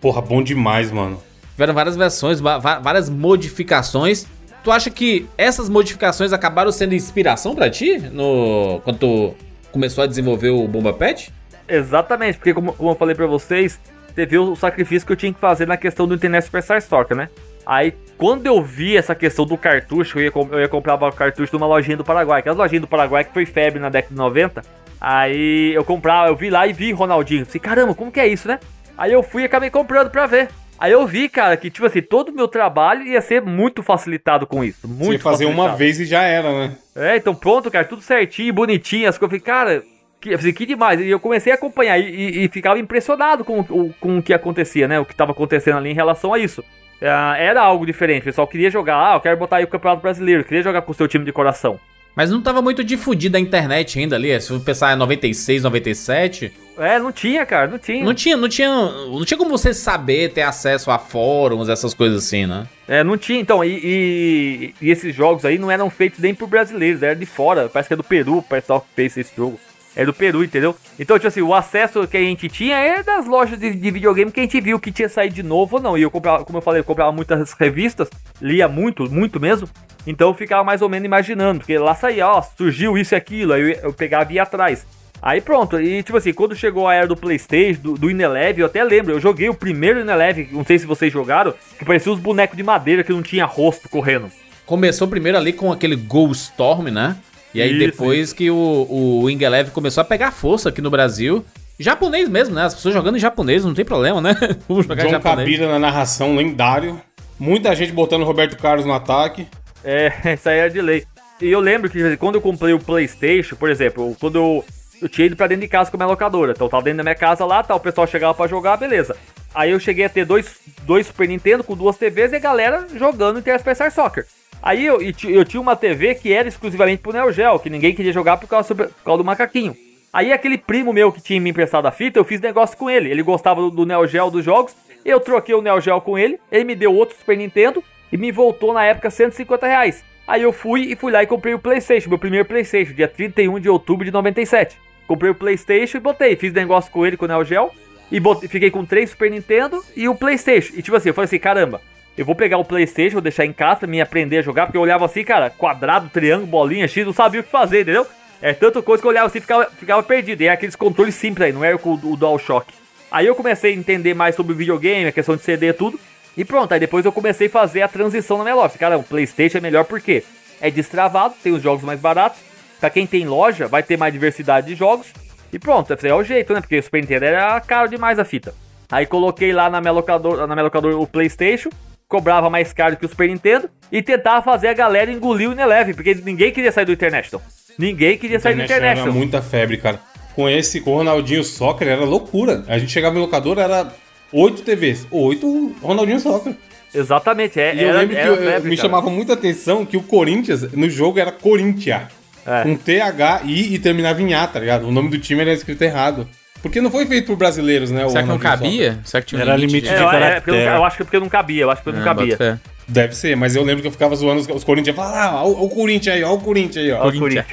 Porra, 0.00 0.20
bom 0.20 0.42
demais, 0.42 0.90
mano. 0.90 1.20
Tiveram 1.52 1.74
várias 1.74 1.96
versões, 1.96 2.40
várias 2.40 3.10
modificações. 3.10 4.26
tu 4.62 4.70
acha 4.70 4.90
que 4.90 5.26
essas 5.36 5.68
modificações 5.68 6.32
acabaram 6.32 6.70
sendo 6.70 6.94
inspiração 6.94 7.54
para 7.54 7.68
ti 7.68 7.98
no 7.98 8.80
quando 8.84 8.98
tu 8.98 9.34
começou 9.72 10.04
a 10.04 10.06
desenvolver 10.06 10.50
o 10.50 10.66
Bomba 10.68 10.92
Pet? 10.92 11.32
Exatamente, 11.68 12.38
porque 12.38 12.54
como, 12.54 12.72
como 12.72 12.90
eu 12.90 12.94
falei 12.94 13.14
para 13.14 13.26
vocês, 13.26 13.80
teve 14.14 14.38
o 14.38 14.56
sacrifício 14.56 15.06
que 15.06 15.12
eu 15.12 15.16
tinha 15.16 15.32
que 15.32 15.40
fazer 15.40 15.66
na 15.66 15.76
questão 15.76 16.06
do 16.06 16.14
Internet 16.14 16.44
Superstar 16.44 16.78
Stalker, 16.78 17.16
né? 17.16 17.28
Aí, 17.66 17.92
quando 18.16 18.46
eu 18.46 18.62
vi 18.62 18.96
essa 18.96 19.14
questão 19.14 19.44
do 19.44 19.58
cartucho, 19.58 20.18
eu 20.18 20.24
ia, 20.24 20.32
eu 20.52 20.60
ia 20.60 20.68
comprar 20.68 20.94
o 20.94 21.12
cartucho 21.12 21.50
de 21.50 21.56
uma 21.56 21.66
lojinha 21.66 21.98
do 21.98 22.04
Paraguai, 22.04 22.40
aquelas 22.40 22.56
lojinhas 22.56 22.80
do 22.80 22.88
Paraguai 22.88 23.24
que 23.24 23.32
foi 23.32 23.44
febre 23.44 23.78
na 23.78 23.90
década 23.90 24.14
de 24.14 24.18
90. 24.18 24.62
Aí 25.00 25.74
eu 25.74 25.84
comprava, 25.84 26.28
eu 26.28 26.36
vi 26.36 26.48
lá 26.48 26.66
e 26.66 26.72
vi 26.72 26.92
Ronaldinho. 26.92 27.44
Falei, 27.44 27.60
caramba, 27.60 27.94
como 27.94 28.10
que 28.10 28.18
é 28.18 28.26
isso, 28.26 28.48
né? 28.48 28.58
Aí 28.98 29.12
eu 29.12 29.22
fui 29.22 29.42
e 29.42 29.44
acabei 29.44 29.70
comprando 29.70 30.10
pra 30.10 30.26
ver. 30.26 30.48
Aí 30.76 30.90
eu 30.90 31.06
vi, 31.06 31.28
cara, 31.28 31.56
que, 31.56 31.70
tipo 31.70 31.86
assim, 31.86 32.02
todo 32.02 32.30
o 32.30 32.34
meu 32.34 32.48
trabalho 32.48 33.04
ia 33.04 33.20
ser 33.20 33.40
muito 33.40 33.82
facilitado 33.82 34.46
com 34.46 34.64
isso. 34.64 34.88
Muito 34.88 35.12
Você 35.12 35.18
fazer 35.18 35.46
uma 35.46 35.74
vez 35.74 36.00
e 36.00 36.04
já 36.04 36.22
era, 36.22 36.50
né? 36.50 36.76
É, 36.96 37.16
então 37.16 37.34
pronto, 37.34 37.70
cara, 37.70 37.84
tudo 37.84 38.02
certinho, 38.02 38.52
bonitinho. 38.52 39.08
As 39.08 39.16
coisas, 39.16 39.38
eu 39.38 39.44
falei, 39.44 39.62
cara, 39.62 39.84
que, 40.20 40.34
assim, 40.34 40.52
que 40.52 40.66
demais. 40.66 41.00
E 41.00 41.08
eu 41.08 41.20
comecei 41.20 41.52
a 41.52 41.54
acompanhar 41.54 41.98
e, 41.98 42.04
e, 42.04 42.44
e 42.44 42.48
ficava 42.48 42.78
impressionado 42.78 43.44
com, 43.44 43.62
com, 43.62 43.92
com 43.92 44.18
o 44.18 44.22
que 44.22 44.34
acontecia, 44.34 44.88
né? 44.88 44.98
O 44.98 45.04
que 45.04 45.12
estava 45.12 45.32
acontecendo 45.32 45.78
ali 45.78 45.90
em 45.90 45.94
relação 45.94 46.34
a 46.34 46.38
isso. 46.38 46.64
É, 47.00 47.08
era 47.38 47.60
algo 47.60 47.86
diferente. 47.86 48.22
O 48.22 48.26
pessoal 48.26 48.46
queria 48.46 48.70
jogar, 48.70 48.96
ah, 48.96 49.14
eu 49.14 49.20
quero 49.20 49.36
botar 49.36 49.56
aí 49.56 49.64
o 49.64 49.68
Campeonato 49.68 50.02
Brasileiro, 50.02 50.44
queria 50.44 50.62
jogar 50.62 50.82
com 50.82 50.92
o 50.92 50.94
seu 50.94 51.06
time 51.06 51.24
de 51.24 51.32
coração. 51.32 51.78
Mas 52.18 52.30
não 52.30 52.42
tava 52.42 52.60
muito 52.60 52.82
difundida 52.82 53.38
a 53.38 53.40
internet 53.40 53.96
ainda 53.96 54.16
ali, 54.16 54.40
se 54.40 54.48
você 54.48 54.64
pensar 54.64 54.92
em 54.92 54.96
96, 54.96 55.62
97. 55.62 56.52
É, 56.76 56.98
não 56.98 57.12
tinha, 57.12 57.46
cara, 57.46 57.68
não 57.68 57.78
tinha. 57.78 58.04
Não 58.04 58.12
tinha, 58.12 58.36
não 58.36 58.48
tinha, 58.48 58.68
não 58.68 59.24
tinha 59.24 59.38
como 59.38 59.50
você 59.50 59.72
saber 59.72 60.32
ter 60.32 60.42
acesso 60.42 60.90
a 60.90 60.98
fóruns, 60.98 61.68
essas 61.68 61.94
coisas 61.94 62.24
assim, 62.24 62.44
né? 62.44 62.66
É, 62.88 63.04
não 63.04 63.16
tinha, 63.16 63.38
então, 63.38 63.64
e, 63.64 63.70
e, 63.84 64.74
e 64.82 64.90
esses 64.90 65.14
jogos 65.14 65.44
aí 65.44 65.58
não 65.58 65.70
eram 65.70 65.88
feitos 65.88 66.18
nem 66.18 66.34
por 66.34 66.48
brasileiros, 66.48 67.04
era 67.04 67.14
de 67.14 67.24
fora, 67.24 67.68
parece 67.68 67.88
que 67.88 67.94
é 67.94 67.96
do 67.96 68.02
Peru, 68.02 68.38
o 68.38 68.42
pessoal 68.42 68.80
que 68.80 68.88
fez 68.96 69.16
esse 69.16 69.36
jogo. 69.36 69.60
É 69.98 70.06
do 70.06 70.14
Peru, 70.14 70.44
entendeu? 70.44 70.76
Então, 70.96 71.18
tipo 71.18 71.26
assim, 71.26 71.42
o 71.42 71.52
acesso 71.52 72.06
que 72.06 72.16
a 72.16 72.20
gente 72.20 72.48
tinha 72.48 72.76
é 72.76 73.02
das 73.02 73.26
lojas 73.26 73.58
de, 73.58 73.74
de 73.74 73.90
videogame 73.90 74.30
que 74.30 74.38
a 74.38 74.44
gente 74.44 74.60
viu 74.60 74.78
que 74.78 74.92
tinha 74.92 75.08
saído 75.08 75.34
de 75.34 75.42
novo 75.42 75.74
ou 75.74 75.82
não. 75.82 75.98
E 75.98 76.02
eu 76.02 76.10
comprava, 76.10 76.44
como 76.44 76.58
eu 76.58 76.62
falei, 76.62 76.82
eu 76.82 76.84
comprava 76.84 77.10
muitas 77.10 77.52
revistas, 77.54 78.08
lia 78.40 78.68
muito, 78.68 79.10
muito 79.10 79.40
mesmo. 79.40 79.68
Então 80.06 80.28
eu 80.28 80.34
ficava 80.34 80.62
mais 80.62 80.82
ou 80.82 80.88
menos 80.88 81.04
imaginando, 81.04 81.58
porque 81.58 81.76
lá 81.76 81.96
saía, 81.96 82.28
ó, 82.28 82.40
surgiu 82.40 82.96
isso 82.96 83.12
e 83.12 83.16
aquilo, 83.16 83.52
aí 83.52 83.60
eu, 83.60 83.68
eu 83.70 83.92
pegava 83.92 84.30
e 84.30 84.36
ia 84.36 84.44
atrás. 84.44 84.86
Aí 85.20 85.40
pronto, 85.40 85.80
e 85.80 86.00
tipo 86.04 86.16
assim, 86.16 86.32
quando 86.32 86.54
chegou 86.54 86.86
a 86.86 86.94
era 86.94 87.08
do 87.08 87.16
Playstation, 87.16 87.80
do, 87.82 87.94
do 87.94 88.08
Ineleve, 88.08 88.60
eu 88.60 88.66
até 88.66 88.84
lembro, 88.84 89.14
eu 89.14 89.20
joguei 89.20 89.48
o 89.48 89.54
primeiro 89.54 89.98
Ineleve, 89.98 90.48
não 90.52 90.64
sei 90.64 90.78
se 90.78 90.86
vocês 90.86 91.12
jogaram, 91.12 91.52
que 91.76 91.84
parecia 91.84 92.12
os 92.12 92.20
bonecos 92.20 92.56
de 92.56 92.62
madeira 92.62 93.02
que 93.02 93.10
não 93.10 93.20
tinha 93.20 93.44
rosto 93.44 93.88
correndo. 93.88 94.30
Começou 94.64 95.08
primeiro 95.08 95.36
ali 95.36 95.52
com 95.52 95.72
aquele 95.72 95.96
Ghost 95.96 96.44
Storm, 96.44 96.84
né? 96.84 97.16
E 97.58 97.62
aí 97.62 97.70
isso, 97.70 97.78
depois 97.78 98.18
isso. 98.20 98.34
que 98.34 98.50
o, 98.50 98.56
o 98.56 99.22
Wing 99.24 99.42
Eleven 99.44 99.72
começou 99.72 100.00
a 100.00 100.04
pegar 100.04 100.30
força 100.30 100.68
aqui 100.68 100.80
no 100.80 100.90
Brasil, 100.90 101.44
japonês 101.78 102.28
mesmo, 102.28 102.54
né? 102.54 102.64
As 102.64 102.74
pessoas 102.74 102.94
jogando 102.94 103.16
em 103.16 103.20
japonês, 103.20 103.64
não 103.64 103.74
tem 103.74 103.84
problema, 103.84 104.20
né? 104.20 104.34
Vamos 104.68 104.86
jogar 104.86 105.04
John 105.04 105.10
japonês. 105.10 105.60
Na 105.60 105.78
narração, 105.78 106.36
lendário. 106.36 107.00
Muita 107.38 107.74
gente 107.74 107.92
botando 107.92 108.24
Roberto 108.24 108.56
Carlos 108.56 108.84
no 108.84 108.92
ataque. 108.92 109.46
É, 109.84 110.12
isso 110.34 110.48
aí 110.48 110.58
é 110.58 110.68
de 110.68 110.80
lei. 110.80 111.04
E 111.40 111.48
eu 111.48 111.60
lembro 111.60 111.88
que 111.88 112.16
quando 112.16 112.34
eu 112.34 112.40
comprei 112.40 112.74
o 112.74 112.80
PlayStation, 112.80 113.54
por 113.54 113.70
exemplo, 113.70 114.16
quando 114.18 114.36
eu, 114.36 114.64
eu 115.00 115.08
tinha 115.08 115.26
ido 115.26 115.36
pra 115.36 115.46
dentro 115.46 115.62
de 115.62 115.68
casa 115.68 115.90
com 115.90 115.96
a 115.96 115.98
minha 115.98 116.08
locadora. 116.08 116.52
Então 116.52 116.66
eu 116.66 116.70
tava 116.70 116.82
dentro 116.82 116.98
da 116.98 117.04
minha 117.04 117.14
casa 117.14 117.44
lá, 117.44 117.62
tá, 117.62 117.74
o 117.74 117.80
pessoal 117.80 118.06
chegava 118.06 118.34
pra 118.34 118.48
jogar, 118.48 118.76
beleza. 118.76 119.16
Aí 119.54 119.70
eu 119.70 119.78
cheguei 119.78 120.04
a 120.04 120.08
ter 120.08 120.24
dois, 120.24 120.56
dois 120.82 121.06
Super 121.06 121.28
Nintendo 121.28 121.62
com 121.62 121.76
duas 121.76 121.96
TVs 121.96 122.32
e 122.32 122.36
a 122.36 122.40
galera 122.40 122.86
jogando 122.94 123.38
Interspacer 123.38 123.92
Soccer. 123.92 124.26
Aí 124.62 124.84
eu, 124.84 124.98
eu 125.00 125.44
tinha 125.44 125.60
uma 125.60 125.76
TV 125.76 126.14
que 126.14 126.32
era 126.32 126.48
exclusivamente 126.48 127.02
pro 127.02 127.12
Neo 127.12 127.32
Geo, 127.32 127.58
que 127.58 127.70
ninguém 127.70 127.94
queria 127.94 128.12
jogar 128.12 128.36
por 128.36 128.48
causa, 128.48 128.74
por 128.74 128.90
causa 129.04 129.22
do 129.22 129.24
macaquinho. 129.24 129.76
Aí 130.12 130.32
aquele 130.32 130.58
primo 130.58 130.92
meu 130.92 131.12
que 131.12 131.20
tinha 131.20 131.40
me 131.40 131.50
emprestado 131.50 131.86
a 131.86 131.92
fita, 131.92 132.18
eu 132.18 132.24
fiz 132.24 132.40
negócio 132.40 132.76
com 132.76 132.90
ele. 132.90 133.10
Ele 133.10 133.22
gostava 133.22 133.60
do, 133.60 133.70
do 133.70 133.86
Neo 133.86 134.06
Geo 134.06 134.30
dos 134.30 134.44
jogos, 134.44 134.74
eu 135.04 135.20
troquei 135.20 135.54
o 135.54 135.62
Neo 135.62 135.80
Geo 135.80 136.00
com 136.00 136.18
ele, 136.18 136.38
ele 136.50 136.64
me 136.64 136.74
deu 136.74 136.94
outro 136.94 137.16
Super 137.16 137.36
Nintendo 137.36 137.82
e 138.10 138.16
me 138.16 138.32
voltou 138.32 138.72
na 138.72 138.84
época 138.84 139.10
150 139.10 139.66
reais. 139.66 140.04
Aí 140.26 140.42
eu 140.42 140.52
fui 140.52 140.92
e 140.92 140.96
fui 140.96 141.12
lá 141.12 141.22
e 141.22 141.26
comprei 141.26 141.54
o 141.54 141.58
PlayStation, 141.58 142.08
meu 142.08 142.18
primeiro 142.18 142.44
PlayStation, 142.44 142.92
dia 142.92 143.08
31 143.08 143.60
de 143.60 143.68
outubro 143.68 144.04
de 144.04 144.10
97. 144.10 144.76
Comprei 145.06 145.30
o 145.30 145.34
PlayStation 145.34 145.96
e 145.96 146.00
botei, 146.00 146.36
fiz 146.36 146.52
negócio 146.52 146.90
com 146.92 147.06
ele, 147.06 147.16
com 147.16 147.24
o 147.24 147.28
Neo 147.28 147.44
Geo, 147.44 147.70
e 148.12 148.20
botei, 148.20 148.48
fiquei 148.48 148.70
com 148.70 148.84
três 148.84 149.10
Super 149.10 149.30
Nintendo 149.30 149.82
e 149.96 150.08
o 150.08 150.14
PlayStation. 150.14 150.74
E 150.76 150.82
tipo 150.82 150.96
assim, 150.96 151.08
eu 151.08 151.14
falei 151.14 151.26
assim: 151.26 151.38
caramba, 151.38 151.80
eu 152.18 152.24
vou 152.24 152.34
pegar 152.34 152.58
o 152.58 152.64
PlayStation, 152.64 153.14
vou 153.14 153.22
deixar 153.22 153.46
em 153.46 153.52
casa, 153.52 153.86
me 153.86 154.00
aprender 154.00 154.38
a 154.38 154.42
jogar, 154.42 154.66
porque 154.66 154.76
eu 154.76 154.82
olhava 154.82 155.04
assim, 155.04 155.22
cara, 155.22 155.50
quadrado, 155.50 156.10
triângulo, 156.10 156.48
bolinha, 156.48 156.88
X, 156.88 157.06
não 157.06 157.12
sabia 157.12 157.40
o 157.40 157.44
que 157.44 157.50
fazer, 157.50 157.82
entendeu? 157.82 158.04
É 158.42 158.52
tanta 158.52 158.82
coisa 158.82 159.00
que 159.00 159.06
eu 159.06 159.10
olhava 159.10 159.28
assim 159.28 159.38
e 159.38 159.40
ficava, 159.40 159.70
ficava 159.78 160.02
perdido. 160.02 160.42
E 160.42 160.46
é 160.46 160.50
aqueles 160.50 160.74
controles 160.74 161.14
simples 161.14 161.46
aí, 161.46 161.52
não 161.52 161.62
era 161.64 161.76
o, 161.76 161.92
o 161.92 162.16
DualShock. 162.16 162.74
Aí 163.08 163.26
eu 163.26 163.36
comecei 163.36 163.72
a 163.72 163.76
entender 163.76 164.14
mais 164.14 164.34
sobre 164.34 164.52
videogame, 164.52 165.06
a 165.06 165.12
questão 165.12 165.36
de 165.36 165.42
CD 165.42 165.68
e 165.68 165.72
tudo. 165.72 165.98
E 166.36 166.44
pronto, 166.44 166.72
aí 166.72 166.80
depois 166.80 167.04
eu 167.04 167.12
comecei 167.12 167.46
a 167.46 167.50
fazer 167.50 167.82
a 167.82 167.88
transição 167.88 168.36
na 168.38 168.44
minha 168.44 168.56
loja. 168.56 168.76
Cara, 168.76 168.98
o 168.98 169.02
PlayStation 169.02 169.58
é 169.58 169.60
melhor 169.60 169.84
porque 169.84 170.24
é 170.60 170.70
destravado, 170.70 171.34
tem 171.42 171.52
os 171.52 171.62
jogos 171.62 171.84
mais 171.84 172.00
baratos. 172.00 172.40
Pra 172.80 172.90
quem 172.90 173.06
tem 173.06 173.26
loja, 173.26 173.68
vai 173.68 173.82
ter 173.82 173.96
mais 173.96 174.12
diversidade 174.12 174.66
de 174.66 174.74
jogos. 174.74 175.12
E 175.52 175.58
pronto, 175.58 175.92
esse 175.92 176.06
é 176.06 176.14
o 176.14 176.22
jeito, 176.22 176.52
né? 176.52 176.60
Porque 176.60 176.78
o 176.78 176.82
Super 176.82 177.00
Nintendo 177.00 177.24
era 177.24 177.60
caro 177.60 177.88
demais 177.88 178.18
a 178.18 178.24
fita. 178.24 178.54
Aí 178.90 179.06
coloquei 179.06 179.52
lá 179.52 179.68
na 179.68 179.80
minha 179.80 179.92
locadora, 179.92 180.46
na 180.46 180.54
minha 180.54 180.64
locadora 180.64 180.96
o 180.96 181.06
PlayStation, 181.06 181.70
cobrava 182.08 182.48
mais 182.48 182.72
caro 182.72 182.96
que 182.96 183.04
o 183.04 183.08
Super 183.08 183.28
Nintendo 183.28 183.68
e 183.92 184.02
tentava 184.02 184.42
fazer 184.42 184.68
a 184.68 184.72
galera 184.72 185.12
engolir 185.12 185.48
o 185.48 185.52
Ineleve, 185.52 185.94
porque 185.94 186.14
ninguém 186.14 186.50
queria 186.50 186.72
sair 186.72 186.86
do 186.86 186.92
International. 186.92 187.44
Ninguém 187.78 188.16
queria 188.16 188.40
sair 188.40 188.54
do 188.56 188.62
International. 188.62 189.08
Era 189.08 189.16
muita 189.16 189.42
febre, 189.42 189.76
cara. 189.76 190.00
Com 190.34 190.48
esse, 190.48 190.80
com 190.80 190.92
o 190.92 190.96
Ronaldinho 190.96 191.44
Soccer 191.44 191.88
era 191.88 192.04
loucura. 192.04 192.64
A 192.66 192.78
gente 192.78 192.90
chegava 192.90 193.14
no 193.14 193.20
locador, 193.20 193.58
era 193.58 193.92
oito 194.32 194.62
TVs. 194.62 195.06
Oito 195.10 195.74
Ronaldinho 195.82 196.20
Soccer. 196.20 196.54
Exatamente, 196.94 197.60
é. 197.60 197.74
E 197.74 197.82
eu 197.82 197.90
era, 197.90 197.98
lembro 197.98 198.16
que 198.16 198.22
eu, 198.22 198.36
febre, 198.36 198.70
me 198.70 198.76
cara. 198.76 198.88
chamava 198.88 199.10
muita 199.10 199.34
atenção 199.34 199.84
que 199.84 199.96
o 199.96 200.02
Corinthians, 200.02 200.72
no 200.72 200.88
jogo, 200.88 201.18
era 201.18 201.30
Corinthians. 201.30 202.04
É. 202.46 202.62
Com 202.62 202.76
T-H-I 202.76 203.74
e 203.74 203.78
terminava 203.78 204.22
em 204.22 204.32
A, 204.32 204.46
tá 204.46 204.58
ligado? 204.58 204.88
O 204.88 204.90
nome 204.90 205.10
do 205.10 205.18
time 205.18 205.42
era 205.42 205.52
escrito 205.52 205.82
errado. 205.82 206.26
Porque 206.62 206.80
não 206.80 206.90
foi 206.90 207.06
feito 207.06 207.26
por 207.26 207.36
brasileiros, 207.36 207.90
né? 207.90 208.08
Será 208.08 208.22
que 208.22 208.28
não 208.28 208.38
cabia? 208.38 208.98
Será 209.04 209.20
que 209.20 209.28
tinha 209.28 209.38
um 209.38 209.42
Era 209.42 209.56
limite, 209.56 209.86
limite 209.86 209.88
de 209.88 210.02
é, 210.02 210.10
caractere. 210.10 210.56
É, 210.56 210.66
eu, 210.66 210.72
eu, 210.72 210.84
acho 210.84 210.96
que 210.96 211.02
é 211.02 211.04
porque 211.04 211.20
não 211.20 211.28
cabia, 211.28 211.62
eu 211.62 211.70
acho 211.70 211.82
que 211.82 211.90
não, 211.90 211.98
não 211.98 212.04
cabia. 212.04 212.60
Deve 212.86 213.14
ser, 213.14 213.36
mas 213.36 213.54
eu 213.54 213.62
lembro 213.62 213.82
que 213.82 213.88
eu 213.88 213.92
ficava 213.92 214.16
zoando 214.16 214.40
os, 214.40 214.48
os 214.48 214.64
Corinthians. 214.64 214.96
Falava, 214.96 215.18
ah, 215.18 215.44
ó, 215.44 215.50
o 215.50 215.68
Corinthians 215.68 216.16
aí, 216.16 216.24
ó 216.24 216.34
o 216.34 216.40
Corinthians 216.40 216.84
aí, 216.84 216.92
ó. 216.92 217.06
O 217.06 217.18
Corinthians. 217.18 217.46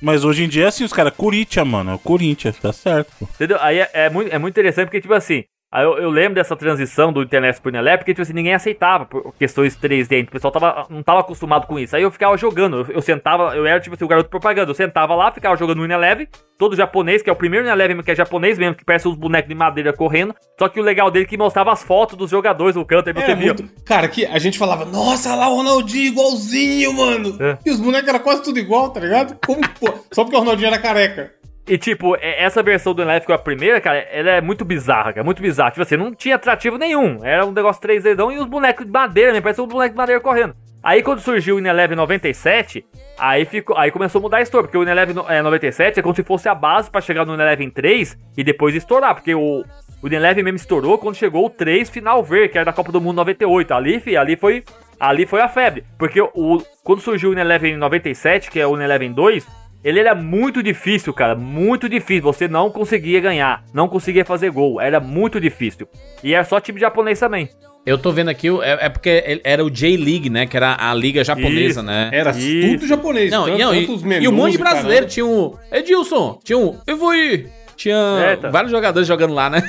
Mas 0.00 0.24
hoje 0.24 0.44
em 0.44 0.48
dia 0.48 0.64
é 0.64 0.66
assim, 0.68 0.82
os 0.82 0.92
caras, 0.92 1.12
Corinthians, 1.14 1.66
mano, 1.66 1.90
é 1.90 1.94
o 1.94 1.98
Corinthians, 1.98 2.56
tá 2.56 2.72
certo. 2.72 3.12
Entendeu? 3.34 3.58
Aí 3.60 3.78
é, 3.78 3.90
é, 3.92 4.10
muito, 4.10 4.34
é 4.34 4.38
muito 4.38 4.54
interessante 4.54 4.86
porque, 4.86 5.00
tipo 5.00 5.12
assim, 5.12 5.44
Aí 5.72 5.84
eu, 5.84 5.96
eu, 5.98 6.10
lembro 6.10 6.34
dessa 6.34 6.56
transição 6.56 7.12
do 7.12 7.22
internet 7.22 7.60
pro 7.60 7.70
Inelé, 7.70 7.96
porque 7.96 8.12
tipo 8.12 8.22
assim, 8.22 8.32
ninguém 8.32 8.54
aceitava 8.54 9.06
por 9.06 9.32
questões 9.38 9.76
3D, 9.76 10.26
o 10.26 10.30
pessoal 10.30 10.50
tava, 10.50 10.86
não 10.90 11.00
tava 11.00 11.20
acostumado 11.20 11.68
com 11.68 11.78
isso. 11.78 11.94
Aí 11.94 12.02
eu 12.02 12.10
ficava 12.10 12.36
jogando, 12.36 12.78
eu, 12.78 12.94
eu 12.96 13.02
sentava, 13.02 13.54
eu 13.54 13.64
era 13.64 13.78
tipo 13.78 13.94
assim, 13.94 14.04
o 14.04 14.08
garoto 14.08 14.28
propaganda, 14.28 14.68
eu 14.68 14.74
sentava 14.74 15.14
lá, 15.14 15.30
ficava 15.30 15.56
jogando 15.56 15.78
no 15.78 15.84
Ineleve, 15.84 16.28
todo 16.58 16.74
japonês, 16.74 17.22
que 17.22 17.30
é 17.30 17.32
o 17.32 17.36
primeiro 17.36 17.64
Ineleve 17.66 18.02
que 18.02 18.10
é 18.10 18.16
japonês 18.16 18.58
mesmo, 18.58 18.74
que 18.74 18.84
parece 18.84 19.06
uns 19.06 19.14
bonecos 19.14 19.48
de 19.48 19.54
madeira 19.54 19.92
correndo. 19.92 20.34
Só 20.58 20.68
que 20.68 20.80
o 20.80 20.82
legal 20.82 21.08
dele 21.08 21.24
é 21.24 21.28
que 21.28 21.38
mostrava 21.38 21.72
as 21.72 21.84
fotos 21.84 22.16
dos 22.16 22.30
jogadores 22.30 22.74
no 22.74 22.84
canto, 22.84 23.08
aí 23.08 23.14
você 23.14 23.30
é, 23.30 23.34
via. 23.36 23.54
Muito... 23.54 23.84
Cara, 23.84 24.08
que 24.08 24.26
a 24.26 24.38
gente 24.40 24.58
falava, 24.58 24.84
nossa, 24.84 25.36
lá 25.36 25.48
o 25.48 25.54
Ronaldinho 25.54 26.08
igualzinho, 26.08 26.92
mano. 26.94 27.36
É. 27.40 27.58
E 27.64 27.70
os 27.70 27.78
bonecos 27.78 28.08
eram 28.08 28.18
quase 28.18 28.42
tudo 28.42 28.58
igual, 28.58 28.90
tá 28.90 28.98
ligado? 28.98 29.38
Como, 29.46 29.60
pô, 29.78 29.94
só 30.10 30.24
porque 30.24 30.36
o 30.36 30.40
Ronaldinho 30.40 30.66
era 30.66 30.78
careca. 30.80 31.38
E, 31.66 31.78
tipo, 31.78 32.16
essa 32.20 32.62
versão 32.62 32.92
do 32.92 33.04
Life, 33.04 33.26
que 33.26 33.32
é 33.32 33.34
a 33.34 33.38
primeira, 33.38 33.80
cara, 33.80 33.98
ela 34.10 34.30
é 34.30 34.40
muito 34.40 34.64
bizarra, 34.64 35.12
cara. 35.12 35.24
Muito 35.24 35.40
bizarra. 35.40 35.70
Tipo 35.70 35.82
assim, 35.82 35.96
não 35.96 36.14
tinha 36.14 36.34
atrativo 36.34 36.76
nenhum. 36.76 37.24
Era 37.24 37.46
um 37.46 37.52
negócio 37.52 37.80
3D 37.80 38.16
e 38.32 38.38
os 38.38 38.46
bonecos 38.46 38.86
de 38.86 38.90
madeira, 38.90 39.32
né? 39.32 39.40
Parece 39.40 39.60
um 39.60 39.66
boneco 39.66 39.92
de 39.92 39.98
madeira 39.98 40.20
correndo. 40.20 40.54
Aí 40.82 41.02
quando 41.02 41.20
surgiu 41.20 41.56
o 41.56 41.58
Ineleven 41.58 41.96
97, 41.96 42.84
aí, 43.18 43.44
ficou, 43.44 43.76
aí 43.76 43.90
começou 43.90 44.18
a 44.18 44.22
mudar 44.22 44.38
a 44.38 44.42
história, 44.42 44.66
porque 44.66 44.78
o 44.78 44.82
Ineleven 44.82 45.14
97 45.14 46.00
é 46.00 46.02
como 46.02 46.14
se 46.14 46.22
fosse 46.22 46.48
a 46.48 46.54
base 46.54 46.90
para 46.90 47.02
chegar 47.02 47.26
no 47.26 47.34
Ineleven 47.34 47.68
3 47.68 48.16
e 48.34 48.42
depois 48.42 48.74
estourar, 48.74 49.14
porque 49.14 49.34
o, 49.34 49.62
o 50.02 50.06
Ineleven 50.06 50.42
mesmo 50.42 50.56
estourou 50.56 50.96
quando 50.96 51.16
chegou 51.16 51.44
o 51.44 51.50
3 51.50 51.90
Final 51.90 52.24
Ver, 52.24 52.48
que 52.48 52.56
era 52.56 52.64
da 52.64 52.72
Copa 52.72 52.90
do 52.90 53.00
Mundo 53.00 53.16
98. 53.16 53.74
Ali, 53.74 54.00
fi, 54.00 54.16
ali 54.16 54.36
foi 54.36 54.64
ali 54.98 55.26
foi 55.26 55.40
a 55.42 55.48
febre, 55.48 55.84
porque 55.98 56.20
o, 56.20 56.62
quando 56.82 57.00
surgiu 57.00 57.30
o 57.30 57.32
Ineleven 57.32 57.76
97, 57.76 58.50
que 58.50 58.58
é 58.58 58.66
o 58.66 58.74
Ineleven 58.74 59.12
2, 59.12 59.46
ele 59.82 59.98
era 59.98 60.14
muito 60.14 60.62
difícil, 60.62 61.12
cara, 61.12 61.34
muito 61.34 61.88
difícil. 61.88 62.22
Você 62.22 62.46
não 62.46 62.70
conseguia 62.70 63.20
ganhar, 63.20 63.64
não 63.72 63.88
conseguia 63.88 64.24
fazer 64.24 64.50
gol, 64.50 64.80
era 64.80 65.00
muito 65.00 65.40
difícil. 65.40 65.88
E 66.22 66.34
era 66.34 66.44
só 66.44 66.60
time 66.60 66.78
japonês 66.78 67.18
também. 67.18 67.48
Eu 67.86 67.96
tô 67.96 68.12
vendo 68.12 68.28
aqui, 68.28 68.48
é, 68.48 68.86
é 68.86 68.88
porque 68.90 69.40
era 69.42 69.64
o 69.64 69.70
J-League, 69.70 70.28
né? 70.28 70.44
Que 70.46 70.54
era 70.54 70.76
a 70.78 70.92
liga 70.92 71.24
japonesa, 71.24 71.80
Isso. 71.80 71.82
né? 71.82 72.10
Era 72.12 72.30
Isso. 72.30 72.68
tudo 72.68 72.86
japonês. 72.86 73.30
Não, 73.30 73.46
tanto, 73.46 73.58
não 73.58 73.74
e, 73.74 74.22
e 74.22 74.28
um 74.28 74.32
monte 74.32 74.52
de 74.52 74.58
brasileiro. 74.58 75.06
Tinha 75.06 75.24
um 75.24 75.54
Edilson, 75.72 76.38
tinha 76.44 76.58
um 76.58 76.78
Eu 76.86 76.98
vou 76.98 77.14
ir, 77.14 77.48
Tinha 77.80 77.96
é, 77.96 78.36
tá. 78.36 78.50
vários 78.50 78.70
jogadores 78.70 79.08
jogando 79.08 79.32
lá, 79.32 79.48
né? 79.48 79.62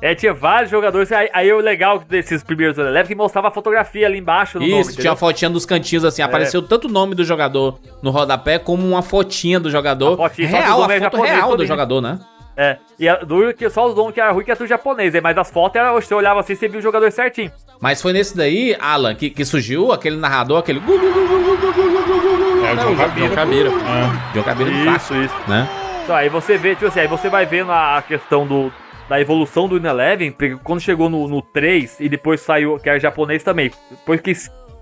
é, 0.00 0.14
tinha 0.14 0.32
vários 0.32 0.70
jogadores. 0.70 1.10
Aí, 1.10 1.28
aí 1.32 1.52
o 1.52 1.58
legal 1.58 1.98
desses 1.98 2.40
primeiros 2.40 2.78
Eleve 2.78 3.08
que 3.08 3.14
mostrava 3.16 3.48
a 3.48 3.50
fotografia 3.50 4.06
ali 4.06 4.18
embaixo 4.20 4.60
no 4.60 4.64
Isso, 4.64 4.90
nome, 4.90 4.96
tinha 5.02 5.12
a 5.12 5.16
fotinha 5.16 5.50
dos 5.50 5.66
cantinhos 5.66 6.04
assim, 6.04 6.22
é. 6.22 6.24
apareceu 6.24 6.62
tanto 6.62 6.86
o 6.86 6.90
nome 6.90 7.16
do 7.16 7.24
jogador 7.24 7.80
no 8.00 8.12
rodapé 8.12 8.60
como 8.60 8.86
uma 8.86 9.02
fotinha 9.02 9.58
do 9.58 9.68
jogador. 9.68 10.12
A 10.12 10.28
fotinha, 10.28 10.46
real, 10.46 10.84
a 10.84 11.00
foto 11.00 11.20
real 11.20 11.56
do 11.56 11.66
jogador, 11.66 12.00
né? 12.00 12.20
É, 12.56 12.76
e 12.96 13.08
a, 13.08 13.16
do, 13.16 13.52
que 13.54 13.68
só 13.68 13.88
os 13.88 13.96
nomes 13.96 14.14
que 14.14 14.20
era 14.20 14.30
ruim 14.30 14.44
que 14.44 14.50
era 14.52 14.58
tudo 14.58 14.68
japonês, 14.68 15.12
mas 15.20 15.36
as 15.36 15.50
fotos 15.50 15.80
era, 15.80 15.90
você 15.90 16.14
olhava 16.14 16.38
assim, 16.38 16.54
você 16.54 16.68
viu 16.68 16.78
o 16.78 16.82
jogador 16.82 17.10
certinho. 17.10 17.50
Mas 17.80 18.00
foi 18.00 18.12
nesse 18.12 18.36
daí, 18.36 18.76
Alan, 18.78 19.16
que, 19.16 19.30
que 19.30 19.44
surgiu 19.44 19.90
aquele 19.90 20.14
narrador, 20.14 20.60
aquele. 20.60 20.78
É 20.78 20.82
o 22.72 22.76
John 22.76 22.96
Cabira. 22.96 23.34
Cabira. 23.34 23.70
É. 23.70 24.32
John 24.32 24.42
Cabira 24.44 24.70
Isso, 24.70 25.12
isso. 25.16 25.34
Né? 25.48 25.81
Então, 26.02 26.16
aí 26.16 26.28
você 26.28 26.58
vê, 26.58 26.74
tipo 26.74 26.86
assim, 26.86 27.00
aí 27.00 27.06
você 27.06 27.28
vai 27.28 27.46
vendo 27.46 27.70
a 27.70 28.02
questão 28.06 28.44
do, 28.44 28.72
da 29.08 29.20
evolução 29.20 29.68
do 29.68 29.76
Ineleven, 29.76 30.32
porque 30.32 30.56
quando 30.56 30.80
chegou 30.80 31.08
no, 31.08 31.28
no 31.28 31.40
3 31.40 32.00
e 32.00 32.08
depois 32.08 32.40
saiu, 32.40 32.76
que 32.78 32.88
era 32.88 32.98
japonês 32.98 33.44
também, 33.44 33.70
depois 33.88 34.20
que 34.20 34.32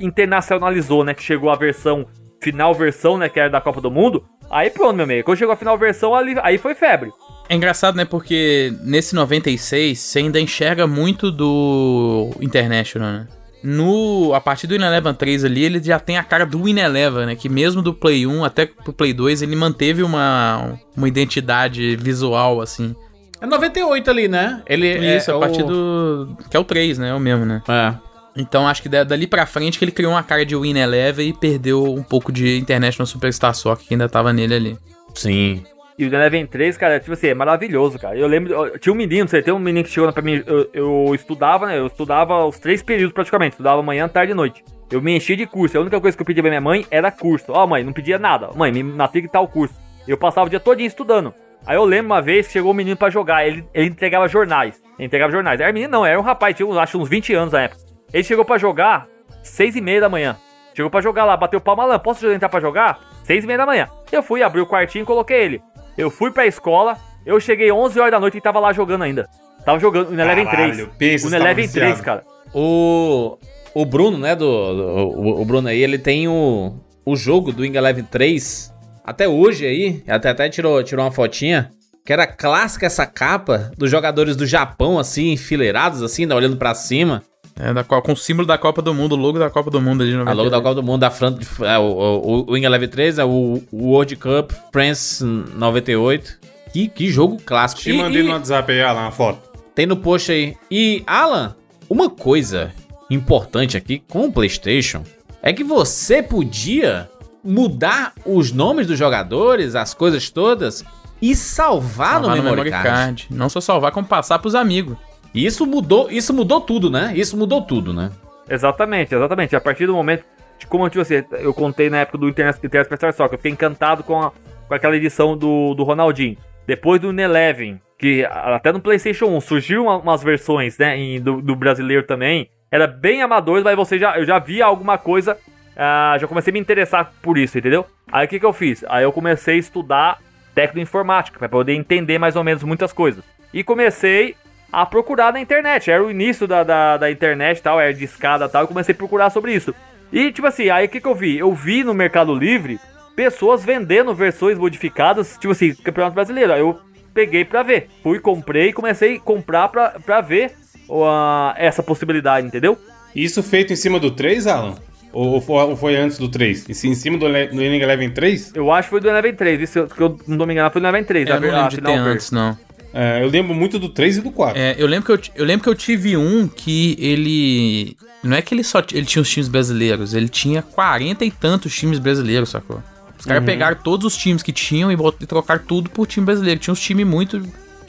internacionalizou, 0.00 1.04
né, 1.04 1.12
que 1.12 1.22
chegou 1.22 1.50
a 1.50 1.56
versão, 1.56 2.06
final 2.40 2.74
versão, 2.74 3.18
né, 3.18 3.28
que 3.28 3.38
era 3.38 3.50
da 3.50 3.60
Copa 3.60 3.82
do 3.82 3.90
Mundo, 3.90 4.24
aí 4.50 4.70
pronto, 4.70 4.94
meu 4.94 5.04
amigo, 5.04 5.24
quando 5.24 5.36
chegou 5.36 5.52
a 5.52 5.56
final 5.56 5.76
versão, 5.76 6.14
ali, 6.14 6.34
aí 6.42 6.56
foi 6.56 6.74
febre. 6.74 7.10
É 7.50 7.54
engraçado, 7.54 7.96
né, 7.96 8.06
porque 8.06 8.72
nesse 8.82 9.14
96 9.14 9.98
você 9.98 10.20
ainda 10.20 10.40
enxerga 10.40 10.86
muito 10.86 11.30
do 11.30 12.30
International, 12.40 13.12
né? 13.12 13.26
No, 13.62 14.32
a 14.34 14.40
partir 14.40 14.66
do 14.66 14.74
Ineleven 14.74 15.12
3 15.12 15.44
ali, 15.44 15.64
ele 15.64 15.82
já 15.82 15.98
tem 15.98 16.16
a 16.16 16.24
cara 16.24 16.46
do 16.46 16.66
Ineleven, 16.66 17.26
né? 17.26 17.36
Que 17.36 17.48
mesmo 17.48 17.82
do 17.82 17.92
Play 17.92 18.26
1 18.26 18.44
até 18.44 18.66
pro 18.66 18.92
Play 18.92 19.12
2, 19.12 19.42
ele 19.42 19.54
manteve 19.54 20.02
uma, 20.02 20.78
uma 20.96 21.08
identidade 21.08 21.96
visual, 21.96 22.60
assim. 22.60 22.94
É 23.40 23.46
98 23.46 24.10
ali, 24.10 24.28
né? 24.28 24.62
Ele 24.66 25.16
Isso, 25.16 25.30
é, 25.30 25.34
a 25.34 25.36
é 25.36 25.40
partir 25.40 25.62
o... 25.62 25.66
do... 25.66 26.36
Que 26.50 26.56
é 26.56 26.60
o 26.60 26.64
3, 26.64 26.98
né? 26.98 27.10
É 27.10 27.14
o 27.14 27.20
mesmo, 27.20 27.44
né? 27.44 27.62
É. 27.68 27.94
Então 28.36 28.66
acho 28.66 28.82
que 28.82 28.88
dali 28.88 29.26
pra 29.26 29.44
frente 29.44 29.78
que 29.78 29.84
ele 29.84 29.92
criou 29.92 30.12
uma 30.12 30.22
cara 30.22 30.46
de 30.46 30.56
Win 30.56 30.78
Eleven 30.78 31.28
e 31.28 31.32
perdeu 31.32 31.84
um 31.84 32.02
pouco 32.02 32.30
de 32.30 32.58
International 32.58 33.06
Superstar 33.06 33.54
Soccer 33.54 33.86
que 33.86 33.94
ainda 33.94 34.08
tava 34.08 34.32
nele 34.32 34.54
ali. 34.54 34.78
Sim. 35.14 35.64
E 36.00 36.06
o 36.06 36.14
Eleven 36.14 36.46
3, 36.46 36.78
cara, 36.78 36.98
tipo 36.98 37.12
assim, 37.12 37.26
é 37.26 37.34
maravilhoso, 37.34 37.98
cara. 37.98 38.16
Eu 38.16 38.26
lembro, 38.26 38.54
eu, 38.54 38.78
tinha 38.78 38.90
um 38.90 38.96
menino, 38.96 39.28
você 39.28 39.42
tem 39.42 39.52
um 39.52 39.58
menino 39.58 39.84
que 39.84 39.90
chegou 39.90 40.10
pra 40.10 40.22
mim, 40.22 40.42
eu, 40.46 40.70
eu, 40.72 41.14
estudava, 41.14 41.66
né? 41.66 41.78
Eu 41.78 41.88
estudava 41.88 42.42
os 42.46 42.58
três 42.58 42.82
períodos 42.82 43.12
praticamente, 43.12 43.52
estudava 43.52 43.82
manhã, 43.82 44.08
tarde 44.08 44.32
e 44.32 44.34
noite. 44.34 44.64
Eu 44.90 45.02
me 45.02 45.14
enchi 45.14 45.36
de 45.36 45.44
curso, 45.44 45.76
a 45.76 45.80
única 45.82 46.00
coisa 46.00 46.16
que 46.16 46.22
eu 46.22 46.24
pedia 46.24 46.42
pra 46.42 46.48
minha 46.48 46.60
mãe 46.60 46.86
era 46.90 47.10
curso. 47.10 47.52
Ó, 47.52 47.62
oh, 47.62 47.66
mãe, 47.66 47.84
não 47.84 47.92
pedia 47.92 48.18
nada. 48.18 48.48
Mãe, 48.56 48.72
me 48.72 48.82
matrica 48.82 49.28
tal 49.28 49.46
curso. 49.46 49.74
Eu 50.08 50.16
passava 50.16 50.46
o 50.46 50.48
dia 50.48 50.58
todo 50.58 50.80
estudando. 50.80 51.34
Aí 51.66 51.76
eu 51.76 51.84
lembro 51.84 52.06
uma 52.06 52.22
vez 52.22 52.46
que 52.46 52.54
chegou 52.54 52.70
um 52.70 52.74
menino 52.74 52.96
para 52.96 53.10
jogar, 53.10 53.46
ele, 53.46 53.62
ele 53.74 53.90
entregava 53.90 54.26
jornais. 54.26 54.82
Ele 54.98 55.04
entregava 55.04 55.30
jornais. 55.30 55.60
Era 55.60 55.70
menino 55.70 55.92
não, 55.92 56.06
era 56.06 56.18
um 56.18 56.22
rapaz, 56.22 56.56
tinha 56.56 56.80
acho 56.80 56.98
uns 56.98 57.10
20 57.10 57.34
anos 57.34 57.52
na 57.52 57.60
época. 57.60 57.82
Ele 58.10 58.24
chegou 58.24 58.42
para 58.46 58.56
jogar 58.56 59.06
seis 59.42 59.76
e 59.76 59.82
meia 59.82 60.00
da 60.00 60.08
manhã. 60.08 60.34
Chegou 60.74 60.90
para 60.90 61.02
jogar 61.02 61.26
lá, 61.26 61.36
bateu 61.36 61.60
palma 61.60 61.84
lá, 61.84 61.98
posso 61.98 62.26
entrar 62.30 62.48
para 62.48 62.60
jogar? 62.60 63.00
Seis 63.22 63.44
e 63.44 63.46
meia 63.46 63.58
da 63.58 63.66
manhã. 63.66 63.86
Eu 64.10 64.22
fui, 64.22 64.42
abri 64.42 64.62
o 64.62 64.66
quartinho 64.66 65.02
e 65.02 65.06
coloquei 65.06 65.42
ele. 65.42 65.62
Eu 65.96 66.10
fui 66.10 66.30
pra 66.30 66.46
escola, 66.46 66.96
eu 67.24 67.38
cheguei 67.40 67.70
11 67.70 67.98
horas 67.98 68.12
da 68.12 68.20
noite 68.20 68.38
e 68.38 68.40
tava 68.40 68.60
lá 68.60 68.72
jogando 68.72 69.02
ainda. 69.02 69.28
Tava 69.64 69.78
jogando 69.78 70.10
no 70.10 70.20
Eleven 70.20 70.46
3. 70.46 71.24
No 71.24 71.36
Eleven 71.36 71.68
3, 71.68 72.00
cara. 72.00 72.24
O, 72.54 73.38
o 73.74 73.84
Bruno, 73.84 74.18
né, 74.18 74.34
do, 74.34 74.46
do 74.46 74.82
o, 75.18 75.42
o, 75.42 75.44
Bruno 75.44 75.68
aí, 75.68 75.80
ele 75.82 75.98
tem 75.98 76.26
o, 76.26 76.74
o 77.04 77.14
jogo 77.14 77.52
do 77.52 77.62
Wing 77.62 77.76
Eleven 77.76 78.04
3 78.04 78.72
até 79.04 79.28
hoje 79.28 79.66
aí, 79.66 80.02
até, 80.08 80.30
até 80.30 80.48
tirou, 80.48 80.82
tirou 80.82 81.04
uma 81.04 81.10
fotinha, 81.10 81.70
que 82.04 82.12
era 82.12 82.26
clássica 82.26 82.86
essa 82.86 83.06
capa 83.06 83.70
dos 83.76 83.90
jogadores 83.90 84.36
do 84.36 84.46
Japão, 84.46 84.98
assim, 84.98 85.32
enfileirados, 85.32 86.02
assim, 86.02 86.26
né, 86.26 86.34
olhando 86.34 86.56
para 86.56 86.74
cima. 86.74 87.22
É, 87.58 87.74
da, 87.74 87.84
com 87.84 88.12
o 88.12 88.16
símbolo 88.16 88.46
da 88.46 88.56
Copa 88.56 88.80
do 88.80 88.94
Mundo, 88.94 89.12
o 89.12 89.16
logo 89.16 89.38
da 89.38 89.50
Copa 89.50 89.70
do 89.70 89.80
Mundo 89.80 90.02
ali 90.02 90.14
no 90.14 90.28
A 90.28 90.32
logo 90.32 90.48
da 90.48 90.58
Copa 90.58 90.74
do 90.76 90.82
Mundo 90.82 91.00
da 91.00 91.10
frente. 91.10 91.46
É, 91.62 91.78
o, 91.78 91.82
o, 91.82 92.44
o 92.48 92.52
Wing 92.52 92.64
Eleven 92.64 92.88
3 92.88 93.18
é 93.18 93.24
o, 93.24 93.62
o 93.70 93.88
World 93.88 94.16
Cup 94.16 94.52
France 94.72 95.24
98. 95.24 96.38
Que, 96.72 96.88
que 96.88 97.10
jogo 97.10 97.36
clássico. 97.44 97.82
Te 97.82 97.90
e, 97.90 97.92
mandei 97.92 98.20
e, 98.20 98.24
no 98.24 98.30
WhatsApp 98.30 98.70
aí, 98.72 98.80
Alan, 98.80 99.08
a 99.08 99.10
foto. 99.10 99.40
Tem 99.74 99.86
no 99.86 99.96
post 99.96 100.30
aí. 100.30 100.56
E, 100.70 101.02
Alan, 101.06 101.54
uma 101.88 102.08
coisa 102.08 102.72
importante 103.10 103.76
aqui 103.76 104.02
com 104.08 104.26
o 104.26 104.32
PlayStation 104.32 105.02
é 105.42 105.52
que 105.52 105.64
você 105.64 106.22
podia 106.22 107.10
mudar 107.42 108.12
os 108.24 108.52
nomes 108.52 108.86
dos 108.86 108.98
jogadores, 108.98 109.74
as 109.74 109.94
coisas 109.94 110.30
todas 110.30 110.84
e 111.20 111.34
salvar, 111.34 112.20
salvar 112.20 112.22
no, 112.22 112.28
memory, 112.28 112.44
memory 112.44 112.70
card. 112.70 112.88
card. 112.88 113.26
Não 113.30 113.48
só 113.48 113.60
salvar, 113.60 113.92
como 113.92 114.06
passar 114.06 114.38
pros 114.38 114.54
amigos. 114.54 114.96
E 115.32 115.46
isso 115.46 115.66
mudou, 115.66 116.10
isso 116.10 116.32
mudou 116.34 116.60
tudo, 116.60 116.90
né? 116.90 117.12
Isso 117.14 117.36
mudou 117.36 117.62
tudo, 117.62 117.92
né? 117.92 118.10
Exatamente, 118.48 119.14
exatamente. 119.14 119.54
A 119.54 119.60
partir 119.60 119.86
do 119.86 119.94
momento, 119.94 120.24
como 120.68 120.86
eu, 120.86 120.90
você, 120.90 121.24
eu 121.32 121.54
contei 121.54 121.88
na 121.88 121.98
época 121.98 122.18
do 122.18 122.28
Superstar 122.28 123.12
Soccer, 123.12 123.34
eu 123.34 123.38
fiquei 123.38 123.52
encantado 123.52 124.02
com, 124.02 124.20
a, 124.20 124.32
com 124.66 124.74
aquela 124.74 124.96
edição 124.96 125.36
do, 125.36 125.74
do 125.74 125.84
Ronaldinho. 125.84 126.36
Depois 126.66 127.00
do 127.00 127.18
Eleven, 127.18 127.80
que 127.98 128.24
até 128.24 128.72
no 128.72 128.80
PlayStation 128.80 129.26
1 129.26 129.40
surgiu 129.40 129.84
uma, 129.84 129.98
umas 129.98 130.22
versões, 130.22 130.78
né, 130.78 130.96
em, 130.96 131.20
do, 131.20 131.40
do, 131.40 131.54
brasileiro 131.54 132.02
também. 132.04 132.48
Era 132.70 132.86
bem 132.86 133.22
amador, 133.22 133.62
mas 133.62 133.76
você 133.76 133.98
já, 133.98 134.18
eu 134.18 134.24
já 134.24 134.38
via 134.38 134.64
alguma 134.64 134.96
coisa, 134.96 135.34
uh, 135.34 136.18
já 136.18 136.26
comecei 136.26 136.50
a 136.50 136.54
me 136.54 136.60
interessar 136.60 137.12
por 137.20 137.36
isso, 137.36 137.58
entendeu? 137.58 137.84
Aí 138.12 138.26
o 138.26 138.28
que, 138.28 138.38
que 138.38 138.46
eu 138.46 138.52
fiz? 138.52 138.84
Aí 138.88 139.04
eu 139.04 139.12
comecei 139.12 139.56
a 139.56 139.58
estudar 139.58 140.18
técnico 140.54 140.80
informática, 140.80 141.38
para 141.38 141.48
poder 141.48 141.74
entender 141.74 142.18
mais 142.18 142.36
ou 142.36 142.44
menos 142.44 142.62
muitas 142.62 142.92
coisas. 142.92 143.24
E 143.52 143.64
comecei 143.64 144.36
a 144.72 144.86
procurar 144.86 145.32
na 145.32 145.40
internet. 145.40 145.90
Era 145.90 146.04
o 146.04 146.10
início 146.10 146.46
da, 146.46 146.62
da, 146.62 146.96
da 146.96 147.10
internet 147.10 147.62
tal, 147.62 147.80
era 147.80 147.92
de 147.92 148.04
escada 148.04 148.48
tal. 148.48 148.62
Eu 148.62 148.68
comecei 148.68 148.94
a 148.94 148.98
procurar 148.98 149.30
sobre 149.30 149.54
isso. 149.54 149.74
E, 150.12 150.32
tipo 150.32 150.46
assim, 150.46 150.68
aí 150.68 150.86
o 150.86 150.88
que, 150.88 151.00
que 151.00 151.06
eu 151.06 151.14
vi? 151.14 151.38
Eu 151.38 151.54
vi 151.54 151.84
no 151.84 151.94
Mercado 151.94 152.34
Livre 152.34 152.78
pessoas 153.14 153.64
vendendo 153.64 154.14
versões 154.14 154.58
modificadas, 154.58 155.36
tipo 155.38 155.52
assim, 155.52 155.74
Campeonato 155.74 156.14
Brasileiro. 156.14 156.52
Aí 156.52 156.60
eu 156.60 156.78
peguei 157.12 157.44
pra 157.44 157.62
ver. 157.62 157.88
Fui, 158.02 158.18
comprei 158.18 158.68
e 158.68 158.72
comecei 158.72 159.16
a 159.16 159.20
comprar 159.20 159.68
pra, 159.68 159.90
pra 160.04 160.20
ver 160.20 160.52
uh, 160.88 161.54
essa 161.56 161.82
possibilidade, 161.82 162.46
entendeu? 162.46 162.78
Isso 163.14 163.42
feito 163.42 163.72
em 163.72 163.76
cima 163.76 163.98
do 163.98 164.10
3, 164.10 164.46
Alan? 164.46 164.76
Ou 165.12 165.40
foi, 165.40 165.64
ou 165.64 165.76
foi 165.76 165.96
antes 165.96 166.18
do 166.18 166.28
3? 166.28 166.68
Em 166.70 166.94
cima 166.94 167.18
do, 167.18 167.26
do 167.26 167.64
Inning 167.64 167.80
Eleven 167.80 168.10
3? 168.10 168.52
Eu 168.54 168.70
acho 168.70 168.86
que 168.86 168.90
foi 168.90 169.00
do 169.00 169.08
Eleven 169.08 169.34
3. 169.34 169.60
Isso 169.60 169.86
que 169.88 170.00
eu 170.00 170.16
não 170.26 170.38
tô 170.38 170.46
me 170.46 170.52
enganando, 170.52 170.72
foi 170.72 170.80
do 170.80 170.86
Eleven 170.86 171.04
3. 171.04 171.28
Eu 171.28 171.40
não 171.40 171.50
lembro 171.50 171.68
de 171.70 171.80
ter 171.80 171.92
antes, 171.92 172.30
não. 172.30 172.56
É, 172.92 173.22
eu 173.22 173.28
lembro 173.28 173.54
muito 173.54 173.78
do 173.78 173.88
3 173.88 174.18
e 174.18 174.20
do 174.20 174.30
4. 174.30 174.58
É, 174.58 174.74
eu, 174.76 174.86
lembro 174.86 175.06
que 175.06 175.30
eu, 175.30 175.32
eu 175.42 175.44
lembro 175.44 175.62
que 175.62 175.68
eu 175.68 175.74
tive 175.74 176.16
um 176.16 176.48
que 176.48 176.96
ele. 176.98 177.96
Não 178.22 178.36
é 178.36 178.42
que 178.42 178.54
ele 178.54 178.64
só 178.64 178.82
ele 178.92 179.06
tinha 179.06 179.22
os 179.22 179.30
times 179.30 179.48
brasileiros, 179.48 180.12
ele 180.12 180.28
tinha 180.28 180.62
40 180.62 181.24
e 181.24 181.30
tantos 181.30 181.74
times 181.74 181.98
brasileiros, 181.98 182.50
sacou? 182.50 182.82
Os 183.18 183.26
caras 183.26 183.42
uhum. 183.42 183.46
pegaram 183.46 183.76
todos 183.76 184.06
os 184.06 184.16
times 184.16 184.42
que 184.42 184.50
tinham 184.50 184.90
e, 184.90 184.96
e 185.20 185.26
trocaram 185.26 185.62
tudo 185.62 185.90
por 185.90 186.06
time 186.06 186.24
brasileiro. 186.24 186.58
Tinha 186.58 186.72
uns 186.72 186.80
times 186.80 187.06
muito 187.06 187.42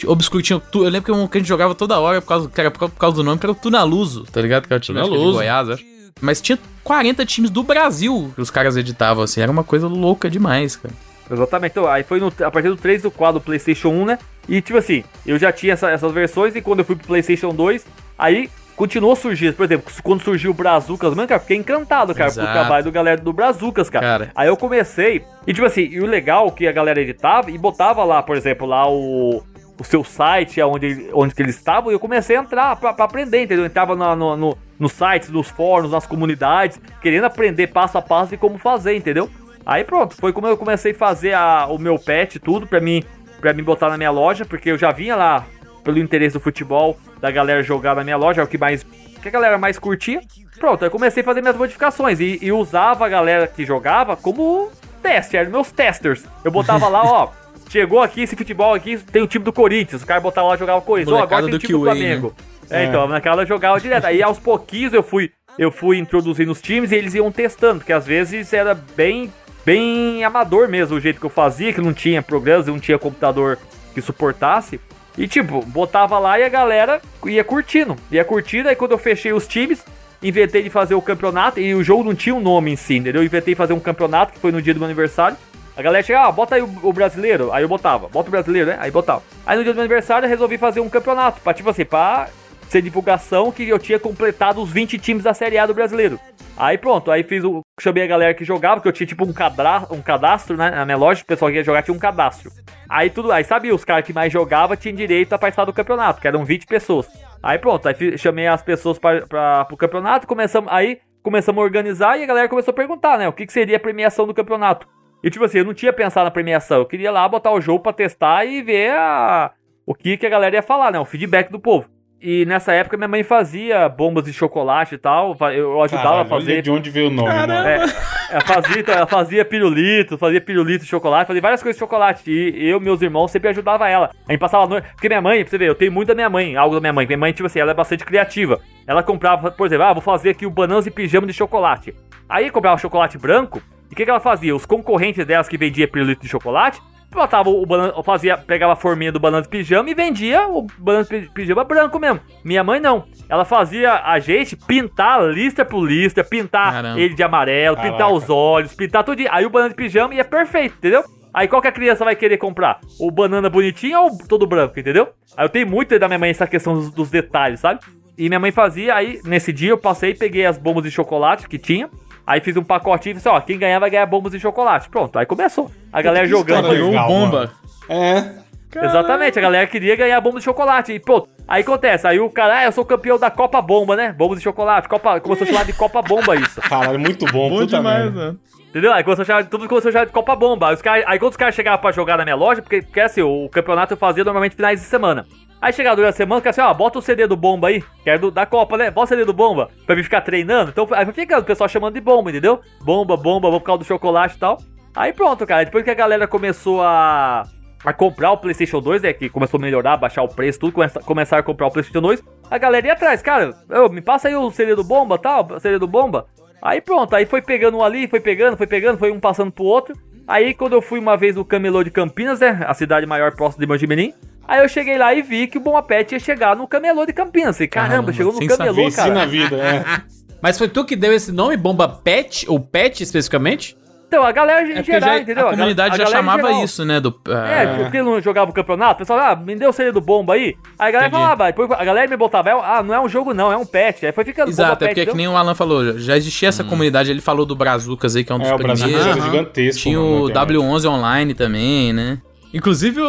obscuros. 0.06 0.46
Tinha, 0.46 0.62
eu 0.74 0.90
lembro 0.90 1.04
que, 1.04 1.12
um, 1.12 1.28
que 1.28 1.38
a 1.38 1.42
gente 1.42 1.48
jogava 1.48 1.74
toda 1.74 1.98
hora 2.00 2.22
por 2.22 2.28
causa, 2.28 2.50
cara, 2.50 2.70
por 2.70 2.90
causa 2.92 3.16
do 3.16 3.24
nome, 3.24 3.40
que 3.40 3.46
era 3.46 3.52
o 3.52 3.56
Tunaluso, 3.56 4.26
tá 4.26 4.42
ligado? 4.42 4.68
Que 4.68 4.74
era 4.74 4.78
o 4.78 4.82
time 4.82 5.02
de 5.02 5.10
Goiás, 5.10 5.70
acho. 5.70 5.86
Mas 6.20 6.42
tinha 6.42 6.60
40 6.84 7.26
times 7.26 7.50
do 7.50 7.64
Brasil 7.64 8.32
que 8.36 8.42
os 8.42 8.52
caras 8.52 8.76
editavam, 8.76 9.24
assim. 9.24 9.42
Era 9.42 9.52
uma 9.52 9.64
coisa 9.64 9.88
louca 9.88 10.30
demais, 10.30 10.76
cara. 10.76 10.94
Exatamente. 11.32 11.72
Então, 11.72 11.88
aí 11.88 12.04
foi 12.04 12.20
no, 12.20 12.28
a 12.28 12.52
partir 12.52 12.68
do 12.68 12.76
3 12.76 13.04
do 13.04 13.12
4 13.12 13.40
do 13.40 13.44
PlayStation 13.44 13.90
1, 13.90 14.06
né? 14.06 14.20
E 14.48 14.62
tipo 14.62 14.78
assim, 14.78 15.04
eu 15.26 15.38
já 15.38 15.52
tinha 15.52 15.74
essa, 15.74 15.90
essas 15.90 16.12
versões 16.12 16.56
e 16.56 16.62
quando 16.62 16.80
eu 16.80 16.86
fui 16.86 16.96
pro 16.96 17.08
PlayStation 17.08 17.54
2, 17.54 17.86
aí 18.18 18.50
continuou 18.76 19.16
surgindo. 19.16 19.54
Por 19.54 19.66
exemplo, 19.66 19.92
quando 20.04 20.24
surgiu 20.24 20.52
o 20.52 20.54
Brazucas, 20.54 21.14
mano, 21.14 21.28
cara, 21.28 21.40
fiquei 21.40 21.58
encantado, 21.58 22.16
cara, 22.16 22.30
Exato. 22.30 22.48
por 22.48 22.54
trabalho 22.54 22.84
do 22.84 22.92
galera 22.92 23.22
do 23.22 23.32
Brazucas, 23.32 23.90
cara. 23.90 24.06
cara. 24.06 24.32
Aí 24.34 24.48
eu 24.48 24.58
comecei, 24.58 25.24
e 25.46 25.54
tipo 25.54 25.66
assim, 25.66 25.82
e 25.82 26.02
o 26.02 26.06
legal 26.06 26.48
é 26.48 26.52
que 26.52 26.68
a 26.68 26.72
galera 26.72 27.00
editava 27.00 27.52
e 27.52 27.58
botava 27.58 28.04
lá, 28.04 28.24
por 28.24 28.36
exemplo, 28.36 28.66
lá 28.66 28.90
o, 28.90 29.44
o 29.80 29.84
seu 29.84 30.04
site, 30.04 30.62
onde, 30.62 31.10
onde 31.14 31.36
que 31.36 31.42
eles 31.42 31.56
estavam, 31.56 31.92
e 31.92 31.94
eu 31.94 32.00
comecei 32.00 32.36
a 32.36 32.40
entrar 32.40 32.76
pra, 32.76 32.94
pra 32.94 33.06
aprender, 33.06 33.44
entendeu? 33.44 33.66
Eu 33.66 33.68
entrava 33.68 33.96
no, 33.96 34.16
no, 34.16 34.36
no, 34.36 34.58
nos 34.80 34.94
sites, 34.94 35.30
nos 35.30 35.50
fóruns, 35.50 35.92
nas 35.92 36.08
comunidades, 36.08 36.82
querendo 37.02 37.26
aprender 37.26 37.68
passo 37.68 37.98
a 37.98 38.02
passo 38.02 38.32
de 38.32 38.38
como 38.38 38.58
fazer, 38.58 38.96
entendeu? 38.96 39.30
Aí 39.66 39.84
pronto, 39.84 40.16
foi 40.16 40.34
como 40.34 40.48
eu 40.48 40.58
comecei 40.58 40.92
a 40.92 40.96
fazer 40.96 41.34
a, 41.34 41.68
o 41.68 41.78
meu 41.78 42.00
pet, 42.00 42.40
tudo, 42.40 42.66
pra 42.66 42.80
mim, 42.80 43.04
pra 43.42 43.54
mim 43.54 43.64
botar 43.64 43.90
na 43.90 43.98
minha 43.98 44.12
loja, 44.12 44.46
porque 44.46 44.70
eu 44.72 44.78
já 44.78 44.92
vinha 44.92 45.16
lá 45.16 45.46
pelo 45.84 45.98
interesse 46.00 46.34
do 46.34 46.40
futebol, 46.40 46.98
da 47.20 47.32
galera 47.32 47.64
jogar 47.64 47.96
na 47.96 48.04
minha 48.04 48.16
loja, 48.16 48.42
é 48.42 48.44
o 48.44 48.48
que 48.48 48.58
mais. 48.58 48.86
que 49.22 49.28
a 49.28 49.32
galera 49.32 49.58
mais 49.58 49.78
curtia. 49.80 50.22
Pronto, 50.60 50.86
eu 50.86 50.92
comecei 50.92 51.22
a 51.22 51.26
fazer 51.26 51.42
minhas 51.42 51.58
modificações 51.58 52.20
e, 52.20 52.38
e 52.42 52.52
usava 52.52 53.06
a 53.06 53.10
galera 53.10 53.48
que 53.48 53.66
jogava 53.66 54.16
como 54.16 54.72
teste, 55.02 55.36
eram 55.36 55.52
meus 55.52 55.72
testers. 55.72 56.24
Eu 56.44 56.52
botava 56.52 56.88
lá, 56.88 57.04
ó. 57.04 57.30
Chegou 57.70 58.02
aqui 58.02 58.22
esse 58.22 58.36
futebol 58.36 58.74
aqui, 58.74 58.98
tem 58.98 59.22
o 59.22 59.28
time 59.28 59.46
do 59.46 59.54
Corinthians. 59.54 60.04
O 60.04 60.06
cara 60.06 60.20
botava 60.20 60.50
lá 60.50 60.58
jogava 60.58 60.82
Corinthians. 60.82 61.18
Ó, 61.18 61.24
agora 61.24 61.46
tem 61.46 61.56
o 61.56 61.60
time 61.60 61.74
do, 61.74 61.84
Flamengo. 61.84 62.36
Né? 62.70 62.84
É, 62.84 62.86
então, 62.86 63.08
naquela 63.08 63.44
eu 63.44 63.48
jogava 63.48 63.80
direto. 63.80 64.06
Aí 64.06 64.22
aos 64.22 64.38
pouquinhos 64.38 64.94
eu 64.94 65.02
fui, 65.02 65.32
eu 65.58 65.72
fui 65.72 65.98
introduzindo 65.98 66.52
os 66.52 66.62
times 66.62 66.92
e 66.92 66.96
eles 66.96 67.16
iam 67.16 67.32
testando, 67.32 67.80
porque 67.80 67.94
às 67.94 68.06
vezes 68.06 68.52
era 68.52 68.74
bem 68.74 69.32
bem 69.66 70.24
amador 70.24 70.68
mesmo 70.68 70.98
o 70.98 71.00
jeito 71.00 71.20
que 71.20 71.26
eu 71.26 71.30
fazia, 71.30 71.74
que 71.74 71.82
não 71.82 71.94
tinha 71.94 72.22
programas, 72.22 72.68
não 72.68 72.80
tinha 72.80 72.98
computador 72.98 73.58
que 73.94 74.02
suportasse. 74.02 74.80
E 75.18 75.28
tipo, 75.28 75.62
botava 75.66 76.18
lá 76.20 76.40
e 76.40 76.44
a 76.44 76.50
galera 76.50 77.02
ia 77.26 77.44
curtindo. 77.44 77.96
Ia 78.12 78.24
curtindo, 78.24 78.70
aí 78.70 78.76
quando 78.76 78.92
eu 78.92 78.98
fechei 78.98 79.34
os 79.34 79.48
times, 79.48 79.84
inventei 80.24 80.64
de 80.64 80.70
fazer 80.70 80.96
o 80.96 81.02
campeonato, 81.02 81.60
e 81.60 81.74
o 81.76 81.84
jogo 81.84 82.04
não 82.04 82.16
tinha 82.16 82.34
um 82.34 82.40
nome 82.40 82.72
em 82.72 82.76
si, 82.76 82.96
entendeu? 82.96 83.22
Eu 83.22 83.26
inventei 83.26 83.56
fazer 83.56 83.74
um 83.74 83.80
campeonato, 83.80 84.34
que 84.34 84.40
foi 84.40 84.52
no 84.52 84.62
dia 84.62 84.74
do 84.74 84.80
meu 84.80 84.86
aniversário. 84.86 85.38
A 85.76 85.82
galera 85.82 86.04
chegava, 86.04 86.28
ah, 86.28 86.32
bota 86.32 86.56
aí 86.56 86.62
o, 86.62 86.70
o, 86.84 86.94
brasileiro. 86.94 87.52
Aí 87.52 87.64
eu 87.64 87.68
botava, 87.68 88.08
bota 88.08 88.28
o 88.28 88.32
brasileiro, 88.32 88.70
né? 88.70 88.78
Aí 88.80 88.92
botava. 88.92 89.24
Aí 89.46 89.58
no 89.58 89.64
dia 89.64 89.74
do 89.74 89.78
meu 89.78 89.84
aniversário 89.84 90.26
eu 90.26 90.30
resolvi 90.30 90.58
fazer 90.58 90.80
um 90.80 90.90
campeonato, 90.90 91.42
pra 91.42 91.54
tipo 91.54 91.70
assim, 91.70 91.86
pra 91.86 92.30
ser 92.72 92.82
divulgação 92.82 93.52
que 93.52 93.68
eu 93.68 93.78
tinha 93.78 94.00
completado 94.00 94.62
os 94.62 94.72
20 94.72 94.98
times 94.98 95.24
da 95.24 95.34
Série 95.34 95.58
A 95.58 95.66
do 95.66 95.74
brasileiro. 95.74 96.18
Aí 96.56 96.78
pronto, 96.78 97.12
aí 97.12 97.22
fiz 97.24 97.44
o. 97.44 97.62
Chamei 97.80 98.04
a 98.04 98.08
galera 98.08 98.34
que 98.34 98.46
jogava, 98.46 98.80
que 98.80 98.88
eu 98.88 98.94
tinha 98.94 99.08
tipo 99.08 99.26
um, 99.26 99.34
cadra, 99.34 99.88
um 99.90 100.02
cadastro, 100.02 100.56
né? 100.56 100.70
Na 100.72 100.86
minha 100.86 100.98
loja, 100.98 101.22
o 101.22 101.26
pessoal 101.26 101.52
que 101.52 101.58
ia 101.58 101.64
jogar 101.64 101.84
tinha 101.84 101.96
um 101.96 102.00
cadastro. 102.00 102.52
Aí 102.88 103.10
tudo. 103.10 103.32
Aí 103.32 103.44
sabia, 103.44 103.76
os 103.76 103.84
caras 103.84 104.06
que 104.06 104.14
mais 104.14 104.32
jogavam 104.32 104.78
tinham 104.78 104.96
direito 104.96 105.34
a 105.34 105.40
participar 105.40 105.66
do 105.66 105.74
campeonato, 105.74 106.22
que 106.22 106.28
eram 106.28 106.46
20 106.46 106.66
pessoas. 106.66 107.08
Aí 107.44 107.58
pronto, 107.58 107.88
aí 107.88 107.94
fiz, 107.94 108.22
chamei 108.22 108.48
as 108.48 108.62
pessoas 108.62 108.98
para 108.98 109.66
pro 109.66 109.76
campeonato, 109.78 110.26
começamos. 110.26 110.72
Aí 110.72 111.00
começamos 111.24 111.60
a 111.60 111.66
organizar 111.66 112.18
e 112.18 112.24
a 112.24 112.28
galera 112.28 112.48
começou 112.48 112.72
a 112.72 112.76
perguntar, 112.76 113.18
né? 113.18 113.28
O 113.28 113.34
que, 113.34 113.46
que 113.46 113.54
seria 113.54 113.78
a 113.78 113.80
premiação 113.80 114.26
do 114.26 114.34
campeonato. 114.34 114.88
E 115.24 115.30
tipo 115.30 115.44
assim, 115.44 115.60
eu 115.60 115.66
não 115.66 115.74
tinha 115.74 115.92
pensado 115.92 116.26
na 116.26 116.32
premiação, 116.32 116.80
eu 116.80 116.86
queria 116.86 117.12
lá 117.12 117.28
botar 117.28 117.52
o 117.52 117.62
jogo 117.62 117.84
pra 117.84 117.94
testar 117.94 118.46
e 118.46 118.62
ver 118.62 118.92
a, 118.92 119.52
o 119.86 119.94
que, 119.94 120.18
que 120.18 120.26
a 120.26 120.30
galera 120.30 120.56
ia 120.56 120.64
falar, 120.64 120.92
né? 120.92 121.00
O 121.00 121.06
feedback 121.06 121.52
do 121.52 121.60
povo. 121.60 121.90
E 122.24 122.46
nessa 122.46 122.72
época 122.72 122.96
minha 122.96 123.08
mãe 123.08 123.24
fazia 123.24 123.90
bombas 123.90 124.26
de 124.26 124.32
chocolate 124.32 124.94
e 124.94 124.98
tal. 125.00 125.36
Eu 125.56 125.82
ajudava 125.82 126.08
Caralho, 126.08 126.22
a 126.22 126.26
fazer. 126.26 126.62
de 126.62 126.70
onde 126.70 126.92
veio 126.92 127.08
o 127.08 127.10
nome, 127.10 127.48
né? 127.48 127.78
É, 127.78 128.34
ela, 128.34 128.42
fazia, 128.42 128.80
então, 128.80 128.94
ela 128.94 129.08
fazia 129.08 129.44
pirulito, 129.44 130.20
fazia 130.20 130.40
pirulito 130.40 130.84
de 130.84 130.90
chocolate, 130.90 131.26
fazia 131.26 131.42
várias 131.42 131.64
coisas 131.64 131.76
de 131.76 131.80
chocolate. 131.80 132.30
E 132.32 132.70
eu, 132.70 132.80
meus 132.80 133.02
irmãos, 133.02 133.32
sempre 133.32 133.50
ajudava 133.50 133.90
ela. 133.90 134.12
A 134.28 134.32
gente 134.32 134.40
passava 134.40 134.66
a 134.66 134.68
noite. 134.68 134.88
Porque 134.92 135.08
minha 135.08 135.20
mãe, 135.22 135.42
pra 135.42 135.50
você 135.50 135.58
ver, 135.58 135.70
eu 135.70 135.74
tenho 135.74 135.92
muito 135.92 136.10
da 136.10 136.16
minha 136.16 136.30
mãe, 136.30 136.56
algo 136.56 136.76
da 136.76 136.82
minha 136.82 136.94
mãe. 136.94 137.08
Minha 137.08 137.18
mãe, 137.18 137.34
tipo 137.34 137.48
assim, 137.48 137.60
ela 137.60 137.72
é 137.72 137.74
bastante 137.74 138.06
criativa. 138.06 138.60
Ela 138.86 139.02
comprava, 139.02 139.50
por 139.50 139.66
exemplo, 139.66 139.86
ah, 139.86 139.94
vou 139.94 140.02
fazer 140.02 140.30
aqui 140.30 140.46
o 140.46 140.52
bananas 140.52 140.86
e 140.86 140.92
pijama 140.92 141.26
de 141.26 141.34
chocolate. 141.34 141.96
Aí 142.30 142.52
comprava 142.52 142.78
chocolate 142.78 143.18
branco. 143.18 143.60
E 143.90 143.94
o 143.94 143.96
que, 143.96 144.06
que 144.06 144.10
ela 144.12 144.20
fazia? 144.20 144.56
Os 144.56 144.66
concorrentes 144.66 145.26
delas 145.26 145.50
que 145.50 145.58
vendia 145.58 145.88
pirulito 145.88 146.22
de 146.22 146.30
chocolate, 146.30 146.80
botava 147.12 147.50
o 147.50 147.66
banana, 147.66 147.94
fazia, 148.04 148.38
pegava 148.38 148.74
a 148.74 148.76
forminha 148.76 149.12
do 149.12 149.20
banana 149.20 149.44
de 149.44 149.50
pijama 149.50 149.90
e 149.90 149.94
vendia 149.94 150.48
o 150.48 150.66
banana 150.78 151.04
de 151.04 151.30
pijama 151.30 151.64
branco 151.64 152.00
mesmo. 152.00 152.22
Minha 152.44 152.64
mãe 152.64 152.80
não. 152.80 153.06
Ela 153.30 153.46
fazia 153.46 154.02
a 154.04 154.20
gente 154.20 154.56
pintar 154.56 155.24
lista 155.30 155.66
por 155.66 155.86
lista, 155.86 156.24
pintar 156.24 156.74
Caramba. 156.74 157.00
ele 157.00 157.14
de 157.14 157.24
amarelo, 157.24 157.76
Caraca. 157.76 157.92
pintar 157.94 158.12
os 158.12 158.30
olhos, 158.30 158.74
pintar 158.74 159.04
tudo. 159.04 159.22
Aí 159.30 159.46
o 159.46 159.50
banana 159.50 159.70
de 159.70 159.76
pijama 159.76 160.14
ia 160.16 160.24
perfeito, 160.26 160.76
entendeu? 160.78 161.04
Aí 161.34 161.48
qual 161.48 161.62
que 161.62 161.68
a 161.68 161.72
criança 161.72 162.04
vai 162.04 162.16
querer 162.16 162.38
comprar? 162.38 162.80
O 163.00 163.10
banana 163.10 163.50
bonitinho 163.50 164.02
ou 164.02 164.18
todo 164.28 164.46
branco, 164.46 164.78
entendeu? 164.80 165.10
Aí 165.38 165.46
eu 165.46 165.50
tenho 165.50 165.68
muito 165.68 165.98
da 165.98 166.08
minha 166.08 166.20
mãe 166.20 166.30
essa 166.30 166.46
questão 166.46 166.74
dos, 166.74 166.92
dos 166.92 167.10
detalhes, 167.10 167.60
sabe? 167.62 167.80
E 168.18 168.28
minha 168.28 168.40
mãe 168.40 168.52
fazia, 168.52 168.96
aí 168.96 169.20
nesse 169.24 169.54
dia 169.54 169.70
eu 169.70 169.78
passei, 169.78 170.14
peguei 170.14 170.46
as 170.46 170.58
bombas 170.58 170.84
de 170.84 170.92
chocolate 170.92 171.48
que 171.48 171.58
tinha, 171.58 171.90
Aí 172.32 172.40
fiz 172.40 172.56
um 172.56 172.64
pacotinho 172.64 173.12
e 173.12 173.16
disse, 173.16 173.28
ó, 173.28 173.42
quem 173.42 173.60
ganhar 173.60 173.78
vai 173.78 173.90
ganhar 173.90 174.06
bombas 174.06 174.32
de 174.32 174.40
chocolate. 174.40 174.90
Pronto, 174.90 175.20
aí 175.20 175.26
começou. 175.26 175.70
A 175.92 176.02
galera 176.02 176.26
jogando. 176.26 176.70
Ganhou 176.70 176.94
bomba. 177.06 177.52
É. 177.90 178.40
Exatamente, 178.74 179.38
a 179.38 179.42
galera 179.42 179.68
queria 179.68 179.98
ganhar 179.98 180.22
bomba 180.22 180.40
de 180.40 180.46
chocolate. 180.46 180.94
E, 180.94 181.00
pô, 181.02 181.28
aí 181.46 181.62
acontece, 181.62 182.08
aí 182.08 182.22
o 182.22 182.30
cara, 182.30 182.60
ah, 182.60 182.64
eu 182.64 182.72
sou 182.72 182.86
campeão 182.86 183.20
da 183.20 183.30
Copa 183.30 183.62
Bomba, 183.62 183.98
né? 183.98 184.14
Bombas 184.14 184.38
de 184.38 184.46
chocolate, 184.46 184.88
Copa, 184.88 185.20
começou 185.20 185.44
a 185.46 185.50
chamar 185.50 185.66
de 185.66 185.74
Copa 185.74 186.02
Bomba 186.02 186.38
isso. 186.38 186.62
Caralho, 186.64 186.98
muito 186.98 187.26
bom, 187.26 187.50
bom 187.50 187.58
puta 187.58 187.76
demais, 187.76 188.14
mano. 188.14 188.40
Entendeu? 188.70 188.94
Aí 188.94 189.04
começou 189.04 189.24
a 189.24 189.26
chamar, 189.26 189.44
tudo 189.48 189.68
começou 189.68 189.90
a 189.90 189.92
chamar 189.92 190.06
de 190.06 190.14
Copa 190.14 190.34
Bomba. 190.34 190.70
Aí, 190.70 190.76
os 190.76 190.82
cara, 190.82 191.04
aí 191.06 191.20
quando 191.20 191.32
os 191.32 191.38
caras 191.38 191.54
chegavam 191.54 191.82
pra 191.82 191.92
jogar 191.92 192.18
na 192.18 192.24
minha 192.24 192.38
loja, 192.38 192.62
porque, 192.62 192.82
porque 192.82 193.02
assim, 193.02 193.22
o 193.22 193.50
campeonato 193.50 193.94
eu 193.94 193.98
fazia 193.98 194.24
normalmente 194.24 194.56
finais 194.56 194.80
de 194.80 194.86
semana. 194.86 195.28
Aí 195.62 195.72
chegava 195.72 195.96
durante 195.96 196.16
a 196.16 196.18
semana, 196.18 196.42
que 196.42 196.50
assim, 196.50 196.60
ó, 196.60 196.74
bota 196.74 196.98
o 196.98 197.02
CD 197.04 197.28
do 197.28 197.38
Bomba 197.38 197.68
aí, 197.68 197.84
que 198.04 198.10
é 198.10 198.18
do, 198.18 198.32
da 198.32 198.48
Copa, 198.48 198.78
né? 198.78 198.90
Bota 198.90 199.06
o 199.06 199.10
CD 199.10 199.24
do 199.24 199.34
Bomba, 199.34 199.70
pra 199.86 199.96
mim 199.96 200.02
ficar 200.02 200.22
treinando. 200.22 200.72
Então, 200.72 200.88
aí 200.92 201.06
fica 201.14 201.38
o 201.38 201.44
pessoal 201.44 201.70
chamando 201.70 201.94
de 201.94 202.02
Bomba, 202.02 202.32
entendeu? 202.32 202.60
Bomba, 202.82 203.16
Bomba, 203.16 203.50
vou 203.50 203.60
por 203.60 203.68
causa 203.68 203.80
do 203.84 203.86
chocolate 203.86 204.36
e 204.36 204.40
tal. 204.40 204.58
Aí 204.96 205.14
pronto, 205.14 205.46
cara. 205.46 205.64
Depois 205.64 205.84
que 205.84 205.92
a 205.92 205.94
galera 205.94 206.28
começou 206.28 206.82
a, 206.82 207.44
a 207.86 207.94
comprar 207.94 208.32
o 208.32 208.38
PlayStation 208.38 208.82
2, 208.82 209.04
né? 209.04 209.14
Que 209.14 209.30
começou 209.30 209.60
a 209.60 209.62
melhorar, 209.62 209.98
baixar 209.98 210.24
o 210.24 210.28
preço, 210.28 210.60
tudo, 210.60 210.74
começa, 210.74 211.00
começaram 211.00 211.42
a 211.42 211.44
comprar 211.44 211.68
o 211.68 211.72
PlayStation 211.72 212.02
2. 212.02 212.24
A 212.50 212.58
galera 212.58 212.88
ia 212.88 212.94
atrás, 212.94 213.22
cara, 213.22 213.54
eu, 213.70 213.88
me 213.88 214.02
passa 214.02 214.30
aí 214.30 214.36
o 214.36 214.50
CD 214.50 214.76
do 214.76 214.84
Bomba 214.84 215.20
tal, 215.20 215.60
CD 215.60 215.78
do 215.78 215.88
Bomba. 215.88 216.26
Aí 216.60 216.82
pronto, 216.82 217.16
aí 217.16 217.26
foi 217.26 217.42
pegando 217.42 217.78
um 217.78 217.84
ali, 217.84 218.08
foi 218.08 218.20
pegando, 218.20 218.58
foi 218.58 218.68
pegando, 218.68 218.98
foi 218.98 219.12
um 219.12 219.20
passando 219.20 219.52
pro 219.52 219.64
outro. 219.64 219.96
Aí 220.28 220.54
quando 220.54 220.74
eu 220.74 220.82
fui 220.82 221.00
uma 221.00 221.18
vez 221.18 221.36
no 221.36 221.46
Camelô 221.46 221.84
de 221.84 221.92
Campinas, 221.92 222.40
né? 222.40 222.64
A 222.66 222.74
cidade 222.74 223.06
maior 223.06 223.36
próxima 223.36 223.62
de 223.62 223.68
Manjimirim. 223.68 224.14
Aí 224.52 224.60
eu 224.60 224.68
cheguei 224.68 224.98
lá 224.98 225.14
e 225.14 225.22
vi 225.22 225.48
que 225.48 225.58
o 225.58 225.62
Bom 225.62 225.82
Pet 225.82 226.12
ia 226.12 226.20
chegar 226.20 226.58
no 226.58 226.68
camelô 226.68 227.06
de 227.06 227.14
Campinas. 227.14 227.58
E 227.62 227.70
caramba, 227.70 228.12
caramba 228.12 228.14
chegou 228.14 228.34
no 228.34 228.46
camelô, 228.46 228.92
cara. 228.92 229.14
na 229.14 229.26
vida, 229.26 229.56
é. 229.56 230.02
Mas 230.44 230.58
foi 230.58 230.68
tu 230.68 230.84
que 230.84 230.94
deu 230.94 231.14
esse 231.14 231.32
nome, 231.32 231.56
Bomba 231.56 231.88
Pet, 231.88 232.46
ou 232.50 232.60
Pet 232.60 233.02
especificamente? 233.02 233.78
Então, 234.10 234.26
a 234.26 234.32
galera 234.34 234.68
em 234.68 234.74
é 234.74 234.84
geral, 234.84 235.10
já, 235.10 235.20
entendeu? 235.20 235.48
A 235.48 235.52
comunidade 235.52 235.96
a 235.96 235.98
já 236.00 236.12
chamava 236.12 236.52
isso, 236.64 236.84
né? 236.84 237.00
Do, 237.00 237.12
uh... 237.30 237.32
É, 237.32 237.78
porque 237.78 238.02
não 238.02 238.20
jogava 238.20 238.52
o 238.52 238.54
campeonato, 238.54 238.96
o 238.96 238.98
pessoal, 238.98 239.20
ah, 239.20 239.36
me 239.38 239.56
deu 239.56 239.70
o 239.70 239.74
CD 239.74 239.90
do 239.90 240.02
bomba 240.02 240.34
aí. 240.34 240.58
Aí 240.78 240.90
a 240.90 240.92
galera 240.92 241.08
Entendi. 241.08 241.24
falava, 241.24 241.46
depois 241.46 241.72
a 241.72 241.86
galera 241.86 242.10
me 242.10 242.18
botava, 242.18 242.50
é 242.50 242.52
ah, 242.52 242.84
não 242.84 242.94
é 242.94 243.00
um 243.00 243.08
jogo 243.08 243.34
não, 243.34 243.54
é 243.54 243.56
um 243.56 243.66
pet. 243.66 244.06
Aí 244.06 244.12
foi 244.12 244.26
ficando 244.26 244.50
Exato, 244.50 244.84
é 244.84 244.88
porque 244.90 245.00
é 245.00 245.06
que 245.06 245.16
nem 245.16 245.30
o 245.30 245.38
Alan 245.38 245.56
falou, 245.56 245.98
já 245.98 246.18
existia 246.18 246.50
essa 246.50 246.62
hum. 246.62 246.68
comunidade, 246.68 247.10
ele 247.10 247.22
falou 247.22 247.46
do 247.46 247.56
Brazucas 247.56 248.18
aí, 248.18 248.26
que 248.26 248.34
é 248.34 248.36
um 248.36 248.40
dos 248.40 248.50
é, 248.50 248.56
primeiros. 248.56 248.82
O 248.84 248.88
Brazucas 248.90 249.18
é 249.18 249.22
gigantesco. 249.22 249.82
Tinha 249.82 250.02
o 250.02 250.26
W11 250.26 250.90
online 250.90 251.34
também, 251.34 251.94
né? 251.94 252.18
Inclusive, 252.54 253.00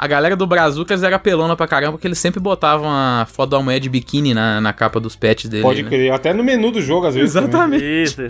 a 0.00 0.06
galera 0.06 0.34
do 0.34 0.46
Brazucas 0.46 1.02
era 1.02 1.18
pelona 1.18 1.54
pra 1.54 1.68
caramba, 1.68 1.92
porque 1.92 2.06
eles 2.06 2.18
sempre 2.18 2.40
botavam 2.40 2.88
a 2.88 3.26
foto 3.30 3.50
da 3.50 3.60
mulher 3.60 3.78
de 3.78 3.90
biquíni 3.90 4.32
na, 4.32 4.58
na 4.58 4.72
capa 4.72 4.98
dos 4.98 5.14
pets 5.14 5.50
dele. 5.50 5.62
Pode 5.62 5.82
né? 5.82 5.90
crer, 5.90 6.10
até 6.10 6.32
no 6.32 6.42
menu 6.42 6.70
do 6.70 6.80
jogo, 6.80 7.06
às 7.06 7.14
vezes. 7.14 7.36
Exatamente. 7.36 7.84
Isso. 7.84 8.22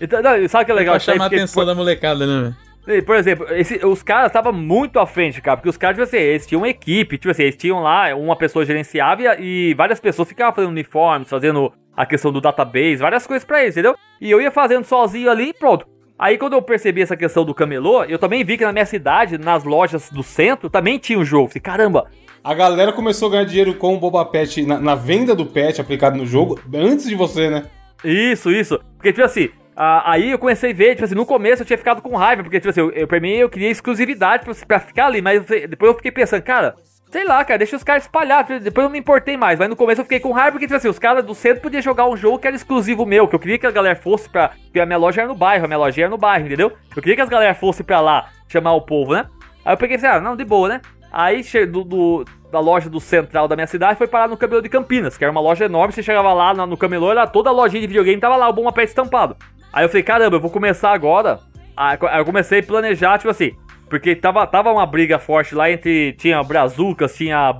Então, 0.00 0.20
não, 0.20 0.48
sabe 0.48 0.64
o 0.64 0.66
que 0.66 0.72
é 0.72 0.74
legal? 0.74 0.94
Pra 0.94 1.00
chamar 1.00 1.24
a 1.24 1.26
atenção 1.28 1.62
por... 1.62 1.66
da 1.66 1.74
molecada, 1.74 2.26
né, 2.26 2.52
velho? 2.86 3.04
Por 3.04 3.14
exemplo, 3.14 3.46
esse, 3.50 3.84
os 3.86 4.02
caras 4.02 4.26
estavam 4.26 4.52
muito 4.52 4.98
à 4.98 5.06
frente, 5.06 5.40
cara, 5.40 5.56
porque 5.56 5.68
os 5.68 5.76
caras, 5.76 5.96
tipo 5.96 6.04
assim, 6.04 6.16
eles 6.16 6.46
tinham 6.46 6.62
uma 6.62 6.68
equipe, 6.68 7.16
tipo 7.16 7.30
assim, 7.30 7.42
eles 7.42 7.56
tinham 7.56 7.80
lá, 7.80 8.12
uma 8.16 8.34
pessoa 8.34 8.64
gerenciava 8.64 9.22
e, 9.38 9.70
e 9.70 9.74
várias 9.74 10.00
pessoas 10.00 10.26
ficavam 10.26 10.52
fazendo 10.52 10.70
uniformes, 10.70 11.28
fazendo 11.28 11.72
a 11.96 12.06
questão 12.06 12.32
do 12.32 12.40
database, 12.40 12.96
várias 12.96 13.24
coisas 13.24 13.44
pra 13.44 13.62
eles, 13.62 13.74
entendeu? 13.74 13.94
E 14.20 14.30
eu 14.30 14.40
ia 14.40 14.50
fazendo 14.50 14.84
sozinho 14.84 15.30
ali 15.30 15.50
e 15.50 15.52
pronto. 15.52 15.86
Aí 16.18 16.36
quando 16.36 16.54
eu 16.54 16.62
percebi 16.62 17.00
essa 17.00 17.16
questão 17.16 17.44
do 17.44 17.54
camelô, 17.54 18.02
eu 18.04 18.18
também 18.18 18.42
vi 18.42 18.58
que 18.58 18.64
na 18.64 18.72
minha 18.72 18.84
cidade, 18.84 19.38
nas 19.38 19.62
lojas 19.62 20.10
do 20.10 20.22
centro, 20.24 20.68
também 20.68 20.98
tinha 20.98 21.18
um 21.18 21.24
jogo. 21.24 21.48
Falei, 21.48 21.60
caramba. 21.60 22.06
A 22.42 22.54
galera 22.54 22.92
começou 22.92 23.28
a 23.28 23.32
ganhar 23.32 23.44
dinheiro 23.44 23.74
com 23.74 23.94
o 23.94 24.00
Boba 24.00 24.24
Pet 24.24 24.66
na, 24.66 24.80
na 24.80 24.94
venda 24.96 25.34
do 25.34 25.46
pet 25.46 25.80
aplicado 25.80 26.16
no 26.16 26.26
jogo, 26.26 26.58
antes 26.74 27.08
de 27.08 27.14
você, 27.14 27.48
né? 27.48 27.66
Isso, 28.04 28.50
isso. 28.50 28.80
Porque, 28.96 29.12
tipo 29.12 29.24
assim, 29.24 29.48
aí 29.76 30.32
eu 30.32 30.38
comecei 30.38 30.72
a 30.72 30.74
ver, 30.74 30.94
tipo 30.94 31.04
assim, 31.04 31.14
no 31.14 31.26
começo 31.26 31.62
eu 31.62 31.66
tinha 31.66 31.78
ficado 31.78 32.02
com 32.02 32.16
raiva, 32.16 32.42
porque, 32.42 32.58
tipo 32.58 32.70
assim, 32.70 32.80
eu, 32.80 32.90
eu, 32.90 33.06
pra 33.06 33.20
mim 33.20 33.34
eu 33.34 33.48
queria 33.48 33.70
exclusividade 33.70 34.44
pra, 34.44 34.54
pra 34.66 34.80
ficar 34.80 35.06
ali, 35.06 35.22
mas 35.22 35.44
depois 35.46 35.90
eu 35.90 35.96
fiquei 35.96 36.10
pensando, 36.10 36.42
cara, 36.42 36.74
Sei 37.10 37.24
lá, 37.24 37.42
cara, 37.42 37.58
deixa 37.58 37.74
os 37.74 37.82
caras 37.82 38.02
espalhar. 38.02 38.44
Depois 38.60 38.84
eu 38.84 38.90
me 38.90 38.98
importei 38.98 39.36
mais. 39.36 39.58
Mas 39.58 39.68
no 39.68 39.76
começo 39.76 40.00
eu 40.00 40.04
fiquei 40.04 40.20
com 40.20 40.30
raiva 40.30 40.52
porque, 40.52 40.66
tipo 40.66 40.76
assim, 40.76 40.88
os 40.88 40.98
caras 40.98 41.24
do 41.24 41.34
centro 41.34 41.62
podiam 41.62 41.80
jogar 41.80 42.06
um 42.06 42.16
jogo 42.16 42.38
que 42.38 42.46
era 42.46 42.54
exclusivo 42.54 43.06
meu. 43.06 43.26
Que 43.26 43.34
eu 43.34 43.38
queria 43.38 43.58
que 43.58 43.66
a 43.66 43.70
galera 43.70 43.96
fosse 43.96 44.28
pra. 44.28 44.50
Porque 44.64 44.78
a 44.78 44.84
minha 44.84 44.98
loja 44.98 45.22
era 45.22 45.28
no 45.28 45.34
bairro, 45.34 45.64
a 45.64 45.68
minha 45.68 45.78
loja 45.78 46.02
era 46.02 46.10
no 46.10 46.18
bairro, 46.18 46.46
entendeu? 46.46 46.72
Eu 46.94 47.02
queria 47.02 47.16
que 47.16 47.22
as 47.22 47.28
galera 47.28 47.54
fossem 47.54 47.84
pra 47.84 48.00
lá 48.00 48.28
chamar 48.46 48.74
o 48.74 48.82
povo, 48.82 49.14
né? 49.14 49.26
Aí 49.64 49.72
eu 49.72 49.78
peguei 49.78 49.96
assim, 49.96 50.06
ah, 50.06 50.20
não, 50.20 50.36
de 50.36 50.44
boa, 50.44 50.68
né? 50.68 50.80
Aí 51.10 51.42
do, 51.66 51.82
do, 51.82 52.24
da 52.52 52.60
loja 52.60 52.90
do 52.90 53.00
central 53.00 53.48
da 53.48 53.56
minha 53.56 53.66
cidade 53.66 53.96
foi 53.96 54.06
parar 54.06 54.28
no 54.28 54.36
Camelô 54.36 54.60
de 54.60 54.68
Campinas, 54.68 55.16
que 55.16 55.24
era 55.24 55.30
uma 55.30 55.40
loja 55.40 55.64
enorme. 55.64 55.94
Você 55.94 56.02
chegava 56.02 56.32
lá 56.34 56.52
no, 56.52 56.66
no 56.66 56.76
Camelô, 56.76 57.10
era 57.10 57.26
toda 57.26 57.48
a 57.48 57.52
lojinha 57.52 57.80
de 57.80 57.86
videogame, 57.86 58.20
tava 58.20 58.36
lá 58.36 58.48
o 58.48 58.52
Bom 58.52 58.70
Pé 58.70 58.84
estampado. 58.84 59.34
Aí 59.72 59.84
eu 59.84 59.88
falei, 59.88 60.02
caramba, 60.02 60.36
eu 60.36 60.40
vou 60.40 60.50
começar 60.50 60.92
agora. 60.92 61.40
Aí 61.74 61.96
eu 62.18 62.24
comecei 62.24 62.60
a 62.60 62.62
planejar, 62.62 63.16
tipo 63.18 63.30
assim, 63.30 63.54
porque 63.88 64.14
tava, 64.14 64.46
tava 64.46 64.72
uma 64.72 64.86
briga 64.86 65.18
forte 65.18 65.54
lá 65.54 65.70
entre. 65.70 66.12
Tinha 66.14 66.42
Brazucas, 66.42 67.16
tinha 67.16 67.54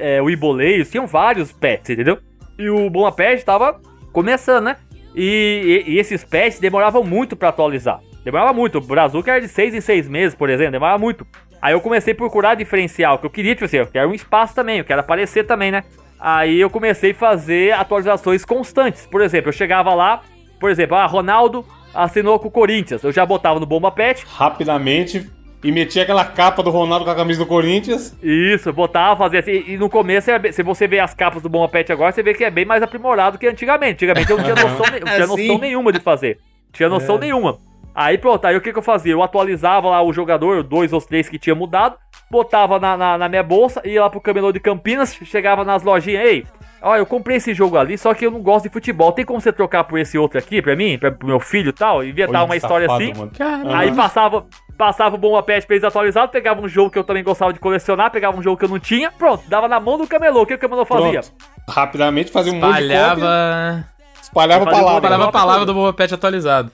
é, 0.00 0.22
o 0.22 0.30
Iboleios, 0.30 0.90
tinham 0.90 1.06
vários 1.06 1.52
pets, 1.52 1.90
entendeu? 1.90 2.18
E 2.58 2.68
o 2.68 2.88
Bom 2.88 3.10
Pet 3.10 3.44
tava 3.44 3.80
começando, 4.12 4.64
né? 4.64 4.76
E, 5.14 5.84
e, 5.86 5.92
e 5.92 5.98
esses 5.98 6.24
pets 6.24 6.60
demoravam 6.60 7.02
muito 7.02 7.36
para 7.36 7.48
atualizar. 7.48 8.00
Demorava 8.24 8.52
muito. 8.52 8.78
O 8.78 8.80
Brazuca 8.80 9.32
era 9.32 9.40
de 9.40 9.48
6 9.48 9.74
em 9.74 9.80
6 9.80 10.08
meses, 10.08 10.34
por 10.34 10.48
exemplo, 10.48 10.72
demorava 10.72 10.98
muito. 10.98 11.26
Aí 11.60 11.74
eu 11.74 11.80
comecei 11.80 12.12
a 12.12 12.16
procurar 12.16 12.54
diferencial, 12.54 13.18
que 13.18 13.26
eu 13.26 13.30
queria, 13.30 13.54
tipo 13.54 13.64
assim, 13.64 13.78
eu 13.78 13.86
quero 13.86 14.10
um 14.10 14.14
espaço 14.14 14.54
também, 14.54 14.78
eu 14.78 14.84
quero 14.84 15.00
aparecer 15.00 15.44
também, 15.44 15.70
né? 15.70 15.84
Aí 16.18 16.60
eu 16.60 16.70
comecei 16.70 17.10
a 17.10 17.14
fazer 17.14 17.72
atualizações 17.72 18.44
constantes. 18.44 19.06
Por 19.06 19.20
exemplo, 19.20 19.48
eu 19.48 19.52
chegava 19.52 19.92
lá, 19.94 20.22
por 20.60 20.70
exemplo, 20.70 20.96
ah, 20.96 21.06
Ronaldo 21.06 21.64
assinou 21.94 22.38
com 22.38 22.48
o 22.48 22.50
Corinthians. 22.50 23.02
Eu 23.02 23.12
já 23.12 23.26
botava 23.26 23.58
no 23.58 23.66
Bomba 23.66 23.90
Pet. 23.90 24.24
Rapidamente 24.28 25.28
e 25.62 25.70
metia 25.70 26.02
aquela 26.02 26.24
capa 26.24 26.62
do 26.62 26.70
Ronaldo 26.70 27.04
com 27.04 27.10
a 27.10 27.14
camisa 27.14 27.40
do 27.40 27.46
Corinthians. 27.46 28.16
Isso, 28.22 28.72
botava, 28.72 29.16
fazia 29.16 29.40
assim. 29.40 29.64
E 29.66 29.76
no 29.76 29.88
começo, 29.88 30.30
se 30.52 30.62
você 30.62 30.88
vê 30.88 30.98
as 30.98 31.14
capas 31.14 31.42
do 31.42 31.48
Bomba 31.48 31.68
Pet 31.68 31.92
agora, 31.92 32.12
você 32.12 32.22
vê 32.22 32.34
que 32.34 32.44
é 32.44 32.50
bem 32.50 32.64
mais 32.64 32.82
aprimorado 32.82 33.38
que 33.38 33.46
antigamente. 33.46 34.04
Antigamente 34.04 34.30
eu 34.30 34.36
não 34.36 34.44
tinha 34.44 34.56
noção, 34.68 34.86
não 34.86 35.12
tinha 35.12 35.26
noção 35.26 35.58
nenhuma 35.58 35.92
de 35.92 36.00
fazer. 36.00 36.38
Tinha 36.72 36.88
noção 36.88 37.16
é. 37.16 37.20
nenhuma. 37.20 37.58
Aí 37.94 38.16
pronto, 38.16 38.44
aí 38.46 38.56
o 38.56 38.60
que, 38.60 38.72
que 38.72 38.78
eu 38.78 38.82
fazia? 38.82 39.12
Eu 39.12 39.22
atualizava 39.22 39.90
lá 39.90 40.02
o 40.02 40.12
jogador, 40.12 40.62
dois 40.62 40.92
ou 40.92 41.00
três 41.00 41.28
que 41.28 41.38
tinha 41.38 41.54
mudado, 41.54 41.96
botava 42.30 42.78
na, 42.80 42.96
na, 42.96 43.18
na 43.18 43.28
minha 43.28 43.42
bolsa, 43.42 43.86
ia 43.86 44.00
lá 44.00 44.10
pro 44.10 44.20
camelô 44.20 44.50
de 44.50 44.60
Campinas, 44.60 45.14
chegava 45.24 45.62
nas 45.62 45.82
lojinhas, 45.82 46.24
ei, 46.24 46.46
ó, 46.80 46.96
eu 46.96 47.04
comprei 47.04 47.36
esse 47.36 47.52
jogo 47.52 47.76
ali, 47.76 47.98
só 47.98 48.14
que 48.14 48.24
eu 48.24 48.30
não 48.30 48.40
gosto 48.40 48.64
de 48.64 48.72
futebol. 48.72 49.12
Tem 49.12 49.26
como 49.26 49.40
você 49.40 49.52
trocar 49.52 49.84
por 49.84 49.98
esse 49.98 50.16
outro 50.16 50.38
aqui 50.38 50.62
pra 50.62 50.74
mim, 50.74 50.98
pra, 50.98 51.12
pro 51.12 51.26
meu 51.26 51.38
filho 51.38 51.68
e 51.68 51.72
tal? 51.72 52.02
Inventar 52.02 52.44
uma 52.46 52.56
história 52.56 52.88
safado, 52.88 53.04
assim. 53.04 53.18
mano. 53.18 53.32
Aí 53.76 53.94
passava, 53.94 54.46
passava 54.76 55.14
o 55.14 55.18
Bomba 55.18 55.42
Pet 55.42 55.66
pra 55.66 55.76
eles 55.76 55.84
atualizados, 55.84 56.30
pegava 56.30 56.60
um 56.60 56.68
jogo 56.68 56.90
que 56.90 56.98
eu 56.98 57.04
também 57.04 57.22
gostava 57.22 57.52
de 57.52 57.58
colecionar, 57.60 58.10
pegava 58.10 58.36
um 58.36 58.42
jogo 58.42 58.56
que 58.56 58.64
eu 58.64 58.68
não 58.68 58.78
tinha, 58.78 59.10
pronto, 59.12 59.44
dava 59.48 59.68
na 59.68 59.78
mão 59.80 59.98
do 59.98 60.06
camelô. 60.06 60.42
O 60.42 60.46
que 60.46 60.54
o 60.54 60.58
camelô 60.58 60.84
fazia? 60.84 61.20
Pronto. 61.20 61.32
Rapidamente 61.68 62.30
fazia 62.32 62.52
um 62.52 62.56
monte 62.56 62.66
de 62.66 62.72
cópia, 62.72 62.84
Espalhava. 62.94 63.84
espalhava 64.22 64.64
a 64.64 64.66
palavra. 64.66 64.94
Espalhava 64.96 65.22
a 65.22 65.26
Bota 65.26 65.38
palavra 65.38 65.66
do 65.66 65.74
Boba 65.74 65.92
Pet 65.92 66.14
atualizado. 66.14 66.72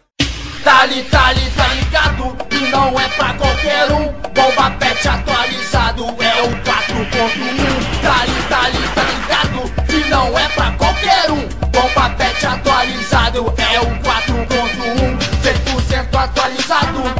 Tá 0.64 0.84
li, 0.86 1.03
tá 1.05 1.32
li, 1.32 1.51
tá 1.53 1.66
ligado? 1.68 2.36
E 2.53 2.70
não 2.70 3.01
é 3.01 3.09
pra 3.09 3.32
qualquer 3.34 3.92
um. 3.92 4.12
Bomba 4.34 4.70
pet 4.78 5.09
atualizado 5.09 6.05
é 6.05 6.42
o 6.42 6.49
4.1. 6.62 8.03
Tá 8.03 8.24
li, 8.26 8.42
tá 8.49 8.68
li, 8.68 8.88
tá 8.94 9.03
ligado? 9.03 9.72
E 9.92 10.11
não 10.11 10.38
é 10.38 10.49
pra 10.49 10.70
qualquer 10.72 11.30
um. 11.30 11.49
Bomba 11.70 12.11
pet 12.16 12.46
atualizado 12.46 13.55
é 13.57 13.80
o 13.80 13.86
4.1. 14.03 15.18
100% 15.42 16.14
atualizado. 16.14 17.18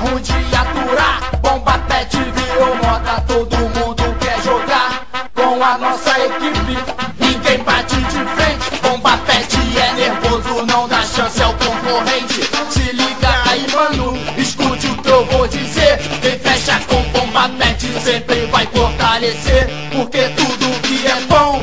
Ruim 0.00 0.22
de 0.22 0.56
aturar. 0.56 1.20
Bomba 1.42 1.78
pet 1.86 2.16
virou 2.16 2.74
moda. 2.76 3.20
Todo 3.28 3.56
mundo 3.56 4.16
quer 4.18 4.40
jogar 4.42 5.06
com 5.34 5.62
a 5.62 5.76
nossa 5.76 6.18
equipe. 6.18 6.78
Ninguém 7.18 7.58
bate 7.64 7.96
de 7.96 8.24
frente. 8.34 8.80
Bomba 8.82 9.18
pet 9.26 9.58
é 9.78 9.92
nervoso, 9.92 10.64
não 10.66 10.88
dá 10.88 11.02
chance 11.02 11.42
ao 11.42 11.52
concorrente. 11.52 12.40
Se 12.70 12.92
liga 12.92 13.42
aí, 13.50 13.66
mano, 13.74 14.16
escute 14.38 14.86
o 14.86 14.96
que 15.02 15.08
eu 15.08 15.26
vou 15.26 15.46
dizer. 15.46 15.98
Quem 16.22 16.38
fecha 16.38 16.80
com 16.88 17.02
bomba 17.10 17.48
pet 17.58 17.86
sempre 18.02 18.46
vai 18.46 18.66
fortalecer. 18.68 19.68
Porque 19.92 20.30
tudo 20.30 20.80
que 20.80 21.06
é 21.06 21.20
bom, 21.28 21.60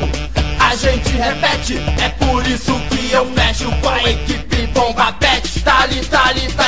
a 0.60 0.76
gente 0.76 1.10
repete. 1.10 1.78
É 2.00 2.08
por 2.10 2.46
isso 2.46 2.72
que 2.90 3.10
eu 3.12 3.26
fecho 3.34 3.70
com 3.80 3.88
a 3.88 4.02
equipe 4.04 4.66
bomba 4.68 5.12
pet. 5.14 5.60
Tá 5.60 5.80
ali, 5.82 6.04
tá 6.06 6.28
ali, 6.28 6.52
tá? 6.52 6.67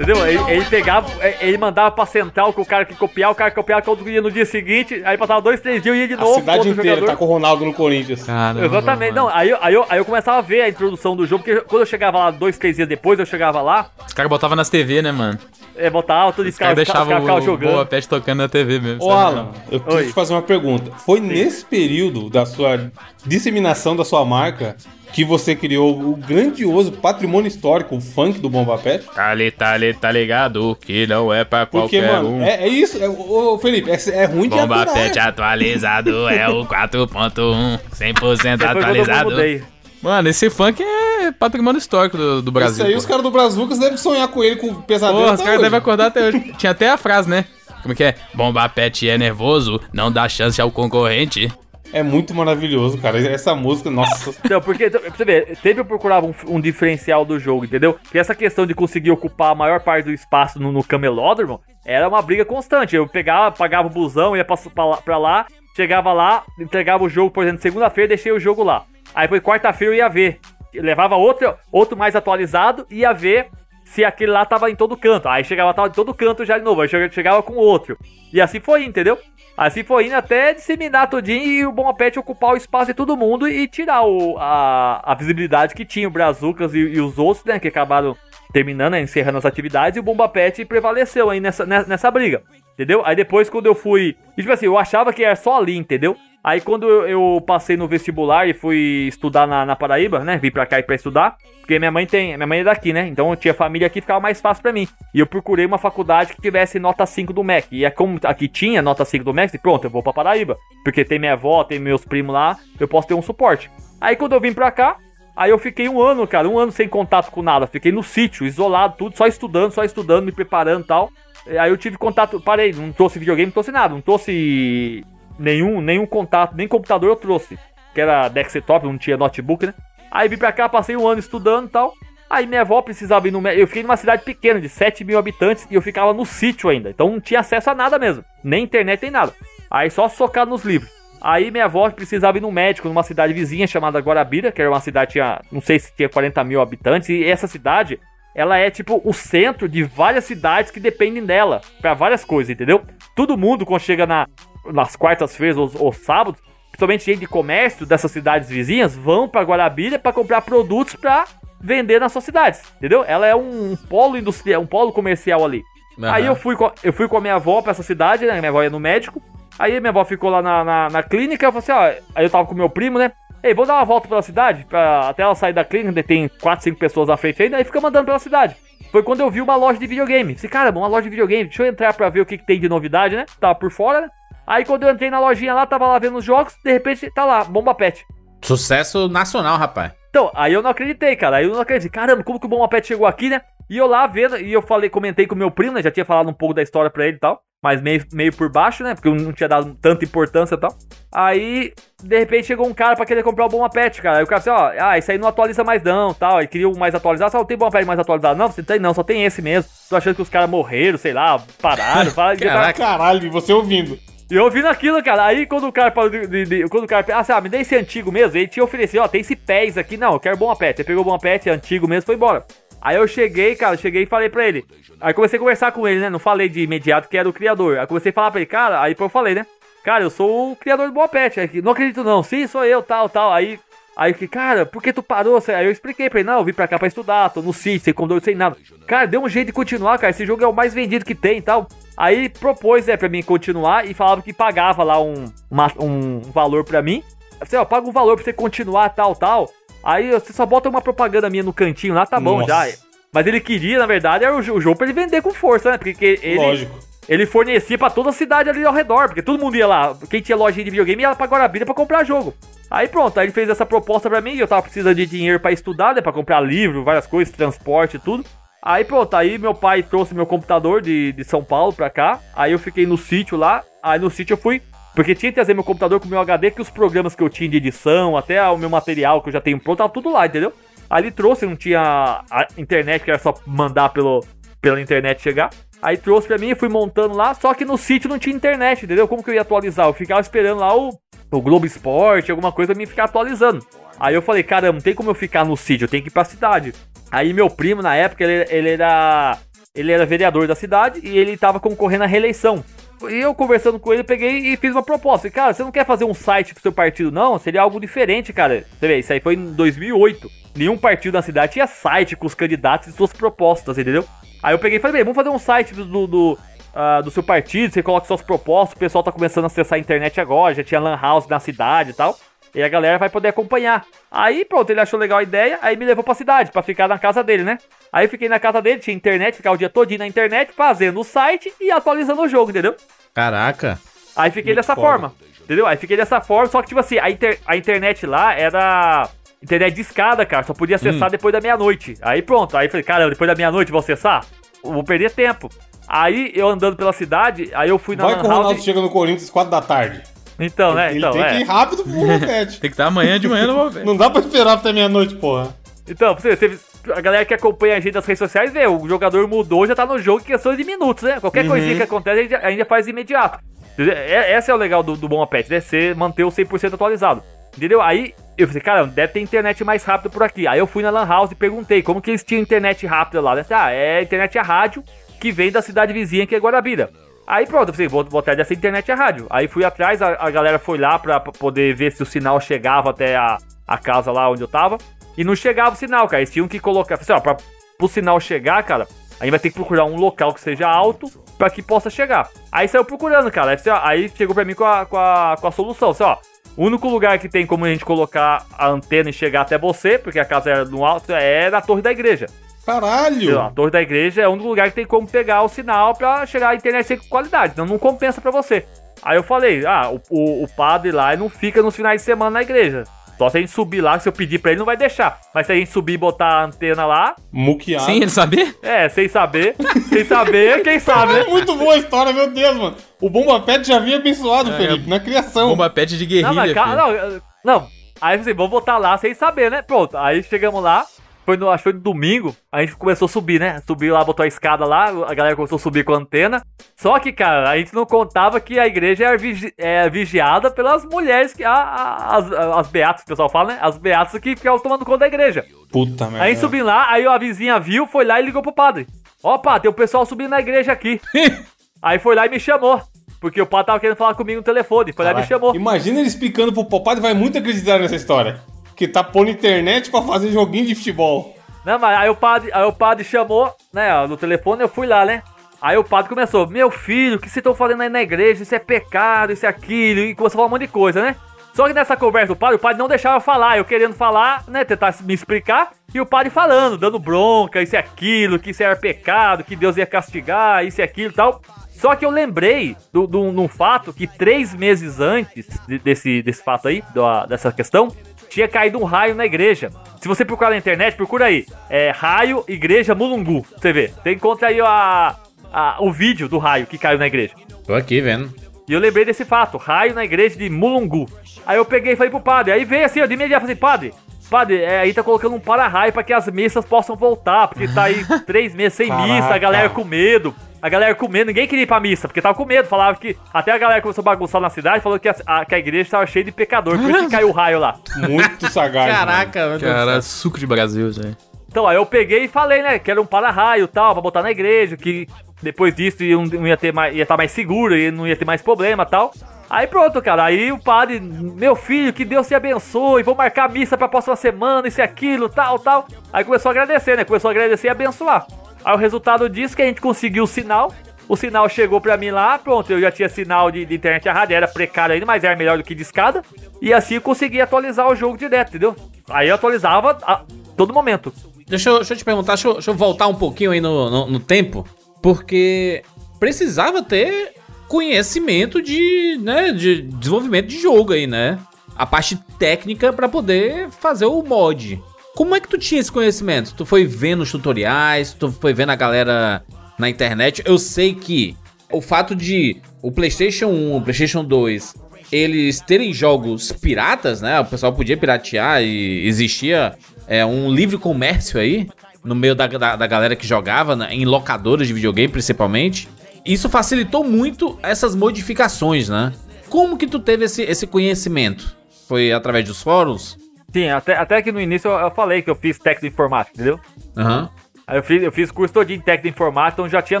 Entendeu? 0.00 0.26
Ele, 0.26 0.38
ele 0.52 0.64
pegava, 0.64 1.08
é, 1.22 1.36
ele 1.46 1.58
mandava 1.58 1.90
pra 1.90 2.06
central 2.06 2.52
com 2.52 2.62
o 2.62 2.66
cara 2.66 2.84
que 2.86 2.94
copiar, 2.94 3.30
o 3.30 3.34
cara 3.34 3.50
que 3.50 3.56
copiava, 3.56 3.82
que 3.82 3.90
outro 3.90 4.08
ia 4.08 4.22
no 4.22 4.30
dia 4.30 4.46
seguinte, 4.46 5.02
aí 5.04 5.18
passava 5.18 5.42
dois, 5.42 5.60
três 5.60 5.82
dias 5.82 5.94
e 5.94 5.98
ia 6.00 6.08
de 6.08 6.14
A 6.14 6.16
novo. 6.16 6.34
com 6.34 6.40
cidade 6.40 6.58
outro 6.58 6.72
inteira 6.72 6.96
jogador. 6.96 7.12
tá 7.12 7.16
com 7.18 7.24
o 7.24 7.28
Ronaldo 7.28 7.64
no 7.66 7.74
Corinthians. 7.74 8.22
Caramba, 8.22 8.64
Exatamente, 8.64 9.12
mano. 9.14 9.26
não, 9.28 9.34
aí, 9.36 9.50
eu- 9.50 9.58
aí, 9.60 9.74
eu, 9.74 9.84
aí 9.88 9.98
eu 9.98 10.04
começava 10.04 10.38
a 10.38 10.40
ver 10.40 10.62
a 10.62 10.68
introdução 10.68 11.14
do 11.14 11.26
jogo, 11.26 11.44
porque 11.44 11.60
quando 11.62 11.82
eu 11.82 11.86
chegava 11.86 12.18
lá 12.18 12.30
dois, 12.30 12.56
três 12.56 12.76
dias 12.76 12.88
depois, 12.88 13.18
eu 13.18 13.26
chegava 13.26 13.60
lá, 13.60 13.90
Os 14.06 14.12
caras 14.14 14.30
botavam 14.30 14.56
nas 14.56 14.70
TV, 14.70 15.02
né, 15.02 15.12
mano? 15.12 15.38
é, 15.76 15.88
botava 15.88 16.32
tudo, 16.32 16.46
os 16.46 16.52
Os 16.54 16.58
caras 16.58 16.74
caras 16.86 17.08
os 17.20 17.26
caras 17.26 17.44
jogando. 17.44 17.86
Pet 17.86 18.08
tocando 18.08 18.38
na 18.38 18.48
TV 18.48 18.78
mesmo. 18.80 19.02
Ô? 19.04 19.10
Alan, 19.10 19.48
eu 19.70 19.80
preciso 19.80 20.02
Oi. 20.04 20.06
te 20.08 20.12
fazer 20.14 20.34
uma 20.34 20.42
pergunta. 20.42 20.90
Foi 20.98 21.20
nesse 21.20 21.64
período 21.64 22.28
da 22.28 22.44
sua 22.44 22.90
disseminação 23.24 23.94
da 23.96 24.04
sua 24.04 24.24
marca 24.24 24.76
que 25.12 25.24
você 25.24 25.54
criou 25.54 25.98
o 25.98 26.16
grandioso 26.16 26.92
patrimônio 26.92 27.48
histórico, 27.48 27.96
o 27.96 28.00
funk 28.00 28.38
do 28.38 28.48
Bomba 28.48 28.78
Pet? 28.78 29.04
Tá 29.06 29.34
tá 29.56 29.74
tá 30.00 30.12
ligado? 30.12 30.76
Que 30.80 31.06
não 31.06 31.32
é 31.32 31.44
pra 31.44 31.66
Porque, 31.66 32.00
qualquer 32.00 32.12
mano, 32.12 32.36
um. 32.36 32.42
é, 32.42 32.64
é 32.64 32.68
isso. 32.68 33.02
É, 33.02 33.08
ô, 33.08 33.58
Felipe, 33.58 33.90
é, 33.90 33.98
é 34.10 34.24
ruim 34.24 34.48
de 34.48 34.56
Bomba. 34.56 34.86
Pet 34.86 35.18
atualizado 35.18 36.26
é 36.28 36.48
o 36.48 36.64
4.1, 36.66 37.78
100% 37.94 38.06
Depois 38.12 38.40
quando 38.40 38.96
eu 38.96 39.02
atualizado. 39.02 39.70
Mano, 40.02 40.28
esse 40.30 40.48
funk 40.48 40.82
é 40.82 41.30
patrimônio 41.32 41.78
histórico 41.78 42.16
do, 42.16 42.40
do 42.42 42.50
Brasil. 42.50 42.76
Isso 42.76 42.84
aí, 42.84 42.92
pô. 42.92 42.98
os 42.98 43.06
caras 43.06 43.22
do 43.22 43.30
Brazucas 43.30 43.78
devem 43.78 43.98
sonhar 43.98 44.28
com 44.28 44.42
ele 44.42 44.56
com 44.56 44.74
pesadelo 44.82 45.20
Porra, 45.20 45.34
os 45.34 45.42
caras 45.42 45.60
devem 45.60 45.78
acordar 45.78 46.06
até 46.06 46.28
hoje. 46.28 46.54
Tinha 46.56 46.72
até 46.72 46.90
a 46.90 46.96
frase, 46.96 47.28
né? 47.28 47.44
Como 47.82 47.94
que 47.94 48.04
é? 48.04 48.14
Bomba 48.34 48.68
Pet 48.68 49.08
é 49.08 49.18
nervoso, 49.18 49.80
não 49.92 50.10
dá 50.10 50.28
chance 50.28 50.60
ao 50.60 50.70
concorrente. 50.70 51.52
É 51.92 52.02
muito 52.02 52.34
maravilhoso, 52.34 52.98
cara. 52.98 53.18
Essa 53.18 53.54
música, 53.54 53.90
nossa. 53.90 54.30
Então, 54.44 54.60
porque, 54.60 54.86
então, 54.86 55.00
pra 55.00 55.10
você 55.10 55.24
ver, 55.24 55.56
sempre 55.56 55.80
eu 55.80 55.84
procurava 55.84 56.26
um, 56.26 56.34
um 56.46 56.60
diferencial 56.60 57.24
do 57.24 57.38
jogo, 57.38 57.64
entendeu? 57.64 57.94
Porque 57.94 58.18
essa 58.18 58.34
questão 58.34 58.64
de 58.66 58.74
conseguir 58.74 59.10
ocupar 59.10 59.50
a 59.52 59.54
maior 59.54 59.80
parte 59.80 60.04
do 60.04 60.12
espaço 60.12 60.60
no, 60.60 60.70
no 60.70 60.84
camelódromo 60.84 61.60
era 61.84 62.08
uma 62.08 62.22
briga 62.22 62.44
constante. 62.44 62.94
Eu 62.94 63.08
pegava, 63.08 63.50
pagava 63.50 63.88
o 63.88 63.90
busão, 63.90 64.36
ia 64.36 64.44
pra, 64.44 64.56
pra, 64.56 64.84
lá- 64.84 64.96
pra 64.98 65.18
lá, 65.18 65.46
chegava 65.74 66.12
lá, 66.12 66.44
entregava 66.58 67.02
o 67.04 67.08
jogo, 67.08 67.30
por 67.30 67.42
exemplo, 67.44 67.62
segunda-feira, 67.62 68.08
deixei 68.08 68.30
o 68.32 68.38
jogo 68.40 68.62
lá. 68.62 68.84
Aí 69.14 69.26
depois 69.26 69.42
quarta-feira 69.42 69.94
eu 69.94 69.98
ia 69.98 70.08
ver. 70.08 70.38
Eu 70.72 70.84
levava 70.84 71.16
outro, 71.16 71.52
outro 71.72 71.96
mais 71.96 72.14
atualizado 72.14 72.86
ia 72.88 73.12
ver 73.12 73.48
se 73.84 74.04
aquele 74.04 74.30
lá 74.30 74.46
tava 74.46 74.70
em 74.70 74.76
todo 74.76 74.96
canto. 74.96 75.28
Aí 75.28 75.42
chegava 75.42 75.74
tava 75.74 75.88
em 75.88 75.92
todo 75.92 76.14
canto 76.14 76.44
já 76.44 76.56
de 76.56 76.64
novo. 76.64 76.80
Aí 76.82 76.88
chegava 77.10 77.42
com 77.42 77.54
outro. 77.54 77.98
E 78.32 78.40
assim 78.40 78.60
foi, 78.60 78.84
entendeu? 78.84 79.18
Assim 79.56 79.84
foi 79.84 80.06
indo 80.06 80.14
até 80.14 80.54
disseminar 80.54 81.10
todinho 81.10 81.44
e 81.44 81.66
o 81.66 81.72
Bom 81.72 81.92
Pet 81.92 82.18
ocupar 82.18 82.54
o 82.54 82.56
espaço 82.56 82.86
de 82.86 82.94
todo 82.94 83.16
mundo 83.16 83.48
e 83.48 83.66
tirar 83.68 84.02
o, 84.02 84.38
a, 84.38 85.12
a 85.12 85.14
visibilidade 85.14 85.74
que 85.74 85.84
tinha 85.84 86.08
o 86.08 86.10
Brazucas 86.10 86.74
e, 86.74 86.78
e 86.78 87.00
os 87.00 87.18
outros, 87.18 87.44
né? 87.44 87.58
Que 87.58 87.68
acabaram 87.68 88.16
terminando, 88.52 88.92
né, 88.92 89.02
encerrando 89.02 89.38
as 89.38 89.44
atividades. 89.46 89.96
E 89.96 90.00
o 90.00 90.02
Bomba 90.02 90.28
Pet 90.28 90.64
prevaleceu 90.64 91.30
aí 91.30 91.40
nessa, 91.40 91.64
nessa, 91.66 91.88
nessa 91.88 92.10
briga. 92.10 92.42
Entendeu? 92.74 93.02
Aí 93.04 93.14
depois, 93.14 93.50
quando 93.50 93.66
eu 93.66 93.74
fui. 93.74 94.16
e, 94.36 94.40
Tipo 94.40 94.52
assim, 94.52 94.66
eu 94.66 94.78
achava 94.78 95.12
que 95.12 95.22
era 95.22 95.36
só 95.36 95.58
ali, 95.58 95.76
entendeu? 95.76 96.16
Aí 96.42 96.60
quando 96.60 96.86
eu, 96.88 97.42
passei 97.46 97.76
no 97.76 97.86
vestibular 97.86 98.48
e 98.48 98.54
fui 98.54 99.06
estudar 99.08 99.46
na, 99.46 99.66
na 99.66 99.76
Paraíba, 99.76 100.20
né? 100.20 100.38
Vim 100.38 100.50
pra 100.50 100.64
cá 100.64 100.82
pra 100.82 100.94
estudar. 100.94 101.36
Porque 101.60 101.78
minha 101.78 101.90
mãe 101.90 102.06
tem. 102.06 102.34
Minha 102.34 102.46
mãe 102.46 102.60
é 102.60 102.64
daqui, 102.64 102.92
né? 102.92 103.06
Então 103.06 103.30
eu 103.30 103.36
tinha 103.36 103.52
família 103.52 103.86
aqui, 103.86 104.00
ficava 104.00 104.20
mais 104.20 104.40
fácil 104.40 104.62
pra 104.62 104.72
mim. 104.72 104.88
E 105.14 105.20
eu 105.20 105.26
procurei 105.26 105.66
uma 105.66 105.76
faculdade 105.76 106.32
que 106.32 106.40
tivesse 106.40 106.78
nota 106.78 107.04
5 107.04 107.32
do 107.32 107.44
MEC. 107.44 107.68
E 107.70 107.84
é 107.84 107.90
como 107.90 108.18
aqui 108.24 108.48
tinha 108.48 108.80
nota 108.80 109.04
5 109.04 109.22
do 109.22 109.34
MEC, 109.34 109.58
pronto, 109.58 109.84
eu 109.84 109.90
vou 109.90 110.02
pra 110.02 110.14
Paraíba. 110.14 110.56
Porque 110.82 111.04
tem 111.04 111.18
minha 111.18 111.34
avó, 111.34 111.62
tem 111.62 111.78
meus 111.78 112.04
primos 112.04 112.32
lá, 112.32 112.56
eu 112.78 112.88
posso 112.88 113.08
ter 113.08 113.14
um 113.14 113.22
suporte. 113.22 113.70
Aí 114.00 114.16
quando 114.16 114.32
eu 114.32 114.40
vim 114.40 114.52
pra 114.52 114.70
cá, 114.70 114.96
Aí 115.36 115.50
eu 115.50 115.58
fiquei 115.58 115.88
um 115.88 116.02
ano, 116.02 116.26
cara, 116.26 116.46
um 116.46 116.58
ano 116.58 116.70
sem 116.70 116.86
contato 116.86 117.30
com 117.30 117.40
nada. 117.40 117.66
Fiquei 117.66 117.90
no 117.90 118.02
sítio, 118.02 118.44
isolado, 118.44 118.96
tudo, 118.98 119.16
só 119.16 119.26
estudando, 119.26 119.72
só 119.72 119.82
estudando, 119.82 120.26
me 120.26 120.32
preparando 120.32 120.82
e 120.82 120.86
tal. 120.86 121.10
Aí 121.58 121.70
eu 121.70 121.78
tive 121.78 121.96
contato, 121.96 122.38
parei, 122.38 122.74
não 122.74 122.92
trouxe 122.92 123.18
videogame, 123.18 123.46
não 123.46 123.52
trouxe 123.52 123.72
nada, 123.72 123.94
não 123.94 124.02
trouxe 124.02 125.02
nenhum, 125.40 125.80
nenhum 125.80 126.06
contato, 126.06 126.54
nem 126.54 126.68
computador 126.68 127.08
eu 127.08 127.16
trouxe. 127.16 127.58
Que 127.94 128.00
era 128.00 128.28
desktop, 128.28 128.86
não 128.86 128.98
tinha 128.98 129.16
notebook, 129.16 129.66
né? 129.66 129.74
Aí 130.10 130.28
vim 130.28 130.36
pra 130.36 130.52
cá, 130.52 130.68
passei 130.68 130.96
um 130.96 131.06
ano 131.06 131.18
estudando 131.18 131.66
e 131.66 131.70
tal. 131.70 131.94
Aí 132.28 132.46
minha 132.46 132.60
avó 132.60 132.80
precisava 132.80 133.26
ir 133.26 133.32
no. 133.32 133.46
Eu 133.48 133.66
fiquei 133.66 133.82
numa 133.82 133.96
cidade 133.96 134.22
pequena, 134.22 134.60
de 134.60 134.68
7 134.68 135.02
mil 135.02 135.18
habitantes, 135.18 135.66
e 135.68 135.74
eu 135.74 135.82
ficava 135.82 136.12
no 136.12 136.24
sítio 136.24 136.70
ainda. 136.70 136.90
Então 136.90 137.10
não 137.10 137.20
tinha 137.20 137.40
acesso 137.40 137.70
a 137.70 137.74
nada 137.74 137.98
mesmo. 137.98 138.24
Nem 138.44 138.62
internet, 138.62 139.02
nem 139.02 139.10
nada. 139.10 139.34
Aí 139.68 139.90
só 139.90 140.08
socar 140.08 140.46
nos 140.46 140.64
livros. 140.64 141.00
Aí 141.20 141.50
minha 141.50 141.66
avó 141.66 141.90
precisava 141.90 142.38
ir 142.38 142.40
no 142.40 142.50
médico 142.50 142.88
numa 142.88 143.02
cidade 143.02 143.32
vizinha 143.32 143.66
chamada 143.66 143.98
Guarabira, 143.98 144.50
que 144.50 144.60
era 144.60 144.70
uma 144.70 144.80
cidade, 144.80 145.12
tinha, 145.12 145.40
não 145.52 145.60
sei 145.60 145.78
se 145.78 145.94
tinha 145.94 146.08
40 146.08 146.42
mil 146.44 146.62
habitantes, 146.62 147.10
e 147.10 147.24
essa 147.24 147.46
cidade, 147.46 148.00
ela 148.34 148.56
é 148.56 148.70
tipo 148.70 149.02
o 149.04 149.12
centro 149.12 149.68
de 149.68 149.82
várias 149.82 150.24
cidades 150.24 150.70
que 150.70 150.80
dependem 150.80 151.24
dela, 151.24 151.60
pra 151.78 151.92
várias 151.92 152.24
coisas, 152.24 152.50
entendeu? 152.50 152.82
Todo 153.14 153.36
mundo, 153.36 153.66
quando 153.66 153.82
chega 153.82 154.06
na, 154.06 154.26
nas 154.72 154.96
quartas-feiras 154.96 155.56
ou, 155.56 155.70
ou 155.78 155.92
sábados, 155.92 156.40
principalmente 156.70 157.04
gente 157.04 157.20
de 157.20 157.26
comércio 157.26 157.86
dessas 157.86 158.10
cidades 158.10 158.48
vizinhas, 158.48 158.96
vão 158.96 159.28
pra 159.28 159.42
Guarabira 159.42 159.98
pra 159.98 160.12
comprar 160.12 160.40
produtos 160.42 160.94
pra 160.94 161.24
vender 161.60 162.00
nas 162.00 162.12
suas 162.12 162.24
cidades, 162.24 162.62
entendeu? 162.78 163.04
Ela 163.06 163.26
é 163.26 163.34
um, 163.34 163.76
polo 163.88 164.16
industrial, 164.16 164.62
um 164.62 164.66
polo 164.66 164.92
comercial 164.92 165.44
ali. 165.44 165.62
Aham. 165.98 166.12
Aí 166.12 166.26
eu 166.26 166.34
fui, 166.34 166.56
com, 166.56 166.72
eu 166.82 166.92
fui 166.92 167.06
com 167.08 167.18
a 167.18 167.20
minha 167.20 167.34
avó 167.34 167.60
pra 167.60 167.72
essa 167.72 167.82
cidade, 167.82 168.24
né? 168.24 168.38
Minha 168.38 168.48
avó 168.48 168.62
ia 168.62 168.70
no 168.70 168.80
médico. 168.80 169.22
Aí 169.58 169.78
minha 169.78 169.90
avó 169.90 170.04
ficou 170.04 170.30
lá 170.30 170.40
na, 170.40 170.64
na, 170.64 170.88
na 170.88 171.02
clínica. 171.02 171.46
Eu 171.46 171.52
falei 171.52 171.58
assim: 171.58 172.00
ó. 172.00 172.02
Aí 172.14 172.24
eu 172.24 172.30
tava 172.30 172.46
com 172.46 172.54
meu 172.54 172.70
primo, 172.70 172.98
né? 172.98 173.12
Ei, 173.42 173.52
vamos 173.54 173.68
dar 173.68 173.74
uma 173.74 173.84
volta 173.84 174.08
pela 174.08 174.22
cidade? 174.22 174.64
Pra, 174.66 175.08
até 175.08 175.22
ela 175.22 175.34
sair 175.34 175.52
da 175.52 175.64
clínica, 175.64 175.90
onde 175.90 176.02
tem 176.02 176.28
4, 176.28 176.64
5 176.64 176.78
pessoas 176.78 177.08
na 177.08 177.16
frente 177.16 177.42
ainda. 177.42 177.58
Aí 177.58 177.64
fica 177.64 177.80
mandando 177.80 178.06
pela 178.06 178.18
cidade. 178.18 178.56
Foi 178.90 179.02
quando 179.02 179.20
eu 179.20 179.30
vi 179.30 179.40
uma 179.40 179.56
loja 179.56 179.78
de 179.78 179.86
videogame. 179.86 180.34
Falei, 180.34 180.50
cara, 180.50 180.70
uma 180.70 180.86
loja 180.86 181.02
de 181.02 181.10
videogame. 181.10 181.44
Deixa 181.44 181.62
eu 181.62 181.66
entrar 181.66 181.92
pra 181.94 182.08
ver 182.08 182.20
o 182.20 182.26
que, 182.26 182.38
que 182.38 182.46
tem 182.46 182.58
de 182.58 182.68
novidade, 182.68 183.16
né? 183.16 183.26
Tava 183.38 183.54
por 183.54 183.70
fora, 183.70 184.02
né? 184.02 184.10
Aí 184.46 184.64
quando 184.64 184.82
eu 184.84 184.90
entrei 184.90 185.10
na 185.10 185.20
lojinha 185.20 185.54
lá, 185.54 185.66
tava 185.66 185.86
lá 185.86 185.98
vendo 185.98 186.16
os 186.18 186.24
jogos. 186.24 186.54
De 186.64 186.72
repente, 186.72 187.10
tá 187.14 187.24
lá, 187.24 187.44
Bomba 187.44 187.74
Pet. 187.74 188.04
Sucesso 188.42 189.08
nacional, 189.08 189.56
rapaz. 189.56 189.92
Então, 190.08 190.30
aí 190.34 190.52
eu 190.52 190.62
não 190.62 190.70
acreditei, 190.70 191.14
cara. 191.14 191.36
Aí 191.36 191.44
eu 191.44 191.52
não 191.52 191.60
acreditei. 191.60 191.90
Caramba, 191.90 192.24
como 192.24 192.40
que 192.40 192.46
o 192.46 192.48
Bomba 192.48 192.68
Pet 192.68 192.86
chegou 192.86 193.06
aqui, 193.06 193.28
né? 193.28 193.40
E 193.68 193.76
eu 193.76 193.86
lá 193.86 194.06
vendo, 194.08 194.36
e 194.36 194.52
eu 194.52 194.60
falei, 194.62 194.90
comentei 194.90 195.26
com 195.26 195.34
o 195.36 195.38
meu 195.38 195.50
primo, 195.50 195.74
né? 195.74 195.82
Já 195.82 195.90
tinha 195.92 196.04
falado 196.04 196.28
um 196.28 196.32
pouco 196.32 196.54
da 196.54 196.62
história 196.62 196.90
pra 196.90 197.06
ele 197.06 197.16
e 197.16 197.20
tal. 197.20 197.40
Mas 197.62 197.80
meio, 197.82 198.02
meio 198.12 198.34
por 198.34 198.50
baixo, 198.50 198.82
né? 198.82 198.94
Porque 198.94 199.06
eu 199.06 199.14
não 199.14 199.32
tinha 199.32 199.48
dado 199.48 199.76
tanta 199.80 200.04
importância 200.04 200.54
e 200.54 200.58
tal. 200.58 200.74
Aí, 201.14 201.72
de 202.02 202.18
repente, 202.18 202.46
chegou 202.46 202.66
um 202.66 202.72
cara 202.72 202.96
pra 202.96 203.04
querer 203.04 203.22
comprar 203.22 203.44
o 203.44 203.48
Bomba 203.48 203.68
Pet, 203.68 204.00
cara. 204.00 204.16
Aí 204.18 204.24
o 204.24 204.26
cara 204.26 204.40
assim, 204.40 204.50
ó, 204.50 204.72
ah, 204.80 204.96
isso 204.98 205.12
aí 205.12 205.18
não 205.18 205.28
atualiza 205.28 205.62
mais 205.62 205.82
não, 205.82 206.14
tal. 206.14 206.38
Aí 206.38 206.46
queria 206.48 206.68
o 206.68 206.76
mais 206.76 206.94
atualizado. 206.94 207.30
Só 207.30 207.38
não 207.38 207.44
tem 207.44 207.58
Bomba 207.58 207.70
Pet 207.70 207.84
mais 207.86 208.00
atualizado. 208.00 208.38
Não, 208.38 208.48
você 208.48 208.62
tem 208.62 208.78
não, 208.80 208.94
só 208.94 209.02
tem 209.04 209.24
esse 209.24 209.42
mesmo. 209.42 209.70
Tô 209.88 209.94
achando 209.96 210.14
que 210.16 210.22
os 210.22 210.30
caras 210.30 210.48
morreram, 210.48 210.96
sei 210.98 211.12
lá, 211.12 211.38
pararam. 211.60 212.10
fala- 212.10 212.36
Caraca. 212.36 212.72
Caralho, 212.78 213.26
e 213.26 213.28
você 213.28 213.52
ouvindo. 213.52 213.98
E 214.30 214.36
eu 214.36 214.44
ouvindo 214.44 214.68
aquilo, 214.68 215.02
cara. 215.02 215.24
Aí 215.24 215.44
quando 215.46 215.66
o 215.66 215.72
cara 215.72 215.90
falou 215.90 216.08
de, 216.10 216.26
de- 216.26 216.44
de- 216.44 216.68
quando 216.68 216.84
o 216.84 216.86
cara, 216.86 217.04
ah, 217.14 217.24
sabe, 217.24 217.44
me 217.44 217.48
dá 217.50 217.58
esse 217.60 217.74
antigo 217.76 218.12
mesmo. 218.12 218.36
Ele 218.36 218.46
tinha 218.46 218.62
oferecido, 218.64 219.00
ó, 219.02 219.08
tem 219.08 219.20
esse 219.20 219.34
pés 219.34 219.76
aqui. 219.76 219.96
Não, 219.96 220.12
eu 220.14 220.20
quero 220.20 220.36
bom 220.36 220.54
pet. 220.54 220.78
Ele 220.80 220.86
pegou 220.86 221.02
bom 221.04 221.18
pet, 221.18 221.48
antigo 221.50 221.88
mesmo, 221.88 222.06
foi 222.06 222.14
embora. 222.14 222.44
Aí 222.80 222.96
eu 222.96 223.06
cheguei, 223.06 223.54
cara, 223.56 223.76
cheguei 223.76 224.04
e 224.04 224.06
falei 224.06 224.28
pra 224.30 224.46
ele. 224.46 224.64
Aí 225.00 225.12
comecei 225.12 225.36
a 225.36 225.40
conversar 225.40 225.72
com 225.72 225.86
ele, 225.86 226.00
né? 226.00 226.08
Não 226.08 226.18
falei 226.18 226.48
de 226.48 226.60
imediato 226.62 227.08
que 227.08 227.18
era 227.18 227.28
o 227.28 227.32
criador. 227.32 227.78
Aí 227.78 227.86
comecei 227.86 228.10
a 228.10 228.12
falar 228.12 228.30
pra 228.30 228.40
ele, 228.40 228.46
cara, 228.46 228.80
aí 228.80 228.96
eu 228.98 229.08
falei, 229.08 229.34
né? 229.34 229.44
Cara, 229.84 230.04
eu 230.04 230.10
sou 230.10 230.52
o 230.52 230.56
criador 230.56 230.86
do 230.88 230.92
Boa 230.92 231.08
Pet. 231.08 231.38
Não 231.62 231.72
acredito 231.72 232.04
não. 232.04 232.22
Sim, 232.22 232.46
sou 232.46 232.64
eu, 232.64 232.82
tal, 232.82 233.08
tal. 233.08 233.32
Aí 233.32 233.58
Aí 233.96 234.10
eu 234.10 234.14
fiquei, 234.14 234.28
cara, 234.28 234.64
por 234.64 234.82
que 234.82 234.92
tu 234.92 235.02
parou? 235.02 235.42
Aí 235.48 235.64
eu 235.64 235.70
expliquei 235.70 236.08
pra 236.08 236.20
ele, 236.20 236.26
não, 236.26 236.38
eu 236.38 236.44
vim 236.44 236.52
pra 236.52 236.68
cá 236.68 236.78
pra 236.78 236.88
estudar, 236.88 237.28
tô 237.30 237.42
no 237.42 237.52
sítio, 237.52 237.80
sem 237.84 237.94
computador, 237.94 238.22
sem 238.22 238.34
nada. 238.34 238.56
Cara, 238.86 239.06
deu 239.06 239.22
um 239.22 239.28
jeito 239.28 239.48
de 239.48 239.52
continuar, 239.52 239.98
cara, 239.98 240.10
esse 240.10 240.24
jogo 240.24 240.42
é 240.42 240.46
o 240.46 240.52
mais 240.52 240.72
vendido 240.72 241.04
que 241.04 241.14
tem 241.14 241.38
e 241.38 241.42
tal. 241.42 241.68
Aí 241.96 242.28
propôs, 242.28 242.86
né, 242.86 242.96
pra 242.96 243.08
mim 243.08 243.22
continuar 243.22 243.86
e 243.86 243.92
falava 243.92 244.22
que 244.22 244.32
pagava 244.32 244.82
lá 244.82 245.00
um, 245.02 245.24
uma, 245.50 245.70
um 245.78 246.20
valor 246.32 246.64
pra 246.64 246.80
mim. 246.80 247.02
Assim, 247.40 247.56
ó, 247.56 247.64
paga 247.64 247.88
um 247.88 247.92
valor 247.92 248.16
pra 248.16 248.24
você 248.24 248.32
continuar, 248.32 248.90
tal, 248.90 249.14
tal. 249.14 249.50
Aí 249.82 250.10
você 250.10 250.32
só 250.32 250.46
bota 250.46 250.68
uma 250.68 250.80
propaganda 250.80 251.30
minha 251.30 251.42
no 251.42 251.52
cantinho 251.52 251.94
lá, 251.94 252.06
tá 252.06 252.20
bom 252.20 252.40
Nossa. 252.40 252.48
já. 252.48 252.76
Mas 253.12 253.26
ele 253.26 253.40
queria, 253.40 253.78
na 253.78 253.86
verdade, 253.86 254.24
era 254.24 254.34
o, 254.34 254.38
o 254.38 254.60
jogo 254.60 254.76
pra 254.76 254.86
ele 254.86 254.92
vender 254.92 255.20
com 255.20 255.34
força, 255.34 255.72
né? 255.72 255.78
Porque 255.78 256.18
ele. 256.22 256.36
Lógico 256.36 256.89
ele 257.10 257.26
fornecia 257.26 257.76
para 257.76 257.90
toda 257.90 258.10
a 258.10 258.12
cidade 258.12 258.48
ali 258.48 258.64
ao 258.64 258.72
redor, 258.72 259.08
porque 259.08 259.20
todo 259.20 259.40
mundo 259.40 259.56
ia 259.56 259.66
lá. 259.66 259.96
Quem 260.08 260.22
tinha 260.22 260.38
lojinha 260.38 260.64
de 260.64 260.70
videogame 260.70 261.02
ia 261.02 261.12
pra 261.12 261.26
Guarabira 261.26 261.66
pra 261.66 261.74
comprar 261.74 262.04
jogo. 262.04 262.32
Aí 262.70 262.86
pronto, 262.86 263.18
aí 263.18 263.26
ele 263.26 263.32
fez 263.32 263.48
essa 263.48 263.66
proposta 263.66 264.08
para 264.08 264.20
mim, 264.20 264.36
eu 264.36 264.46
tava 264.46 264.62
precisando 264.62 264.94
de 264.94 265.06
dinheiro 265.06 265.40
para 265.40 265.50
estudar, 265.50 265.92
né, 265.92 266.00
para 266.00 266.12
comprar 266.12 266.38
livro, 266.40 266.84
várias 266.84 267.08
coisas, 267.08 267.34
transporte 267.34 267.96
e 267.96 267.98
tudo. 267.98 268.24
Aí 268.62 268.84
pronto, 268.84 269.12
aí 269.14 269.38
meu 269.38 269.52
pai 269.52 269.82
trouxe 269.82 270.14
meu 270.14 270.24
computador 270.24 270.80
de, 270.80 271.10
de 271.10 271.24
São 271.24 271.42
Paulo 271.42 271.72
pra 271.72 271.90
cá, 271.90 272.20
aí 272.32 272.52
eu 272.52 272.60
fiquei 272.60 272.86
no 272.86 272.96
sítio 272.96 273.36
lá, 273.36 273.64
aí 273.82 273.98
no 273.98 274.08
sítio 274.08 274.34
eu 274.34 274.38
fui, 274.38 274.62
porque 274.94 275.12
tinha 275.12 275.32
que 275.32 275.34
trazer 275.34 275.52
meu 275.52 275.64
computador 275.64 275.98
com 275.98 276.06
meu 276.06 276.20
HD, 276.20 276.52
que 276.52 276.62
os 276.62 276.70
programas 276.70 277.16
que 277.16 277.24
eu 277.24 277.28
tinha 277.28 277.48
de 277.48 277.56
edição, 277.56 278.16
até 278.16 278.40
o 278.48 278.56
meu 278.56 278.70
material 278.70 279.20
que 279.20 279.30
eu 279.30 279.32
já 279.32 279.40
tenho 279.40 279.58
pronto, 279.58 279.78
tava 279.78 279.92
tudo 279.92 280.12
lá, 280.12 280.26
entendeu? 280.26 280.52
Aí 280.88 281.02
ele 281.02 281.10
trouxe, 281.10 281.44
não 281.44 281.56
tinha 281.56 282.22
a 282.30 282.46
internet, 282.56 283.02
que 283.02 283.10
era 283.10 283.18
só 283.18 283.34
mandar 283.44 283.88
pelo, 283.88 284.24
pela 284.60 284.80
internet 284.80 285.20
chegar. 285.20 285.50
Aí 285.82 285.96
trouxe 285.96 286.28
pra 286.28 286.38
mim, 286.38 286.54
fui 286.54 286.68
montando 286.68 287.14
lá, 287.14 287.34
só 287.34 287.54
que 287.54 287.64
no 287.64 287.78
sítio 287.78 288.08
não 288.08 288.18
tinha 288.18 288.36
internet, 288.36 288.84
entendeu? 288.84 289.08
Como 289.08 289.22
que 289.22 289.30
eu 289.30 289.34
ia 289.34 289.40
atualizar? 289.40 289.86
Eu 289.86 289.94
ficava 289.94 290.20
esperando 290.20 290.60
lá 290.60 290.76
o, 290.76 290.90
o 291.30 291.40
Globo 291.40 291.64
Esporte, 291.64 292.30
alguma 292.30 292.52
coisa 292.52 292.74
mim 292.74 292.86
ficar 292.86 293.04
atualizando. 293.04 293.64
Aí 293.98 294.14
eu 294.14 294.22
falei, 294.22 294.42
caramba, 294.42 294.74
não 294.74 294.80
tem 294.80 294.94
como 294.94 295.10
eu 295.10 295.14
ficar 295.14 295.44
no 295.44 295.56
sítio, 295.56 295.84
eu 295.84 295.88
tenho 295.88 296.02
que 296.02 296.08
ir 296.08 296.12
pra 296.12 296.24
cidade. 296.24 296.74
Aí 297.10 297.32
meu 297.32 297.50
primo, 297.50 297.82
na 297.82 297.94
época, 297.94 298.24
ele, 298.24 298.46
ele 298.50 298.68
era. 298.70 299.38
Ele 299.72 299.92
era 299.92 300.04
vereador 300.04 300.48
da 300.48 300.54
cidade 300.56 301.00
e 301.02 301.16
ele 301.16 301.36
tava 301.36 301.60
concorrendo 301.60 302.02
à 302.02 302.06
reeleição. 302.06 302.64
E 303.08 303.14
eu 303.14 303.32
conversando 303.32 303.78
com 303.78 303.92
ele, 303.92 304.02
peguei 304.02 304.52
e 304.52 304.56
fiz 304.56 304.72
uma 304.72 304.82
proposta. 304.82 305.28
E, 305.28 305.30
cara, 305.30 305.54
você 305.54 305.62
não 305.62 305.70
quer 305.70 305.86
fazer 305.86 306.04
um 306.04 306.12
site 306.12 306.52
pro 306.52 306.62
seu 306.62 306.72
partido, 306.72 307.10
não? 307.12 307.38
Seria 307.38 307.62
algo 307.62 307.80
diferente, 307.80 308.32
cara. 308.32 308.66
Você 308.78 308.88
vê, 308.88 308.98
isso 308.98 309.12
aí 309.12 309.20
foi 309.20 309.34
em 309.34 309.52
2008. 309.52 310.28
Nenhum 310.56 310.76
partido 310.76 311.14
na 311.14 311.22
cidade 311.22 311.52
tinha 311.52 311.68
site 311.68 312.16
com 312.16 312.26
os 312.26 312.34
candidatos 312.34 312.88
e 312.88 312.92
suas 312.92 313.12
propostas, 313.12 313.78
entendeu? 313.78 314.04
Aí 314.42 314.54
eu 314.54 314.58
peguei 314.58 314.78
e 314.78 314.80
falei, 314.80 314.94
bem, 314.94 315.04
vamos 315.04 315.16
fazer 315.16 315.28
um 315.28 315.38
site 315.38 315.74
do, 315.74 316.06
do, 316.06 316.38
uh, 316.74 317.02
do 317.02 317.10
seu 317.10 317.22
partido, 317.22 317.72
você 317.72 317.82
coloca 317.82 318.06
suas 318.06 318.22
propostas, 318.22 318.76
o 318.76 318.78
pessoal 318.78 319.04
tá 319.04 319.12
começando 319.12 319.44
a 319.44 319.46
acessar 319.48 319.76
a 319.76 319.80
internet 319.80 320.20
agora, 320.20 320.54
já 320.54 320.64
tinha 320.64 320.80
lan 320.80 320.98
house 321.00 321.26
na 321.26 321.38
cidade 321.38 321.90
e 321.90 321.94
tal. 321.94 322.18
E 322.52 322.62
a 322.62 322.68
galera 322.68 322.98
vai 322.98 323.08
poder 323.08 323.28
acompanhar. 323.28 323.86
Aí 324.10 324.44
pronto, 324.44 324.70
ele 324.70 324.80
achou 324.80 324.98
legal 324.98 325.18
a 325.18 325.22
ideia, 325.22 325.58
aí 325.62 325.76
me 325.76 325.84
levou 325.84 326.02
pra 326.02 326.14
cidade, 326.14 326.50
pra 326.50 326.62
ficar 326.62 326.88
na 326.88 326.98
casa 326.98 327.22
dele, 327.22 327.44
né? 327.44 327.58
Aí 327.92 328.06
eu 328.06 328.10
fiquei 328.10 328.28
na 328.28 328.40
casa 328.40 328.60
dele, 328.60 328.80
tinha 328.80 328.96
internet, 328.96 329.36
ficava 329.36 329.54
o 329.54 329.58
dia 329.58 329.68
todinho 329.68 330.00
na 330.00 330.06
internet, 330.06 330.52
fazendo 330.52 330.98
o 330.98 331.04
site 331.04 331.52
e 331.60 331.70
atualizando 331.70 332.22
o 332.22 332.28
jogo, 332.28 332.50
entendeu? 332.50 332.74
Caraca. 333.14 333.78
Aí 334.16 334.30
fiquei 334.30 334.52
Muito 334.52 334.56
dessa 334.56 334.74
foda. 334.74 334.86
forma, 334.86 335.14
entendeu? 335.42 335.64
Aí 335.64 335.76
fiquei 335.76 335.96
dessa 335.96 336.20
forma, 336.20 336.48
só 336.48 336.60
que 336.60 336.68
tipo 336.68 336.80
assim, 336.80 336.98
a, 336.98 337.08
inter 337.08 337.38
a 337.46 337.56
internet 337.56 338.04
lá 338.04 338.34
era 338.34 339.08
internet 339.42 339.74
de 339.74 339.80
escada, 339.80 340.24
cara. 340.26 340.44
Só 340.44 340.54
podia 340.54 340.76
acessar 340.76 341.08
hum. 341.08 341.12
depois 341.12 341.32
da 341.32 341.40
meia-noite. 341.40 341.94
Aí 342.02 342.22
pronto. 342.22 342.56
Aí 342.56 342.68
falei, 342.68 342.84
cara, 342.84 343.08
depois 343.08 343.28
da 343.28 343.34
meia-noite 343.34 343.70
vou 343.70 343.80
acessar? 343.80 344.24
Vou 344.62 344.84
perder 344.84 345.10
tempo. 345.10 345.48
Aí 345.88 346.30
eu 346.34 346.48
andando 346.48 346.76
pela 346.76 346.92
cidade, 346.92 347.50
aí 347.52 347.68
eu 347.68 347.78
fui 347.78 347.96
na 347.96 348.04
Vai 348.04 348.14
que 348.14 348.20
o 348.20 348.28
Ronaldo 348.28 348.62
chega 348.62 348.80
no 348.80 348.90
Corinthians 348.90 349.28
4 349.28 349.50
da 349.50 349.60
tarde. 349.60 350.02
Então, 350.38 350.72
né? 350.72 350.90
Ele 350.90 350.98
então, 350.98 351.12
tem 351.12 351.22
é. 351.22 351.28
que 351.30 351.40
ir 351.40 351.44
rápido 351.44 351.82
pro 351.82 351.92
Bobopet. 351.92 352.60
tem 352.60 352.60
que 352.60 352.66
estar 352.68 352.86
amanhã 352.86 353.18
de 353.18 353.28
manhã 353.28 353.46
no 353.46 353.54
Bobopet. 353.54 353.84
Não 353.84 353.96
dá 353.96 354.08
pra 354.08 354.20
esperar 354.20 354.52
até 354.52 354.72
meia-noite, 354.72 355.16
porra. 355.16 355.54
Então, 355.88 356.14
você, 356.14 356.36
você, 356.36 356.58
a 356.94 357.00
galera 357.00 357.24
que 357.24 357.34
acompanha 357.34 357.76
a 357.76 357.80
gente 357.80 357.94
nas 357.94 358.06
redes 358.06 358.20
sociais 358.20 358.52
vê, 358.52 358.66
o 358.66 358.88
jogador 358.88 359.26
mudou, 359.26 359.66
já 359.66 359.74
tá 359.74 359.84
no 359.84 359.98
jogo 359.98 360.20
em 360.20 360.24
questões 360.24 360.56
de 360.56 360.64
minutos, 360.64 361.02
né? 361.02 361.18
Qualquer 361.20 361.44
uhum. 361.44 361.50
coisinha 361.50 361.76
que 361.76 361.82
acontece, 361.82 362.18
a 362.18 362.22
gente, 362.22 362.34
a 362.34 362.50
gente 362.50 362.64
faz 362.64 362.86
imediato. 362.86 363.38
É, 363.78 364.36
esse 364.36 364.50
é 364.50 364.54
o 364.54 364.56
legal 364.56 364.82
do, 364.82 364.96
do 364.96 365.08
Bom 365.08 365.26
Pet, 365.26 365.50
né? 365.50 365.60
Você 365.60 365.92
manter 365.94 366.24
o 366.24 366.28
100% 366.28 366.74
atualizado. 366.74 367.22
Entendeu? 367.56 367.82
Aí 367.82 368.14
eu 368.42 368.48
falei, 368.48 368.62
cara, 368.62 368.86
deve 368.86 369.12
ter 369.12 369.20
internet 369.20 369.62
mais 369.64 369.84
rápido 369.84 370.10
por 370.10 370.22
aqui. 370.22 370.46
Aí 370.46 370.58
eu 370.58 370.66
fui 370.66 370.82
na 370.82 370.90
Lan 370.90 371.06
House 371.06 371.32
e 371.32 371.34
perguntei 371.34 371.82
como 371.82 372.00
que 372.00 372.10
eles 372.10 372.24
tinham 372.24 372.40
internet 372.40 372.86
rápida 372.86 373.20
lá. 373.20 373.34
Né? 373.34 373.44
Ah, 373.50 373.72
é 373.72 374.02
internet 374.02 374.38
a 374.38 374.42
rádio 374.42 374.82
que 375.20 375.30
vem 375.30 375.50
da 375.50 375.60
cidade 375.60 375.92
vizinha 375.92 376.26
que 376.26 376.34
é 376.34 376.38
Guarabira. 376.38 376.90
Aí 377.26 377.46
pronto, 377.46 377.68
eu 377.68 377.74
falei, 377.74 377.86
vou, 377.86 378.04
vou 378.04 378.18
atrás 378.18 378.36
dessa 378.36 378.54
internet 378.54 378.90
a 378.90 378.94
rádio. 378.96 379.26
Aí 379.30 379.46
fui 379.46 379.64
atrás, 379.64 380.02
a, 380.02 380.16
a 380.18 380.30
galera 380.30 380.58
foi 380.58 380.78
lá 380.78 380.98
pra, 380.98 381.20
poder 381.20 381.74
ver 381.74 381.92
se 381.92 382.02
o 382.02 382.06
sinal 382.06 382.40
chegava 382.40 382.90
até 382.90 383.14
a, 383.14 383.38
a 383.68 383.78
casa 383.78 384.10
lá 384.10 384.28
onde 384.28 384.42
eu 384.42 384.48
tava. 384.48 384.78
E 385.16 385.22
não 385.22 385.36
chegava 385.36 385.74
o 385.74 385.78
sinal, 385.78 386.08
cara. 386.08 386.22
Eles 386.22 386.32
tinham 386.32 386.48
que 386.48 386.58
colocar. 386.58 386.96
Assim, 386.96 387.12
ó, 387.12 387.20
pra, 387.20 387.36
pro 387.78 387.88
sinal 387.88 388.18
chegar, 388.18 388.62
cara, 388.64 388.88
a 389.20 389.24
gente 389.24 389.30
vai 389.30 389.38
ter 389.38 389.50
que 389.50 389.54
procurar 389.54 389.84
um 389.84 389.96
local 389.96 390.34
que 390.34 390.40
seja 390.40 390.66
alto 390.66 391.08
para 391.36 391.50
que 391.50 391.62
possa 391.62 391.88
chegar. 391.88 392.28
Aí 392.50 392.66
saiu 392.66 392.84
procurando, 392.84 393.30
cara. 393.30 393.52
Assim, 393.52 393.70
aí 393.70 394.10
chegou 394.14 394.34
pra 394.34 394.44
mim 394.44 394.54
com 394.54 394.64
a, 394.64 394.86
com 394.86 394.96
a, 394.96 395.36
com 395.40 395.46
a 395.46 395.52
solução. 395.52 395.90
Assim, 395.90 396.02
ó, 396.02 396.16
o 396.56 396.64
único 396.64 396.88
lugar 396.88 397.18
que 397.18 397.28
tem 397.28 397.46
como 397.46 397.64
a 397.64 397.68
gente 397.68 397.84
colocar 397.84 398.46
a 398.58 398.68
antena 398.68 399.10
e 399.10 399.12
chegar 399.12 399.42
até 399.42 399.56
você, 399.58 399.98
porque 399.98 400.18
a 400.18 400.24
casa 400.24 400.50
era 400.50 400.64
no 400.64 400.84
alto, 400.84 401.12
é 401.12 401.50
na 401.50 401.60
torre 401.60 401.82
da 401.82 401.90
igreja. 401.90 402.26
Caralho! 402.64 403.40
A 403.40 403.50
torre 403.50 403.70
da 403.70 403.82
igreja 403.82 404.22
é 404.22 404.28
o 404.28 404.32
único 404.32 404.48
lugar 404.48 404.68
que 404.68 404.74
tem 404.74 404.86
como 404.86 405.06
pegar 405.06 405.42
o 405.42 405.48
sinal 405.48 405.94
pra 405.94 406.26
chegar 406.26 406.50
à 406.50 406.54
internet 406.54 406.86
sem 406.86 406.98
qualidade. 406.98 407.52
Então 407.54 407.66
não 407.66 407.78
compensa 407.78 408.20
pra 408.20 408.30
você. 408.30 408.66
Aí 409.02 409.16
eu 409.16 409.22
falei, 409.22 409.64
ah, 409.64 409.90
o, 409.90 410.00
o, 410.10 410.44
o 410.44 410.48
padre 410.48 410.92
lá 410.92 411.16
não 411.16 411.28
fica 411.28 411.62
nos 411.62 411.74
finais 411.74 412.02
de 412.02 412.04
semana 412.04 412.30
na 412.30 412.42
igreja. 412.42 412.84
Só 413.20 413.28
se 413.28 413.36
a 413.36 413.40
gente 413.40 413.52
subir 413.52 413.82
lá, 413.82 414.00
se 414.00 414.08
eu 414.08 414.14
pedir 414.14 414.38
pra 414.38 414.50
ele, 414.50 414.60
não 414.60 414.64
vai 414.64 414.78
deixar. 414.78 415.20
Mas 415.34 415.46
se 415.46 415.52
a 415.52 415.54
gente 415.54 415.68
subir 415.70 415.92
e 415.92 415.98
botar 415.98 416.26
a 416.26 416.44
antena 416.46 416.86
lá. 416.86 417.14
Muqueado. 417.30 417.84
Sem 417.84 417.98
ele 417.98 418.08
saber? 418.08 418.56
É, 418.62 418.88
sem 418.88 419.10
saber. 419.10 419.56
sem 419.90 420.06
saber, 420.06 420.62
quem 420.62 420.80
sabe, 420.80 421.12
né? 421.12 421.20
É 421.20 421.28
muito 421.28 421.54
boa 421.54 421.74
a 421.74 421.76
história, 421.76 422.14
meu 422.14 422.30
Deus, 422.30 422.56
mano. 422.56 422.76
O 422.98 423.10
Bomba 423.10 423.38
Pet 423.40 423.68
já 423.68 423.76
havia 423.76 423.96
abençoado, 423.96 424.50
é, 424.52 424.56
Felipe, 424.56 424.88
na 424.88 424.98
criação. 424.98 425.50
Bomba 425.50 425.68
Pet 425.68 425.98
de 425.98 426.06
guerrilha. 426.06 426.28
Não, 426.28 426.34
mas, 426.34 426.54
não, 426.54 427.22
não. 427.44 427.68
Aí 428.00 428.18
assim, 428.18 428.32
vamos 428.32 428.50
botar 428.50 428.78
lá 428.78 428.96
sem 428.96 429.12
saber, 429.12 429.50
né? 429.50 429.60
Pronto. 429.60 429.98
Aí 429.98 430.22
chegamos 430.22 430.62
lá. 430.62 430.86
Foi 431.30 431.36
no, 431.36 431.48
acho 431.48 431.62
que 431.62 431.70
foi 431.70 431.72
no 431.74 431.78
domingo, 431.78 432.34
a 432.50 432.60
gente 432.60 432.74
começou 432.74 433.06
a 433.06 433.08
subir, 433.08 433.38
né? 433.38 433.62
Subiu 433.64 433.94
lá, 433.94 434.02
botou 434.02 434.24
a 434.24 434.26
escada 434.26 434.64
lá, 434.64 434.86
a 434.88 435.14
galera 435.14 435.36
começou 435.36 435.54
a 435.54 435.58
subir 435.60 435.84
com 435.84 435.94
a 435.94 435.96
antena. 435.96 436.44
Só 436.76 436.98
que, 436.98 437.12
cara, 437.12 437.48
a 437.48 437.56
gente 437.56 437.72
não 437.72 437.86
contava 437.86 438.40
que 438.40 438.58
a 438.58 438.66
igreja 438.66 439.04
é, 439.04 439.16
vigi 439.16 439.54
é 439.56 439.88
vigiada 439.88 440.50
pelas 440.50 440.84
mulheres, 440.84 441.32
que 441.32 441.44
a, 441.44 441.52
a, 441.52 442.16
as, 442.16 442.32
as 442.32 442.68
beatas, 442.68 443.04
o 443.04 443.06
pessoal 443.06 443.28
fala, 443.28 443.52
né? 443.52 443.58
As 443.62 443.78
beatas 443.78 444.20
que 444.20 444.34
ficavam 444.34 444.58
tomando 444.58 444.84
conta 444.84 444.98
da 444.98 445.06
igreja. 445.06 445.46
Puta 445.70 446.06
merda. 446.06 446.24
Aí 446.24 446.34
subiu 446.34 446.64
lá, 446.64 446.90
aí 446.90 447.06
a 447.06 447.16
vizinha 447.16 447.60
viu, 447.60 447.86
foi 447.86 448.04
lá 448.04 448.20
e 448.20 448.24
ligou 448.24 448.42
pro 448.42 448.52
padre. 448.52 448.88
Ó, 449.22 449.38
padre, 449.38 449.62
tem 449.62 449.70
o 449.70 449.74
pessoal 449.74 450.04
subindo 450.04 450.30
na 450.30 450.40
igreja 450.40 450.72
aqui. 450.72 451.00
aí 451.80 452.00
foi 452.00 452.16
lá 452.16 452.26
e 452.26 452.28
me 452.28 452.40
chamou. 452.40 452.82
Porque 453.20 453.40
o 453.40 453.46
padre 453.46 453.66
tava 453.66 453.78
querendo 453.78 453.96
falar 453.96 454.16
comigo 454.16 454.38
no 454.38 454.44
telefone. 454.44 454.92
Foi 454.92 455.04
lá 455.04 455.12
e 455.12 455.14
me 455.14 455.22
chamou. 455.22 455.54
Imagina 455.54 456.00
ele 456.00 456.08
explicando 456.08 456.52
pro 456.52 456.82
padre, 456.82 457.00
vai 457.00 457.14
muito 457.14 457.38
acreditar 457.38 457.78
nessa 457.78 457.94
história 457.94 458.40
que 458.80 458.88
tá 458.88 459.04
pondo 459.04 459.28
internet 459.28 459.90
pra 459.90 460.00
fazer 460.00 460.32
joguinho 460.32 460.64
de 460.64 460.74
futebol. 460.74 461.36
Não, 461.66 461.78
mas 461.78 461.98
aí 461.98 462.08
o 462.08 462.16
padre, 462.16 462.50
aí 462.50 462.64
o 462.64 462.72
padre 462.72 463.04
chamou, 463.04 463.54
né, 463.70 464.06
no 464.06 464.16
telefone, 464.16 464.62
eu 464.62 464.70
fui 464.70 464.86
lá, 464.86 465.04
né? 465.04 465.22
Aí 465.60 465.76
o 465.76 465.84
padre 465.84 466.08
começou, 466.08 466.48
meu 466.48 466.70
filho, 466.70 467.16
o 467.16 467.18
que 467.18 467.26
vocês 467.26 467.36
estão 467.36 467.54
fazendo 467.54 467.82
aí 467.82 467.90
na 467.90 468.00
igreja? 468.00 468.42
Isso 468.42 468.54
é 468.54 468.58
pecado, 468.58 469.34
isso 469.34 469.44
é 469.44 469.50
aquilo, 469.50 470.00
e 470.00 470.14
começou 470.14 470.38
a 470.38 470.38
falar 470.38 470.46
um 470.46 470.50
monte 470.52 470.62
de 470.62 470.68
coisa, 470.68 471.02
né? 471.02 471.14
Só 471.52 471.68
que 471.68 471.74
nessa 471.74 471.94
conversa 471.94 472.28
do 472.28 472.36
padre, 472.36 472.56
o 472.56 472.58
padre 472.58 472.78
não 472.78 472.88
deixava 472.88 473.18
eu 473.18 473.20
falar, 473.20 473.58
eu 473.58 473.66
querendo 473.66 473.92
falar, 473.92 474.44
né, 474.48 474.64
tentar 474.64 474.96
me 475.02 475.12
explicar, 475.12 475.72
e 475.92 476.00
o 476.00 476.06
padre 476.06 476.30
falando, 476.30 476.78
dando 476.78 476.98
bronca, 476.98 477.60
isso 477.60 477.76
é 477.76 477.78
aquilo, 477.78 478.38
que 478.38 478.48
isso 478.48 478.62
era 478.62 478.74
pecado, 478.76 479.44
que 479.44 479.54
Deus 479.54 479.76
ia 479.76 479.84
castigar, 479.84 480.64
isso 480.64 480.80
e 480.80 480.82
aquilo 480.82 481.10
e 481.10 481.14
tal. 481.14 481.42
Só 481.70 481.96
que 481.96 482.04
eu 482.04 482.10
lembrei 482.10 482.76
de 482.92 483.16
um 483.16 483.48
fato 483.48 483.90
que 483.90 484.06
três 484.06 484.54
meses 484.54 485.00
antes 485.00 485.48
de, 485.66 485.78
desse, 485.78 486.22
desse 486.22 486.44
fato 486.44 486.68
aí, 486.68 486.84
dessa 487.26 487.50
questão, 487.50 487.88
tinha 488.30 488.48
caído 488.48 488.78
um 488.78 488.84
raio 488.84 489.14
na 489.14 489.26
igreja. 489.26 489.70
Se 490.00 490.08
você 490.08 490.24
procurar 490.24 490.50
na 490.50 490.56
internet, 490.56 490.94
procura 490.96 491.26
aí. 491.26 491.44
É 491.68 491.90
raio 491.90 492.44
igreja 492.48 492.94
Mulungu. 492.94 493.44
Você 493.58 493.72
vê. 493.72 493.88
Você 493.88 494.12
encontra 494.12 494.48
aí 494.48 494.60
a, 494.60 495.16
a, 495.52 495.76
o 495.80 495.92
vídeo 495.92 496.28
do 496.28 496.38
raio 496.38 496.66
que 496.66 496.78
caiu 496.78 496.98
na 496.98 497.08
igreja. 497.08 497.34
Tô 497.66 497.74
aqui 497.74 498.00
vendo. 498.00 498.32
E 498.68 498.72
eu 498.72 498.78
lembrei 498.78 499.04
desse 499.04 499.24
fato, 499.24 499.58
raio 499.58 499.92
na 499.94 500.04
igreja 500.04 500.38
de 500.38 500.48
Mulungu. 500.48 501.10
Aí 501.44 501.56
eu 501.56 501.64
peguei 501.64 501.94
e 501.94 501.96
falei 501.96 502.10
pro 502.10 502.20
padre. 502.20 502.52
Aí 502.52 502.64
veio 502.64 502.86
assim, 502.86 503.00
ó, 503.00 503.06
de 503.06 503.14
imediato, 503.14 503.42
falei, 503.42 503.56
padre, 503.56 503.92
padre, 504.30 504.62
é, 504.62 504.78
aí 504.78 504.94
tá 504.94 505.02
colocando 505.02 505.34
um 505.34 505.40
para-raio 505.40 505.92
pra 505.92 506.04
que 506.04 506.12
as 506.12 506.28
missas 506.28 506.64
possam 506.64 506.94
voltar. 506.94 507.48
Porque 507.48 507.66
tá 507.66 507.84
aí 507.84 508.04
três 508.24 508.54
meses 508.54 508.74
sem 508.74 508.88
Caraca. 508.88 509.12
missa, 509.12 509.34
a 509.34 509.38
galera 509.38 509.68
com 509.68 509.84
medo 509.84 510.32
a 510.62 510.68
galera 510.68 510.94
com 510.94 511.08
medo, 511.08 511.28
ninguém 511.28 511.46
queria 511.46 511.62
ir 511.62 511.66
pra 511.66 511.80
missa, 511.80 512.06
porque 512.06 512.20
tava 512.20 512.34
com 512.34 512.44
medo. 512.44 512.68
Falava 512.68 512.98
que. 512.98 513.16
Até 513.32 513.52
a 513.52 513.58
galera 513.58 513.80
começou 513.80 514.02
a 514.02 514.04
bagunçar 514.04 514.40
na 514.40 514.50
cidade, 514.50 514.82
falou 514.82 514.98
que 514.98 515.08
a, 515.08 515.16
a 515.26 515.44
que 515.44 515.54
a 515.54 515.58
igreja 515.58 515.90
tava 515.90 516.06
cheia 516.06 516.24
de 516.24 516.32
pecador, 516.32 516.78
por 516.78 516.90
isso 516.90 517.04
que 517.04 517.10
caiu 517.10 517.28
o 517.28 517.32
raio 517.32 517.58
lá. 517.58 517.76
Muito 517.96 518.50
sagaz. 518.50 518.94
Caraca, 518.94 519.46
mano. 519.46 519.60
Cara, 519.60 520.02
suco 520.02 520.38
de 520.38 520.46
Brasil, 520.46 520.90
velho. 520.92 521.16
Então, 521.48 521.66
aí 521.66 521.76
eu 521.76 521.84
peguei 521.84 522.24
e 522.24 522.28
falei, 522.28 522.62
né, 522.62 522.78
que 522.78 522.88
era 522.88 523.02
um 523.02 523.06
para-raio 523.06 523.64
e 523.64 523.68
tal, 523.68 523.92
pra 523.92 524.00
botar 524.00 524.22
na 524.22 524.30
igreja, 524.30 524.76
que 524.76 525.08
depois 525.42 525.74
disso 525.74 526.04
ia, 526.04 526.16
não 526.16 526.46
ia 526.46 526.56
ter 526.56 526.72
mais, 526.72 526.94
ia 526.94 527.02
estar 527.02 527.14
tá 527.14 527.18
mais 527.18 527.32
seguro, 527.32 527.76
e 527.76 527.90
não 527.90 528.06
ia 528.06 528.14
ter 528.14 528.24
mais 528.24 528.40
problema 528.40 528.86
tal. 528.86 529.12
Aí 529.48 529.66
pronto, 529.66 530.00
cara. 530.00 530.24
Aí 530.24 530.52
o 530.52 530.58
padre, 530.58 531.00
meu 531.00 531.56
filho, 531.56 531.92
que 531.92 532.04
Deus 532.04 532.28
te 532.28 532.36
abençoe, 532.36 533.02
vou 533.02 533.16
marcar 533.16 533.46
a 533.46 533.48
missa 533.48 533.76
pra 533.76 533.88
próxima 533.88 534.14
semana, 534.14 534.68
isso 534.68 534.80
e 534.80 534.82
aquilo, 534.82 535.28
tal, 535.28 535.58
tal. 535.58 535.88
Aí 536.12 536.22
começou 536.22 536.50
a 536.50 536.52
agradecer, 536.52 536.96
né? 536.96 537.04
Começou 537.04 537.28
a 537.28 537.32
agradecer 537.32 537.66
e 537.66 537.70
abençoar. 537.70 538.26
Aí 538.64 538.74
o 538.74 538.78
resultado 538.78 539.28
disso 539.28 539.56
que 539.56 539.62
a 539.62 539.66
gente 539.66 539.80
conseguiu 539.80 540.24
o 540.24 540.26
sinal. 540.26 540.72
O 541.08 541.16
sinal 541.16 541.48
chegou 541.48 541.80
pra 541.80 541.96
mim 541.96 542.10
lá, 542.10 542.38
pronto, 542.38 542.70
eu 542.72 542.80
já 542.80 542.90
tinha 542.92 543.08
sinal 543.08 543.50
de, 543.50 543.64
de 543.64 543.74
internet 543.74 544.08
a 544.08 544.12
rádio, 544.12 544.36
era 544.36 544.46
precário 544.46 544.94
ainda, 544.94 545.04
mas 545.04 545.24
era 545.24 545.34
melhor 545.34 545.58
do 545.58 545.64
que 545.64 545.74
de 545.74 545.82
escada. 545.82 546.22
E 546.62 546.72
assim 546.72 546.94
eu 546.94 547.00
consegui 547.00 547.40
atualizar 547.40 547.88
o 547.88 547.96
jogo 547.96 548.16
direto, 548.16 548.50
entendeu? 548.50 548.76
Aí 549.08 549.28
eu 549.28 549.34
atualizava 549.34 549.98
a 550.02 550.22
todo 550.56 550.72
momento. 550.72 551.12
Deixa 551.48 551.68
eu, 551.68 551.76
deixa 551.78 551.94
eu 551.94 551.98
te 551.98 552.04
perguntar, 552.04 552.34
deixa 552.34 552.46
eu, 552.46 552.52
deixa 552.54 552.70
eu, 552.70 552.74
voltar 552.74 553.08
um 553.08 553.14
pouquinho 553.16 553.50
aí 553.50 553.60
no, 553.60 553.90
no, 553.90 554.06
no 554.06 554.20
tempo, 554.20 554.64
porque 555.02 555.82
precisava 556.20 556.80
ter 556.80 557.34
conhecimento 557.66 558.62
de, 558.62 559.18
né, 559.20 559.52
de 559.52 559.82
desenvolvimento 559.82 560.46
de 560.46 560.60
jogo 560.60 560.92
aí, 560.92 561.08
né? 561.08 561.40
A 561.76 561.86
parte 561.86 562.16
técnica 562.38 562.92
para 562.92 563.08
poder 563.08 563.68
fazer 563.70 564.06
o 564.06 564.22
mod. 564.22 564.80
Como 565.14 565.34
é 565.34 565.40
que 565.40 565.48
tu 565.48 565.58
tinha 565.58 565.80
esse 565.80 565.90
conhecimento? 565.90 566.54
Tu 566.54 566.64
foi 566.64 566.84
vendo 566.84 567.22
os 567.22 567.30
tutoriais, 567.30 568.14
tu 568.14 568.30
foi 568.30 568.54
vendo 568.54 568.70
a 568.70 568.76
galera 568.76 569.42
na 569.78 569.88
internet. 569.88 570.42
Eu 570.44 570.58
sei 570.58 570.94
que 570.94 571.36
o 571.70 571.80
fato 571.80 572.14
de 572.14 572.56
o 572.82 572.90
PlayStation 572.90 573.46
1, 573.46 573.76
o 573.76 573.82
PlayStation 573.82 574.24
2, 574.24 574.74
eles 575.12 575.60
terem 575.60 575.92
jogos 575.92 576.52
piratas, 576.52 577.20
né? 577.20 577.40
O 577.40 577.44
pessoal 577.44 577.72
podia 577.72 577.96
piratear 577.96 578.62
e 578.62 579.06
existia 579.06 579.74
é, 580.06 580.24
um 580.24 580.52
livre 580.52 580.78
comércio 580.78 581.38
aí 581.40 581.68
no 582.04 582.14
meio 582.14 582.34
da, 582.34 582.46
da, 582.46 582.76
da 582.76 582.86
galera 582.86 583.16
que 583.16 583.26
jogava 583.26 583.76
né, 583.76 583.88
em 583.90 584.04
locadoras 584.04 584.66
de 584.66 584.72
videogame, 584.72 585.12
principalmente. 585.12 585.88
Isso 586.24 586.48
facilitou 586.48 587.02
muito 587.04 587.58
essas 587.62 587.94
modificações, 587.94 588.88
né? 588.88 589.12
Como 589.48 589.76
que 589.76 589.86
tu 589.86 589.98
teve 589.98 590.24
esse, 590.24 590.42
esse 590.42 590.66
conhecimento? 590.66 591.56
Foi 591.88 592.12
através 592.12 592.44
dos 592.44 592.62
fóruns? 592.62 593.18
Sim, 593.52 593.68
até, 593.68 593.96
até 593.96 594.22
que 594.22 594.30
no 594.30 594.40
início 594.40 594.70
eu, 594.70 594.78
eu 594.78 594.90
falei 594.90 595.22
que 595.22 595.30
eu 595.30 595.34
fiz 595.34 595.58
técnico 595.58 595.86
de 595.86 595.92
informática, 595.92 596.34
entendeu? 596.34 596.60
Aham. 596.96 597.22
Uhum. 597.22 597.50
Aí 597.70 597.78
eu 597.78 597.84
fiz, 597.84 598.02
eu 598.02 598.10
fiz 598.10 598.32
curso 598.32 598.52
todo 598.52 598.66
de 598.66 598.78
técnico 598.78 599.02
de 599.04 599.08
informática, 599.10 599.62
então 599.62 599.68
já 599.68 599.80
tinha 599.80 600.00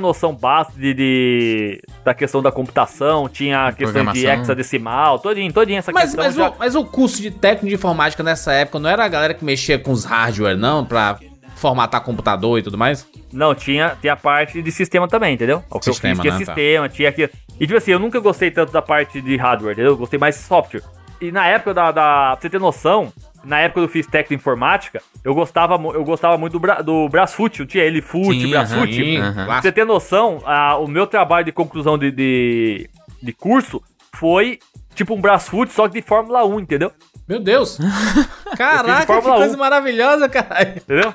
noção 0.00 0.34
básica 0.34 0.76
de, 0.76 0.92
de, 0.92 1.82
da 2.04 2.12
questão 2.12 2.42
da 2.42 2.50
computação, 2.50 3.28
tinha 3.28 3.68
a 3.68 3.72
questão 3.72 4.04
de 4.06 4.26
hexadecimal, 4.26 5.20
todinho, 5.20 5.52
todinho 5.52 5.78
essa 5.78 5.92
mas, 5.92 6.06
questão. 6.06 6.24
Mas, 6.24 6.34
já... 6.34 6.50
o, 6.50 6.54
mas 6.58 6.74
o 6.74 6.84
curso 6.84 7.22
de 7.22 7.30
técnico 7.30 7.68
de 7.68 7.74
informática 7.74 8.24
nessa 8.24 8.52
época 8.52 8.80
não 8.80 8.90
era 8.90 9.04
a 9.04 9.08
galera 9.08 9.34
que 9.34 9.44
mexia 9.44 9.78
com 9.78 9.92
os 9.92 10.04
hardware, 10.04 10.56
não? 10.56 10.84
Pra 10.84 11.20
formatar 11.54 12.02
computador 12.02 12.58
e 12.58 12.62
tudo 12.62 12.76
mais? 12.76 13.06
Não, 13.32 13.54
tinha, 13.54 13.96
tinha 14.00 14.14
a 14.14 14.16
parte 14.16 14.60
de 14.60 14.72
sistema 14.72 15.06
também, 15.06 15.34
entendeu? 15.34 15.62
O 15.70 15.78
que 15.78 15.84
sistema, 15.84 16.14
eu 16.14 16.16
fiz 16.16 16.22
tinha 16.22 16.32
né? 16.32 16.44
sistema, 16.44 16.88
tá. 16.88 16.94
tinha 16.96 17.08
aqui. 17.08 17.30
E 17.60 17.66
tipo 17.68 17.76
assim, 17.76 17.92
eu 17.92 18.00
nunca 18.00 18.18
gostei 18.18 18.50
tanto 18.50 18.72
da 18.72 18.82
parte 18.82 19.20
de 19.20 19.36
hardware, 19.36 19.74
entendeu? 19.74 19.92
Eu 19.92 19.96
gostei 19.96 20.18
mais 20.18 20.34
de 20.34 20.42
software. 20.42 20.82
E 21.20 21.30
na 21.30 21.46
época 21.46 21.74
da, 21.74 21.92
da. 21.92 22.30
Pra 22.32 22.38
você 22.40 22.50
ter 22.50 22.58
noção, 22.58 23.12
na 23.44 23.60
época 23.60 23.80
que 23.80 23.84
eu 23.84 23.88
fiz 23.88 24.06
técnico 24.06 24.40
informática, 24.40 25.02
eu 25.24 25.34
gostava, 25.34 25.74
eu 25.74 26.04
gostava 26.04 26.36
muito 26.36 26.52
do, 26.52 26.60
Bra, 26.60 26.82
do 26.82 27.08
Brasfoot, 27.08 27.60
eu 27.60 27.66
tinha 27.66 27.84
ele 27.84 28.00
Foot, 28.00 28.46
Brasfoot. 28.46 29.02
Uh 29.02 29.22
-huh. 29.22 29.46
Pra 29.46 29.62
você 29.62 29.72
ter 29.72 29.84
noção, 29.84 30.42
a, 30.44 30.76
o 30.76 30.86
meu 30.86 31.06
trabalho 31.06 31.44
de 31.44 31.52
conclusão 31.52 31.96
de, 31.96 32.10
de, 32.10 32.90
de 33.22 33.32
curso 33.32 33.82
foi 34.14 34.58
tipo 34.94 35.14
um 35.14 35.20
Brasfoot, 35.20 35.72
só 35.72 35.88
que 35.88 36.00
de 36.00 36.06
Fórmula 36.06 36.44
1, 36.44 36.60
entendeu? 36.60 36.92
Meu 37.28 37.40
Deus! 37.40 37.78
Caraca, 38.56 39.20
que 39.20 39.22
coisa 39.22 39.56
1. 39.56 39.58
maravilhosa, 39.58 40.28
cara! 40.28 40.74
Entendeu? 40.76 41.14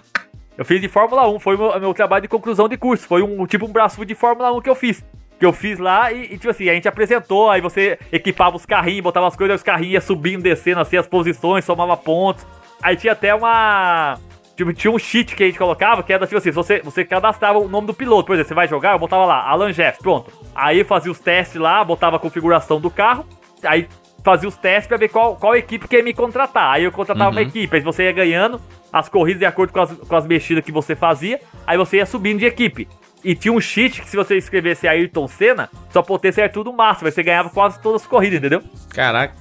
Eu 0.57 0.63
fiz 0.63 0.79
de 0.79 0.87
Fórmula 0.87 1.27
1, 1.27 1.39
foi 1.39 1.57
meu, 1.57 1.79
meu 1.79 1.93
trabalho 1.93 2.21
de 2.21 2.27
conclusão 2.27 2.69
de 2.69 2.77
curso. 2.77 3.05
Foi 3.05 3.21
um 3.21 3.45
tipo 3.45 3.65
um 3.65 3.71
braço 3.71 4.03
de 4.05 4.15
Fórmula 4.15 4.51
1 4.53 4.61
que 4.61 4.69
eu 4.69 4.75
fiz. 4.75 5.03
Que 5.39 5.45
eu 5.45 5.51
fiz 5.51 5.79
lá 5.79 6.11
e, 6.11 6.33
e, 6.33 6.37
tipo 6.37 6.49
assim, 6.49 6.69
a 6.69 6.73
gente 6.73 6.87
apresentou, 6.87 7.49
aí 7.49 7.59
você 7.59 7.99
equipava 8.11 8.55
os 8.55 8.65
carrinhos, 8.65 9.01
botava 9.01 9.27
as 9.27 9.35
coisas, 9.35 9.57
os 9.57 9.63
carrinhos 9.63 9.93
iam 9.93 10.01
subindo, 10.01 10.41
descendo 10.41 10.79
assim 10.79 10.97
as 10.97 11.07
posições, 11.07 11.65
somava 11.65 11.97
pontos. 11.97 12.45
Aí 12.81 12.95
tinha 12.95 13.13
até 13.13 13.33
uma. 13.33 14.17
Tipo, 14.55 14.71
tinha 14.71 14.91
um 14.91 14.97
cheat 14.97 15.35
que 15.35 15.43
a 15.43 15.45
gente 15.47 15.57
colocava, 15.57 16.01
que 16.01 16.13
era 16.13 16.25
tipo 16.25 16.37
assim, 16.37 16.51
você, 16.51 16.79
você 16.81 17.03
cadastrava 17.03 17.59
o 17.59 17.67
nome 17.67 17.87
do 17.87 17.93
piloto. 17.93 18.27
Por 18.27 18.33
exemplo, 18.33 18.47
você 18.47 18.53
vai 18.53 18.67
jogar, 18.67 18.93
eu 18.93 18.99
botava 18.99 19.25
lá, 19.25 19.45
Alan 19.49 19.71
Jeff, 19.73 19.99
pronto. 19.99 20.31
Aí 20.53 20.79
eu 20.79 20.85
fazia 20.85 21.11
os 21.11 21.19
testes 21.19 21.59
lá, 21.59 21.83
botava 21.83 22.15
a 22.15 22.19
configuração 22.19 22.79
do 22.79 22.89
carro. 22.89 23.25
Aí 23.63 23.89
fazia 24.23 24.47
os 24.47 24.55
testes 24.57 24.87
pra 24.87 24.97
ver 24.97 25.09
qual, 25.09 25.35
qual 25.35 25.55
equipe 25.55 25.87
que 25.87 25.97
ia 25.97 26.03
me 26.03 26.13
contratar. 26.13 26.73
Aí 26.73 26.83
eu 26.83 26.91
contratava 26.91 27.29
uhum. 27.29 27.35
uma 27.35 27.41
equipe, 27.41 27.75
aí 27.75 27.81
você 27.81 28.03
ia 28.03 28.11
ganhando 28.11 28.59
as 28.91 29.07
corridas 29.09 29.39
de 29.39 29.45
acordo 29.45 29.73
com 29.73 29.81
as, 29.81 29.91
com 29.91 30.15
as 30.15 30.25
mexidas 30.25 30.63
que 30.63 30.71
você 30.71 30.95
fazia, 30.95 31.39
aí 31.67 31.77
você 31.77 31.97
ia 31.97 32.05
subindo 32.05 32.39
de 32.39 32.45
equipe. 32.45 32.87
E 33.25 33.33
tinha 33.33 33.51
um 33.51 33.59
cheat 33.59 34.03
que 34.03 34.07
se 34.07 34.15
você 34.15 34.37
escrevesse 34.37 34.87
Ayrton 34.87 35.27
Senna, 35.27 35.67
sua 35.89 36.03
potência 36.03 36.43
era 36.43 36.49
tudo 36.53 36.71
máximo, 36.71 37.07
aí 37.07 37.11
você 37.11 37.23
ganhava 37.23 37.49
quase 37.49 37.81
todas 37.81 38.03
as 38.03 38.07
corridas, 38.07 38.37
entendeu? 38.37 38.61
Caraca. 38.93 39.33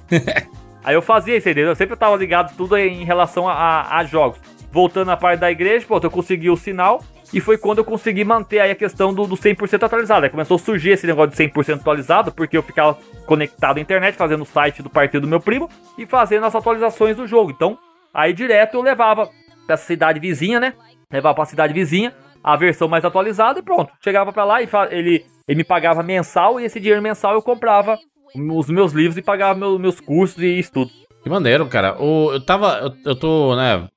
aí 0.83 0.95
eu 0.95 1.03
fazia 1.03 1.37
isso, 1.37 1.47
entendeu? 1.47 1.69
Eu 1.69 1.75
sempre 1.75 1.95
tava 1.95 2.15
ligado 2.15 2.57
tudo 2.57 2.75
em 2.75 3.03
relação 3.03 3.47
a, 3.47 3.95
a 3.95 4.03
jogos. 4.03 4.39
Voltando 4.71 5.11
à 5.11 5.15
parte 5.15 5.39
da 5.39 5.51
igreja, 5.51 5.85
pô, 5.87 5.99
eu 6.01 6.09
consegui 6.09 6.49
o 6.49 6.57
sinal, 6.57 7.03
e 7.31 7.39
foi 7.39 7.59
quando 7.59 7.77
eu 7.77 7.85
consegui 7.85 8.23
manter 8.23 8.59
aí 8.59 8.71
a 8.71 8.75
questão 8.75 9.13
do, 9.13 9.27
do 9.27 9.35
100% 9.35 9.83
atualizado. 9.83 10.25
Aí 10.25 10.31
começou 10.31 10.55
a 10.55 10.59
surgir 10.59 10.89
esse 10.89 11.05
negócio 11.05 11.29
de 11.29 11.37
100% 11.37 11.81
atualizado, 11.81 12.31
porque 12.31 12.57
eu 12.57 12.63
ficava 12.63 12.97
conectado 13.27 13.77
à 13.77 13.79
internet, 13.79 14.15
fazendo 14.15 14.41
o 14.41 14.47
site 14.47 14.81
do 14.81 14.89
partido 14.89 15.21
do 15.21 15.27
meu 15.27 15.39
primo 15.39 15.69
e 15.95 16.07
fazendo 16.07 16.47
as 16.47 16.55
atualizações 16.55 17.15
do 17.15 17.27
jogo. 17.27 17.51
Então, 17.51 17.77
aí 18.11 18.33
direto 18.33 18.77
eu 18.77 18.81
levava 18.81 19.29
pra 19.67 19.77
cidade 19.77 20.19
vizinha, 20.19 20.59
né? 20.59 20.73
Levava 21.11 21.35
pra 21.35 21.45
cidade 21.45 21.71
vizinha 21.71 22.11
a 22.45 22.55
versão 22.55 22.87
mais 22.87 23.03
atualizada 23.03 23.57
e 23.57 23.63
pronto. 23.63 23.91
Chegava 24.03 24.31
pra 24.31 24.45
lá 24.45 24.61
e 24.61 24.69
ele, 24.91 25.25
ele 25.47 25.57
me 25.57 25.63
pagava 25.63 26.03
mensal 26.03 26.59
e 26.59 26.65
esse 26.65 26.79
dinheiro 26.79 27.01
mensal 27.01 27.33
eu 27.33 27.41
comprava 27.41 27.97
os 28.35 28.69
meus 28.69 28.93
livros 28.93 29.17
e 29.17 29.21
pagava 29.23 29.57
meus, 29.57 29.81
meus 29.81 29.99
cursos 29.99 30.43
e 30.43 30.59
estudo. 30.59 30.91
Que 31.23 31.29
maneiro, 31.29 31.65
cara. 31.65 31.99
O, 31.99 32.33
eu 32.33 32.45
tava. 32.45 32.77
Eu, 32.77 32.93
eu 33.03 33.15
tô, 33.15 33.55
né? 33.55 33.87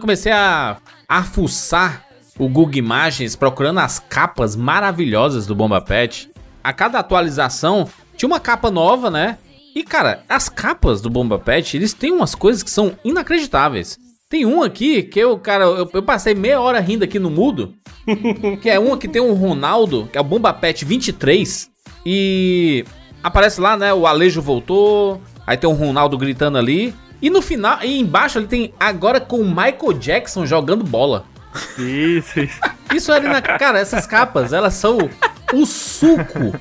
Comecei 0.00 0.32
a, 0.32 0.78
a 1.06 1.22
fuçar 1.22 2.06
o 2.38 2.48
Google 2.48 2.76
Imagens 2.76 3.36
procurando 3.36 3.80
as 3.80 3.98
capas 3.98 4.56
maravilhosas 4.56 5.46
do 5.46 5.54
Bomba 5.54 5.82
Pet. 5.82 6.30
A 6.64 6.72
cada 6.72 6.98
atualização 6.98 7.86
tinha 8.16 8.26
uma 8.26 8.40
capa 8.40 8.70
nova, 8.70 9.10
né? 9.10 9.36
E 9.74 9.84
cara, 9.84 10.22
as 10.26 10.48
capas 10.48 11.02
do 11.02 11.10
Bomba 11.10 11.38
Pet, 11.38 11.76
eles 11.76 11.92
têm 11.92 12.12
umas 12.12 12.34
coisas 12.34 12.62
que 12.62 12.70
são 12.70 12.98
inacreditáveis. 13.04 13.98
Tem 14.30 14.44
um 14.44 14.62
aqui 14.62 15.02
que 15.02 15.18
eu, 15.18 15.38
cara, 15.38 15.64
eu, 15.64 15.88
eu, 15.90 16.02
passei 16.02 16.34
meia 16.34 16.60
hora 16.60 16.80
rindo 16.80 17.02
aqui 17.02 17.18
no 17.18 17.30
mudo. 17.30 17.72
que 18.60 18.68
é 18.68 18.78
uma 18.78 18.98
que 18.98 19.08
tem 19.08 19.22
um 19.22 19.32
Ronaldo, 19.32 20.06
que 20.12 20.18
é 20.18 20.20
o 20.20 20.24
Bomba 20.24 20.52
Pet 20.52 20.84
23. 20.84 21.70
E 22.04 22.84
aparece 23.22 23.58
lá, 23.58 23.74
né? 23.74 23.94
O 23.94 24.06
Alejo 24.06 24.42
voltou. 24.42 25.18
Aí 25.46 25.56
tem 25.56 25.68
um 25.68 25.72
Ronaldo 25.72 26.18
gritando 26.18 26.58
ali. 26.58 26.94
E 27.22 27.30
no 27.30 27.40
final, 27.40 27.82
e 27.82 27.98
embaixo 27.98 28.38
ele 28.38 28.46
tem 28.46 28.74
agora 28.78 29.18
com 29.18 29.38
o 29.38 29.48
Michael 29.48 29.94
Jackson 29.94 30.44
jogando 30.44 30.84
bola. 30.84 31.24
Isso, 31.78 32.40
isso. 32.40 32.60
Isso 32.94 33.12
ali 33.12 33.28
na. 33.28 33.40
Cara, 33.40 33.78
essas 33.78 34.06
capas, 34.06 34.52
elas 34.52 34.74
são 34.74 34.98
o 35.54 35.64
suco 35.64 36.52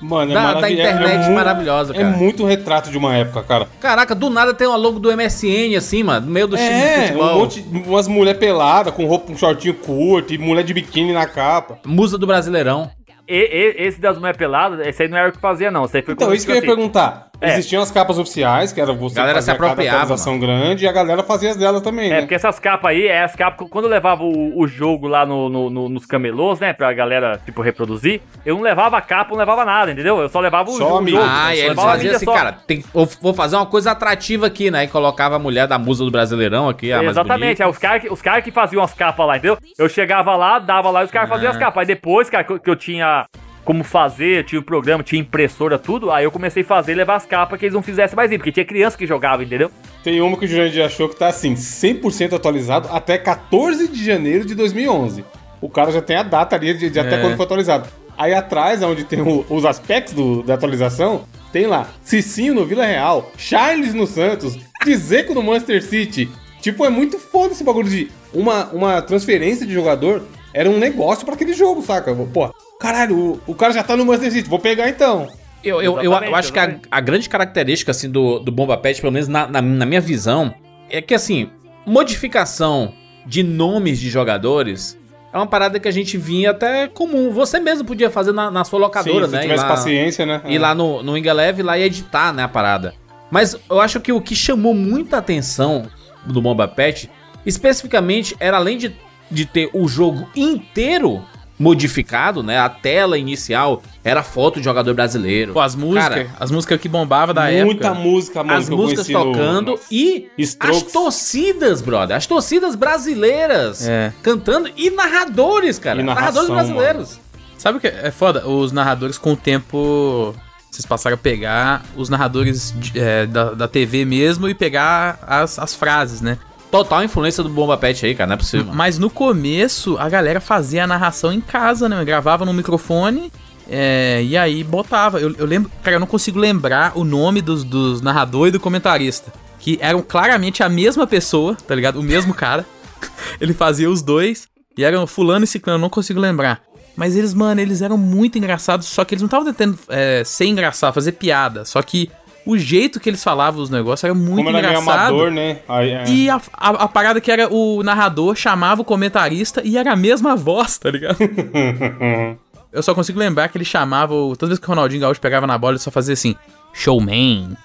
Mano, 0.00 0.32
é 0.32 0.34
da, 0.34 0.54
da 0.54 0.70
internet 0.70 1.24
é, 1.24 1.26
é 1.26 1.34
maravilhosa, 1.34 1.94
cara. 1.94 2.06
É 2.06 2.10
muito 2.10 2.44
retrato 2.44 2.90
de 2.90 2.98
uma 2.98 3.14
época, 3.14 3.42
cara. 3.42 3.68
Caraca, 3.80 4.14
do 4.14 4.30
nada 4.30 4.52
tem 4.54 4.66
uma 4.66 4.76
logo 4.76 4.98
do 4.98 5.14
MSN, 5.14 5.76
assim, 5.76 6.02
mano, 6.02 6.26
no 6.26 6.32
meio 6.32 6.46
do 6.46 6.56
é, 6.56 6.58
time 6.58 6.80
de 6.80 7.00
futebol. 7.06 7.34
Um 7.34 7.38
monte, 7.38 7.64
umas 7.86 8.08
mulher 8.08 8.38
pelada, 8.38 8.92
com 8.92 9.06
roupa, 9.06 9.32
um 9.32 9.36
shortinho 9.36 9.74
curto, 9.74 10.34
e 10.34 10.38
mulher 10.38 10.62
de 10.62 10.74
biquíni 10.74 11.12
na 11.12 11.26
capa. 11.26 11.78
Musa 11.84 12.18
do 12.18 12.26
Brasileirão. 12.26 12.90
E, 13.28 13.34
e, 13.34 13.86
esse 13.86 14.00
das 14.00 14.16
mulheres 14.16 14.38
peladas, 14.38 14.86
esse 14.86 15.02
aí 15.02 15.08
não 15.08 15.18
era 15.18 15.28
o 15.28 15.32
que 15.32 15.40
fazia, 15.40 15.70
não. 15.70 15.84
Esse 15.84 15.96
aí 15.96 16.02
foi 16.02 16.14
então, 16.14 16.32
isso 16.32 16.46
que 16.46 16.52
eu 16.52 16.56
ia 16.56 16.60
assim. 16.60 16.68
perguntar. 16.68 17.25
É. 17.40 17.52
Existiam 17.52 17.82
as 17.82 17.90
capas 17.90 18.18
oficiais, 18.18 18.72
que 18.72 18.80
era 18.80 18.92
você 18.92 19.16
galera 19.16 19.42
se 19.42 19.50
apropriava, 19.50 19.98
atualização 19.98 20.38
grande, 20.38 20.84
e 20.84 20.88
a 20.88 20.92
galera 20.92 21.22
fazia 21.22 21.50
as 21.50 21.56
delas 21.56 21.82
também, 21.82 22.06
é, 22.06 22.14
né? 22.14 22.20
porque 22.20 22.34
essas 22.34 22.58
capas 22.58 22.90
aí, 22.90 23.06
é 23.06 23.22
as 23.22 23.36
capas, 23.36 23.68
quando 23.68 23.84
eu 23.84 23.90
levava 23.90 24.22
o, 24.22 24.58
o 24.58 24.66
jogo 24.66 25.06
lá 25.06 25.26
no, 25.26 25.48
no, 25.48 25.70
no, 25.70 25.88
nos 25.88 26.06
camelôs, 26.06 26.60
né, 26.60 26.72
pra 26.72 26.92
galera, 26.92 27.40
tipo, 27.44 27.60
reproduzir, 27.60 28.20
eu 28.44 28.56
não 28.56 28.62
levava 28.62 28.96
a 28.96 29.00
capa, 29.00 29.30
não 29.30 29.38
levava 29.38 29.64
nada, 29.64 29.92
entendeu? 29.92 30.18
Eu 30.18 30.28
só 30.28 30.40
levava 30.40 30.70
o, 30.70 30.72
só 30.74 31.02
jogo. 31.04 31.20
Ah, 31.22 31.54
e 31.54 31.60
eles 31.60 31.74
faziam 31.74 32.16
assim, 32.16 32.24
só... 32.24 32.34
cara, 32.34 32.52
tem, 32.52 32.82
vou 33.20 33.34
fazer 33.34 33.56
uma 33.56 33.66
coisa 33.66 33.90
atrativa 33.90 34.46
aqui, 34.46 34.70
né, 34.70 34.84
e 34.84 34.88
colocava 34.88 35.36
a 35.36 35.38
mulher 35.38 35.66
da 35.66 35.78
musa 35.78 36.04
do 36.04 36.10
Brasileirão 36.10 36.68
aqui, 36.68 36.92
a 36.92 37.04
Exatamente, 37.04 37.62
é, 37.62 37.66
os 37.66 37.78
caras 37.78 38.02
os 38.10 38.22
cara 38.22 38.42
que 38.42 38.50
faziam 38.50 38.82
as 38.82 38.92
capas 38.92 39.26
lá, 39.26 39.36
entendeu? 39.36 39.56
Eu 39.78 39.88
chegava 39.88 40.34
lá, 40.36 40.58
dava 40.58 40.90
lá 40.90 41.02
e 41.02 41.04
os 41.04 41.10
caras 41.10 41.30
ah. 41.30 41.34
faziam 41.34 41.50
as 41.50 41.56
capas. 41.56 41.80
Aí 41.80 41.86
depois, 41.86 42.28
cara, 42.28 42.44
que 42.44 42.68
eu 42.68 42.76
tinha 42.76 43.26
como 43.66 43.82
fazer, 43.82 44.44
tinha 44.44 44.60
o 44.60 44.62
programa, 44.62 45.02
tinha 45.02 45.20
impressora, 45.20 45.76
tudo. 45.76 46.12
Aí 46.12 46.24
eu 46.24 46.30
comecei 46.30 46.62
a 46.62 46.66
fazer 46.66 46.94
levar 46.94 47.16
as 47.16 47.26
capas 47.26 47.58
que 47.58 47.66
eles 47.66 47.74
não 47.74 47.82
fizessem 47.82 48.14
mais 48.14 48.30
ir, 48.30 48.38
porque 48.38 48.52
tinha 48.52 48.64
criança 48.64 48.96
que 48.96 49.04
jogava, 49.04 49.42
entendeu? 49.42 49.72
Tem 50.04 50.20
uma 50.20 50.36
que 50.36 50.44
o 50.44 50.48
Jurandir 50.48 50.84
achou 50.84 51.08
que 51.08 51.16
tá 51.16 51.26
assim, 51.26 51.54
100% 51.54 52.32
atualizado 52.32 52.88
até 52.92 53.18
14 53.18 53.88
de 53.88 54.04
janeiro 54.04 54.46
de 54.46 54.54
2011. 54.54 55.24
O 55.60 55.68
cara 55.68 55.90
já 55.90 56.00
tem 56.00 56.16
a 56.16 56.22
data 56.22 56.54
ali 56.54 56.74
de, 56.74 56.88
de 56.88 57.00
até 57.00 57.16
é. 57.16 57.20
quando 57.20 57.34
foi 57.34 57.44
atualizado. 57.44 57.88
Aí 58.16 58.32
atrás, 58.32 58.80
onde 58.84 59.02
tem 59.02 59.20
o, 59.20 59.44
os 59.50 59.64
aspectos 59.64 60.14
do, 60.14 60.44
da 60.44 60.54
atualização, 60.54 61.24
tem 61.52 61.66
lá 61.66 61.88
Cicinho 62.02 62.54
no 62.54 62.64
Vila 62.64 62.86
Real, 62.86 63.32
Charles 63.36 63.92
no 63.92 64.06
Santos, 64.06 64.56
Dizeco 64.84 65.34
no 65.34 65.42
Manchester 65.42 65.82
City. 65.82 66.30
Tipo, 66.60 66.84
é 66.84 66.88
muito 66.88 67.18
foda 67.18 67.52
esse 67.52 67.64
bagulho 67.64 67.88
de 67.88 68.12
uma, 68.32 68.66
uma 68.66 69.02
transferência 69.02 69.66
de 69.66 69.74
jogador 69.74 70.22
era 70.54 70.70
um 70.70 70.78
negócio 70.78 71.24
pra 71.24 71.34
aquele 71.34 71.52
jogo, 71.52 71.82
saca? 71.82 72.14
Pô, 72.32 72.54
caralho, 72.78 73.16
o, 73.16 73.40
o 73.46 73.54
cara 73.54 73.72
já 73.72 73.82
tá 73.82 73.96
no 73.96 74.04
Manchester 74.04 74.32
City, 74.32 74.48
vou 74.48 74.58
pegar 74.58 74.88
então. 74.88 75.28
Eu, 75.62 75.82
eu, 75.82 76.00
eu, 76.00 76.12
eu 76.12 76.34
acho 76.34 76.52
que 76.52 76.58
a, 76.58 76.78
a, 76.90 77.00
grande 77.00 77.28
característica 77.28 77.90
assim, 77.90 78.08
do, 78.08 78.38
do 78.38 78.52
Bomba 78.52 78.76
Pet, 78.76 79.00
pelo 79.00 79.12
menos 79.12 79.26
na, 79.26 79.48
na, 79.48 79.60
na 79.60 79.86
minha 79.86 80.00
visão, 80.00 80.54
é 80.88 81.02
que 81.02 81.12
assim, 81.12 81.50
modificação 81.84 82.92
de 83.26 83.42
nomes 83.42 83.98
de 83.98 84.08
jogadores 84.08 84.96
é 85.32 85.36
uma 85.36 85.46
parada 85.46 85.78
que 85.80 85.88
a 85.88 85.90
gente 85.90 86.16
vinha 86.16 86.52
até 86.52 86.86
comum. 86.86 87.30
Você 87.30 87.58
mesmo 87.58 87.84
podia 87.84 88.10
fazer 88.10 88.32
na, 88.32 88.50
na 88.50 88.64
sua 88.64 88.78
locadora, 88.78 89.26
Sim, 89.26 89.32
né? 89.32 89.38
Se 89.38 89.42
tivesse 89.42 89.62
lá, 89.64 89.68
paciência, 89.68 90.24
né? 90.24 90.40
Ir 90.46 90.58
lá 90.58 90.74
no, 90.74 91.02
no 91.02 91.18
Ingelev 91.18 91.60
lá 91.62 91.76
e 91.76 91.82
editar, 91.82 92.32
né, 92.32 92.44
a 92.44 92.48
parada. 92.48 92.94
Mas 93.30 93.56
eu 93.68 93.80
acho 93.80 94.00
que 94.00 94.12
o 94.12 94.20
que 94.20 94.34
chamou 94.34 94.72
muita 94.72 95.18
atenção 95.18 95.86
do 96.24 96.40
Bomba 96.40 96.68
Pet, 96.68 97.10
especificamente, 97.44 98.36
era 98.38 98.56
além 98.56 98.78
de, 98.78 98.96
de 99.30 99.44
ter 99.44 99.68
o 99.72 99.86
jogo 99.88 100.26
inteiro 100.34 101.22
modificado, 101.58 102.42
né? 102.42 102.58
A 102.58 102.68
tela 102.68 103.18
inicial 103.18 103.82
era 104.04 104.22
foto 104.22 104.58
de 104.58 104.64
jogador 104.64 104.94
brasileiro. 104.94 105.52
Pô, 105.52 105.60
as 105.60 105.74
músicas, 105.74 106.08
Cara, 106.08 106.26
as 106.38 106.50
músicas 106.50 106.80
que 106.80 106.88
bombava 106.88 107.32
da 107.34 107.42
Muita 107.50 107.88
época. 107.88 107.94
música, 107.94 108.44
mano. 108.44 108.58
as 108.58 108.68
músicas 108.68 109.08
no- 109.08 109.24
tocando 109.32 109.70
Nossa. 109.72 109.82
e 109.90 110.28
Strokes. 110.38 110.82
as 110.86 110.92
torcidas, 110.92 111.80
brother. 111.82 112.16
As 112.16 112.26
torcidas 112.26 112.74
brasileiras 112.74 113.86
É. 113.88 114.12
cantando 114.22 114.70
e 114.76 114.90
narradores, 114.90 115.78
cara. 115.78 116.00
E 116.00 116.02
narração, 116.04 116.42
narradores 116.48 116.70
brasileiros. 116.70 117.20
Sabe 117.58 117.78
o 117.78 117.80
que 117.80 117.86
é 117.88 118.10
foda? 118.10 118.46
Os 118.46 118.70
narradores 118.72 119.16
com 119.18 119.32
o 119.32 119.36
tempo. 119.36 120.34
Vocês 120.70 120.84
passaram 120.84 121.14
a 121.14 121.18
pegar 121.18 121.82
os 121.96 122.10
narradores 122.10 122.74
de- 122.76 122.98
é, 123.00 123.24
da, 123.24 123.52
da 123.54 123.66
TV 123.66 124.04
mesmo 124.04 124.46
e 124.46 124.54
pegar 124.54 125.18
as, 125.26 125.58
as 125.58 125.74
frases, 125.74 126.20
né? 126.20 126.36
Total 126.76 127.04
influência 127.04 127.42
do 127.42 127.48
Bomba 127.48 127.76
Pet 127.76 128.04
aí, 128.04 128.14
cara. 128.14 128.28
Não 128.28 128.34
é 128.34 128.36
possível. 128.36 128.66
mano. 128.66 128.76
Mas 128.76 128.98
no 128.98 129.10
começo 129.10 129.96
a 129.98 130.08
galera 130.08 130.40
fazia 130.40 130.84
a 130.84 130.86
narração 130.86 131.32
em 131.32 131.40
casa, 131.40 131.88
né? 131.88 132.04
Gravava 132.04 132.44
no 132.44 132.52
microfone 132.52 133.32
é, 133.68 134.22
e 134.22 134.36
aí 134.36 134.62
botava. 134.62 135.20
Eu, 135.20 135.34
eu 135.36 135.46
lembro, 135.46 135.70
cara, 135.82 135.96
eu 135.96 136.00
não 136.00 136.06
consigo 136.06 136.38
lembrar 136.38 136.92
o 136.94 137.04
nome 137.04 137.42
dos, 137.42 137.64
dos 137.64 138.00
narrador 138.00 138.48
e 138.48 138.50
do 138.50 138.60
comentarista. 138.60 139.32
Que 139.58 139.78
eram 139.80 140.02
claramente 140.02 140.62
a 140.62 140.68
mesma 140.68 141.06
pessoa, 141.06 141.56
tá 141.66 141.74
ligado? 141.74 141.98
O 141.98 142.02
mesmo 142.02 142.32
cara. 142.32 142.64
Ele 143.40 143.52
fazia 143.52 143.90
os 143.90 144.02
dois. 144.02 144.48
E 144.76 144.84
eram 144.84 145.06
fulano 145.06 145.44
e 145.44 145.48
ciclano, 145.48 145.78
eu 145.78 145.80
não 145.82 145.88
consigo 145.88 146.20
lembrar. 146.20 146.62
Mas 146.94 147.16
eles, 147.16 147.32
mano, 147.32 147.60
eles 147.60 147.82
eram 147.82 147.96
muito 147.96 148.38
engraçados, 148.38 148.86
só 148.86 149.04
que 149.04 149.14
eles 149.14 149.22
não 149.22 149.26
estavam 149.26 149.46
tentando 149.46 149.78
é, 149.88 150.22
ser 150.24 150.46
engraçado, 150.46 150.94
fazer 150.94 151.12
piada. 151.12 151.64
Só 151.64 151.80
que 151.82 152.10
o 152.46 152.56
jeito 152.56 152.98
que 153.00 153.10
eles 153.10 153.22
falavam 153.22 153.60
os 153.60 153.68
negócios 153.70 154.04
era 154.04 154.14
muito 154.14 154.36
Como 154.44 154.48
era 154.56 154.68
meio 154.68 154.80
engraçado. 154.80 155.08
amador, 155.10 155.30
né? 155.30 155.58
Aí, 155.68 155.90
é. 155.90 156.04
E 156.08 156.30
a, 156.30 156.40
a, 156.54 156.68
a 156.70 156.88
parada 156.88 157.20
que 157.20 157.30
era 157.30 157.52
o 157.52 157.82
narrador 157.82 158.34
chamava 158.36 158.80
o 158.82 158.84
comentarista 158.84 159.60
e 159.64 159.76
era 159.76 159.92
a 159.92 159.96
mesma 159.96 160.36
voz, 160.36 160.78
tá 160.78 160.90
ligado? 160.90 161.18
Eu 162.72 162.82
só 162.82 162.94
consigo 162.94 163.18
lembrar 163.18 163.48
que 163.48 163.56
ele 163.56 163.64
chamava, 163.64 164.14
o- 164.14 164.36
toda 164.36 164.50
vez 164.50 164.58
que 164.58 164.66
o 164.66 164.68
Ronaldinho 164.68 165.00
Gaúcho 165.00 165.20
pegava 165.20 165.46
na 165.46 165.56
bola, 165.56 165.72
ele 165.72 165.78
só 165.78 165.90
fazia 165.90 166.12
assim: 166.14 166.34
showman, 166.74 167.56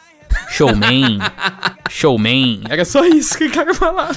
showman, 0.49 1.19
showman. 1.89 2.61
Era 2.69 2.85
só 2.85 3.03
isso 3.05 3.37
que 3.37 3.45
o 3.45 3.51
cara 3.51 3.73
falava. 3.73 4.15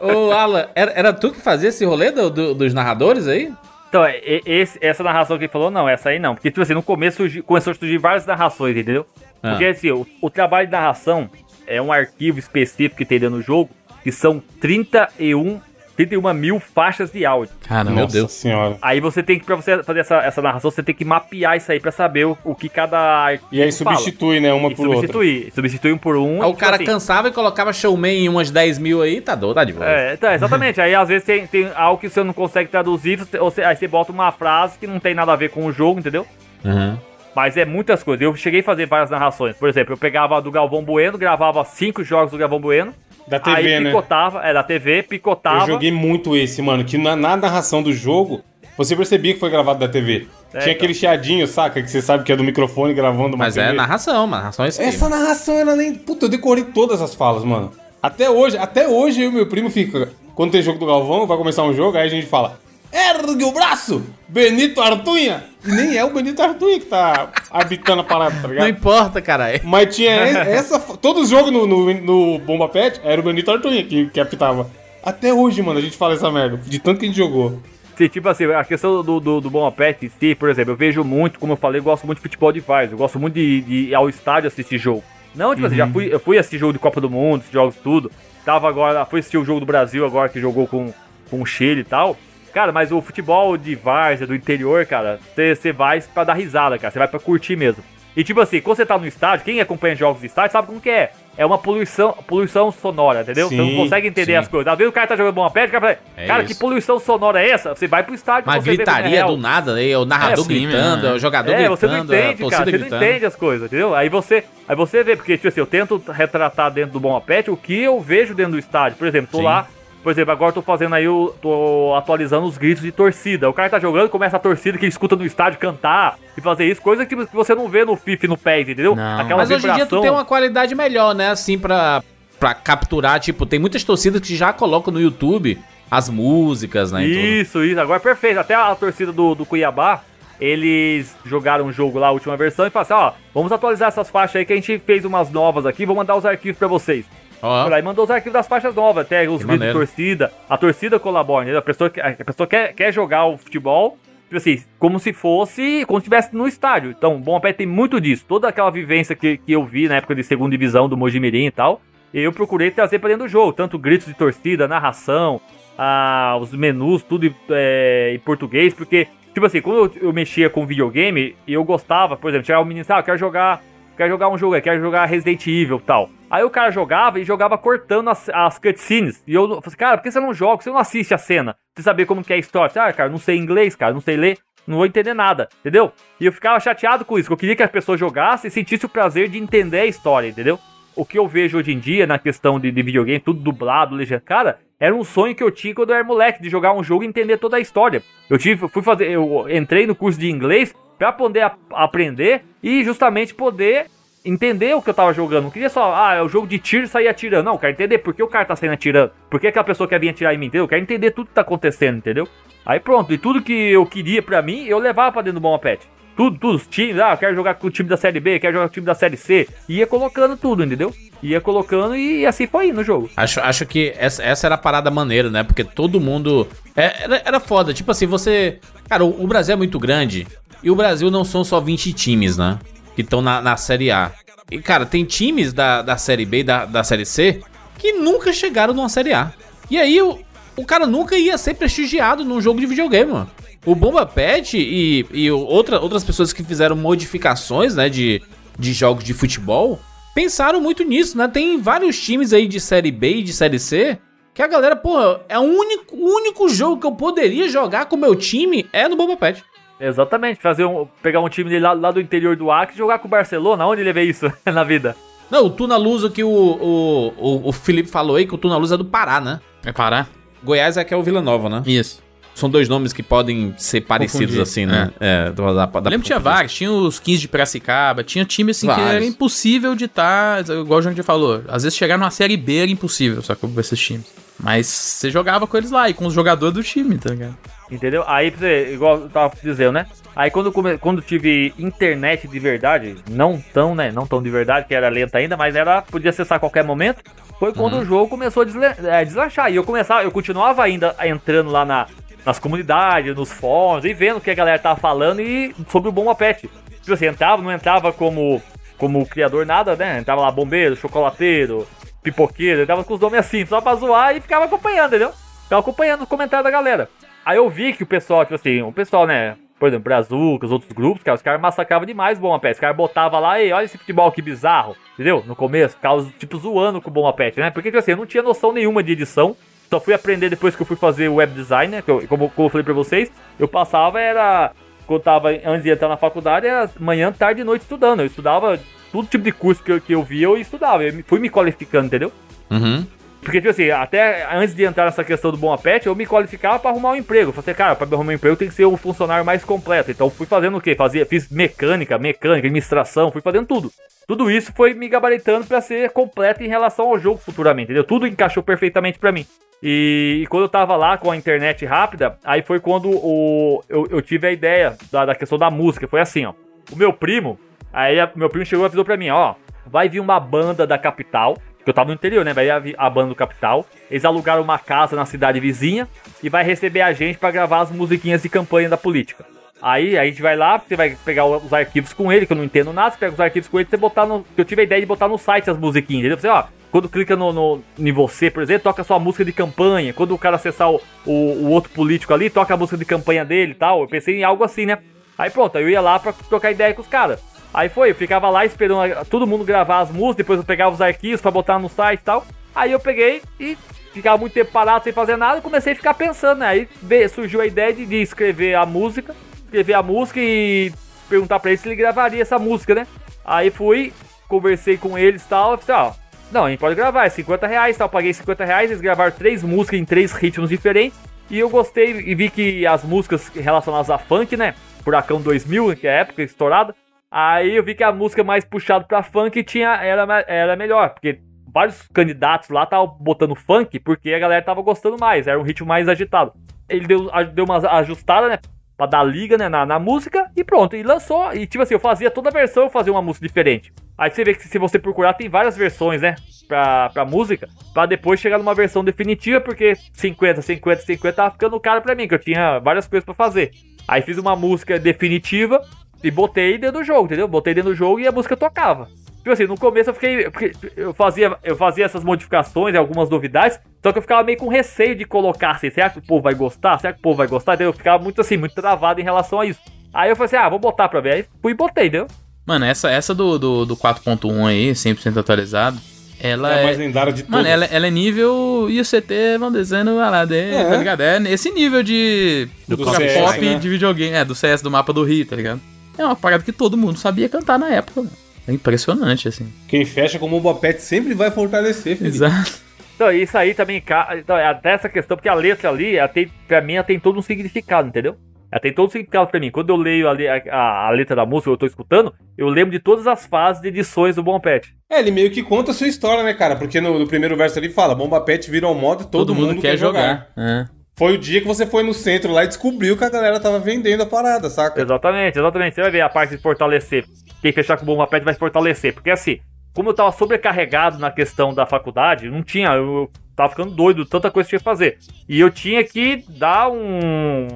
Ô, 0.00 0.32
Alan, 0.32 0.66
era, 0.74 0.90
era 0.92 1.12
tu 1.12 1.30
que 1.30 1.40
fazia 1.40 1.70
esse 1.70 1.84
rolê 1.84 2.10
do- 2.10 2.28
do- 2.30 2.54
dos 2.54 2.74
narradores 2.74 3.26
aí? 3.26 3.50
Então, 3.88 4.04
esse- 4.44 4.76
essa 4.82 5.02
narração 5.04 5.38
que 5.38 5.44
ele 5.44 5.52
falou, 5.52 5.70
não, 5.70 5.88
essa 5.88 6.10
aí 6.10 6.18
não. 6.18 6.34
Porque, 6.34 6.50
tipo 6.50 6.60
assim, 6.60 6.74
no 6.74 6.82
começo 6.82 7.18
surgi- 7.18 7.40
começou 7.42 7.70
a 7.70 7.74
surgir 7.74 7.96
várias 7.98 8.26
narrações, 8.26 8.76
entendeu? 8.76 9.06
Ah. 9.44 9.50
Porque, 9.50 9.66
assim, 9.66 9.90
o, 9.90 10.06
o 10.22 10.30
trabalho 10.30 10.66
de 10.66 10.72
narração 10.72 11.28
é 11.66 11.80
um 11.80 11.92
arquivo 11.92 12.38
específico 12.38 12.96
que 12.96 13.04
tem 13.04 13.20
dentro 13.20 13.36
do 13.36 13.42
jogo, 13.42 13.70
que 14.02 14.10
são 14.10 14.42
31, 14.60 15.60
31 15.96 16.32
mil 16.34 16.58
faixas 16.58 17.10
de 17.12 17.24
áudio. 17.24 17.54
Caramba, 17.68 17.90
Meu 17.94 18.06
Deus. 18.06 18.32
senhora. 18.32 18.76
Aí 18.82 19.00
você 19.00 19.22
tem 19.22 19.38
que, 19.38 19.44
pra 19.44 19.54
você 19.56 19.82
fazer 19.82 20.00
essa, 20.00 20.16
essa 20.16 20.42
narração, 20.42 20.70
você 20.70 20.82
tem 20.82 20.94
que 20.94 21.04
mapear 21.04 21.56
isso 21.56 21.70
aí 21.70 21.78
pra 21.78 21.92
saber 21.92 22.24
o, 22.26 22.36
o 22.42 22.54
que 22.54 22.68
cada 22.68 22.98
arquivo 22.98 23.48
E 23.52 23.62
aí 23.62 23.70
fala. 23.70 23.96
substitui, 23.96 24.40
né? 24.40 24.52
Uma 24.52 24.70
E 24.70 24.74
por 24.74 24.86
outra. 24.86 25.00
substituir. 25.02 25.52
Substitui 25.54 25.92
um 25.92 25.98
por 25.98 26.16
um. 26.16 26.42
Aí 26.42 26.48
o 26.48 26.52
tipo 26.52 26.58
cara 26.58 26.76
assim, 26.76 26.84
cansava 26.84 27.28
e 27.28 27.32
colocava 27.32 27.72
showman 27.72 28.24
em 28.24 28.28
umas 28.28 28.50
10 28.50 28.78
mil 28.78 29.02
aí, 29.02 29.20
tá 29.20 29.34
doido, 29.34 29.54
tá 29.54 29.64
de 29.64 29.72
boa. 29.72 29.86
É, 29.88 30.14
então, 30.14 30.32
exatamente. 30.32 30.80
aí 30.80 30.94
às 30.94 31.08
vezes 31.08 31.24
tem, 31.24 31.46
tem 31.46 31.70
algo 31.76 32.00
que 32.00 32.08
você 32.08 32.22
não 32.24 32.32
consegue 32.32 32.68
traduzir, 32.70 33.16
você- 33.38 33.62
aí 33.62 33.76
você 33.76 33.86
bota 33.86 34.10
uma 34.10 34.32
frase 34.32 34.78
que 34.78 34.86
não 34.86 34.98
tem 34.98 35.14
nada 35.14 35.32
a 35.32 35.36
ver 35.36 35.50
com 35.50 35.64
o 35.64 35.72
jogo, 35.72 36.00
entendeu? 36.00 36.26
Uhum. 36.64 36.98
Mas 37.34 37.56
é 37.56 37.64
muitas 37.64 38.02
coisas. 38.02 38.22
Eu 38.22 38.34
cheguei 38.36 38.60
a 38.60 38.64
fazer 38.64 38.86
várias 38.86 39.10
narrações. 39.10 39.56
Por 39.56 39.68
exemplo, 39.68 39.94
eu 39.94 39.98
pegava 39.98 40.40
do 40.40 40.50
Galvão 40.50 40.84
Bueno, 40.84 41.18
gravava 41.18 41.64
cinco 41.64 42.04
jogos 42.04 42.30
do 42.30 42.38
Galvão 42.38 42.60
Bueno. 42.60 42.94
Da 43.26 43.40
TV, 43.40 43.56
aí 43.56 43.80
né? 43.80 43.90
picotava, 43.90 44.42
é 44.44 44.52
da 44.52 44.62
TV, 44.62 45.02
picotava. 45.02 45.62
Eu 45.62 45.66
joguei 45.66 45.90
muito 45.90 46.36
esse, 46.36 46.60
mano, 46.60 46.84
que 46.84 46.98
na, 46.98 47.16
na 47.16 47.36
narração 47.36 47.82
do 47.82 47.90
jogo, 47.90 48.42
você 48.76 48.94
percebia 48.94 49.32
que 49.32 49.40
foi 49.40 49.48
gravado 49.48 49.78
da 49.78 49.88
TV. 49.88 50.26
É, 50.52 50.58
Tinha 50.58 50.62
então. 50.62 50.72
aquele 50.72 50.94
chiadinho, 50.94 51.46
saca? 51.46 51.82
Que 51.82 51.90
você 51.90 52.02
sabe 52.02 52.22
que 52.22 52.32
é 52.32 52.36
do 52.36 52.44
microfone 52.44 52.92
gravando 52.92 53.34
uma 53.34 53.46
Mas 53.46 53.54
TV. 53.54 53.68
é 53.68 53.72
narração, 53.72 54.26
mano. 54.26 54.42
Narração 54.42 54.64
é 54.64 54.68
isso 54.68 54.80
aí. 54.82 54.88
Essa 54.88 55.08
narração 55.08 55.54
era 55.54 55.74
nem. 55.74 55.94
Puta, 55.94 56.26
eu 56.26 56.28
decorei 56.28 56.64
todas 56.64 57.00
as 57.00 57.14
falas, 57.14 57.44
mano. 57.44 57.72
Até 58.02 58.28
hoje, 58.28 58.58
até 58.58 58.86
hoje 58.86 59.22
eu 59.22 59.30
e 59.30 59.32
meu 59.32 59.46
primo 59.48 59.70
fica. 59.70 60.10
Quando 60.34 60.52
tem 60.52 60.60
jogo 60.60 60.78
do 60.78 60.84
Galvão, 60.86 61.26
vai 61.26 61.38
começar 61.38 61.62
um 61.62 61.72
jogo, 61.72 61.96
aí 61.96 62.06
a 62.06 62.10
gente 62.10 62.26
fala. 62.26 62.58
Ergue 62.94 63.42
o 63.44 63.50
braço! 63.50 64.04
Benito 64.28 64.80
Artunha! 64.80 65.42
E 65.66 65.72
nem 65.72 65.96
é 65.96 66.04
o 66.04 66.12
Benito 66.12 66.40
Artunha 66.40 66.78
que 66.78 66.86
tá 66.86 67.30
habitando 67.50 68.02
a 68.02 68.04
parada, 68.04 68.36
tá 68.36 68.42
Não 68.42 68.50
ligado? 68.50 68.68
importa, 68.68 69.20
cara. 69.20 69.60
Mas 69.64 69.96
tinha 69.96 70.12
essa. 70.46 70.78
Todo 70.78 71.20
os 71.20 71.30
jogos 71.30 71.50
no, 71.50 71.66
no, 71.66 71.92
no 71.92 72.38
Bomba 72.38 72.68
Pet 72.68 73.00
era 73.02 73.20
o 73.20 73.24
Benito 73.24 73.50
Artunha 73.50 73.82
que, 73.82 74.06
que 74.06 74.20
apitava. 74.20 74.70
Até 75.02 75.34
hoje, 75.34 75.60
mano, 75.60 75.80
a 75.80 75.82
gente 75.82 75.96
fala 75.96 76.14
essa 76.14 76.30
merda. 76.30 76.56
De 76.56 76.78
tanto 76.78 77.00
que 77.00 77.06
a 77.06 77.08
gente 77.08 77.16
jogou. 77.18 77.60
Se, 77.96 78.08
tipo 78.08 78.28
assim, 78.28 78.44
a 78.46 78.64
questão 78.64 79.02
do, 79.02 79.20
do, 79.20 79.40
do 79.40 79.50
Bom 79.50 79.70
Pet 79.72 80.06
em 80.06 80.08
si, 80.08 80.34
por 80.34 80.48
exemplo, 80.48 80.72
eu 80.72 80.76
vejo 80.76 81.02
muito, 81.04 81.38
como 81.38 81.52
eu 81.52 81.56
falei, 81.56 81.80
eu 81.80 81.84
gosto 81.84 82.06
muito 82.06 82.18
de 82.18 82.22
futebol 82.22 82.52
de 82.52 82.60
vários. 82.60 82.92
Eu 82.92 82.98
gosto 82.98 83.18
muito 83.18 83.34
de, 83.34 83.60
de 83.60 83.74
ir 83.88 83.94
ao 83.94 84.08
estádio 84.08 84.48
assistir 84.48 84.78
jogo. 84.78 85.02
Não, 85.34 85.52
tipo 85.54 85.66
assim, 85.66 85.76
já 85.76 85.86
fui, 85.88 86.12
eu 86.12 86.20
fui 86.20 86.38
assistir 86.38 86.58
jogo 86.58 86.72
de 86.72 86.78
Copa 86.78 87.00
do 87.00 87.10
Mundo, 87.10 87.40
esses 87.40 87.52
jogos 87.52 87.74
tudo. 87.82 88.10
Tava 88.44 88.68
agora, 88.68 89.04
fui 89.04 89.18
assistir 89.20 89.38
o 89.38 89.44
jogo 89.44 89.60
do 89.60 89.66
Brasil 89.66 90.04
agora, 90.06 90.28
que 90.28 90.40
jogou 90.40 90.66
com, 90.66 90.92
com 91.30 91.42
o 91.42 91.46
Chile 91.46 91.80
e 91.80 91.84
tal. 91.84 92.16
Cara, 92.54 92.70
mas 92.70 92.92
o 92.92 93.02
futebol 93.02 93.56
de 93.56 93.74
várzea, 93.74 94.26
do 94.28 94.34
interior, 94.34 94.86
cara, 94.86 95.18
você 95.34 95.72
vai 95.72 96.00
pra 96.00 96.22
dar 96.22 96.34
risada, 96.34 96.78
cara. 96.78 96.92
Você 96.92 96.98
vai 97.00 97.08
pra 97.08 97.18
curtir 97.18 97.56
mesmo. 97.56 97.82
E 98.16 98.22
tipo 98.22 98.40
assim, 98.40 98.60
quando 98.60 98.76
você 98.76 98.86
tá 98.86 98.96
no 98.96 99.08
estádio, 99.08 99.44
quem 99.44 99.60
acompanha 99.60 99.96
jogos 99.96 100.20
de 100.20 100.28
estádio 100.28 100.52
sabe 100.52 100.68
como 100.68 100.80
que 100.80 100.88
é. 100.88 101.10
É 101.36 101.44
uma 101.44 101.58
poluição, 101.58 102.12
poluição 102.28 102.70
sonora, 102.70 103.22
entendeu? 103.22 103.48
você 103.48 103.56
Sim, 103.56 103.70
não 103.76 103.82
consegue 103.82 104.06
entender 104.06 104.34
sim. 104.34 104.36
as 104.36 104.46
coisas. 104.46 104.72
Às 104.72 104.78
vezes 104.78 104.88
o 104.88 104.94
cara 104.94 105.08
tá 105.08 105.16
jogando 105.16 105.34
bom 105.34 105.50
pé, 105.50 105.64
o 105.64 105.68
cara 105.68 105.80
fala, 105.80 105.98
É 106.16 106.26
cara, 106.28 106.44
isso. 106.44 106.54
que 106.54 106.60
poluição 106.60 107.00
sonora 107.00 107.42
é 107.42 107.50
essa? 107.50 107.74
Você 107.74 107.88
vai 107.88 108.04
pro 108.04 108.14
estádio 108.14 108.44
Mas 108.46 108.62
você 108.62 108.70
é 108.70 108.76
gritaria 108.76 109.24
do 109.24 109.36
nada, 109.36 109.74
aí, 109.74 109.96
o 109.96 110.04
narrador 110.04 110.44
É 110.44 110.48
gritando, 110.48 111.02
né? 111.08 111.12
o 111.14 111.18
jogador 111.18 111.50
É, 111.50 111.54
gritando, 111.56 111.76
você 111.76 111.86
não 111.88 111.98
entende, 111.98 112.48
cara. 112.48 112.64
Você 112.64 112.70
gritando. 112.70 112.90
não 113.00 113.08
entende 113.08 113.26
as 113.26 113.34
coisas, 113.34 113.66
entendeu? 113.66 113.96
Aí 113.96 114.08
você, 114.08 114.44
aí 114.68 114.76
você 114.76 115.02
vê, 115.02 115.16
porque, 115.16 115.36
tipo 115.36 115.48
assim, 115.48 115.58
eu 115.58 115.66
tento 115.66 116.00
retratar 116.12 116.70
dentro 116.70 116.92
do 116.92 117.00
Bom 117.00 117.16
Apete 117.16 117.50
o 117.50 117.56
que 117.56 117.82
eu 117.82 117.98
vejo 117.98 118.32
dentro 118.32 118.52
do 118.52 118.58
estádio. 118.60 118.96
Por 118.96 119.08
exemplo, 119.08 119.28
tô 119.32 119.40
lá, 119.40 119.66
por 120.04 120.12
exemplo, 120.12 120.32
agora 120.32 120.50
eu 120.50 120.54
tô 120.54 120.62
fazendo 120.62 120.94
aí, 120.94 121.06
eu 121.06 121.34
tô 121.40 121.94
atualizando 121.96 122.46
os 122.46 122.58
gritos 122.58 122.82
de 122.82 122.92
torcida. 122.92 123.48
O 123.48 123.54
cara 123.54 123.70
tá 123.70 123.80
jogando, 123.80 124.10
começa 124.10 124.36
a 124.36 124.38
torcida 124.38 124.76
que 124.76 124.84
ele 124.84 124.90
escuta 124.90 125.16
no 125.16 125.24
estádio 125.24 125.58
cantar 125.58 126.18
e 126.36 126.42
fazer 126.42 126.66
isso, 126.66 126.82
coisa 126.82 127.06
que 127.06 127.16
você 127.16 127.54
não 127.54 127.70
vê 127.70 127.86
no 127.86 127.96
FIFA 127.96 128.26
e 128.26 128.28
no 128.28 128.36
PES, 128.36 128.68
entendeu? 128.68 128.94
Não. 128.94 129.20
Aquela 129.20 129.38
Mas 129.38 129.50
hoje 129.50 129.66
em 129.66 129.72
dia 129.72 129.86
tu 129.86 129.96
vibração. 129.96 130.02
tem 130.02 130.10
uma 130.10 130.24
qualidade 130.26 130.74
melhor, 130.74 131.14
né? 131.14 131.30
Assim, 131.30 131.58
pra, 131.58 132.02
pra 132.38 132.52
capturar, 132.52 133.18
tipo, 133.18 133.46
tem 133.46 133.58
muitas 133.58 133.82
torcidas 133.82 134.20
que 134.20 134.36
já 134.36 134.52
colocam 134.52 134.92
no 134.92 135.00
YouTube 135.00 135.58
as 135.90 136.10
músicas, 136.10 136.92
né? 136.92 137.00
tudo. 137.00 137.10
Isso, 137.10 137.64
isso. 137.64 137.80
Agora 137.80 137.96
é 137.98 138.02
perfeito. 138.02 138.38
Até 138.38 138.54
a 138.54 138.74
torcida 138.74 139.10
do, 139.10 139.34
do 139.34 139.46
Cuiabá, 139.46 140.02
eles 140.40 141.16
jogaram 141.24 141.64
um 141.64 141.72
jogo 141.72 141.98
lá, 141.98 142.08
a 142.08 142.12
última 142.12 142.36
versão, 142.36 142.66
e 142.66 142.70
falaram 142.70 142.96
assim, 142.96 143.06
ó, 143.06 143.12
vamos 143.32 143.52
atualizar 143.52 143.88
essas 143.88 144.10
faixas 144.10 144.36
aí 144.36 144.44
que 144.44 144.52
a 144.52 144.56
gente 144.56 144.78
fez 144.80 145.04
umas 145.04 145.30
novas 145.30 145.64
aqui, 145.64 145.86
vou 145.86 145.96
mandar 145.96 146.16
os 146.16 146.26
arquivos 146.26 146.58
pra 146.58 146.68
vocês. 146.68 147.06
Lá 147.42 147.78
e 147.78 147.82
mandou 147.82 148.04
os 148.04 148.10
arquivos 148.10 148.32
das 148.32 148.48
faixas 148.48 148.74
novas, 148.74 149.06
até 149.06 149.28
os 149.28 149.42
gritos 149.44 149.66
de 149.66 149.72
torcida. 149.72 150.32
A 150.48 150.56
torcida 150.56 150.98
colabora, 150.98 151.44
né? 151.44 151.56
A 151.56 151.62
pessoa, 151.62 151.90
a 151.96 152.24
pessoa 152.24 152.46
quer, 152.46 152.72
quer 152.74 152.92
jogar 152.92 153.26
o 153.26 153.36
futebol, 153.36 153.98
tipo 154.24 154.36
assim, 154.36 154.62
como 154.78 154.98
se 154.98 155.12
fosse, 155.12 155.84
como 155.86 156.00
se 156.00 156.04
estivesse 156.04 156.34
no 156.34 156.46
estádio. 156.46 156.90
Então, 156.90 157.20
Bom 157.20 157.38
Pé 157.40 157.52
tem 157.52 157.66
muito 157.66 158.00
disso. 158.00 158.24
Toda 158.26 158.48
aquela 158.48 158.70
vivência 158.70 159.14
que, 159.14 159.38
que 159.38 159.52
eu 159.52 159.64
vi 159.64 159.88
na 159.88 159.96
época 159.96 160.14
de 160.14 160.22
segunda 160.22 160.50
divisão 160.50 160.88
do 160.88 160.96
Mojimirim 160.96 161.46
e 161.46 161.50
tal, 161.50 161.80
eu 162.12 162.32
procurei 162.32 162.70
trazer 162.70 162.98
pra 162.98 163.08
dentro 163.08 163.24
do 163.24 163.28
jogo. 163.28 163.52
Tanto 163.52 163.78
gritos 163.78 164.06
de 164.06 164.14
torcida, 164.14 164.68
narração, 164.68 165.40
ah, 165.76 166.38
os 166.40 166.52
menus, 166.52 167.02
tudo 167.02 167.34
é, 167.50 168.12
em 168.14 168.18
português, 168.18 168.72
porque, 168.72 169.08
tipo 169.32 169.44
assim, 169.44 169.60
quando 169.60 169.92
eu, 169.96 170.08
eu 170.08 170.12
mexia 170.12 170.48
com 170.48 170.66
videogame, 170.66 171.36
eu 171.46 171.64
gostava, 171.64 172.16
por 172.16 172.28
exemplo, 172.28 172.46
chegava 172.46 172.64
o 172.64 172.66
menino, 172.66 172.86
ah, 172.88 172.98
eu 172.98 173.02
quero 173.02 173.18
jogar 173.18 173.62
quero 173.96 174.10
jogar 174.10 174.28
um 174.28 174.38
jogo 174.38 174.54
aí, 174.54 174.62
quero 174.62 174.80
jogar 174.80 175.04
Resident 175.06 175.46
Evil 175.46 175.80
tal. 175.80 176.10
Aí 176.30 176.42
o 176.42 176.50
cara 176.50 176.70
jogava 176.70 177.20
e 177.20 177.24
jogava 177.24 177.56
cortando 177.56 178.10
as, 178.10 178.28
as 178.28 178.58
cutscenes. 178.58 179.22
E 179.26 179.34
eu 179.34 179.46
falei 179.46 179.60
assim, 179.64 179.76
cara, 179.76 179.96
por 179.96 180.02
que 180.02 180.10
você 180.10 180.20
não 180.20 180.34
joga? 180.34 180.62
Você 180.62 180.70
não 180.70 180.78
assiste 180.78 181.14
a 181.14 181.18
cena? 181.18 181.56
Você 181.74 181.82
saber 181.82 182.06
como 182.06 182.24
que 182.24 182.32
é 182.32 182.36
a 182.36 182.38
história. 182.38 182.72
Ah, 182.82 182.92
cara, 182.92 183.08
não 183.08 183.18
sei 183.18 183.36
inglês, 183.36 183.76
cara, 183.76 183.92
não 183.92 184.00
sei 184.00 184.16
ler, 184.16 184.38
não 184.66 184.78
vou 184.78 184.86
entender 184.86 185.14
nada, 185.14 185.48
entendeu? 185.60 185.92
E 186.20 186.26
eu 186.26 186.32
ficava 186.32 186.58
chateado 186.60 187.04
com 187.04 187.18
isso, 187.18 187.32
eu 187.32 187.36
queria 187.36 187.56
que 187.56 187.62
a 187.62 187.68
pessoa 187.68 187.98
jogasse 187.98 188.48
e 188.48 188.50
sentisse 188.50 188.86
o 188.86 188.88
prazer 188.88 189.28
de 189.28 189.38
entender 189.38 189.80
a 189.80 189.86
história, 189.86 190.28
entendeu? 190.28 190.58
o 190.96 191.04
que 191.04 191.18
eu 191.18 191.26
vejo 191.26 191.58
hoje 191.58 191.72
em 191.72 191.78
dia 191.78 192.06
na 192.06 192.18
questão 192.18 192.58
de, 192.58 192.70
de 192.70 192.82
videogame, 192.82 193.20
tudo 193.20 193.40
dublado, 193.40 193.94
legenda, 193.94 194.20
cara, 194.20 194.58
era 194.78 194.94
um 194.94 195.04
sonho 195.04 195.34
que 195.34 195.42
eu 195.42 195.50
tinha 195.50 195.74
quando 195.74 195.90
eu 195.90 195.96
era 195.96 196.04
moleque, 196.04 196.42
de 196.42 196.48
jogar 196.48 196.72
um 196.72 196.82
jogo 196.84 197.04
e 197.04 197.06
entender 197.06 197.38
toda 197.38 197.56
a 197.56 197.60
história. 197.60 198.02
Eu 198.28 198.38
tive, 198.38 198.68
fui 198.68 198.82
fazer, 198.82 199.10
eu 199.10 199.46
entrei 199.48 199.86
no 199.86 199.94
curso 199.94 200.18
de 200.18 200.30
inglês 200.30 200.74
para 200.98 201.12
poder 201.12 201.42
a, 201.42 201.56
aprender 201.72 202.44
e 202.62 202.84
justamente 202.84 203.34
poder 203.34 203.86
entender 204.24 204.74
o 204.74 204.80
que 204.80 204.88
eu 204.88 204.94
tava 204.94 205.12
jogando. 205.12 205.44
Não 205.44 205.50
queria 205.50 205.68
só, 205.68 205.94
ah, 205.94 206.14
é 206.14 206.22
o 206.22 206.28
jogo 206.28 206.46
de 206.46 206.58
tiro 206.58 206.88
sair 206.88 207.08
atirando. 207.08 207.44
Não, 207.44 207.52
eu 207.52 207.58
quero 207.58 207.72
entender 207.72 207.98
por 207.98 208.14
que 208.14 208.22
o 208.22 208.28
cara 208.28 208.44
tá 208.44 208.56
saindo 208.56 208.72
atirando. 208.72 209.12
Por 209.28 209.38
que 209.38 209.48
aquela 209.48 209.64
pessoa 209.64 209.88
quer 209.88 210.00
vir 210.00 210.08
atirar 210.08 210.34
em 210.34 210.38
mim, 210.38 210.46
entendeu? 210.46 210.64
Eu 210.64 210.68
quero 210.68 210.82
entender 210.82 211.10
tudo 211.10 211.26
que 211.26 211.34
tá 211.34 211.42
acontecendo, 211.42 211.98
entendeu? 211.98 212.26
Aí 212.64 212.80
pronto, 212.80 213.12
e 213.12 213.18
tudo 213.18 213.42
que 213.42 213.52
eu 213.52 213.84
queria 213.84 214.22
pra 214.22 214.40
mim, 214.40 214.64
eu 214.64 214.78
levava 214.78 215.12
pra 215.12 215.22
dentro 215.22 215.38
do 215.38 215.42
Bomba 215.42 215.58
Pet. 215.58 215.86
Tudo, 216.16 216.38
tudo, 216.38 216.56
os 216.56 216.66
times, 216.66 216.98
ah, 217.00 217.12
eu 217.12 217.18
quero 217.18 217.34
jogar 217.34 217.54
com 217.54 217.66
o 217.66 217.70
time 217.70 217.88
da 217.88 217.96
Série 217.96 218.20
B, 218.20 218.38
quero 218.38 218.52
jogar 218.52 218.66
com 218.66 218.70
o 218.70 218.74
time 218.74 218.86
da 218.86 218.94
Série 218.94 219.16
C. 219.16 219.48
Ia 219.68 219.84
colocando 219.84 220.36
tudo, 220.36 220.64
entendeu? 220.64 220.94
Ia 221.20 221.40
colocando 221.40 221.96
e 221.96 222.24
assim 222.24 222.46
foi 222.46 222.72
no 222.72 222.84
jogo. 222.84 223.10
Acho, 223.16 223.40
acho 223.40 223.66
que 223.66 223.92
essa, 223.98 224.22
essa 224.22 224.46
era 224.46 224.54
a 224.54 224.58
parada 224.58 224.90
maneira, 224.90 225.28
né? 225.28 225.42
Porque 225.42 225.64
todo 225.64 226.00
mundo. 226.00 226.46
É, 226.76 227.02
era, 227.02 227.22
era 227.24 227.40
foda. 227.40 227.74
Tipo 227.74 227.90
assim, 227.90 228.06
você. 228.06 228.60
Cara, 228.88 229.04
o, 229.04 229.24
o 229.24 229.26
Brasil 229.26 229.54
é 229.54 229.56
muito 229.56 229.78
grande. 229.78 230.26
E 230.64 230.70
o 230.70 230.74
Brasil 230.74 231.10
não 231.10 231.24
são 231.24 231.44
só 231.44 231.60
20 231.60 231.92
times, 231.92 232.38
né? 232.38 232.58
Que 232.96 233.02
estão 233.02 233.20
na, 233.20 233.42
na 233.42 233.56
Série 233.56 233.90
A. 233.90 234.10
E, 234.50 234.58
cara, 234.58 234.86
tem 234.86 235.04
times 235.04 235.52
da, 235.52 235.82
da 235.82 235.98
Série 235.98 236.24
B 236.24 236.38
e 236.38 236.44
da, 236.44 236.64
da 236.64 236.82
Série 236.82 237.04
C 237.04 237.42
que 237.78 237.92
nunca 237.92 238.32
chegaram 238.32 238.72
numa 238.72 238.88
Série 238.88 239.12
A. 239.12 239.32
E 239.70 239.78
aí 239.78 240.00
o, 240.00 240.18
o 240.56 240.64
cara 240.64 240.86
nunca 240.86 241.18
ia 241.18 241.36
ser 241.36 241.54
prestigiado 241.54 242.24
num 242.24 242.40
jogo 242.40 242.60
de 242.60 242.66
videogame, 242.66 243.12
mano. 243.12 243.30
O 243.66 243.74
Bomba 243.74 244.06
Pet 244.06 244.56
e, 244.56 245.06
e 245.12 245.30
outra, 245.30 245.80
outras 245.80 246.02
pessoas 246.02 246.32
que 246.32 246.42
fizeram 246.42 246.76
modificações, 246.76 247.74
né, 247.74 247.88
de, 247.88 248.22
de 248.58 248.72
jogos 248.72 249.04
de 249.04 249.12
futebol, 249.12 249.78
pensaram 250.14 250.60
muito 250.60 250.82
nisso, 250.82 251.18
né? 251.18 251.28
Tem 251.28 251.60
vários 251.60 251.98
times 251.98 252.32
aí 252.32 252.46
de 252.46 252.60
Série 252.60 252.90
B 252.90 253.16
e 253.16 253.22
de 253.22 253.32
Série 253.32 253.58
C 253.58 253.98
que 254.34 254.42
a 254.42 254.48
galera, 254.48 254.74
porra, 254.74 255.20
é 255.28 255.38
o 255.38 255.42
único, 255.42 255.96
único 255.96 256.48
jogo 256.48 256.80
que 256.80 256.86
eu 256.86 256.92
poderia 256.92 257.48
jogar 257.48 257.86
com 257.86 257.94
o 257.94 257.98
meu 257.98 258.16
time 258.16 258.66
é 258.72 258.88
no 258.88 258.96
Bomba 258.96 259.16
Pet. 259.16 259.44
Exatamente, 259.80 260.40
fazer 260.40 260.64
um, 260.64 260.86
pegar 261.02 261.20
um 261.20 261.28
time 261.28 261.58
lá, 261.58 261.72
lá 261.72 261.90
do 261.90 262.00
interior 262.00 262.36
do 262.36 262.50
Acre 262.50 262.74
e 262.74 262.78
jogar 262.78 262.98
com 262.98 263.08
o 263.08 263.10
Barcelona, 263.10 263.66
onde 263.66 263.80
ele 263.80 263.92
vê 263.92 264.04
isso 264.04 264.30
na 264.46 264.64
vida? 264.64 264.96
Não, 265.30 265.46
o 265.46 265.50
Tuna 265.50 265.76
Luz 265.76 266.10
que 266.12 266.22
o, 266.22 266.28
o, 266.28 267.14
o, 267.16 267.48
o 267.48 267.52
Felipe 267.52 267.88
falou 267.88 268.16
aí, 268.16 268.26
que 268.26 268.34
o 268.34 268.38
Tuna 268.38 268.56
Luz 268.56 268.72
é 268.72 268.76
do 268.76 268.84
Pará, 268.84 269.20
né? 269.20 269.40
É 269.64 269.72
Pará? 269.72 270.06
Goiás 270.42 270.76
é 270.76 270.84
que 270.84 270.92
é 270.92 270.96
o 270.96 271.02
Vila 271.02 271.22
Nova, 271.22 271.48
né? 271.48 271.62
Isso. 271.66 272.02
São 272.34 272.50
dois 272.50 272.68
nomes 272.68 272.92
que 272.92 273.02
podem 273.02 273.54
ser 273.56 273.82
parecidos 273.82 274.36
Confundir, 274.36 274.42
assim, 274.42 274.66
né? 274.66 274.90
É, 274.98 275.30
da, 275.30 275.52
da, 275.52 275.66
da, 275.66 275.78
Eu 275.78 275.90
lembro 275.90 276.00
que 276.00 276.06
tinha 276.06 276.18
vários, 276.18 276.52
tinha 276.52 276.70
os 276.70 276.98
15 276.98 277.20
de 277.20 277.28
Piracicaba, 277.28 278.02
tinha 278.02 278.24
time 278.24 278.50
assim 278.50 278.66
que 278.66 278.72
era 278.72 278.82
Vários. 278.82 279.08
impossível 279.08 279.74
de 279.76 279.84
estar, 279.84 280.42
igual 280.42 280.80
o 280.80 280.82
João 280.82 280.94
já 280.94 281.02
falou, 281.04 281.42
às 281.46 281.62
vezes 281.62 281.78
chegar 281.78 281.96
numa 281.96 282.10
série 282.10 282.36
B 282.36 282.56
era 282.56 282.70
impossível, 282.70 283.22
só 283.22 283.36
com 283.36 283.48
esses 283.58 283.78
times. 283.78 284.06
Mas 284.38 284.66
você 284.66 285.10
jogava 285.10 285.46
com 285.46 285.56
eles 285.56 285.70
lá 285.70 285.88
e 285.88 285.94
com 285.94 286.06
os 286.06 286.14
jogadores 286.14 286.54
do 286.54 286.62
time, 286.62 286.98
tá 286.98 287.10
ligado? 287.10 287.36
Entendeu? 287.70 288.04
Aí, 288.06 288.32
igual 288.72 289.00
eu 289.00 289.08
tava 289.08 289.32
dizendo, 289.42 289.72
né? 289.72 289.86
Aí 290.14 290.30
quando, 290.30 290.52
quando 290.78 291.02
tive 291.02 291.54
internet 291.58 292.28
de 292.28 292.38
verdade, 292.38 292.96
não 293.10 293.42
tão, 293.52 293.74
né? 293.74 293.90
Não 293.90 294.06
tão 294.06 294.22
de 294.22 294.30
verdade, 294.30 294.66
que 294.66 294.74
era 294.74 294.88
lenta 294.88 295.18
ainda, 295.18 295.36
mas 295.36 295.56
era 295.56 295.82
podia 295.82 296.10
acessar 296.10 296.36
a 296.36 296.40
qualquer 296.40 296.62
momento. 296.62 297.02
Foi 297.38 297.52
quando 297.52 297.78
o 297.78 297.84
jogo 297.84 298.08
começou 298.08 298.42
a 298.42 298.44
desle- 298.44 298.74
é, 298.86 299.04
deslanchar. 299.04 299.50
E 299.50 299.56
eu 299.56 299.64
começava, 299.64 300.02
eu 300.04 300.10
continuava 300.10 300.62
ainda 300.62 300.94
entrando 301.04 301.50
lá 301.50 301.64
na, 301.64 301.86
nas 302.24 302.38
comunidades, 302.38 303.14
nos 303.16 303.32
fóruns, 303.32 303.84
e 303.84 303.92
vendo 303.92 304.18
o 304.18 304.20
que 304.20 304.30
a 304.30 304.34
galera 304.34 304.58
tava 304.58 304.78
falando 304.78 305.20
e 305.20 305.54
sobre 305.68 305.88
o 305.88 305.92
Bomba 305.92 306.14
Pet. 306.14 306.48
Tipo 306.80 306.92
assim, 306.92 307.06
entrava, 307.06 307.42
não 307.42 307.50
entrava 307.50 307.92
como, 307.92 308.40
como 308.78 309.06
criador 309.06 309.44
nada, 309.46 309.74
né? 309.74 309.98
Entrava 309.98 310.20
lá 310.20 310.30
bombeiro, 310.30 310.76
chocolateiro, 310.76 311.66
pipoqueiro, 312.04 312.62
entrava 312.62 312.84
com 312.84 312.94
os 312.94 313.00
nomes 313.00 313.18
assim, 313.18 313.44
só 313.46 313.60
pra 313.60 313.74
zoar 313.74 314.14
e 314.14 314.20
ficava 314.20 314.44
acompanhando, 314.44 314.88
entendeu? 314.88 315.12
Ficava 315.42 315.60
acompanhando 315.60 316.02
os 316.02 316.08
comentários 316.08 316.44
da 316.44 316.50
galera. 316.50 316.88
Aí 317.24 317.38
eu 317.38 317.48
vi 317.48 317.72
que 317.72 317.82
o 317.82 317.86
pessoal, 317.86 318.22
tipo 318.24 318.34
assim, 318.34 318.62
o 318.62 318.70
pessoal, 318.70 319.06
né? 319.06 319.36
Por 319.58 319.68
exemplo, 319.68 319.84
Brazuca, 319.84 320.44
os 320.44 320.52
outros 320.52 320.70
grupos, 320.72 321.02
cara, 321.02 321.14
os 321.14 321.22
caras 321.22 321.40
massacravam 321.40 321.86
demais 321.86 322.18
o 322.18 322.20
Bomba 322.20 322.38
Pet. 322.38 322.54
Os 322.54 322.60
caras 322.60 322.76
botavam 322.76 323.20
lá, 323.20 323.40
e 323.40 323.50
olha 323.52 323.64
esse 323.64 323.78
futebol 323.78 324.12
que 324.12 324.20
bizarro, 324.20 324.76
entendeu? 324.92 325.24
No 325.26 325.34
começo, 325.34 325.76
ficava, 325.76 326.04
tipo, 326.18 326.36
zoando 326.36 326.82
com 326.82 326.90
o 326.90 326.92
Bomba 326.92 327.12
Pet, 327.12 327.38
né? 327.40 327.50
Porque, 327.50 327.70
tipo 327.70 327.78
assim, 327.78 327.92
eu 327.92 327.96
não 327.96 328.04
tinha 328.04 328.22
noção 328.22 328.52
nenhuma 328.52 328.82
de 328.82 328.92
edição. 328.92 329.34
Só 329.70 329.80
fui 329.80 329.94
aprender 329.94 330.28
depois 330.28 330.54
que 330.54 330.60
eu 330.60 330.66
fui 330.66 330.76
fazer 330.76 331.08
web 331.08 331.32
design, 331.32 331.76
né? 331.76 331.82
Eu, 331.86 332.06
como, 332.06 332.28
como 332.30 332.46
eu 332.46 332.50
falei 332.50 332.64
pra 332.64 332.74
vocês, 332.74 333.10
eu 333.38 333.48
passava, 333.48 334.00
era. 334.00 334.52
Quando 334.86 334.98
eu 334.98 335.04
tava 335.04 335.30
antes 335.30 335.62
de 335.62 335.70
entrar 335.70 335.88
na 335.88 335.96
faculdade, 335.96 336.46
era 336.46 336.70
manhã, 336.78 337.10
tarde 337.10 337.40
e 337.40 337.44
noite 337.44 337.62
estudando. 337.62 338.00
Eu 338.00 338.06
estudava 338.06 338.60
todo 338.94 339.08
tipo 339.08 339.24
de 339.24 339.32
curso 339.32 339.60
que 339.60 339.72
eu, 339.72 339.80
que 339.80 339.92
eu 339.92 340.04
via, 340.04 340.26
eu 340.26 340.38
estudava. 340.38 340.84
Eu 340.84 341.02
fui 341.04 341.18
me 341.18 341.28
qualificando, 341.28 341.86
entendeu? 341.86 342.12
Uhum. 342.48 342.86
Porque, 343.20 343.38
tipo 343.40 343.50
assim, 343.50 343.68
até 343.70 344.24
antes 344.32 344.54
de 344.54 344.62
entrar 344.62 344.84
nessa 344.84 345.02
questão 345.02 345.32
do 345.32 345.36
bom 345.36 345.56
pet, 345.56 345.86
eu 345.86 345.96
me 345.96 346.06
qualificava 346.06 346.60
pra 346.60 346.70
arrumar 346.70 346.92
um 346.92 346.96
emprego. 346.96 347.30
Eu 347.30 347.32
falei, 347.32 347.50
assim, 347.50 347.58
cara, 347.58 347.74
pra 347.74 347.86
me 347.86 347.94
arrumar 347.94 348.12
um 348.12 348.14
emprego 348.14 348.36
tem 348.36 348.46
que 348.46 348.54
ser 348.54 348.66
um 348.66 348.76
funcionário 348.76 349.24
mais 349.24 349.42
completo. 349.42 349.90
Então 349.90 350.08
fui 350.08 350.26
fazendo 350.26 350.58
o 350.58 350.60
quê? 350.60 350.76
Fazia, 350.76 351.04
fiz 351.04 351.28
mecânica, 351.28 351.98
mecânica, 351.98 352.46
administração, 352.46 353.10
fui 353.10 353.20
fazendo 353.20 353.46
tudo. 353.46 353.72
Tudo 354.06 354.30
isso 354.30 354.52
foi 354.54 354.74
me 354.74 354.88
gabaritando 354.88 355.44
pra 355.44 355.60
ser 355.60 355.90
completo 355.90 356.44
em 356.44 356.48
relação 356.48 356.86
ao 356.86 356.98
jogo 356.98 357.18
futuramente, 357.18 357.64
entendeu? 357.64 357.82
Tudo 357.82 358.06
encaixou 358.06 358.44
perfeitamente 358.44 358.98
pra 358.98 359.10
mim. 359.10 359.26
E, 359.60 360.20
e 360.22 360.26
quando 360.28 360.42
eu 360.42 360.48
tava 360.48 360.76
lá 360.76 360.96
com 360.98 361.10
a 361.10 361.16
internet 361.16 361.64
rápida, 361.64 362.16
aí 362.22 362.42
foi 362.42 362.60
quando 362.60 362.90
o, 362.90 363.64
eu, 363.68 363.88
eu 363.90 364.02
tive 364.02 364.28
a 364.28 364.30
ideia 364.30 364.76
da, 364.92 365.06
da 365.06 365.14
questão 365.16 365.36
da 365.36 365.50
música. 365.50 365.88
Foi 365.88 366.00
assim, 366.00 366.26
ó. 366.26 366.34
O 366.70 366.76
meu 366.76 366.92
primo, 366.92 367.38
aí 367.74 367.96
meu 368.14 368.30
primo 368.30 368.46
chegou 368.46 368.64
e 368.64 368.66
avisou 368.66 368.84
pra 368.84 368.96
mim, 368.96 369.10
ó. 369.10 369.34
Vai 369.66 369.88
vir 369.88 370.00
uma 370.00 370.20
banda 370.20 370.66
da 370.66 370.78
capital, 370.78 371.36
que 371.62 371.70
eu 371.70 371.74
tava 371.74 371.88
no 371.88 371.94
interior, 371.94 372.24
né? 372.24 372.32
Vai 372.32 372.60
vir 372.60 372.74
a 372.78 372.88
banda 372.88 373.08
do 373.08 373.14
capital. 373.14 373.66
Eles 373.90 374.04
alugaram 374.04 374.42
uma 374.42 374.58
casa 374.58 374.94
na 374.94 375.04
cidade 375.04 375.40
vizinha 375.40 375.88
e 376.22 376.28
vai 376.28 376.44
receber 376.44 376.82
a 376.82 376.92
gente 376.92 377.18
pra 377.18 377.30
gravar 377.30 377.60
as 377.60 377.70
musiquinhas 377.70 378.22
de 378.22 378.28
campanha 378.28 378.68
da 378.68 378.76
política. 378.76 379.24
Aí 379.60 379.96
a 379.96 380.04
gente 380.04 380.20
vai 380.20 380.36
lá, 380.36 380.58
você 380.58 380.76
vai 380.76 380.96
pegar 381.04 381.24
os 381.24 381.52
arquivos 381.52 381.94
com 381.94 382.12
ele, 382.12 382.26
que 382.26 382.32
eu 382.32 382.36
não 382.36 382.44
entendo 382.44 382.70
nada, 382.72 382.90
você 382.90 382.98
pega 382.98 383.14
os 383.14 383.20
arquivos 383.20 383.48
com 383.48 383.58
ele, 383.58 383.68
você 383.68 383.78
botar 383.78 384.04
no. 384.04 384.26
Eu 384.36 384.44
tive 384.44 384.60
a 384.60 384.64
ideia 384.64 384.80
de 384.80 384.86
botar 384.86 385.08
no 385.08 385.16
site 385.16 385.48
as 385.48 385.56
musiquinhas, 385.56 386.00
entendeu? 386.00 386.18
Você, 386.18 386.28
ó, 386.28 386.44
quando 386.70 386.88
clica 386.88 387.16
no, 387.16 387.32
no, 387.32 387.62
em 387.78 387.90
você, 387.90 388.30
por 388.30 388.42
exemplo, 388.42 388.64
toca 388.64 388.84
sua 388.84 388.98
música 388.98 389.24
de 389.24 389.32
campanha. 389.32 389.94
Quando 389.94 390.14
o 390.14 390.18
cara 390.18 390.36
acessar 390.36 390.70
o, 390.70 390.82
o, 391.06 391.12
o 391.12 391.50
outro 391.50 391.70
político 391.70 392.12
ali, 392.12 392.28
toca 392.28 392.52
a 392.52 392.56
música 392.56 392.76
de 392.76 392.84
campanha 392.84 393.24
dele 393.24 393.52
e 393.52 393.54
tal. 393.54 393.80
Eu 393.80 393.88
pensei 393.88 394.18
em 394.18 394.24
algo 394.24 394.44
assim, 394.44 394.66
né? 394.66 394.78
Aí 395.16 395.30
pronto, 395.30 395.56
eu 395.56 395.70
ia 395.70 395.80
lá 395.80 395.98
pra 395.98 396.12
trocar 396.12 396.50
ideia 396.50 396.74
com 396.74 396.82
os 396.82 396.88
caras. 396.88 397.22
Aí 397.54 397.68
foi, 397.68 397.92
eu 397.92 397.94
ficava 397.94 398.28
lá 398.28 398.44
esperando 398.44 399.04
todo 399.06 399.28
mundo 399.28 399.44
gravar 399.44 399.78
as 399.78 399.90
músicas, 399.90 400.16
depois 400.16 400.40
eu 400.40 400.44
pegava 400.44 400.74
os 400.74 400.80
arquivos 400.80 401.20
pra 401.20 401.30
botar 401.30 401.56
no 401.56 401.68
site 401.68 402.00
e 402.00 402.04
tal. 402.04 402.26
Aí 402.52 402.72
eu 402.72 402.80
peguei 402.80 403.22
e 403.38 403.56
ficava 403.92 404.18
muito 404.18 404.32
tempo 404.32 404.50
parado 404.50 404.82
sem 404.82 404.92
fazer 404.92 405.16
nada 405.16 405.38
e 405.38 405.42
comecei 405.42 405.72
a 405.72 405.76
ficar 405.76 405.94
pensando, 405.94 406.40
né? 406.40 406.48
Aí 406.48 407.08
surgiu 407.08 407.40
a 407.40 407.46
ideia 407.46 407.72
de, 407.72 407.86
de 407.86 408.02
escrever 408.02 408.56
a 408.56 408.66
música, 408.66 409.14
escrever 409.44 409.74
a 409.74 409.82
música 409.84 410.18
e 410.20 410.72
perguntar 411.08 411.38
pra 411.38 411.52
ele 411.52 411.58
se 411.58 411.68
ele 411.68 411.76
gravaria 411.76 412.22
essa 412.22 412.40
música, 412.40 412.74
né? 412.74 412.88
Aí 413.24 413.50
fui, 413.50 413.92
conversei 414.26 414.76
com 414.76 414.98
eles 414.98 415.24
e 415.24 415.28
tal, 415.28 415.52
eu 415.52 415.58
falei, 415.58 415.90
ó, 415.90 415.94
não, 416.32 416.46
a 416.46 416.50
gente 416.50 416.58
pode 416.58 416.74
gravar, 416.74 417.06
é 417.06 417.08
50 417.08 417.46
reais, 417.46 417.76
tal, 417.76 417.88
paguei 417.88 418.12
50 418.12 418.44
reais, 418.44 418.70
eles 418.70 418.82
gravaram 418.82 419.12
três 419.12 419.44
músicas 419.44 419.78
em 419.78 419.84
três 419.84 420.12
ritmos 420.12 420.50
diferentes. 420.50 420.98
E 421.30 421.38
eu 421.38 421.48
gostei 421.48 422.02
e 422.04 422.14
vi 422.16 422.28
que 422.28 422.66
as 422.66 422.82
músicas 422.82 423.28
relacionadas 423.28 423.90
a 423.90 423.98
funk, 423.98 424.36
né? 424.36 424.54
Furacão 424.82 425.20
2000, 425.20 425.76
que 425.76 425.86
é 425.86 425.98
a 425.98 426.00
época 426.00 426.22
estourada. 426.22 426.74
Aí 427.16 427.54
eu 427.54 427.62
vi 427.62 427.76
que 427.76 427.84
a 427.84 427.92
música 427.92 428.24
mais 428.24 428.44
puxada 428.44 428.84
pra 428.84 429.00
funk 429.00 429.40
tinha 429.44 429.76
era, 429.76 430.24
era 430.26 430.56
melhor, 430.56 430.90
porque 430.94 431.20
vários 431.46 431.86
candidatos 431.94 432.48
lá 432.48 432.64
estavam 432.64 432.88
botando 432.98 433.36
funk 433.36 433.78
porque 433.78 434.12
a 434.12 434.18
galera 434.18 434.44
tava 434.44 434.60
gostando 434.62 434.96
mais, 434.98 435.28
era 435.28 435.38
um 435.38 435.44
ritmo 435.44 435.64
mais 435.64 435.88
agitado. 435.88 436.32
Ele 436.68 436.88
deu, 436.88 437.08
deu 437.32 437.44
uma 437.44 437.58
ajustada, 437.78 438.28
né? 438.28 438.38
Pra 438.76 438.86
dar 438.86 439.04
liga, 439.04 439.38
né, 439.38 439.48
na, 439.48 439.64
na 439.64 439.78
música 439.78 440.28
e 440.36 440.42
pronto. 440.42 440.74
E 440.74 440.82
lançou. 440.82 441.32
E 441.32 441.46
tipo 441.46 441.62
assim, 441.62 441.74
eu 441.74 441.78
fazia 441.78 442.10
toda 442.10 442.30
a 442.30 442.32
versão, 442.32 442.64
eu 442.64 442.70
fazia 442.70 442.92
uma 442.92 443.00
música 443.00 443.24
diferente. 443.24 443.72
Aí 443.96 444.10
você 444.10 444.24
vê 444.24 444.34
que 444.34 444.48
se 444.48 444.58
você 444.58 444.76
procurar, 444.76 445.14
tem 445.14 445.28
várias 445.28 445.56
versões, 445.56 446.02
né? 446.02 446.16
Pra, 446.48 446.90
pra 446.90 447.04
música, 447.04 447.48
pra 447.72 447.86
depois 447.86 448.18
chegar 448.18 448.38
numa 448.38 448.56
versão 448.56 448.82
definitiva, 448.82 449.40
porque 449.40 449.74
50, 449.92 450.42
50, 450.42 450.82
50 450.82 451.14
tava 451.14 451.30
ficando 451.30 451.60
caro 451.60 451.80
pra 451.80 451.94
mim, 451.94 452.08
que 452.08 452.14
eu 452.14 452.18
tinha 452.18 452.58
várias 452.58 452.88
coisas 452.88 453.04
pra 453.04 453.14
fazer. 453.14 453.52
Aí 453.86 454.02
fiz 454.02 454.18
uma 454.18 454.34
música 454.34 454.80
definitiva 454.80 455.62
e 456.06 456.10
botei 456.10 456.58
dentro 456.58 456.80
do 456.80 456.84
jogo, 456.84 457.06
entendeu? 457.06 457.26
Botei 457.28 457.54
dentro 457.54 457.70
do 457.70 457.76
jogo 457.76 458.00
e 458.00 458.06
a 458.06 458.12
música 458.12 458.36
tocava. 458.36 458.88
Tipo 459.18 459.30
assim, 459.32 459.46
no 459.46 459.56
começo 459.56 459.88
eu 459.90 459.94
fiquei. 459.94 460.30
porque 460.30 460.52
Eu 460.76 460.92
fazia, 460.92 461.34
eu 461.42 461.56
fazia 461.56 461.84
essas 461.86 462.04
modificações 462.04 462.74
e 462.74 462.76
algumas 462.76 463.08
novidades, 463.08 463.58
só 463.82 463.90
que 463.90 463.98
eu 463.98 464.02
ficava 464.02 464.22
meio 464.22 464.36
com 464.36 464.48
receio 464.48 464.94
de 464.94 465.04
colocar 465.06 465.52
assim. 465.52 465.70
Será 465.70 465.88
que 465.88 465.98
o 465.98 466.02
povo 466.02 466.22
vai 466.22 466.34
gostar? 466.34 466.78
Será 466.78 466.92
que 466.92 466.98
o 466.98 467.02
povo 467.02 467.16
vai 467.16 467.26
gostar? 467.26 467.54
Então 467.54 467.66
eu 467.66 467.72
ficava 467.72 468.02
muito 468.02 468.20
assim, 468.20 468.36
muito 468.36 468.54
travado 468.54 469.00
em 469.00 469.04
relação 469.04 469.40
a 469.40 469.46
isso. 469.46 469.60
Aí 469.94 470.10
eu 470.10 470.16
falei 470.16 470.26
assim, 470.26 470.36
ah, 470.36 470.48
vou 470.48 470.58
botar 470.58 470.88
pra 470.88 471.00
ver. 471.00 471.12
Aí 471.12 471.24
fui 471.40 471.52
e 471.52 471.54
botei, 471.54 471.86
entendeu? 471.86 472.06
Mano, 472.46 472.66
essa, 472.66 472.90
essa 472.90 473.14
do, 473.14 473.38
do, 473.38 473.64
do 473.64 473.76
4.1 473.76 474.46
aí, 474.46 474.72
100% 474.72 475.16
atualizado, 475.16 475.80
ela 476.20 476.52
É 476.52 476.56
a 476.56 476.58
é... 476.58 476.64
mais 476.64 476.78
lendária 476.78 477.10
de 477.12 477.22
todas. 477.22 477.34
Mano, 477.38 477.48
ela, 477.48 477.64
ela 477.64 477.86
é 477.86 477.90
nível 477.90 478.68
ICT, 478.68 479.38
vão 479.38 479.50
dizendo, 479.50 479.96
vai 479.96 480.10
lá, 480.10 480.24
de, 480.26 480.36
É. 480.36 480.64
tá 480.64 480.76
ligado? 480.76 481.00
É 481.00 481.18
nesse 481.18 481.50
nível 481.50 481.82
de 481.82 482.46
Do 482.68 482.76
cultura 482.76 482.98
CS, 482.98 483.14
pop 483.18 483.40
né? 483.40 483.54
de 483.58 483.68
videogame, 483.70 484.14
é, 484.14 484.22
do 484.22 484.34
CS 484.34 484.60
do 484.60 484.70
mapa 484.70 484.92
do 484.92 485.02
Rio, 485.02 485.24
tá 485.24 485.36
ligado? 485.36 485.60
É 485.98 486.04
uma 486.04 486.16
parada 486.16 486.42
que 486.42 486.52
todo 486.52 486.76
mundo 486.76 486.98
sabia 486.98 487.28
cantar 487.28 487.58
na 487.58 487.68
época, 487.70 488.00
mano. 488.02 488.12
É 488.46 488.52
impressionante, 488.52 489.28
assim. 489.28 489.50
Quem 489.68 489.84
fecha 489.84 490.18
com 490.18 490.26
o 490.26 490.40
Boba 490.40 490.58
Pet 490.60 490.80
sempre 490.82 491.14
vai 491.14 491.30
fortalecer, 491.30 491.96
Felipe. 491.96 492.16
Exato. 492.16 492.52
Então, 492.94 493.10
isso 493.10 493.36
aí 493.36 493.54
também. 493.54 493.82
Então, 494.18 494.36
é 494.36 494.46
até 494.46 494.72
essa 494.72 494.88
questão, 494.88 495.16
porque 495.16 495.28
a 495.28 495.34
letra 495.34 495.68
ali, 495.70 495.96
ela 495.96 496.06
tem, 496.08 496.30
pra 496.46 496.60
mim, 496.60 496.74
ela 496.74 496.84
tem 496.84 497.00
todo 497.00 497.18
um 497.18 497.22
significado, 497.22 497.88
entendeu? 497.88 498.16
Ela 498.52 498.60
tem 498.60 498.72
todo 498.72 498.86
um 498.86 498.90
significado 498.90 499.28
pra 499.30 499.40
mim. 499.40 499.50
Quando 499.50 499.70
eu 499.70 499.76
leio 499.76 500.08
ali 500.08 500.28
a, 500.28 500.36
a- 500.50 500.86
a 500.88 500.90
letra 500.90 501.16
da 501.16 501.26
música, 501.26 501.50
eu 501.50 501.56
tô 501.56 501.66
escutando, 501.66 502.12
eu 502.38 502.46
lembro 502.48 502.70
de 502.70 502.78
todas 502.78 503.06
as 503.06 503.26
fases 503.26 503.60
de 503.62 503.68
edições 503.68 504.14
do 504.14 504.22
Bom 504.22 504.38
Pet. 504.38 504.72
É, 504.92 505.00
ele 505.00 505.10
meio 505.10 505.30
que 505.30 505.42
conta 505.42 505.72
a 505.72 505.74
sua 505.74 505.88
história, 505.88 506.22
né, 506.22 506.34
cara? 506.34 506.54
Porque 506.54 506.80
no, 506.80 506.98
no 506.98 507.06
primeiro 507.08 507.36
verso 507.36 507.58
ele 507.58 507.70
fala: 507.70 507.94
Bomba 507.96 508.20
Pet 508.20 508.48
virou 508.48 508.72
moda 508.74 509.02
e 509.02 509.06
todo, 509.06 509.34
mundo, 509.34 509.60
quer 509.60 509.76
jogar. 509.76 510.28
É. 510.36 510.66
Foi 510.96 511.14
o 511.14 511.18
dia 511.18 511.40
que 511.40 511.46
você 511.46 511.66
foi 511.66 511.82
no 511.82 511.92
centro 511.92 512.30
lá 512.30 512.44
e 512.44 512.48
descobriu 512.48 512.96
que 512.96 513.02
a 513.02 513.10
galera 513.10 513.40
tava 513.40 513.58
vendendo 513.58 514.02
a 514.02 514.06
parada, 514.06 514.48
saca? 514.48 514.80
Exatamente, 514.80 515.38
exatamente. 515.38 515.74
Você 515.74 515.82
vai 515.82 515.90
ver 515.90 516.00
a 516.02 516.08
parte 516.08 516.36
de 516.36 516.38
fortalecer. 516.42 517.04
Quem 517.42 517.52
fechar 517.52 517.76
com 517.76 517.82
o 517.82 517.86
Bomba 517.86 518.06
Pet 518.06 518.24
vai 518.24 518.34
fortalecer. 518.34 518.94
Porque 518.94 519.10
assim, 519.10 519.40
como 519.74 519.90
eu 519.90 519.94
tava 519.94 520.12
sobrecarregado 520.12 520.98
na 521.00 521.10
questão 521.10 521.52
da 521.52 521.66
faculdade, 521.66 522.30
não 522.30 522.44
tinha. 522.44 522.68
Eu, 522.74 523.10
tava 523.34 523.50
ficando 523.50 523.72
doido, 523.72 524.06
tanta 524.06 524.30
coisa 524.30 524.46
que 524.46 524.50
tinha 524.50 524.60
que 524.60 524.64
fazer. 524.64 524.98
E 525.28 525.40
eu 525.40 525.50
tinha 525.50 525.82
que 525.82 526.24
dar 526.28 526.70
um, 526.70 527.48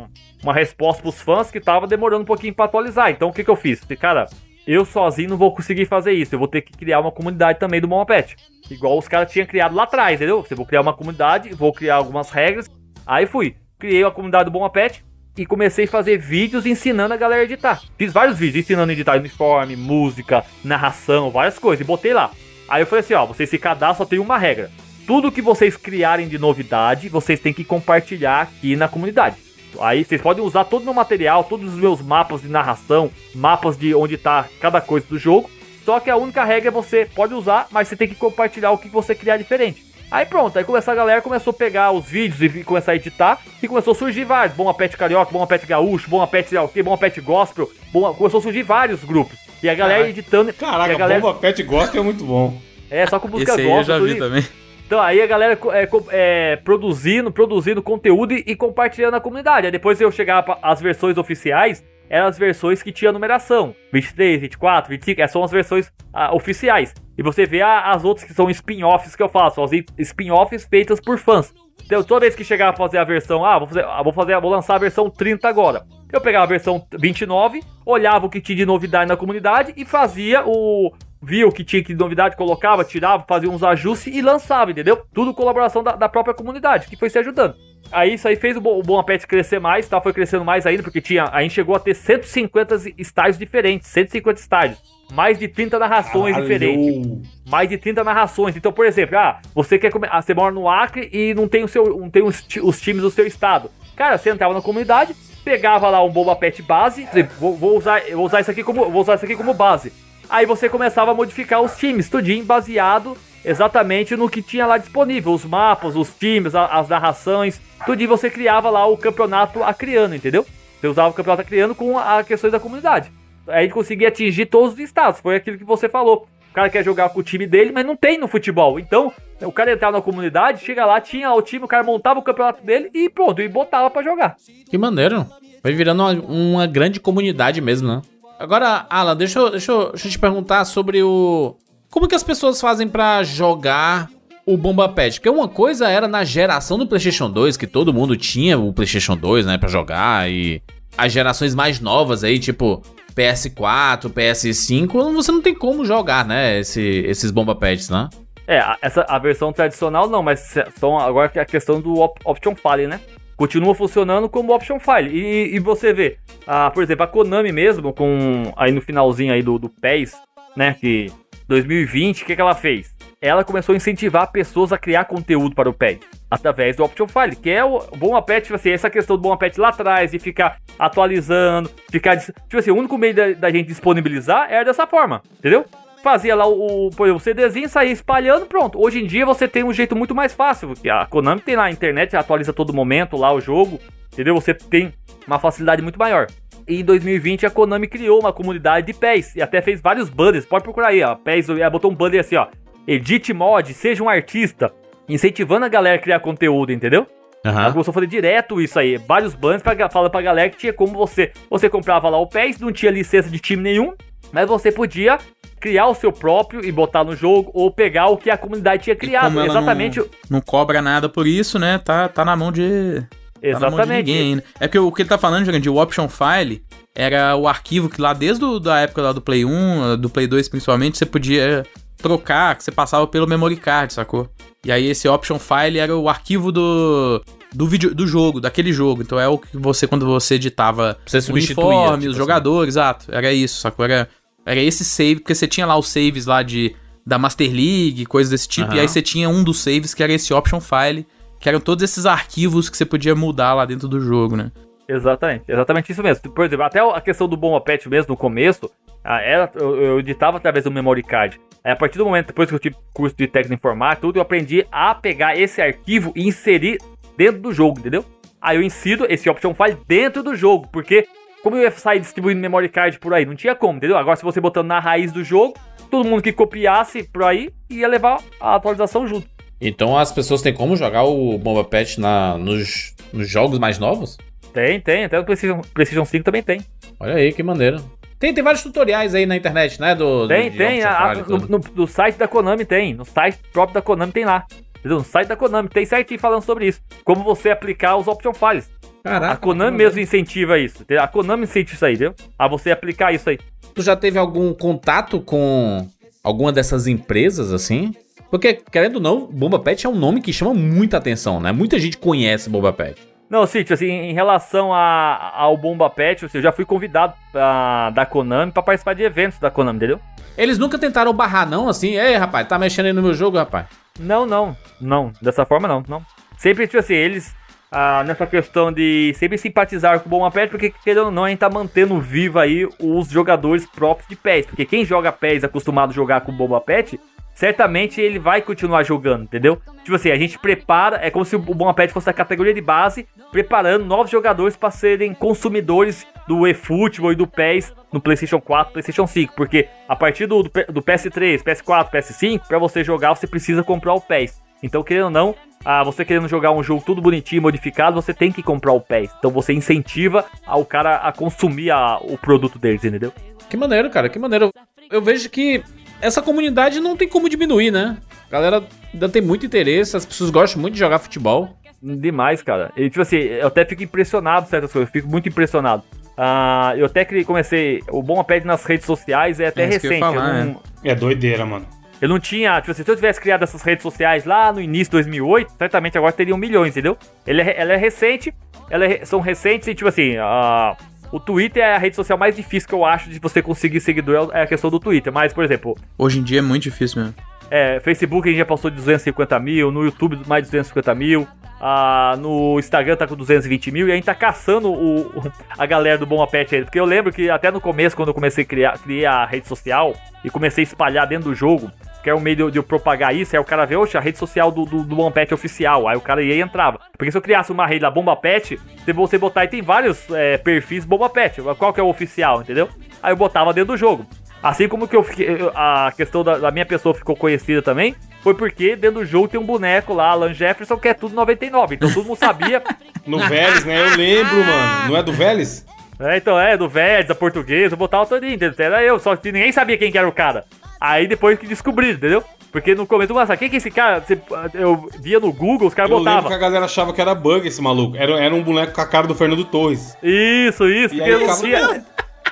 uma 0.42 0.52
resposta 0.52 1.00
pros 1.00 1.22
fãs 1.22 1.50
que 1.50 1.60
tava 1.60 1.86
demorando 1.86 2.22
um 2.22 2.26
pouquinho 2.26 2.54
pra 2.54 2.64
atualizar. 2.64 3.10
Então 3.10 3.28
o 3.28 3.32
que, 3.32 3.44
que 3.44 3.50
eu 3.50 3.56
fiz? 3.56 3.80
Cara, 4.00 4.26
eu 4.66 4.84
sozinho 4.84 5.30
não 5.30 5.36
vou 5.36 5.54
conseguir 5.54 5.86
fazer 5.86 6.12
isso. 6.12 6.34
Eu 6.34 6.40
vou 6.40 6.48
ter 6.48 6.62
que 6.62 6.72
criar 6.72 6.98
uma 6.98 7.12
comunidade 7.12 7.60
também 7.60 7.80
do 7.80 7.86
Bomba 7.86 8.06
Pet. 8.06 8.36
Igual 8.68 8.98
os 8.98 9.06
caras 9.06 9.30
tinham 9.30 9.46
criado 9.46 9.76
lá 9.76 9.84
atrás, 9.84 10.16
entendeu? 10.16 10.44
Eu 10.50 10.56
vou 10.56 10.66
criar 10.66 10.80
uma 10.80 10.92
comunidade, 10.92 11.54
vou 11.54 11.72
criar 11.72 11.94
algumas 11.94 12.30
regras. 12.30 12.68
Aí 13.08 13.24
fui, 13.24 13.56
criei 13.78 14.04
a 14.04 14.10
comunidade 14.10 14.44
do 14.44 14.50
Bomba 14.50 14.68
Pet 14.68 15.02
e 15.34 15.46
comecei 15.46 15.86
a 15.86 15.88
fazer 15.88 16.18
vídeos 16.18 16.66
ensinando 16.66 17.14
a 17.14 17.16
galera 17.16 17.40
a 17.40 17.44
editar. 17.46 17.80
Fiz 17.96 18.12
vários 18.12 18.38
vídeos 18.38 18.62
ensinando 18.62 18.90
a 18.90 18.92
editar 18.92 19.16
uniforme, 19.16 19.76
música, 19.76 20.44
narração, 20.62 21.30
várias 21.30 21.58
coisas, 21.58 21.82
e 21.82 21.86
botei 21.86 22.12
lá. 22.12 22.30
Aí 22.68 22.82
eu 22.82 22.86
falei 22.86 23.02
assim, 23.02 23.14
ó, 23.14 23.24
vocês 23.24 23.48
se 23.48 23.56
cadastram, 23.56 24.06
tem 24.06 24.18
uma 24.18 24.36
regra. 24.36 24.70
Tudo 25.06 25.32
que 25.32 25.40
vocês 25.40 25.74
criarem 25.74 26.28
de 26.28 26.36
novidade, 26.36 27.08
vocês 27.08 27.40
têm 27.40 27.54
que 27.54 27.64
compartilhar 27.64 28.42
aqui 28.42 28.76
na 28.76 28.88
comunidade. 28.88 29.36
Aí 29.80 30.04
vocês 30.04 30.20
podem 30.20 30.44
usar 30.44 30.64
todo 30.64 30.82
o 30.82 30.84
meu 30.84 30.92
material, 30.92 31.44
todos 31.44 31.72
os 31.72 31.80
meus 31.80 32.02
mapas 32.02 32.42
de 32.42 32.48
narração, 32.48 33.10
mapas 33.34 33.78
de 33.78 33.94
onde 33.94 34.18
tá 34.18 34.46
cada 34.60 34.82
coisa 34.82 35.06
do 35.08 35.18
jogo. 35.18 35.50
Só 35.82 35.98
que 35.98 36.10
a 36.10 36.16
única 36.18 36.44
regra 36.44 36.68
é 36.68 36.70
você 36.70 37.06
pode 37.06 37.32
usar, 37.32 37.68
mas 37.70 37.88
você 37.88 37.96
tem 37.96 38.06
que 38.06 38.14
compartilhar 38.14 38.70
o 38.70 38.76
que 38.76 38.90
você 38.90 39.14
criar 39.14 39.38
diferente. 39.38 39.87
Aí 40.10 40.24
pronto, 40.24 40.56
aí 40.58 40.64
começou 40.64 40.92
a 40.92 40.94
galera 40.94 41.20
começou 41.20 41.50
a 41.50 41.54
pegar 41.54 41.92
os 41.92 42.06
vídeos 42.06 42.54
e 42.56 42.64
começar 42.64 42.92
a 42.92 42.96
editar 42.96 43.38
e 43.62 43.68
começou 43.68 43.92
a 43.92 43.94
surgir 43.94 44.24
vários, 44.24 44.56
Bom 44.56 44.72
Pet 44.72 44.96
Carioca, 44.96 45.30
Bom 45.30 45.46
Pet 45.46 45.66
Gaúcho, 45.66 46.08
Bom 46.08 46.26
Pet 46.26 46.48
sei 46.48 46.58
lá 46.58 46.64
o 46.64 46.68
quê, 46.68 46.82
Bom 46.82 46.96
Pet 46.96 47.20
Gospel, 47.20 47.70
bom, 47.92 48.14
começou 48.14 48.38
a 48.38 48.42
surgir 48.42 48.62
vários 48.62 49.04
grupos. 49.04 49.36
E 49.62 49.68
a 49.68 49.74
galera 49.74 49.98
Caraca. 50.00 50.10
editando, 50.18 50.52
Caraca, 50.54 50.94
a 50.94 50.96
galera, 50.96 51.20
Bomba 51.20 51.38
Pet 51.38 51.62
gosta 51.62 51.98
é 51.98 52.00
muito 52.00 52.24
bom. 52.24 52.58
é 52.90 53.06
só 53.06 53.18
com 53.20 53.28
música 53.28 53.52
Esse 53.52 53.60
aí 53.60 53.66
eu 53.68 53.76
gospel. 53.76 53.98
já 53.98 54.04
vi 54.14 54.18
também. 54.18 54.46
Então 54.86 54.98
aí 55.02 55.20
a 55.20 55.26
galera 55.26 55.58
é, 55.72 55.88
é, 56.10 56.56
produzindo, 56.56 57.30
produzindo 57.30 57.82
conteúdo 57.82 58.32
e, 58.32 58.42
e 58.46 58.56
compartilhando 58.56 59.12
na 59.12 59.20
comunidade. 59.20 59.66
Aí 59.66 59.70
depois 59.72 60.00
eu 60.00 60.10
chegava 60.10 60.42
pra- 60.42 60.58
as 60.62 60.80
versões 60.80 61.18
oficiais, 61.18 61.84
eram 62.10 62.26
as 62.26 62.38
versões 62.38 62.82
que 62.82 62.92
tinha 62.92 63.12
numeração. 63.12 63.74
23, 63.92 64.40
24, 64.40 64.90
25, 64.90 65.20
essas 65.20 65.32
são 65.32 65.44
as 65.44 65.50
versões 65.50 65.92
ah, 66.12 66.34
oficiais. 66.34 66.94
E 67.16 67.22
você 67.22 67.46
vê 67.46 67.62
a- 67.62 67.90
as 67.92 68.04
outras 68.04 68.26
que 68.26 68.34
são 68.34 68.48
spin-offs 68.50 69.14
que 69.16 69.22
eu 69.22 69.28
faço, 69.28 69.62
as 69.62 69.70
spin-offs 69.98 70.64
feitas 70.66 71.00
por 71.00 71.18
fãs. 71.18 71.52
Então 71.84 72.02
toda 72.04 72.20
vez 72.20 72.34
que 72.34 72.44
chegava 72.44 72.70
a 72.72 72.76
fazer 72.76 72.98
a 72.98 73.04
versão, 73.04 73.44
ah, 73.44 73.58
vou 73.58 73.68
fazer, 73.68 73.84
ah, 73.84 74.02
vou 74.02 74.12
fazer, 74.12 74.40
vou 74.40 74.50
lançar 74.50 74.74
a 74.74 74.78
versão 74.78 75.08
30 75.10 75.48
agora. 75.48 75.84
Eu 76.12 76.20
pegava 76.20 76.44
a 76.44 76.48
versão 76.48 76.86
29, 76.98 77.62
olhava 77.84 78.26
o 78.26 78.30
que 78.30 78.40
tinha 78.40 78.56
de 78.56 78.66
novidade 78.66 79.08
na 79.08 79.16
comunidade 79.16 79.72
e 79.76 79.84
fazia 79.84 80.42
o 80.46 80.92
via 81.20 81.46
o 81.46 81.52
que 81.52 81.64
tinha 81.64 81.82
de 81.82 81.94
novidade, 81.94 82.36
colocava, 82.36 82.84
tirava, 82.84 83.24
fazia 83.26 83.50
uns 83.50 83.62
ajustes 83.62 84.14
e 84.14 84.20
lançava, 84.22 84.70
entendeu? 84.70 85.02
Tudo 85.12 85.34
colaboração 85.34 85.82
da, 85.82 85.92
da 85.92 86.08
própria 86.08 86.34
comunidade, 86.34 86.86
que 86.86 86.96
foi 86.96 87.10
se 87.10 87.18
ajudando. 87.18 87.54
Aí 87.90 88.14
isso 88.14 88.28
aí 88.28 88.36
fez 88.36 88.56
o, 88.56 88.60
Bo- 88.60 88.78
o 88.78 88.82
Bom 88.82 89.02
Pet 89.02 89.26
crescer 89.26 89.58
mais, 89.58 89.88
tá? 89.88 90.00
Foi 90.00 90.12
crescendo 90.12 90.44
mais 90.44 90.66
ainda, 90.66 90.82
porque 90.82 91.00
tinha, 91.00 91.24
a 91.24 91.42
gente 91.42 91.54
chegou 91.54 91.74
a 91.74 91.80
ter 91.80 91.94
150 91.94 92.76
estágios 92.98 93.38
diferentes, 93.38 93.88
150 93.88 94.40
estágios. 94.40 94.78
Mais 95.10 95.38
de 95.38 95.48
30 95.48 95.78
narrações 95.78 96.34
Caralho. 96.34 96.42
diferentes 96.42 97.28
mais 97.50 97.66
de 97.68 97.78
30 97.78 98.04
narrações. 98.04 98.54
Então, 98.56 98.70
por 98.70 98.84
exemplo, 98.84 99.16
ah, 99.16 99.40
você 99.54 99.78
quer 99.78 99.90
ah, 100.10 100.20
você 100.20 100.34
mora 100.34 100.52
no 100.54 100.68
Acre 100.68 101.08
e 101.10 101.32
não 101.32 101.48
tem 101.48 101.64
o 101.64 101.68
seu 101.68 101.98
não 101.98 102.10
tem 102.10 102.22
os, 102.22 102.46
os 102.62 102.78
times 102.78 103.00
do 103.02 103.10
seu 103.10 103.26
estado. 103.26 103.70
Cara, 103.96 104.18
você 104.18 104.28
entrava 104.28 104.52
na 104.52 104.60
comunidade, 104.60 105.16
pegava 105.42 105.88
lá 105.88 106.04
um 106.04 106.10
Boba 106.10 106.36
Pet 106.36 106.60
base, 106.60 107.08
vou, 107.40 107.56
vou 107.56 107.78
usar 107.78 108.02
vou 108.12 108.26
usar 108.26 108.40
isso 108.40 108.50
aqui 108.50 108.62
como 108.62 108.90
vou 108.90 109.00
usar 109.00 109.14
isso 109.14 109.24
aqui 109.24 109.34
como 109.34 109.54
base. 109.54 109.92
Aí 110.30 110.44
você 110.46 110.68
começava 110.68 111.10
a 111.10 111.14
modificar 111.14 111.60
os 111.62 111.76
times, 111.76 112.08
tudinho 112.08 112.44
baseado 112.44 113.16
exatamente 113.44 114.14
no 114.16 114.28
que 114.28 114.42
tinha 114.42 114.66
lá 114.66 114.76
disponível, 114.78 115.32
os 115.32 115.44
mapas, 115.44 115.96
os 115.96 116.12
times, 116.14 116.54
a- 116.54 116.66
as 116.66 116.88
narrações, 116.88 117.60
tudinho 117.86 118.08
você 118.08 118.28
criava 118.28 118.68
lá 118.68 118.86
o 118.86 118.96
campeonato 118.96 119.62
acriano, 119.62 120.14
entendeu? 120.14 120.44
Você 120.80 120.86
usava 120.86 121.08
o 121.08 121.12
campeonato 121.14 121.42
acriano 121.42 121.74
com 121.74 121.98
a 121.98 122.22
questões 122.22 122.52
da 122.52 122.60
comunidade. 122.60 123.10
Aí 123.46 123.64
ele 123.64 123.72
conseguia 123.72 124.08
atingir 124.08 124.46
todos 124.46 124.74
os 124.74 124.78
estados, 124.80 125.20
foi 125.20 125.36
aquilo 125.36 125.56
que 125.56 125.64
você 125.64 125.88
falou. 125.88 126.28
O 126.50 126.54
cara 126.54 126.68
quer 126.68 126.84
jogar 126.84 127.08
com 127.10 127.20
o 127.20 127.22
time 127.22 127.46
dele, 127.46 127.72
mas 127.72 127.86
não 127.86 127.96
tem 127.96 128.18
no 128.18 128.26
futebol. 128.28 128.78
Então, 128.78 129.12
o 129.42 129.52
cara 129.52 129.72
entrava 129.72 129.96
na 129.96 130.02
comunidade, 130.02 130.64
chega 130.64 130.84
lá, 130.84 131.00
tinha 131.00 131.32
o 131.32 131.40
time, 131.40 131.64
o 131.64 131.68
cara 131.68 131.84
montava 131.84 132.18
o 132.18 132.22
campeonato 132.22 132.64
dele 132.64 132.90
e 132.92 133.08
pronto, 133.08 133.40
e 133.40 133.48
botava 133.48 133.88
pra 133.90 134.02
jogar. 134.02 134.36
Que 134.68 134.76
maneiro. 134.76 135.24
Vai 135.62 135.72
virando 135.72 136.02
uma, 136.02 136.12
uma 136.12 136.66
grande 136.66 136.98
comunidade 137.00 137.60
mesmo, 137.60 137.88
né? 137.88 138.02
Agora, 138.38 138.86
Alan, 138.88 139.16
deixa 139.16 139.38
eu, 139.38 139.50
deixa, 139.50 139.72
eu, 139.72 139.90
deixa 139.90 140.06
eu 140.08 140.12
te 140.12 140.18
perguntar 140.18 140.64
sobre 140.64 141.02
o. 141.02 141.56
Como 141.90 142.06
que 142.06 142.14
as 142.14 142.22
pessoas 142.22 142.60
fazem 142.60 142.86
pra 142.88 143.22
jogar 143.22 144.08
o 144.46 144.56
Bomba 144.56 144.88
Pet? 144.88 145.18
Porque 145.18 145.28
uma 145.28 145.48
coisa 145.48 145.88
era 145.88 146.06
na 146.06 146.22
geração 146.22 146.78
do 146.78 146.86
PlayStation 146.86 147.30
2, 147.30 147.56
que 147.56 147.66
todo 147.66 147.92
mundo 147.92 148.16
tinha 148.16 148.58
o 148.58 148.72
PlayStation 148.72 149.16
2, 149.16 149.46
né, 149.46 149.58
pra 149.58 149.68
jogar, 149.68 150.30
e 150.30 150.62
as 150.96 151.12
gerações 151.12 151.54
mais 151.54 151.80
novas 151.80 152.22
aí, 152.22 152.38
tipo 152.38 152.82
PS4, 153.16 154.10
PS5, 154.10 155.12
você 155.14 155.32
não 155.32 155.42
tem 155.42 155.54
como 155.54 155.84
jogar, 155.84 156.24
né, 156.24 156.60
esse, 156.60 156.80
esses 156.80 157.30
Bomba 157.30 157.54
Pets, 157.54 157.88
né? 157.90 158.08
É, 158.46 158.62
essa, 158.80 159.02
a 159.08 159.18
versão 159.18 159.52
tradicional 159.52 160.08
não, 160.08 160.22
mas 160.22 160.54
são 160.78 160.98
agora 160.98 161.30
é 161.34 161.40
a 161.40 161.44
questão 161.44 161.80
do 161.80 161.98
op- 162.00 162.20
Option 162.24 162.54
File, 162.54 162.86
né? 162.86 163.00
Continua 163.38 163.72
funcionando 163.72 164.28
como 164.28 164.52
Option 164.52 164.80
File. 164.80 165.10
E, 165.16 165.54
e 165.54 165.58
você 165.60 165.92
vê, 165.92 166.18
ah, 166.44 166.72
por 166.72 166.82
exemplo, 166.82 167.04
a 167.04 167.06
Konami 167.06 167.52
mesmo, 167.52 167.92
com 167.92 168.52
aí 168.56 168.72
no 168.72 168.80
finalzinho 168.80 169.32
aí 169.32 169.44
do, 169.44 169.60
do 169.60 169.68
PES, 169.68 170.16
né? 170.56 170.74
Que 170.74 171.06
2020, 171.46 172.24
o 172.24 172.26
que, 172.26 172.34
que 172.34 172.40
ela 172.40 172.56
fez? 172.56 172.92
Ela 173.22 173.44
começou 173.44 173.72
a 173.72 173.76
incentivar 173.76 174.32
pessoas 174.32 174.72
a 174.72 174.78
criar 174.78 175.04
conteúdo 175.04 175.54
para 175.54 175.70
o 175.70 175.72
PES 175.72 176.00
através 176.28 176.76
do 176.76 176.84
Option 176.84 177.06
File, 177.06 177.36
que 177.36 177.48
é 177.48 177.64
o 177.64 177.78
Bom 177.96 178.16
Apet, 178.16 178.42
tipo 178.42 178.56
assim, 178.56 178.70
essa 178.70 178.90
questão 178.90 179.16
do 179.16 179.22
Bom 179.22 179.32
Apet 179.32 179.58
lá 179.58 179.68
atrás 179.68 180.12
e 180.12 180.18
ficar 180.18 180.58
atualizando, 180.76 181.70
ficar. 181.90 182.16
Tipo 182.18 182.58
assim, 182.58 182.72
o 182.72 182.76
único 182.76 182.98
meio 182.98 183.14
da, 183.14 183.32
da 183.34 183.50
gente 183.50 183.68
disponibilizar 183.68 184.50
era 184.50 184.64
dessa 184.64 184.84
forma, 184.84 185.22
entendeu? 185.38 185.64
Fazia 186.10 186.34
lá 186.34 186.46
o, 186.48 186.88
o, 186.88 187.14
o 187.14 187.20
CDzinho, 187.20 187.68
saía 187.68 187.92
espalhando, 187.92 188.46
pronto. 188.46 188.80
Hoje 188.82 188.98
em 189.02 189.06
dia 189.06 189.26
você 189.26 189.46
tem 189.46 189.62
um 189.62 189.74
jeito 189.74 189.94
muito 189.94 190.14
mais 190.14 190.32
fácil, 190.32 190.68
porque 190.68 190.88
a 190.88 191.04
Konami 191.04 191.42
tem 191.42 191.54
lá 191.54 191.64
a 191.64 191.70
internet, 191.70 192.16
atualiza 192.16 192.50
a 192.50 192.54
todo 192.54 192.72
momento 192.72 193.14
lá 193.14 193.30
o 193.30 193.42
jogo, 193.42 193.78
entendeu? 194.10 194.34
Você 194.34 194.54
tem 194.54 194.90
uma 195.26 195.38
facilidade 195.38 195.82
muito 195.82 195.98
maior. 195.98 196.26
E 196.66 196.80
em 196.80 196.82
2020 196.82 197.44
a 197.44 197.50
Konami 197.50 197.86
criou 197.86 198.18
uma 198.20 198.32
comunidade 198.32 198.86
de 198.86 198.94
PES 198.94 199.36
e 199.36 199.42
até 199.42 199.60
fez 199.60 199.82
vários 199.82 200.08
banners, 200.08 200.46
pode 200.46 200.64
procurar 200.64 200.88
aí, 200.88 201.02
ó. 201.02 201.14
PES, 201.14 201.50
ela 201.50 201.68
botou 201.68 201.90
um 201.90 201.94
banner 201.94 202.20
assim, 202.20 202.36
ó. 202.36 202.46
Edite 202.86 203.34
mod, 203.34 203.74
seja 203.74 204.02
um 204.02 204.08
artista, 204.08 204.72
incentivando 205.06 205.66
a 205.66 205.68
galera 205.68 205.96
a 205.96 206.00
criar 206.00 206.20
conteúdo, 206.20 206.72
entendeu? 206.72 207.06
Ela 207.44 207.54
Aham. 207.64 207.72
começou 207.72 207.90
a 207.90 207.94
fazer 207.94 208.06
direto 208.06 208.62
isso 208.62 208.78
aí. 208.78 208.96
Vários 208.96 209.34
banners 209.34 209.62
pra, 209.62 209.90
falando 209.90 210.10
pra 210.10 210.22
galera 210.22 210.48
que 210.48 210.56
tinha 210.56 210.72
como 210.72 210.94
você. 210.94 211.32
Você 211.50 211.68
comprava 211.68 212.08
lá 212.08 212.16
o 212.16 212.26
PES, 212.26 212.60
não 212.60 212.72
tinha 212.72 212.90
licença 212.90 213.28
de 213.28 213.38
time 213.38 213.62
nenhum, 213.62 213.92
mas 214.32 214.48
você 214.48 214.72
podia 214.72 215.18
criar 215.58 215.86
o 215.88 215.94
seu 215.94 216.12
próprio 216.12 216.64
e 216.64 216.70
botar 216.72 217.04
no 217.04 217.14
jogo, 217.14 217.50
ou 217.54 217.70
pegar 217.70 218.08
o 218.08 218.16
que 218.16 218.30
a 218.30 218.36
comunidade 218.36 218.84
tinha 218.84 218.96
criado. 218.96 219.24
como 219.24 219.40
ela 219.40 219.48
Exatamente. 219.48 219.98
Não, 219.98 220.06
não 220.30 220.40
cobra 220.40 220.80
nada 220.80 221.08
por 221.08 221.26
isso, 221.26 221.58
né? 221.58 221.78
Tá, 221.78 222.08
tá 222.08 222.24
na 222.24 222.36
mão 222.36 222.52
de. 222.52 222.62
Tá 222.62 222.66
na 222.68 223.00
mão 223.00 223.40
de 223.40 223.48
Exatamente. 223.48 223.96
ninguém 223.96 224.20
ainda. 224.20 224.44
É 224.58 224.66
porque 224.66 224.78
o 224.78 224.90
que 224.92 225.02
ele 225.02 225.08
tá 225.08 225.18
falando, 225.18 225.44
Jurandir, 225.44 225.72
o 225.72 225.80
Option 225.80 226.08
File 226.08 226.62
era 226.94 227.36
o 227.36 227.46
arquivo 227.46 227.88
que 227.88 228.00
lá 228.00 228.12
desde 228.12 228.44
da 228.60 228.78
época 228.80 229.02
lá 229.02 229.12
do 229.12 229.20
Play 229.20 229.44
1, 229.44 229.96
do 229.98 230.10
Play 230.10 230.26
2 230.26 230.48
principalmente, 230.48 230.98
você 230.98 231.06
podia 231.06 231.64
trocar, 231.96 232.56
que 232.56 232.64
você 232.64 232.72
passava 232.72 233.06
pelo 233.06 233.26
memory 233.26 233.56
card, 233.56 233.92
sacou? 233.92 234.28
E 234.64 234.72
aí 234.72 234.86
esse 234.86 235.08
Option 235.08 235.38
File 235.38 235.78
era 235.78 235.96
o 235.96 236.08
arquivo 236.08 236.50
do 236.50 237.22
do 237.52 237.66
vídeo 237.66 237.94
do 237.94 238.06
jogo, 238.06 238.40
daquele 238.40 238.72
jogo. 238.72 239.02
Então 239.02 239.18
é 239.18 239.28
o 239.28 239.38
que 239.38 239.56
você 239.56 239.86
quando 239.86 240.06
você 240.06 240.34
editava 240.34 240.98
Você 241.06 241.18
uniforme, 241.30 241.46
tipo 241.48 241.62
os 241.62 242.06
assim. 242.06 242.12
jogadores, 242.12 242.74
exato. 242.74 243.06
Era 243.10 243.32
isso, 243.32 243.60
sacou? 243.60 243.84
Era 243.84 244.08
era 244.48 244.60
esse 244.60 244.84
save, 244.84 245.20
porque 245.20 245.34
você 245.34 245.46
tinha 245.46 245.66
lá 245.66 245.76
os 245.76 245.88
saves 245.88 246.26
lá 246.26 246.42
de 246.42 246.74
da 247.06 247.18
Master 247.18 247.50
League, 247.50 248.04
coisas 248.04 248.30
desse 248.30 248.48
tipo, 248.48 248.68
e 248.68 248.72
Aham. 248.74 248.80
aí 248.82 248.88
você 248.88 249.00
tinha 249.00 249.28
um 249.30 249.42
dos 249.42 249.60
saves 249.60 249.94
que 249.94 250.02
era 250.02 250.12
esse 250.12 250.34
Option 250.34 250.60
File, 250.60 251.06
que 251.40 251.48
eram 251.48 251.58
todos 251.58 251.82
esses 251.82 252.04
arquivos 252.04 252.68
que 252.68 252.76
você 252.76 252.84
podia 252.84 253.14
mudar 253.14 253.54
lá 253.54 253.64
dentro 253.64 253.88
do 253.88 253.98
jogo, 253.98 254.36
né? 254.36 254.52
Exatamente, 254.86 255.44
exatamente 255.48 255.92
isso 255.92 256.02
mesmo. 256.02 256.30
Por 256.30 256.44
exemplo, 256.44 256.64
até 256.64 256.80
a 256.80 257.00
questão 257.00 257.28
do 257.28 257.36
Bomba 257.36 257.60
Pet 257.60 257.88
mesmo 257.88 258.10
no 258.10 258.16
começo, 258.16 258.70
Ah, 259.04 259.22
era, 259.22 259.50
eu, 259.54 259.76
eu 259.76 260.00
editava 260.00 260.36
através 260.36 260.64
do 260.64 260.70
memory 260.70 261.02
card. 261.02 261.40
Aí, 261.64 261.72
a 261.72 261.76
partir 261.76 261.96
do 261.98 262.04
momento, 262.04 262.26
depois 262.26 262.48
que 262.48 262.54
eu 262.54 262.58
tive 262.58 262.76
curso 262.92 263.16
de 263.16 263.26
técnico 263.26 263.54
informática, 263.54 264.02
tudo, 264.02 264.16
eu 264.16 264.22
aprendi 264.22 264.66
a 264.70 264.94
pegar 264.94 265.38
esse 265.38 265.62
arquivo 265.62 266.12
e 266.14 266.26
inserir 266.26 266.78
dentro 267.16 267.40
do 267.40 267.52
jogo, 267.52 267.78
entendeu? 267.78 268.04
Aí 268.40 268.56
eu 268.56 268.62
insiro 268.62 269.06
esse 269.08 269.30
option 269.30 269.54
file 269.54 269.78
dentro 269.86 270.22
do 270.22 270.34
jogo, 270.36 270.68
porque 270.70 271.06
como 271.42 271.56
eu 271.56 271.62
ia 271.62 271.70
sair 271.70 272.00
distribuindo 272.00 272.40
memory 272.40 272.68
card 272.68 272.98
por 272.98 273.14
aí? 273.14 273.24
Não 273.24 273.34
tinha 273.34 273.54
como, 273.54 273.76
entendeu? 273.78 273.96
Agora, 273.96 274.16
se 274.16 274.22
você 274.24 274.40
botando 274.40 274.66
na 274.68 274.80
raiz 274.80 275.12
do 275.12 275.22
jogo, 275.24 275.54
todo 275.90 276.06
mundo 276.08 276.22
que 276.22 276.32
copiasse 276.32 277.02
por 277.04 277.24
aí 277.24 277.50
ia 277.70 277.88
levar 277.88 278.20
a 278.40 278.54
atualização 278.56 279.06
junto. 279.06 279.26
Então 279.60 279.96
as 279.98 280.12
pessoas 280.12 280.40
têm 280.42 280.54
como 280.54 280.76
jogar 280.76 281.02
o 281.04 281.36
Bomba 281.38 281.64
Pet 281.64 282.00
na, 282.00 282.38
nos, 282.38 282.94
nos 283.12 283.28
jogos 283.28 283.58
mais 283.58 283.78
novos? 283.78 284.16
Tem, 284.52 284.80
tem. 284.80 285.04
Até 285.04 285.18
o 285.18 285.24
PlayStation, 285.24 285.60
PlayStation 285.74 286.04
5 286.04 286.24
também 286.24 286.42
tem. 286.42 286.60
Olha 287.00 287.14
aí, 287.14 287.32
que 287.32 287.42
maneiro. 287.42 287.78
Tem, 288.18 288.34
tem 288.34 288.42
vários 288.42 288.62
tutoriais 288.62 289.14
aí 289.14 289.26
na 289.26 289.36
internet, 289.36 289.80
né? 289.80 289.94
Do, 289.94 290.26
Tem, 290.26 290.50
de 290.50 290.56
tem. 290.58 290.82
A- 290.82 291.14
no, 291.28 291.38
no- 291.38 291.60
no 291.74 291.86
site 291.86 292.16
da 292.16 292.26
Konami 292.26 292.64
tem. 292.64 292.94
No 292.94 293.04
site 293.04 293.38
próprio 293.52 293.74
da 293.74 293.82
Konami 293.82 294.10
tem 294.12 294.24
lá. 294.24 294.44
Entendeu? 294.78 294.98
No 294.98 295.04
site 295.04 295.28
da 295.28 295.36
Konami 295.36 295.68
tem 295.68 295.84
certinho 295.84 296.18
falando 296.18 296.42
sobre 296.42 296.66
isso. 296.66 296.80
Como 297.04 297.22
você 297.22 297.50
aplicar 297.50 297.96
os 297.96 298.08
option 298.08 298.32
files. 298.32 298.68
Caraca. 299.02 299.32
A 299.34 299.36
Konami 299.36 299.76
mesmo 299.76 300.00
incentiva 300.00 300.58
isso. 300.58 300.84
A 301.00 301.06
Konami 301.08 301.44
incentiva 301.44 301.74
isso 301.74 301.84
aí, 301.84 301.94
entendeu? 301.94 302.14
A 302.38 302.48
você 302.48 302.70
aplicar 302.70 303.12
isso 303.12 303.28
aí. 303.30 303.38
Tu 303.74 303.82
já 303.82 303.94
teve 303.96 304.18
algum 304.18 304.52
contato 304.52 305.20
com 305.20 305.86
alguma 306.22 306.52
dessas 306.52 306.86
empresas, 306.86 307.52
assim? 307.52 307.94
Porque, 308.30 308.54
querendo 308.70 308.96
ou 308.96 309.00
não, 309.00 309.26
Bomba 309.26 309.58
Pet 309.58 309.86
é 309.86 309.88
um 309.88 309.94
nome 309.94 310.20
que 310.20 310.32
chama 310.32 310.52
muita 310.52 310.98
atenção, 310.98 311.40
né? 311.40 311.50
Muita 311.52 311.78
gente 311.78 311.96
conhece 311.96 312.50
Bomba 312.50 312.72
Pet. 312.72 313.00
Não, 313.30 313.46
City, 313.46 313.72
assim, 313.74 313.86
em 313.90 314.12
relação 314.14 314.72
a- 314.72 315.32
ao 315.34 315.56
Bomba 315.56 315.88
Pet, 315.90 316.24
assim, 316.24 316.38
eu 316.38 316.42
já 316.42 316.50
fui 316.52 316.64
convidado 316.64 317.14
pra- 317.30 317.90
da 317.90 318.04
Konami 318.06 318.52
pra 318.52 318.62
participar 318.62 318.94
de 318.94 319.02
eventos 319.02 319.38
da 319.38 319.50
Konami, 319.50 319.76
entendeu? 319.76 320.00
Eles 320.36 320.58
nunca 320.58 320.78
tentaram 320.78 321.12
barrar, 321.12 321.48
não, 321.48 321.68
assim? 321.68 321.98
Ei, 321.98 322.16
rapaz, 322.16 322.46
tá 322.48 322.58
mexendo 322.58 322.86
aí 322.86 322.92
no 322.92 323.02
meu 323.02 323.12
jogo, 323.14 323.36
rapaz. 323.36 323.66
Não, 323.98 324.24
não, 324.26 324.56
não. 324.80 325.12
Dessa 325.20 325.44
forma, 325.44 325.66
não, 325.68 325.82
não. 325.88 326.02
Sempre, 326.38 326.66
tipo 326.66 326.78
assim, 326.78 326.94
eles, 326.94 327.34
ah, 327.70 328.02
nessa 328.06 328.26
questão 328.26 328.72
de 328.72 329.12
sempre 329.14 329.36
simpatizar 329.36 330.00
com 330.00 330.06
o 330.06 330.10
Bomba 330.10 330.30
Pet, 330.30 330.50
porque, 330.50 330.72
querendo 330.82 331.06
ou 331.06 331.10
não, 331.10 331.24
a 331.24 331.28
gente 331.28 331.38
tá 331.38 331.50
mantendo 331.50 332.00
vivo 332.00 332.38
aí 332.38 332.66
os 332.80 333.10
jogadores 333.10 333.66
próprios 333.66 334.08
de 334.08 334.16
PES. 334.16 334.46
Porque 334.46 334.64
quem 334.64 334.84
joga 334.84 335.12
PES 335.12 335.44
acostumado 335.44 335.90
a 335.90 335.94
jogar 335.94 336.22
com 336.22 336.32
o 336.32 336.34
Bomba 336.34 336.60
Pet, 336.60 336.98
certamente 337.34 338.00
ele 338.00 338.18
vai 338.18 338.40
continuar 338.40 338.82
jogando, 338.82 339.24
entendeu? 339.24 339.60
Tipo 339.84 339.94
assim, 339.94 340.10
a 340.10 340.16
gente 340.16 340.38
prepara, 340.38 340.98
é 341.00 341.10
como 341.10 341.24
se 341.24 341.36
o 341.36 341.38
Bomba 341.38 341.74
Pet 341.74 341.92
fosse 341.92 342.08
a 342.08 342.12
categoria 342.12 342.54
de 342.54 342.60
base, 342.60 343.06
preparando 343.30 343.84
novos 343.84 344.10
jogadores 344.10 344.56
para 344.56 344.70
serem 344.70 345.12
consumidores 345.14 346.06
do 346.26 346.46
eFootball 346.46 347.12
e 347.12 347.16
do 347.16 347.26
PES 347.26 347.74
no 347.92 348.00
PlayStation 348.00 348.40
4, 348.40 348.72
PlayStation 348.72 349.06
5, 349.06 349.34
porque 349.36 349.68
a 349.88 349.94
partir 349.94 350.26
do, 350.26 350.42
do 350.42 350.82
PS3, 350.82 351.42
PS4, 351.42 351.90
PS5, 351.90 352.48
para 352.48 352.58
você 352.58 352.82
jogar 352.82 353.14
você 353.14 353.26
precisa 353.26 353.62
comprar 353.62 353.94
o 353.94 354.00
PES. 354.00 354.42
Então, 354.62 354.82
querendo 354.82 355.04
ou 355.04 355.10
não, 355.10 355.34
ah, 355.70 355.84
você 355.84 356.02
querendo 356.02 356.26
jogar 356.26 356.50
um 356.50 356.62
jogo 356.62 356.82
tudo 356.84 357.02
bonitinho, 357.02 357.42
modificado, 357.42 357.94
você 358.00 358.14
tem 358.14 358.32
que 358.32 358.42
comprar 358.42 358.72
o 358.72 358.80
PES. 358.80 359.10
Então 359.18 359.30
você 359.30 359.52
incentiva 359.52 360.24
o 360.46 360.64
cara 360.64 360.96
a 360.96 361.12
consumir 361.12 361.70
a- 361.70 361.98
o 362.00 362.16
produto 362.16 362.58
deles, 362.58 362.82
entendeu? 362.82 363.12
Que 363.50 363.56
maneiro, 363.56 363.90
cara, 363.90 364.08
que 364.08 364.18
maneiro. 364.18 364.50
Eu 364.90 365.02
vejo 365.02 365.28
que 365.28 365.62
essa 366.00 366.22
comunidade 366.22 366.80
não 366.80 366.96
tem 366.96 367.06
como 367.06 367.28
diminuir, 367.28 367.70
né? 367.70 367.98
A 368.28 368.32
galera 368.32 368.64
ainda 368.94 369.10
tem 369.10 369.20
muito 369.20 369.44
interesse, 369.44 369.94
as 369.94 370.06
pessoas 370.06 370.30
gostam 370.30 370.60
muito 370.62 370.72
de 370.72 370.80
jogar 370.80 370.98
futebol. 371.00 371.50
Demais, 371.82 372.42
cara. 372.42 372.72
E, 372.74 372.88
tipo 372.88 373.02
assim, 373.02 373.16
eu 373.18 373.46
até 373.48 373.64
fico 373.64 373.82
impressionado 373.82 374.44
com 374.46 374.50
certas 374.50 374.72
coisas, 374.72 374.88
eu 374.88 374.92
fico 375.00 375.06
muito 375.10 375.28
impressionado. 375.28 375.82
Ah, 376.16 376.72
eu 376.76 376.86
até 376.86 377.04
que 377.04 377.24
comecei. 377.24 377.82
O 377.90 378.02
Bom 378.02 378.24
Pede 378.24 378.46
nas 378.46 378.64
redes 378.64 378.86
sociais 378.86 379.38
é 379.38 379.48
até 379.48 379.64
É 379.64 379.66
recente. 379.66 380.00
Falar, 380.00 380.44
não, 380.46 380.60
É 380.82 380.94
doideira, 380.94 381.44
mano. 381.46 381.66
Eu 382.00 382.08
não 382.08 382.18
tinha. 382.18 382.60
Tipo 382.60 382.70
assim, 382.72 382.82
se 382.84 382.90
eu 382.90 382.96
tivesse 382.96 383.20
criado 383.20 383.42
essas 383.42 383.62
redes 383.62 383.82
sociais 383.82 384.24
lá 384.24 384.52
no 384.52 384.60
início 384.60 384.86
de 384.86 384.90
2008, 384.92 385.52
certamente 385.58 385.96
agora 385.98 386.12
teriam 386.12 386.36
milhões, 386.38 386.70
entendeu? 386.70 386.96
Ele 387.26 387.42
é, 387.42 387.60
ela 387.60 387.72
é 387.72 387.76
recente, 387.76 388.32
ela 388.70 388.84
é 388.84 389.04
são 389.04 389.20
recentes 389.20 389.66
e, 389.68 389.74
tipo 389.74 389.88
assim, 389.88 390.16
ah, 390.18 390.76
o 391.10 391.18
Twitter 391.18 391.62
é 391.62 391.74
a 391.74 391.78
rede 391.78 391.96
social 391.96 392.18
mais 392.18 392.36
difícil 392.36 392.68
que 392.68 392.74
eu 392.74 392.84
acho 392.84 393.08
de 393.10 393.18
você 393.18 393.40
conseguir 393.42 393.80
seguidor, 393.80 394.30
é 394.32 394.42
a 394.42 394.46
questão 394.46 394.70
do 394.70 394.78
Twitter. 394.78 395.12
Mas, 395.12 395.32
por 395.32 395.42
exemplo, 395.44 395.76
Hoje 395.96 396.18
em 396.18 396.22
dia 396.22 396.38
é 396.40 396.42
muito 396.42 396.64
difícil 396.64 397.00
mesmo. 397.02 397.14
é, 397.50 397.80
Facebook 397.80 398.28
a 398.28 398.30
gente 398.30 398.38
já 398.38 398.44
passou 398.46 398.70
de 398.70 398.76
250 398.76 399.38
mil, 399.40 399.70
no 399.72 399.84
YouTube 399.84 400.18
mais 400.26 400.42
de 400.44 400.50
250 400.50 400.94
mil, 400.94 401.26
ah, 401.60 402.14
no 402.20 402.58
Instagram 402.58 402.94
tá 402.94 403.06
com 403.06 403.16
220 403.16 403.70
mil 403.72 403.88
e 403.88 403.92
a 403.92 403.94
gente 403.94 404.04
tá 404.04 404.14
caçando 404.14 404.70
o, 404.70 405.06
o- 405.08 405.32
a 405.58 405.66
galera 405.66 405.96
do 405.98 406.06
Bom 406.06 406.22
Apete 406.22 406.54
aí. 406.54 406.62
Porque 406.62 406.78
eu 406.78 406.84
lembro 406.84 407.10
que 407.12 407.28
até 407.30 407.50
no 407.50 407.60
começo, 407.60 407.96
quando 407.96 408.08
eu 408.08 408.14
comecei 408.14 408.44
a 408.44 408.46
criar, 408.46 408.78
criar 408.78 409.14
a 409.22 409.26
rede 409.26 409.48
social 409.48 409.94
e 410.22 410.30
comecei 410.30 410.62
a 410.62 410.66
espalhar 410.66 411.06
dentro 411.06 411.30
do 411.30 411.34
jogo, 411.34 411.68
que 412.02 412.08
é 412.10 412.14
o 412.14 412.20
meio 412.20 412.36
de, 412.36 412.42
eu- 412.42 412.50
de 412.50 412.58
eu 412.58 412.62
propagar 412.62 413.14
isso, 413.14 413.34
aí 413.36 413.40
o 413.40 413.44
cara 413.44 413.64
vê, 413.66 413.76
oxe, 413.76 413.96
a 413.96 414.00
rede 414.00 414.18
social 414.18 414.50
do, 414.50 414.64
do, 414.64 414.82
do 414.84 414.94
Bom 414.96 415.10
Pet 415.10 415.32
oficial. 415.34 415.88
Aí 415.88 415.96
o 415.96 416.00
cara 416.00 416.22
ia 416.22 416.34
e 416.34 416.40
entrava. 416.40 416.78
Porque 416.96 417.10
se 417.10 417.16
eu 417.18 417.22
criasse 417.22 417.50
uma 417.52 417.66
rede 417.66 417.80
da 417.80 417.90
Bomba 417.90 418.14
Pet, 418.16 418.58
se 418.84 418.92
você 418.92 419.18
botar 419.18 419.42
aí, 419.42 419.48
tem 419.48 419.62
vários 419.62 420.08
é, 420.10 420.36
perfis 420.38 420.84
Bomba 420.84 421.08
Pet. 421.10 421.40
Qual 421.58 421.72
que 421.72 421.80
é 421.80 421.82
o 421.82 421.88
oficial, 421.88 422.40
entendeu? 422.42 422.68
Aí 423.02 423.12
eu 423.12 423.16
botava 423.16 423.52
dentro 423.52 423.72
do 423.74 423.76
jogo. 423.76 424.06
Assim 424.42 424.68
como 424.68 424.86
que 424.86 424.94
eu 424.94 425.02
fiquei, 425.02 425.36
a 425.54 425.92
questão 425.96 426.22
da, 426.22 426.38
da 426.38 426.50
minha 426.52 426.64
pessoa 426.64 426.94
ficou 426.94 427.16
conhecida 427.16 427.60
também, 427.60 427.96
foi 428.22 428.34
porque 428.34 428.76
dentro 428.76 429.00
do 429.00 429.04
jogo 429.04 429.26
tem 429.26 429.40
um 429.40 429.44
boneco 429.44 429.92
lá, 429.92 430.10
Alan 430.10 430.32
Jefferson, 430.32 430.76
que 430.76 430.86
é 430.86 430.94
tudo 430.94 431.12
99. 431.14 431.74
Então 431.74 431.92
todo 431.92 432.06
mundo 432.06 432.18
sabia. 432.18 432.62
No 433.06 433.18
Vélez, 433.20 433.64
né? 433.64 433.80
Eu 433.80 433.96
lembro, 433.96 434.36
mano. 434.36 434.88
Não 434.90 434.96
é 434.98 435.02
do 435.02 435.12
Vélez? 435.14 435.64
É, 435.98 436.18
então 436.18 436.38
é, 436.38 436.58
do 436.58 436.68
Vélez, 436.68 437.08
da 437.08 437.14
portuguesa, 437.14 437.72
eu 437.74 437.78
botava 437.78 438.04
todinho, 438.04 438.34
entendeu? 438.34 438.54
Era 438.66 438.82
eu, 438.82 438.98
só 438.98 439.16
que 439.16 439.32
ninguém 439.32 439.50
sabia 439.50 439.78
quem 439.78 439.90
que 439.90 439.96
era 439.96 440.06
o 440.06 440.12
cara. 440.12 440.44
Aí 440.80 441.06
depois 441.06 441.38
que 441.38 441.46
descobriram, 441.46 441.94
entendeu? 441.96 442.22
Porque 442.52 442.74
no 442.74 442.86
começo, 442.86 443.12
nossa, 443.12 443.36
quem 443.36 443.48
que 443.50 443.56
é 443.56 443.58
esse 443.58 443.70
cara? 443.70 444.00
Você- 444.00 444.18
eu 444.54 444.88
via 445.00 445.20
no 445.20 445.32
Google, 445.32 445.68
os 445.68 445.74
caras 445.74 445.90
Eu 445.90 445.98
lembro 445.98 446.12
que 446.12 446.18
a 446.18 446.22
botavam. 446.22 446.40
galera 446.40 446.64
achava 446.64 446.92
que 446.92 447.00
era 447.00 447.14
bug 447.14 447.46
esse 447.46 447.60
maluco. 447.60 447.96
Era, 447.96 448.18
era 448.18 448.34
um 448.34 448.42
boneco 448.42 448.72
com 448.72 448.80
a 448.80 448.86
cara 448.86 449.06
do 449.06 449.14
Fernando 449.14 449.44
Torres. 449.44 449.96
Isso, 450.02 450.66
isso, 450.68 450.94
E 450.94 451.02
aí 451.02 451.10
eu 451.10 451.18
não 451.20 451.26
ficava, 451.26 451.40
tinha. 451.42 451.68
"Meu, 451.72 451.82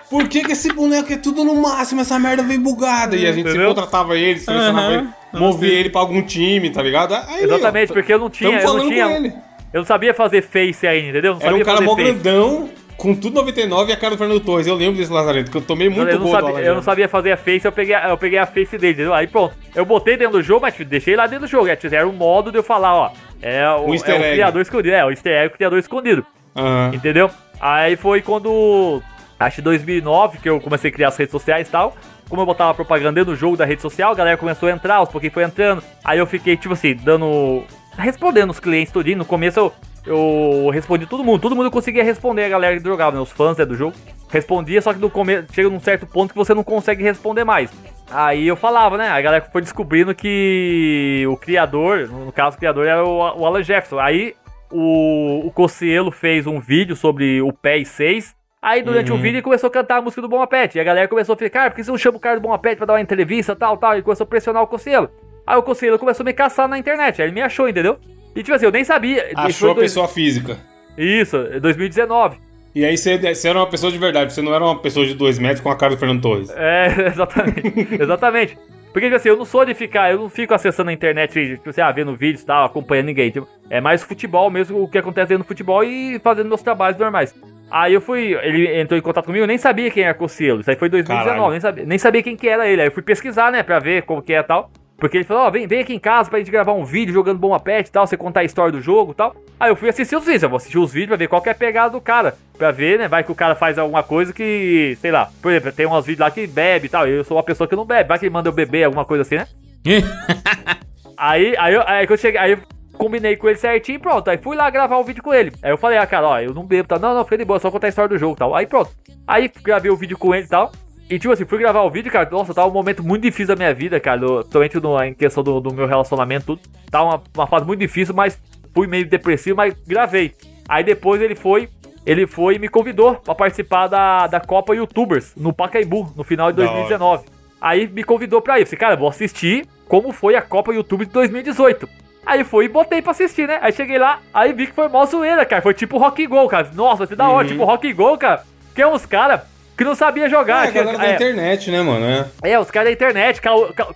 por 0.08 0.26
que, 0.28 0.42
que 0.44 0.52
esse 0.52 0.72
boneco 0.72 1.12
é 1.12 1.16
tudo 1.16 1.44
no 1.44 1.54
máximo? 1.60 2.00
Essa 2.00 2.18
merda 2.18 2.42
vem 2.42 2.58
bugada. 2.58 3.14
E 3.14 3.26
a 3.26 3.32
gente 3.32 3.40
Entendeu? 3.40 3.52
sempre 3.52 3.66
contratava 3.66 4.16
ele, 4.16 4.38
selecionava 4.40 4.94
ele, 4.94 5.08
movia 5.34 5.72
ele 5.74 5.90
pra 5.90 6.00
algum 6.00 6.22
time, 6.22 6.70
tá 6.70 6.80
ligado? 6.82 7.14
Aí, 7.14 7.44
Exatamente, 7.44 7.92
porque 7.92 8.14
eu 8.14 8.18
não 8.18 8.30
tinha. 8.30 8.58
Eu 8.60 8.74
não 8.74 8.88
tinha. 8.88 9.06
com 9.08 9.12
ele. 9.12 9.34
Eu 9.72 9.80
não 9.80 9.86
sabia 9.86 10.14
fazer 10.14 10.40
face 10.42 10.86
ainda, 10.86 11.10
entendeu? 11.10 11.34
Não 11.34 11.40
Era 11.42 11.50
sabia 11.50 11.62
um 11.62 11.66
cara 11.66 11.80
mó 11.82 11.94
face. 11.96 12.12
grandão, 12.12 12.70
com 12.96 13.14
tudo 13.14 13.34
99 13.34 13.90
e 13.90 13.94
a 13.94 13.96
cara 13.96 14.14
do 14.14 14.18
Fernando 14.18 14.40
Torres. 14.40 14.66
Eu 14.66 14.74
lembro 14.74 14.96
desse 14.96 15.12
Lazarento, 15.12 15.50
que 15.50 15.56
eu 15.56 15.60
tomei 15.62 15.88
muito 15.88 16.08
eu, 16.10 16.18
não 16.18 16.30
sabia, 16.30 16.60
eu 16.60 16.74
não 16.74 16.82
sabia 16.82 17.08
fazer 17.08 17.32
a 17.32 17.36
face, 17.36 17.64
eu 17.66 17.72
peguei, 17.72 17.94
a- 17.94 18.08
eu 18.08 18.16
peguei 18.18 18.38
a 18.38 18.46
face 18.46 18.78
dele, 18.78 18.94
entendeu? 18.94 19.14
Aí 19.14 19.26
pronto, 19.26 19.54
eu 19.74 19.84
botei 19.84 20.16
dentro 20.16 20.34
do 20.38 20.42
jogo, 20.42 20.62
mas 20.62 20.74
deixei 20.76 21.14
lá 21.16 21.26
dentro 21.26 21.46
do 21.46 21.50
jogo. 21.50 21.68
É, 21.68 21.76
tipo, 21.76 21.94
Era 21.94 22.06
um 22.08 22.12
modo 22.12 22.50
de 22.50 22.58
eu 22.58 22.62
falar, 22.62 22.94
ó. 22.94 23.10
É 23.42 23.68
o, 23.70 23.86
Um 23.90 23.94
é 23.94 23.98
o 23.98 24.02
criador 24.02 24.62
escondido, 24.62 24.94
é, 24.94 25.04
o 25.04 25.10
easter 25.10 25.32
egg, 25.32 25.46
o 25.54 25.56
criador 25.56 25.78
escondido. 25.78 26.24
Aham. 26.56 26.90
Entendeu? 26.94 27.30
Aí 27.60 27.96
foi 27.96 28.22
quando. 28.22 29.02
Acho 29.38 29.56
que 29.56 29.62
2009 29.62 30.38
que 30.38 30.48
eu 30.48 30.58
comecei 30.60 30.90
a 30.90 30.92
criar 30.94 31.08
as 31.08 31.16
redes 31.16 31.30
sociais 31.32 31.68
e 31.68 31.70
tal. 31.70 31.94
Como 32.28 32.40
eu 32.40 32.46
botava 32.46 32.72
propaganda 32.74 33.12
dentro 33.12 33.34
do 33.34 33.36
jogo 33.38 33.56
da 33.56 33.64
rede 33.64 33.82
social, 33.82 34.10
a 34.10 34.14
galera 34.14 34.36
começou 34.36 34.68
a 34.68 34.72
entrar, 34.72 34.96
aos 34.96 35.08
pouquinhos 35.10 35.34
foi 35.34 35.44
entrando. 35.44 35.82
Aí 36.02 36.18
eu 36.18 36.26
fiquei, 36.26 36.56
tipo 36.56 36.72
assim, 36.72 36.94
dando. 36.96 37.62
Respondendo 37.96 38.50
os 38.50 38.60
clientes 38.60 38.92
tudinho. 38.92 39.18
No 39.18 39.24
começo 39.24 39.58
eu, 39.58 39.72
eu 40.06 40.70
respondi 40.70 41.06
todo 41.06 41.24
mundo. 41.24 41.40
Todo 41.40 41.56
mundo 41.56 41.70
conseguia 41.70 42.04
responder 42.04 42.44
a 42.44 42.48
galera 42.48 42.76
que 42.76 42.84
jogava, 42.84 43.16
né? 43.16 43.22
Os 43.22 43.32
fãs 43.32 43.56
né, 43.56 43.64
do 43.64 43.74
jogo. 43.74 43.96
Respondia, 44.28 44.82
só 44.82 44.92
que 44.92 45.00
no 45.00 45.08
começo 45.08 45.52
chega 45.52 45.70
num 45.70 45.80
certo 45.80 46.06
ponto 46.06 46.30
que 46.32 46.38
você 46.38 46.52
não 46.52 46.64
consegue 46.64 47.02
responder 47.02 47.44
mais. 47.44 47.70
Aí 48.10 48.46
eu 48.46 48.56
falava, 48.56 48.96
né? 48.96 49.08
A 49.08 49.20
galera 49.20 49.48
foi 49.52 49.62
descobrindo 49.62 50.14
que 50.14 51.24
o 51.28 51.36
criador, 51.36 52.08
no 52.08 52.32
caso 52.32 52.56
o 52.56 52.58
criador 52.58 52.86
era 52.86 53.04
o, 53.04 53.18
o 53.18 53.46
Alan 53.46 53.62
Jefferson. 53.62 53.98
Aí 53.98 54.34
o, 54.70 55.46
o 55.46 55.50
Cocielo 55.50 56.10
fez 56.10 56.46
um 56.46 56.60
vídeo 56.60 56.94
sobre 56.94 57.40
o 57.40 57.52
PES 57.52 57.88
6. 57.88 58.36
Aí 58.60 58.82
durante 58.82 59.12
o 59.12 59.16
vídeo 59.16 59.36
ele 59.36 59.42
começou 59.42 59.68
a 59.68 59.70
cantar 59.70 59.98
a 59.98 60.02
música 60.02 60.20
do 60.20 60.28
Bom 60.28 60.42
Apete. 60.42 60.76
E 60.76 60.80
a 60.80 60.84
galera 60.84 61.06
começou 61.06 61.34
a 61.34 61.36
ficar, 61.36 61.60
cara, 61.60 61.70
por 61.70 61.76
que 61.76 61.84
você 61.84 61.90
não 61.90 61.98
chama 61.98 62.16
o 62.16 62.20
cara 62.20 62.36
do 62.36 62.42
Bom 62.42 62.52
Apete 62.52 62.76
pra 62.76 62.86
dar 62.86 62.94
uma 62.94 63.00
entrevista 63.00 63.54
tal, 63.54 63.76
tal? 63.76 63.96
E 63.96 64.02
começou 64.02 64.24
a 64.24 64.26
pressionar 64.26 64.62
o 64.62 64.66
Cocielo. 64.66 65.08
Aí 65.46 65.56
o 65.56 65.62
Cocielo 65.62 65.98
começou 65.98 66.24
a 66.24 66.26
me 66.26 66.32
caçar 66.32 66.68
na 66.68 66.78
internet. 66.78 67.20
Aí 67.22 67.28
ele 67.28 67.34
me 67.34 67.42
achou, 67.42 67.68
entendeu? 67.68 67.98
E 68.34 68.42
tipo 68.42 68.54
assim, 68.54 68.66
eu 68.66 68.72
nem 68.72 68.84
sabia. 68.84 69.30
Achou 69.36 69.70
a 69.70 69.74
dois- 69.74 69.86
pessoa 69.90 70.08
física. 70.08 70.58
Isso, 70.98 71.38
2019. 71.60 72.38
E 72.74 72.84
aí 72.84 72.96
você, 72.98 73.16
você 73.16 73.48
era 73.48 73.58
uma 73.58 73.66
pessoa 73.68 73.90
de 73.90 73.96
verdade, 73.98 74.32
você 74.32 74.42
não 74.42 74.54
era 74.54 74.62
uma 74.62 74.78
pessoa 74.78 75.06
de 75.06 75.14
dois 75.14 75.38
metros 75.38 75.60
com 75.60 75.70
a 75.70 75.76
cara 75.76 75.94
do 75.94 75.98
Fernando 75.98 76.20
Torres. 76.20 76.50
É, 76.54 76.88
exatamente. 77.08 77.88
exatamente. 78.02 78.58
Porque, 78.92 79.06
tipo 79.08 79.16
assim, 79.16 79.28
eu 79.28 79.36
não 79.36 79.44
sou 79.44 79.64
de 79.64 79.74
ficar, 79.74 80.10
eu 80.10 80.18
não 80.18 80.28
fico 80.30 80.54
acessando 80.54 80.88
a 80.88 80.92
internet, 80.92 81.30
tipo 81.56 81.68
assim, 81.68 81.82
ah, 81.82 81.92
vendo 81.92 82.16
vídeos 82.16 82.42
e 82.42 82.46
tal, 82.46 82.64
acompanhando 82.64 83.06
ninguém. 83.06 83.30
Tipo, 83.30 83.46
é 83.68 83.78
mais 83.78 84.02
futebol 84.02 84.50
mesmo, 84.50 84.82
o 84.82 84.88
que 84.88 84.96
acontece 84.96 85.28
dentro 85.28 85.44
do 85.44 85.46
futebol 85.46 85.84
e 85.84 86.18
fazendo 86.18 86.48
meus 86.48 86.62
trabalhos 86.62 86.98
normais. 86.98 87.34
Aí 87.70 87.92
eu 87.92 88.00
fui, 88.00 88.32
ele 88.42 88.78
entrou 88.80 88.96
em 88.98 89.02
contato 89.02 89.26
comigo, 89.26 89.42
eu 89.44 89.48
nem 89.48 89.58
sabia 89.58 89.90
quem 89.90 90.02
era 90.04 90.14
Cocielo. 90.14 90.60
Isso 90.60 90.70
aí 90.70 90.76
foi 90.76 90.88
em 90.88 90.92
2019, 90.92 91.28
Caralho. 91.36 91.50
nem 91.50 91.60
sabia, 91.60 91.84
nem 91.84 91.98
sabia 91.98 92.22
quem 92.22 92.36
que 92.36 92.48
era 92.48 92.66
ele. 92.66 92.80
Aí 92.80 92.88
eu 92.88 92.92
fui 92.92 93.02
pesquisar, 93.02 93.52
né, 93.52 93.62
pra 93.62 93.78
ver 93.78 94.02
como 94.02 94.22
que 94.22 94.32
é 94.32 94.38
e 94.38 94.42
tal. 94.42 94.70
Porque 94.98 95.18
ele 95.18 95.24
falou, 95.24 95.44
ó, 95.44 95.50
vem, 95.50 95.66
vem 95.66 95.80
aqui 95.80 95.94
em 95.94 95.98
casa 95.98 96.30
pra 96.30 96.38
gente 96.38 96.50
gravar 96.50 96.72
um 96.72 96.84
vídeo 96.84 97.12
jogando 97.12 97.38
Bomba 97.38 97.60
Pet 97.60 97.86
e 97.86 97.92
tal, 97.92 98.06
você 98.06 98.16
contar 98.16 98.40
a 98.40 98.44
história 98.44 98.72
do 98.72 98.80
jogo 98.80 99.12
e 99.12 99.14
tal. 99.14 99.36
Aí 99.60 99.70
eu 99.70 99.76
fui 99.76 99.90
assistir 99.90 100.16
os 100.16 100.24
vídeos, 100.24 100.42
eu 100.42 100.48
vou 100.48 100.56
assistir 100.56 100.78
os 100.78 100.90
vídeos 100.90 101.08
pra 101.08 101.16
ver 101.18 101.28
qual 101.28 101.42
que 101.42 101.50
é 101.50 101.52
a 101.52 101.54
pegada 101.54 101.90
do 101.90 102.00
cara. 102.00 102.34
Pra 102.56 102.70
ver, 102.70 102.98
né, 102.98 103.06
vai 103.06 103.22
que 103.22 103.30
o 103.30 103.34
cara 103.34 103.54
faz 103.54 103.78
alguma 103.78 104.02
coisa 104.02 104.32
que, 104.32 104.96
sei 105.00 105.10
lá, 105.10 105.30
por 105.42 105.52
exemplo, 105.52 105.72
tem 105.72 105.86
uns 105.86 106.06
vídeos 106.06 106.20
lá 106.20 106.30
que 106.30 106.46
bebe 106.46 106.86
e 106.86 106.88
tal, 106.88 107.06
eu 107.06 107.22
sou 107.24 107.36
uma 107.36 107.42
pessoa 107.42 107.68
que 107.68 107.76
não 107.76 107.84
bebe, 107.84 108.08
vai 108.08 108.18
que 108.18 108.24
ele 108.24 108.32
manda 108.32 108.48
eu 108.48 108.52
beber, 108.52 108.84
alguma 108.84 109.04
coisa 109.04 109.22
assim, 109.22 109.36
né? 109.36 109.46
aí, 111.18 111.54
aí, 111.58 111.74
eu, 111.74 111.82
aí, 111.86 112.06
eu 112.08 112.16
cheguei, 112.16 112.40
aí 112.40 112.52
eu 112.52 112.58
combinei 112.96 113.36
com 113.36 113.48
ele 113.48 113.58
certinho 113.58 113.96
e 113.96 113.98
pronto. 114.00 114.28
Aí 114.28 114.38
fui 114.38 114.56
lá 114.56 114.70
gravar 114.70 114.96
o 114.96 115.02
um 115.02 115.04
vídeo 115.04 115.22
com 115.22 115.34
ele. 115.34 115.52
Aí 115.62 115.70
eu 115.70 115.76
falei, 115.76 115.98
ah, 115.98 116.06
cara, 116.06 116.26
ó, 116.26 116.40
eu 116.40 116.54
não 116.54 116.64
bebo, 116.64 116.88
tá? 116.88 116.98
Não, 116.98 117.14
não, 117.14 117.24
fica 117.24 117.38
de 117.38 117.44
boa, 117.44 117.60
só 117.60 117.70
contar 117.70 117.88
a 117.88 117.90
história 117.90 118.08
do 118.08 118.18
jogo 118.18 118.34
e 118.34 118.38
tal. 118.38 118.54
Aí 118.54 118.66
pronto. 118.66 118.90
Aí 119.26 119.50
gravei 119.62 119.90
o 119.90 119.96
vídeo 119.96 120.16
com 120.16 120.34
ele 120.34 120.46
e 120.46 120.48
tal. 120.48 120.72
E 121.08 121.18
tipo 121.18 121.32
assim, 121.32 121.44
fui 121.44 121.58
gravar 121.58 121.82
o 121.82 121.90
vídeo, 121.90 122.10
cara. 122.10 122.28
Nossa, 122.30 122.52
tava 122.52 122.68
um 122.68 122.72
momento 122.72 123.02
muito 123.02 123.22
difícil 123.22 123.54
da 123.54 123.56
minha 123.56 123.72
vida, 123.72 124.00
cara. 124.00 124.20
Totalmente 124.20 124.80
no, 124.80 125.02
em 125.02 125.14
questão 125.14 125.42
do, 125.42 125.60
do, 125.60 125.72
meu 125.72 125.86
relacionamento, 125.86 126.46
tudo. 126.46 126.60
Tava 126.90 127.04
uma, 127.04 127.22
uma 127.34 127.46
fase 127.46 127.64
muito 127.64 127.80
difícil, 127.80 128.14
mas 128.14 128.40
fui 128.74 128.86
meio 128.86 129.08
depressivo, 129.08 129.56
mas 129.56 129.74
gravei. 129.86 130.34
Aí 130.68 130.82
depois 130.82 131.22
ele 131.22 131.34
foi. 131.34 131.68
Ele 132.04 132.26
foi 132.26 132.54
e 132.54 132.58
me 132.58 132.68
convidou 132.68 133.16
para 133.16 133.34
participar 133.34 133.88
da, 133.88 134.26
da 134.28 134.40
Copa 134.40 134.74
Youtubers 134.74 135.34
no 135.36 135.52
Pacaembu, 135.52 136.12
no 136.16 136.22
final 136.22 136.52
de 136.52 136.56
2019. 136.56 137.24
Aí 137.60 137.88
me 137.88 138.04
convidou 138.04 138.40
pra 138.40 138.58
ir. 138.58 138.62
Eu 138.62 138.66
falei, 138.66 138.78
cara, 138.78 138.96
vou 138.96 139.08
assistir 139.08 139.66
como 139.88 140.12
foi 140.12 140.36
a 140.36 140.42
Copa 140.42 140.72
YouTube 140.72 141.06
de 141.06 141.12
2018. 141.12 141.88
Aí 142.24 142.42
fui 142.42 142.64
e 142.64 142.68
botei 142.68 143.00
pra 143.00 143.12
assistir, 143.12 143.46
né? 143.46 143.58
Aí 143.62 143.72
cheguei 143.72 143.98
lá, 143.98 144.20
aí 144.34 144.52
vi 144.52 144.66
que 144.66 144.72
foi 144.72 144.88
mó 144.88 145.04
zoeira, 145.04 145.44
cara. 145.44 145.62
Foi 145.62 145.74
tipo 145.74 145.98
Rock 145.98 146.26
Go, 146.26 146.48
cara. 146.48 146.70
Nossa, 146.74 146.98
vai 146.98 147.06
ser 147.06 147.16
da 147.16 147.28
hora, 147.28 147.46
uhum. 147.46 147.52
tipo 147.52 147.64
Rock 147.64 147.92
Go, 147.92 148.18
cara. 148.18 148.42
Que 148.74 148.82
é 148.82 148.86
uns 148.86 149.06
caras 149.06 149.42
que 149.76 149.84
não 149.84 149.94
sabia 149.94 150.28
jogar. 150.28 150.66
É, 150.66 150.68
a 150.68 150.70
galera 150.70 150.98
da 150.98 151.06
é, 151.06 151.14
internet, 151.14 151.70
né, 151.70 151.82
mano? 151.82 152.06
É, 152.42 152.50
é 152.50 152.58
os 152.58 152.70
caras 152.70 152.88
da 152.88 152.92
internet, 152.92 153.40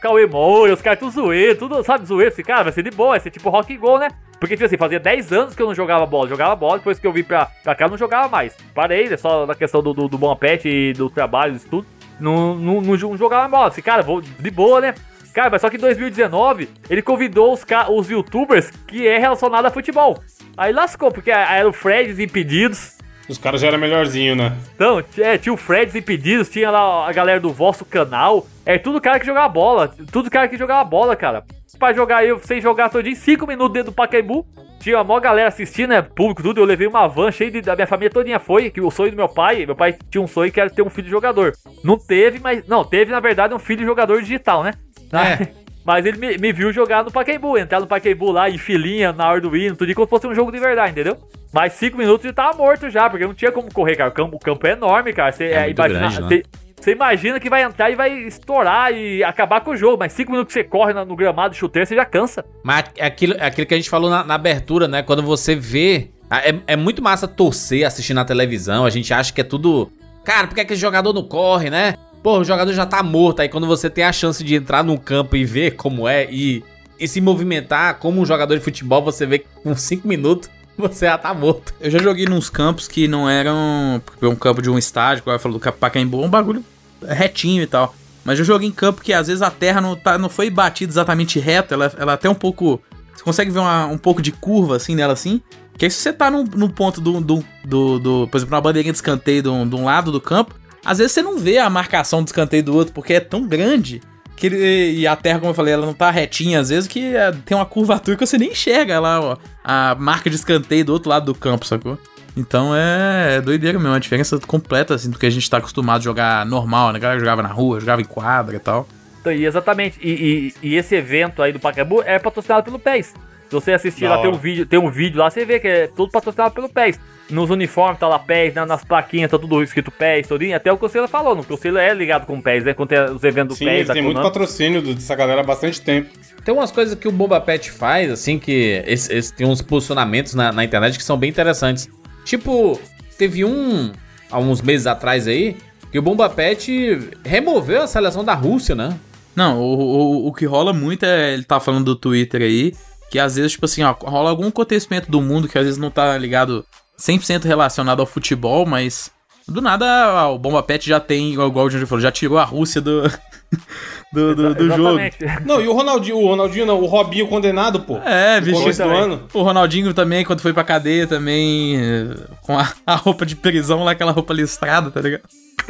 Cauê 0.00 0.26
Moura, 0.26 0.74
os 0.74 0.82
caras 0.82 0.98
tudo 0.98 1.12
zoeiro, 1.12 1.58
tudo, 1.58 1.82
sabe, 1.82 2.06
zoeiro. 2.06 2.32
Assim, 2.32 2.42
cara, 2.42 2.64
vai 2.64 2.72
ser 2.72 2.82
de 2.82 2.90
boa, 2.90 3.10
vai 3.10 3.20
ser 3.20 3.30
tipo 3.30 3.48
rock 3.48 3.76
go, 3.76 3.98
né? 3.98 4.08
Porque, 4.38 4.56
tipo 4.56 4.66
assim, 4.66 4.76
fazia 4.76 4.98
10 4.98 5.32
anos 5.32 5.54
que 5.54 5.62
eu 5.62 5.66
não 5.66 5.74
jogava 5.74 6.06
bola. 6.06 6.28
Jogava 6.28 6.56
bola, 6.56 6.78
depois 6.78 6.98
que 6.98 7.06
eu 7.06 7.12
vim 7.12 7.22
pra, 7.22 7.46
pra 7.62 7.74
cá, 7.74 7.84
eu 7.84 7.90
não 7.90 7.98
jogava 7.98 8.28
mais. 8.28 8.56
Parei, 8.74 9.08
né, 9.08 9.16
só 9.16 9.46
na 9.46 9.54
questão 9.54 9.82
do, 9.82 9.92
do, 9.92 10.08
do 10.08 10.18
bom 10.18 10.34
pet 10.34 10.68
e 10.68 10.92
do 10.92 11.10
trabalho, 11.10 11.54
isso 11.54 11.68
tudo. 11.68 11.86
Não, 12.18 12.54
não, 12.54 12.80
não, 12.80 12.96
não 12.96 13.16
jogava 13.16 13.48
bola. 13.48 13.68
Assim, 13.68 13.82
cara, 13.82 14.02
vou 14.02 14.20
de 14.20 14.50
boa, 14.50 14.80
né? 14.80 14.94
Cara, 15.32 15.48
mas 15.50 15.60
só 15.60 15.70
que 15.70 15.76
em 15.76 15.80
2019 15.80 16.68
ele 16.88 17.02
convidou 17.02 17.52
os, 17.52 17.64
os 17.90 18.10
youtubers 18.10 18.70
que 18.86 19.06
é 19.06 19.18
relacionado 19.18 19.66
a 19.66 19.70
futebol. 19.70 20.20
Aí 20.56 20.72
lascou, 20.72 21.12
porque 21.12 21.30
era 21.30 21.68
o 21.68 21.72
Fred 21.72 22.20
Impedidos, 22.22 22.98
os 23.30 23.38
caras 23.38 23.60
já 23.60 23.68
eram 23.68 23.78
melhorzinho, 23.78 24.34
né? 24.34 24.52
Então, 24.74 25.02
é, 25.18 25.38
tinha 25.38 25.52
o 25.52 25.56
Fred 25.56 25.96
Impedidos, 25.96 26.48
tinha 26.48 26.70
lá 26.70 27.08
a 27.08 27.12
galera 27.12 27.40
do 27.40 27.52
vosso 27.52 27.84
canal. 27.84 28.46
É 28.66 28.76
tudo 28.78 29.00
cara 29.00 29.20
que 29.20 29.26
jogava 29.26 29.48
bola. 29.48 29.94
Tudo 30.10 30.30
cara 30.30 30.48
que 30.48 30.56
jogava 30.56 30.82
bola, 30.84 31.14
cara. 31.14 31.44
Pra 31.78 31.92
jogar 31.92 32.24
eu, 32.24 32.38
sem 32.40 32.60
jogar 32.60 32.90
todo 32.90 33.02
dia, 33.02 33.14
5 33.14 33.46
minutos 33.46 33.72
dentro 33.72 33.92
do 33.92 33.94
Pacaembu. 33.94 34.44
Tinha 34.80 34.98
a 34.98 35.04
maior 35.04 35.20
galera 35.20 35.48
assistindo, 35.48 35.90
né? 35.90 36.02
Público, 36.02 36.42
tudo. 36.42 36.60
Eu 36.60 36.64
levei 36.64 36.86
uma 36.86 37.06
van 37.06 37.30
cheia 37.30 37.50
de. 37.50 37.60
Da 37.60 37.74
minha 37.74 37.86
família 37.86 38.10
todinha 38.10 38.38
foi. 38.38 38.70
Que 38.70 38.80
o 38.80 38.90
sonho 38.90 39.10
do 39.10 39.16
meu 39.16 39.28
pai. 39.28 39.64
Meu 39.64 39.76
pai 39.76 39.96
tinha 40.10 40.22
um 40.22 40.26
sonho 40.26 40.50
que 40.50 40.60
era 40.60 40.68
ter 40.68 40.82
um 40.82 40.90
filho 40.90 41.08
jogador. 41.08 41.52
Não 41.84 41.98
teve, 41.98 42.40
mas. 42.40 42.66
Não, 42.66 42.84
teve, 42.84 43.12
na 43.12 43.20
verdade, 43.20 43.54
um 43.54 43.58
filho 43.58 43.84
jogador 43.84 44.20
digital, 44.20 44.62
né? 44.62 44.72
É. 45.12 45.48
Mas 45.84 46.04
ele 46.04 46.18
me, 46.18 46.36
me, 46.36 46.52
viu 46.52 46.72
jogar 46.72 47.04
no 47.04 47.10
Pacaembu, 47.10 47.56
entrar 47.56 47.80
no 47.80 47.86
Pacaembu 47.86 48.30
lá 48.30 48.50
em 48.50 48.58
filinha, 48.58 49.12
na 49.12 49.28
hora 49.28 49.40
do 49.40 49.56
hino, 49.56 49.76
tudo 49.76 49.94
como 49.94 50.06
se 50.06 50.10
fosse 50.10 50.26
um 50.26 50.34
jogo 50.34 50.52
de 50.52 50.58
verdade, 50.58 50.92
entendeu? 50.92 51.16
Mas 51.52 51.72
cinco 51.72 51.96
minutos 51.96 52.24
ele 52.24 52.34
tava 52.34 52.56
morto 52.56 52.88
já, 52.90 53.08
porque 53.08 53.26
não 53.26 53.34
tinha 53.34 53.50
como 53.50 53.72
correr, 53.72 53.96
cara. 53.96 54.10
O 54.10 54.12
campo, 54.12 54.36
o 54.36 54.38
campo 54.38 54.66
é 54.66 54.72
enorme, 54.72 55.12
cara. 55.12 55.32
Você 55.32 55.44
é, 55.44 55.70
imagina, 55.70 55.98
grande, 55.98 56.20
né? 56.20 56.42
você, 56.76 56.92
imagina 56.92 57.40
que 57.40 57.50
vai 57.50 57.62
entrar 57.62 57.90
e 57.90 57.96
vai 57.96 58.12
estourar 58.12 58.92
e 58.92 59.24
acabar 59.24 59.62
com 59.62 59.72
o 59.72 59.76
jogo, 59.76 59.96
mas 59.98 60.12
cinco 60.12 60.30
minutos 60.30 60.54
que 60.54 60.60
você 60.60 60.64
corre 60.64 60.92
no, 60.92 61.16
gramado 61.16 61.54
chuteiro, 61.54 61.86
você 61.86 61.96
já 61.96 62.04
cansa. 62.04 62.44
Mas 62.62 62.84
é 62.96 63.06
aquilo, 63.06 63.34
é 63.34 63.46
aquilo 63.46 63.66
que 63.66 63.74
a 63.74 63.76
gente 63.76 63.90
falou 63.90 64.10
na, 64.10 64.22
na 64.22 64.34
abertura, 64.34 64.86
né? 64.86 65.02
Quando 65.02 65.22
você 65.22 65.54
vê. 65.54 66.10
É, 66.30 66.74
é 66.74 66.76
muito 66.76 67.02
massa 67.02 67.26
torcer, 67.26 67.84
assistir 67.84 68.14
na 68.14 68.24
televisão. 68.24 68.84
A 68.84 68.90
gente 68.90 69.12
acha 69.12 69.32
que 69.32 69.40
é 69.40 69.44
tudo. 69.44 69.90
Cara, 70.24 70.46
porque 70.46 70.60
aquele 70.60 70.78
jogador 70.78 71.12
não 71.12 71.24
corre, 71.24 71.70
né? 71.70 71.94
Pô, 72.22 72.38
o 72.38 72.44
jogador 72.44 72.72
já 72.72 72.84
tá 72.84 73.02
morto. 73.02 73.40
Aí 73.40 73.48
quando 73.48 73.66
você 73.66 73.88
tem 73.88 74.04
a 74.04 74.12
chance 74.12 74.44
de 74.44 74.54
entrar 74.54 74.84
no 74.84 74.98
campo 74.98 75.36
e 75.36 75.44
ver 75.44 75.72
como 75.76 76.06
é 76.06 76.30
e, 76.30 76.62
e 76.98 77.08
se 77.08 77.20
movimentar 77.20 77.98
como 77.98 78.20
um 78.20 78.26
jogador 78.26 78.56
de 78.56 78.64
futebol, 78.64 79.02
você 79.02 79.24
vê 79.24 79.38
que 79.38 79.46
com 79.62 79.74
5 79.74 80.06
minutos 80.06 80.50
você 80.76 81.06
já 81.06 81.16
tá 81.16 81.32
morto. 81.32 81.74
Eu 81.80 81.90
já 81.90 81.98
joguei 81.98 82.26
nos 82.26 82.50
campos 82.50 82.86
que 82.86 83.08
não 83.08 83.28
eram. 83.28 84.02
Um 84.22 84.36
campo 84.36 84.60
de 84.60 84.70
um 84.70 84.78
estádio, 84.78 85.22
como 85.22 85.34
eu 85.34 85.40
falo 85.40 85.58
do 85.58 85.72
Pacaembu, 85.72 86.22
um 86.22 86.28
bagulho 86.28 86.64
retinho 87.06 87.62
e 87.62 87.66
tal. 87.66 87.94
Mas 88.24 88.38
eu 88.38 88.44
joguei 88.44 88.68
em 88.68 88.72
campo 88.72 89.00
que 89.00 89.12
às 89.12 89.28
vezes 89.28 89.40
a 89.42 89.50
terra 89.50 89.80
não, 89.80 89.96
tá, 89.96 90.18
não 90.18 90.28
foi 90.28 90.50
batida 90.50 90.92
exatamente 90.92 91.38
reto, 91.38 91.72
ela, 91.72 91.92
ela 91.96 92.12
até 92.12 92.28
um 92.28 92.34
pouco. 92.34 92.80
Você 93.14 93.24
consegue 93.24 93.50
ver 93.50 93.58
uma, 93.58 93.86
um 93.86 93.98
pouco 93.98 94.20
de 94.20 94.32
curva 94.32 94.76
assim 94.76 94.94
nela 94.94 95.14
assim. 95.14 95.40
Que 95.76 95.86
aí 95.86 95.90
se 95.90 95.96
você 95.96 96.12
tá 96.12 96.30
no 96.30 96.68
ponto 96.68 97.00
do, 97.00 97.20
do, 97.22 97.44
do, 97.64 97.98
do, 97.98 98.28
Por 98.30 98.36
exemplo, 98.36 98.54
uma 98.54 98.60
bandeirinha 98.60 98.92
de 98.92 98.98
escanteio 98.98 99.42
de 99.42 99.48
um, 99.48 99.66
de 99.66 99.74
um 99.74 99.84
lado 99.84 100.12
do 100.12 100.20
campo, 100.20 100.54
às 100.84 100.98
vezes 100.98 101.12
você 101.12 101.22
não 101.22 101.38
vê 101.38 101.58
a 101.58 101.68
marcação 101.70 102.22
do 102.22 102.26
escanteio 102.26 102.62
do 102.62 102.74
outro, 102.74 102.92
porque 102.92 103.14
é 103.14 103.20
tão 103.20 103.46
grande 103.46 104.00
que 104.36 104.46
ele, 104.46 104.98
e 104.98 105.06
a 105.06 105.14
terra, 105.14 105.38
como 105.38 105.50
eu 105.50 105.54
falei, 105.54 105.74
ela 105.74 105.84
não 105.84 105.92
tá 105.92 106.10
retinha 106.10 106.60
às 106.60 106.70
vezes, 106.70 106.88
que 106.88 107.14
é, 107.14 107.30
tem 107.44 107.56
uma 107.56 107.66
curvatura 107.66 108.16
que 108.16 108.26
você 108.26 108.38
nem 108.38 108.52
enxerga 108.52 108.98
lá, 108.98 109.20
ó, 109.20 109.36
a 109.62 109.94
marca 109.98 110.30
de 110.30 110.36
escanteio 110.36 110.84
do 110.84 110.92
outro 110.92 111.10
lado 111.10 111.26
do 111.26 111.34
campo, 111.34 111.66
sacou? 111.66 111.98
Então 112.36 112.74
é, 112.74 113.36
é 113.36 113.40
doideira 113.40 113.78
mesmo, 113.78 113.92
uma 113.92 114.00
diferença 114.00 114.38
completa 114.38 114.94
assim 114.94 115.10
do 115.10 115.18
que 115.18 115.26
a 115.26 115.30
gente 115.30 115.48
tá 115.48 115.58
acostumado 115.58 116.00
a 116.00 116.04
jogar 116.04 116.46
normal, 116.46 116.92
né? 116.92 116.96
A 116.96 117.00
galera 117.00 117.20
jogava 117.20 117.42
na 117.42 117.50
rua, 117.50 117.80
jogava 117.80 118.00
em 118.00 118.04
quadra 118.04 118.56
e 118.56 118.58
tal. 118.58 118.88
Então, 119.20 119.32
e 119.32 119.44
exatamente, 119.44 119.98
e, 120.02 120.54
e, 120.62 120.68
e, 120.70 120.76
esse 120.76 120.94
evento 120.94 121.42
aí 121.42 121.52
do 121.52 121.60
Pacaembu 121.60 122.02
é 122.02 122.18
patrocinado 122.18 122.64
pelo 122.64 122.78
PES. 122.78 123.12
Se 123.50 123.54
você 123.54 123.72
assistir 123.72 124.06
lá, 124.06 124.22
tem 124.22 124.30
um, 124.30 124.38
vídeo, 124.38 124.64
tem 124.64 124.78
um 124.78 124.90
vídeo 124.90 125.18
lá, 125.18 125.28
você 125.28 125.44
vê 125.44 125.58
que 125.58 125.68
é 125.68 125.86
tudo 125.88 126.10
patrocinado 126.10 126.54
pelo 126.54 126.68
PES 126.68 126.98
nos 127.30 127.50
uniformes 127.50 127.98
tá 127.98 128.08
lá 128.08 128.18
PES, 128.18 128.54
né, 128.54 128.64
nas 128.64 128.84
plaquinhas 128.84 129.30
tá 129.30 129.38
tudo 129.38 129.62
escrito 129.62 129.90
PES, 129.90 130.26
todinho. 130.28 130.56
Até 130.56 130.72
o 130.72 130.76
Conselho 130.76 131.08
falou, 131.08 131.34
no 131.34 131.44
Conselho 131.44 131.78
é 131.78 131.92
ligado 131.94 132.26
com 132.26 132.38
o 132.38 132.42
PES, 132.42 132.64
né? 132.64 132.74
Quando 132.74 132.88
tem 132.90 133.00
os 133.04 133.22
eventos 133.24 133.56
Sim, 133.56 133.64
do 133.64 133.70
PES. 133.70 133.86
Sim, 133.86 133.92
tem 133.92 134.02
muito 134.02 134.20
patrocínio 134.20 134.82
dessa 134.82 135.14
galera 135.14 135.40
há 135.40 135.44
bastante 135.44 135.80
tempo. 135.80 136.10
Tem 136.44 136.52
umas 136.52 136.70
coisas 136.70 136.94
que 136.94 137.08
o 137.08 137.12
Bomba 137.12 137.40
Pet 137.40 137.70
faz, 137.70 138.10
assim, 138.10 138.38
que 138.38 138.82
esse, 138.86 139.12
esse, 139.12 139.32
tem 139.32 139.46
uns 139.46 139.62
posicionamentos 139.62 140.34
na, 140.34 140.52
na 140.52 140.64
internet 140.64 140.96
que 140.98 141.04
são 141.04 141.16
bem 141.16 141.30
interessantes. 141.30 141.88
Tipo, 142.24 142.80
teve 143.16 143.44
um, 143.44 143.92
há 144.30 144.38
uns 144.38 144.60
meses 144.60 144.86
atrás 144.86 145.28
aí, 145.28 145.56
que 145.92 145.98
o 145.98 146.02
Bomba 146.02 146.28
Pet 146.28 147.10
removeu 147.24 147.82
a 147.82 147.86
seleção 147.86 148.24
da 148.24 148.34
Rússia, 148.34 148.74
né? 148.74 148.96
Não, 149.34 149.60
o, 149.60 149.78
o, 149.78 150.26
o 150.28 150.32
que 150.32 150.44
rola 150.44 150.72
muito 150.72 151.04
é, 151.04 151.32
ele 151.32 151.44
tá 151.44 151.60
falando 151.60 151.84
do 151.84 151.96
Twitter 151.96 152.42
aí, 152.42 152.74
que 153.10 153.18
às 153.18 153.36
vezes, 153.36 153.52
tipo 153.52 153.64
assim, 153.64 153.82
ó, 153.82 153.92
rola 153.92 154.30
algum 154.30 154.48
acontecimento 154.48 155.10
do 155.10 155.20
mundo 155.20 155.48
que 155.48 155.58
às 155.58 155.64
vezes 155.64 155.78
não 155.78 155.90
tá 155.90 156.16
ligado 156.16 156.64
100% 156.98 157.44
relacionado 157.44 158.00
ao 158.00 158.06
futebol, 158.06 158.64
mas 158.64 159.10
do 159.48 159.60
nada 159.60 160.28
o 160.28 160.38
Bomba 160.38 160.62
Pet 160.62 160.88
já 160.88 161.00
tem, 161.00 161.32
igual 161.32 161.50
o 161.50 161.70
Jorge 161.70 161.86
falou, 161.86 162.00
já 162.00 162.12
tirou 162.12 162.38
a 162.38 162.44
Rússia 162.44 162.80
do, 162.80 163.02
do, 164.12 164.34
do, 164.34 164.54
do 164.54 164.66
jogo. 164.68 164.98
Não, 165.44 165.60
e 165.60 165.66
o 165.66 165.72
Ronaldinho, 165.72 166.18
o 166.18 166.26
Ronaldinho 166.26 166.66
não, 166.66 166.80
o 166.80 166.86
Robinho 166.86 167.26
condenado, 167.26 167.80
pô. 167.80 167.98
É, 167.98 168.40
bicho. 168.40 168.62
Do 168.62 168.88
ano. 168.88 169.22
O 169.32 169.42
Ronaldinho 169.42 169.92
também, 169.92 170.24
quando 170.24 170.40
foi 170.40 170.52
pra 170.52 170.62
cadeia 170.62 171.06
também, 171.06 171.76
eh, 171.76 172.16
com 172.42 172.56
a, 172.56 172.72
a 172.86 172.94
roupa 172.94 173.26
de 173.26 173.34
prisão 173.34 173.82
lá, 173.82 173.90
aquela 173.90 174.12
roupa 174.12 174.32
listrada, 174.32 174.90
tá 174.90 175.00
ligado? 175.00 175.22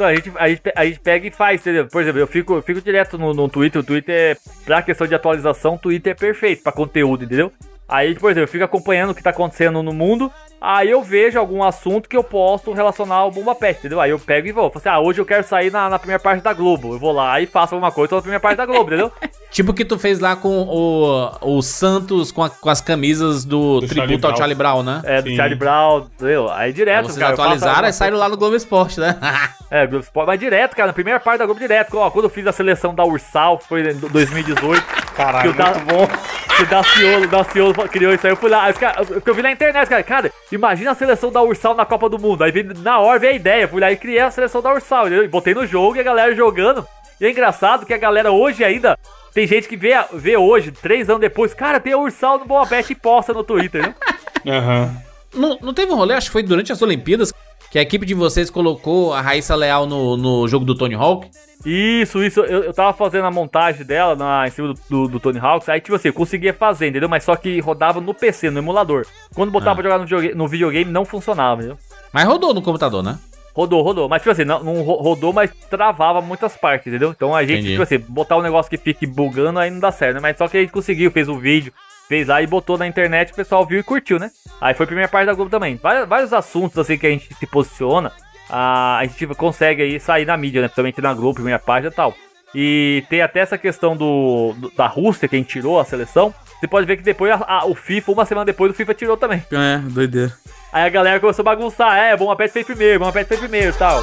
A 0.03 0.15
gente, 0.15 0.31
a, 0.35 0.49
gente, 0.49 0.61
a 0.75 0.85
gente 0.85 0.99
pega 0.99 1.27
e 1.27 1.31
faz, 1.31 1.61
entendeu? 1.61 1.87
Por 1.87 2.01
exemplo, 2.01 2.19
eu 2.19 2.27
fico, 2.27 2.53
eu 2.53 2.61
fico 2.61 2.81
direto 2.81 3.17
no, 3.17 3.33
no 3.33 3.49
Twitter. 3.49 3.81
O 3.81 3.83
Twitter, 3.83 4.15
é, 4.15 4.37
pra 4.65 4.81
questão 4.81 5.07
de 5.07 5.15
atualização, 5.15 5.75
o 5.75 5.79
Twitter 5.79 6.11
é 6.11 6.15
perfeito 6.15 6.63
pra 6.63 6.71
conteúdo, 6.71 7.23
entendeu? 7.23 7.51
Aí, 7.87 8.15
por 8.15 8.31
exemplo, 8.31 8.45
eu 8.45 8.51
fico 8.51 8.63
acompanhando 8.63 9.11
o 9.11 9.15
que 9.15 9.23
tá 9.23 9.31
acontecendo 9.31 9.83
no 9.83 9.93
mundo. 9.93 10.31
Aí 10.63 10.91
eu 10.91 11.01
vejo 11.01 11.39
algum 11.39 11.63
assunto 11.63 12.07
que 12.07 12.15
eu 12.15 12.23
posso 12.23 12.71
relacionar 12.71 13.15
ao 13.15 13.31
Bomba 13.31 13.55
Pet, 13.55 13.79
entendeu? 13.79 13.99
Aí 13.99 14.11
eu 14.11 14.19
pego 14.19 14.47
e 14.47 14.51
vou. 14.51 14.69
Falo 14.69 14.77
assim, 14.77 14.89
ah, 14.89 14.99
hoje 14.99 15.19
eu 15.19 15.25
quero 15.25 15.43
sair 15.43 15.71
na, 15.71 15.89
na 15.89 15.97
primeira 15.97 16.21
parte 16.21 16.43
da 16.43 16.53
Globo. 16.53 16.93
Eu 16.93 16.99
vou 16.99 17.11
lá 17.11 17.41
e 17.41 17.47
faço 17.47 17.73
alguma 17.73 17.91
coisa 17.91 18.15
na 18.15 18.21
primeira 18.21 18.39
parte 18.39 18.57
da 18.57 18.65
Globo, 18.67 18.83
entendeu? 18.91 19.11
tipo 19.49 19.71
o 19.71 19.73
que 19.73 19.83
tu 19.83 19.97
fez 19.97 20.19
lá 20.19 20.35
com 20.35 20.61
o, 20.61 21.57
o 21.57 21.61
Santos 21.63 22.31
com, 22.31 22.43
a, 22.43 22.49
com 22.51 22.69
as 22.69 22.79
camisas 22.79 23.43
do, 23.43 23.79
do 23.79 23.87
tributo 23.87 24.21
Charlie 24.21 24.25
ao 24.25 24.37
Charlie 24.37 24.55
Brown, 24.55 24.83
né? 24.83 25.01
É, 25.03 25.19
do 25.19 25.29
Sim. 25.29 25.35
Charlie 25.35 25.57
Brown, 25.57 26.05
entendeu? 26.15 26.51
Aí 26.51 26.71
direto, 26.71 27.05
Vocês 27.07 27.17
cara. 27.17 27.33
atualizaram 27.33 27.87
e 27.87 27.93
saíram 27.93 28.17
lá 28.19 28.29
no 28.29 28.37
Globo 28.37 28.55
Esporte, 28.55 28.99
né? 28.99 29.17
é, 29.71 29.87
Globo 29.87 30.03
Esporte, 30.03 30.27
mas 30.27 30.39
direto, 30.39 30.75
cara, 30.75 30.87
na 30.87 30.93
primeira 30.93 31.19
parte 31.19 31.39
da 31.39 31.45
Globo 31.45 31.59
direto. 31.59 31.97
Ó, 31.97 32.11
quando 32.11 32.25
eu 32.25 32.29
fiz 32.29 32.45
a 32.45 32.51
seleção 32.51 32.93
da 32.93 33.03
Ursal, 33.03 33.59
foi 33.59 33.81
em 33.81 33.97
2018. 33.97 34.83
Caralho, 35.17 35.53
que 35.53 35.61
muito 35.61 35.79
bom. 35.85 36.07
Que 36.55 36.63
o 36.63 36.67
Daciolo, 36.67 37.23
o 37.25 37.27
Daciolo 37.27 37.73
criou 37.89 38.13
isso 38.13 38.27
aí. 38.27 38.33
Eu 38.33 38.37
fui 38.37 38.49
lá, 38.49 38.69
eu, 38.69 39.21
eu 39.25 39.33
vi 39.33 39.41
na 39.41 39.51
internet, 39.51 39.89
cara. 39.89 40.03
Cara, 40.03 40.31
imagina 40.55 40.91
a 40.91 40.95
seleção 40.95 41.31
da 41.31 41.41
Ursal 41.41 41.75
na 41.75 41.85
Copa 41.85 42.09
do 42.09 42.19
Mundo. 42.19 42.43
Aí 42.43 42.51
na 42.79 42.99
hora 42.99 43.19
veio 43.19 43.33
a 43.33 43.35
ideia. 43.35 43.67
Fui 43.67 43.81
lá 43.81 43.91
e 43.91 43.97
criei 43.97 44.19
a 44.19 44.31
seleção 44.31 44.61
da 44.61 44.73
Ursal. 44.73 45.07
E 45.09 45.27
botei 45.27 45.53
no 45.53 45.65
jogo 45.65 45.95
e 45.95 45.99
a 45.99 46.03
galera 46.03 46.35
jogando. 46.35 46.85
E 47.19 47.25
é 47.25 47.31
engraçado 47.31 47.85
que 47.85 47.93
a 47.93 47.97
galera 47.97 48.31
hoje 48.31 48.63
ainda. 48.63 48.97
Tem 49.33 49.47
gente 49.47 49.67
que 49.67 49.77
vê, 49.77 49.91
vê 50.13 50.35
hoje, 50.35 50.71
três 50.71 51.09
anos 51.09 51.21
depois, 51.21 51.53
cara, 51.53 51.79
tem 51.79 51.93
a 51.93 51.97
Ursal 51.97 52.39
no 52.39 52.45
Boa 52.45 52.67
Pet 52.67 52.91
e 52.91 52.95
posta 52.95 53.31
no 53.31 53.43
Twitter, 53.43 53.81
né? 53.81 53.95
Aham. 54.45 54.83
Uhum. 54.83 55.11
Não, 55.41 55.57
não 55.61 55.73
teve 55.73 55.91
um 55.93 55.95
rolê, 55.95 56.13
acho 56.13 56.27
que 56.27 56.33
foi 56.33 56.43
durante 56.43 56.73
as 56.73 56.81
Olimpíadas, 56.81 57.31
que 57.71 57.79
a 57.79 57.81
equipe 57.81 58.05
de 58.05 58.13
vocês 58.13 58.49
colocou 58.49 59.13
a 59.13 59.21
Raíssa 59.21 59.55
Leal 59.55 59.85
no, 59.85 60.17
no 60.17 60.45
jogo 60.49 60.65
do 60.65 60.75
Tony 60.75 60.95
Hawk. 60.95 61.29
Isso, 61.65 62.23
isso. 62.23 62.41
Eu, 62.41 62.63
eu 62.63 62.73
tava 62.73 62.93
fazendo 62.93 63.25
a 63.25 63.31
montagem 63.31 63.85
dela 63.85 64.15
na, 64.15 64.47
em 64.47 64.51
cima 64.51 64.69
do, 64.73 64.79
do, 64.89 65.07
do 65.07 65.19
Tony 65.19 65.39
Hawks. 65.39 65.69
Aí, 65.69 65.79
tipo 65.79 65.95
assim, 65.95 66.07
eu 66.09 66.13
conseguia 66.13 66.53
fazer, 66.53 66.87
entendeu? 66.87 67.07
Mas 67.09 67.23
só 67.23 67.35
que 67.35 67.59
rodava 67.59 67.99
no 68.01 68.13
PC, 68.13 68.49
no 68.49 68.59
emulador. 68.59 69.05
Quando 69.35 69.51
botava 69.51 69.71
Ah. 69.71 69.75
pra 69.75 69.83
jogar 69.83 69.97
no 69.99 70.03
videogame, 70.05 70.33
no 70.35 70.47
videogame, 70.47 70.91
não 70.91 71.05
funcionava, 71.05 71.61
entendeu? 71.61 71.77
Mas 72.11 72.25
rodou 72.25 72.53
no 72.53 72.61
computador, 72.61 73.03
né? 73.03 73.17
Rodou, 73.53 73.81
rodou. 73.81 74.07
Mas, 74.07 74.21
tipo 74.21 74.31
assim, 74.31 74.45
não, 74.45 74.63
não 74.63 74.81
ro- 74.81 75.01
rodou, 75.01 75.33
mas 75.33 75.51
travava 75.69 76.21
muitas 76.21 76.55
partes, 76.55 76.87
entendeu? 76.87 77.11
Então 77.11 77.35
a 77.35 77.41
gente, 77.43 77.53
Entendi. 77.59 77.71
tipo 77.71 77.83
assim, 77.83 77.97
botar 77.99 78.37
um 78.37 78.41
negócio 78.41 78.69
que 78.69 78.77
fique 78.77 79.05
bugando 79.05 79.59
aí 79.59 79.69
não 79.69 79.79
dá 79.79 79.91
certo, 79.91 80.15
né? 80.15 80.19
Mas 80.21 80.37
só 80.37 80.47
que 80.47 80.57
a 80.57 80.61
gente 80.61 80.71
conseguiu, 80.71 81.11
fez 81.11 81.27
um 81.27 81.37
vídeo, 81.37 81.73
fez 82.07 82.27
lá 82.29 82.41
e 82.41 82.47
botou 82.47 82.77
na 82.77 82.87
internet, 82.87 83.33
o 83.33 83.35
pessoal 83.35 83.65
viu 83.65 83.79
e 83.79 83.83
curtiu, 83.83 84.17
né? 84.17 84.31
Aí 84.61 84.73
foi 84.73 84.85
a 84.85 84.87
primeira 84.87 85.09
parte 85.09 85.25
da 85.25 85.33
Globo 85.33 85.51
também. 85.51 85.75
Vários, 85.75 86.07
vários 86.07 86.31
assuntos, 86.33 86.77
assim, 86.77 86.97
que 86.97 87.05
a 87.05 87.09
gente 87.09 87.33
se 87.35 87.45
posiciona, 87.45 88.13
a, 88.51 88.97
a 88.99 89.05
gente 89.05 89.25
consegue 89.35 89.81
aí 89.81 89.99
sair 89.99 90.25
na 90.25 90.35
mídia, 90.37 90.61
né? 90.61 90.67
Principalmente 90.67 91.01
na 91.01 91.13
Globo, 91.13 91.35
primeira 91.35 91.57
página 91.59 91.91
e 91.91 91.95
tal. 91.95 92.13
E 92.53 93.03
tem 93.09 93.21
até 93.21 93.39
essa 93.39 93.57
questão 93.57 93.95
do, 93.95 94.53
do- 94.57 94.71
da 94.71 94.85
Rússia, 94.85 95.27
que 95.27 95.35
a 95.35 95.39
gente 95.39 95.47
tirou 95.49 95.79
a 95.79 95.85
seleção. 95.85 96.33
Você 96.59 96.67
pode 96.67 96.85
ver 96.85 96.97
que 96.97 97.03
depois 97.03 97.31
a- 97.31 97.45
a- 97.47 97.65
o 97.65 97.73
FIFA, 97.73 98.11
uma 98.11 98.25
semana 98.25 98.45
depois, 98.45 98.71
o 98.71 98.75
FIFA 98.75 98.93
tirou 98.93 99.15
também. 99.17 99.41
É, 99.51 99.77
doideira. 99.77 100.33
Aí 100.73 100.83
a 100.85 100.89
galera 100.89 101.19
começou 101.19 101.43
a 101.43 101.45
bagunçar, 101.45 101.97
é, 101.97 102.15
Bomba 102.17 102.35
Pet 102.35 102.51
fez 102.51 102.65
primeiro, 102.65 102.99
Bomba 102.99 103.11
Pet 103.13 103.27
fez 103.27 103.39
primeiro 103.39 103.69
e 103.69 103.73
tal. 103.73 104.01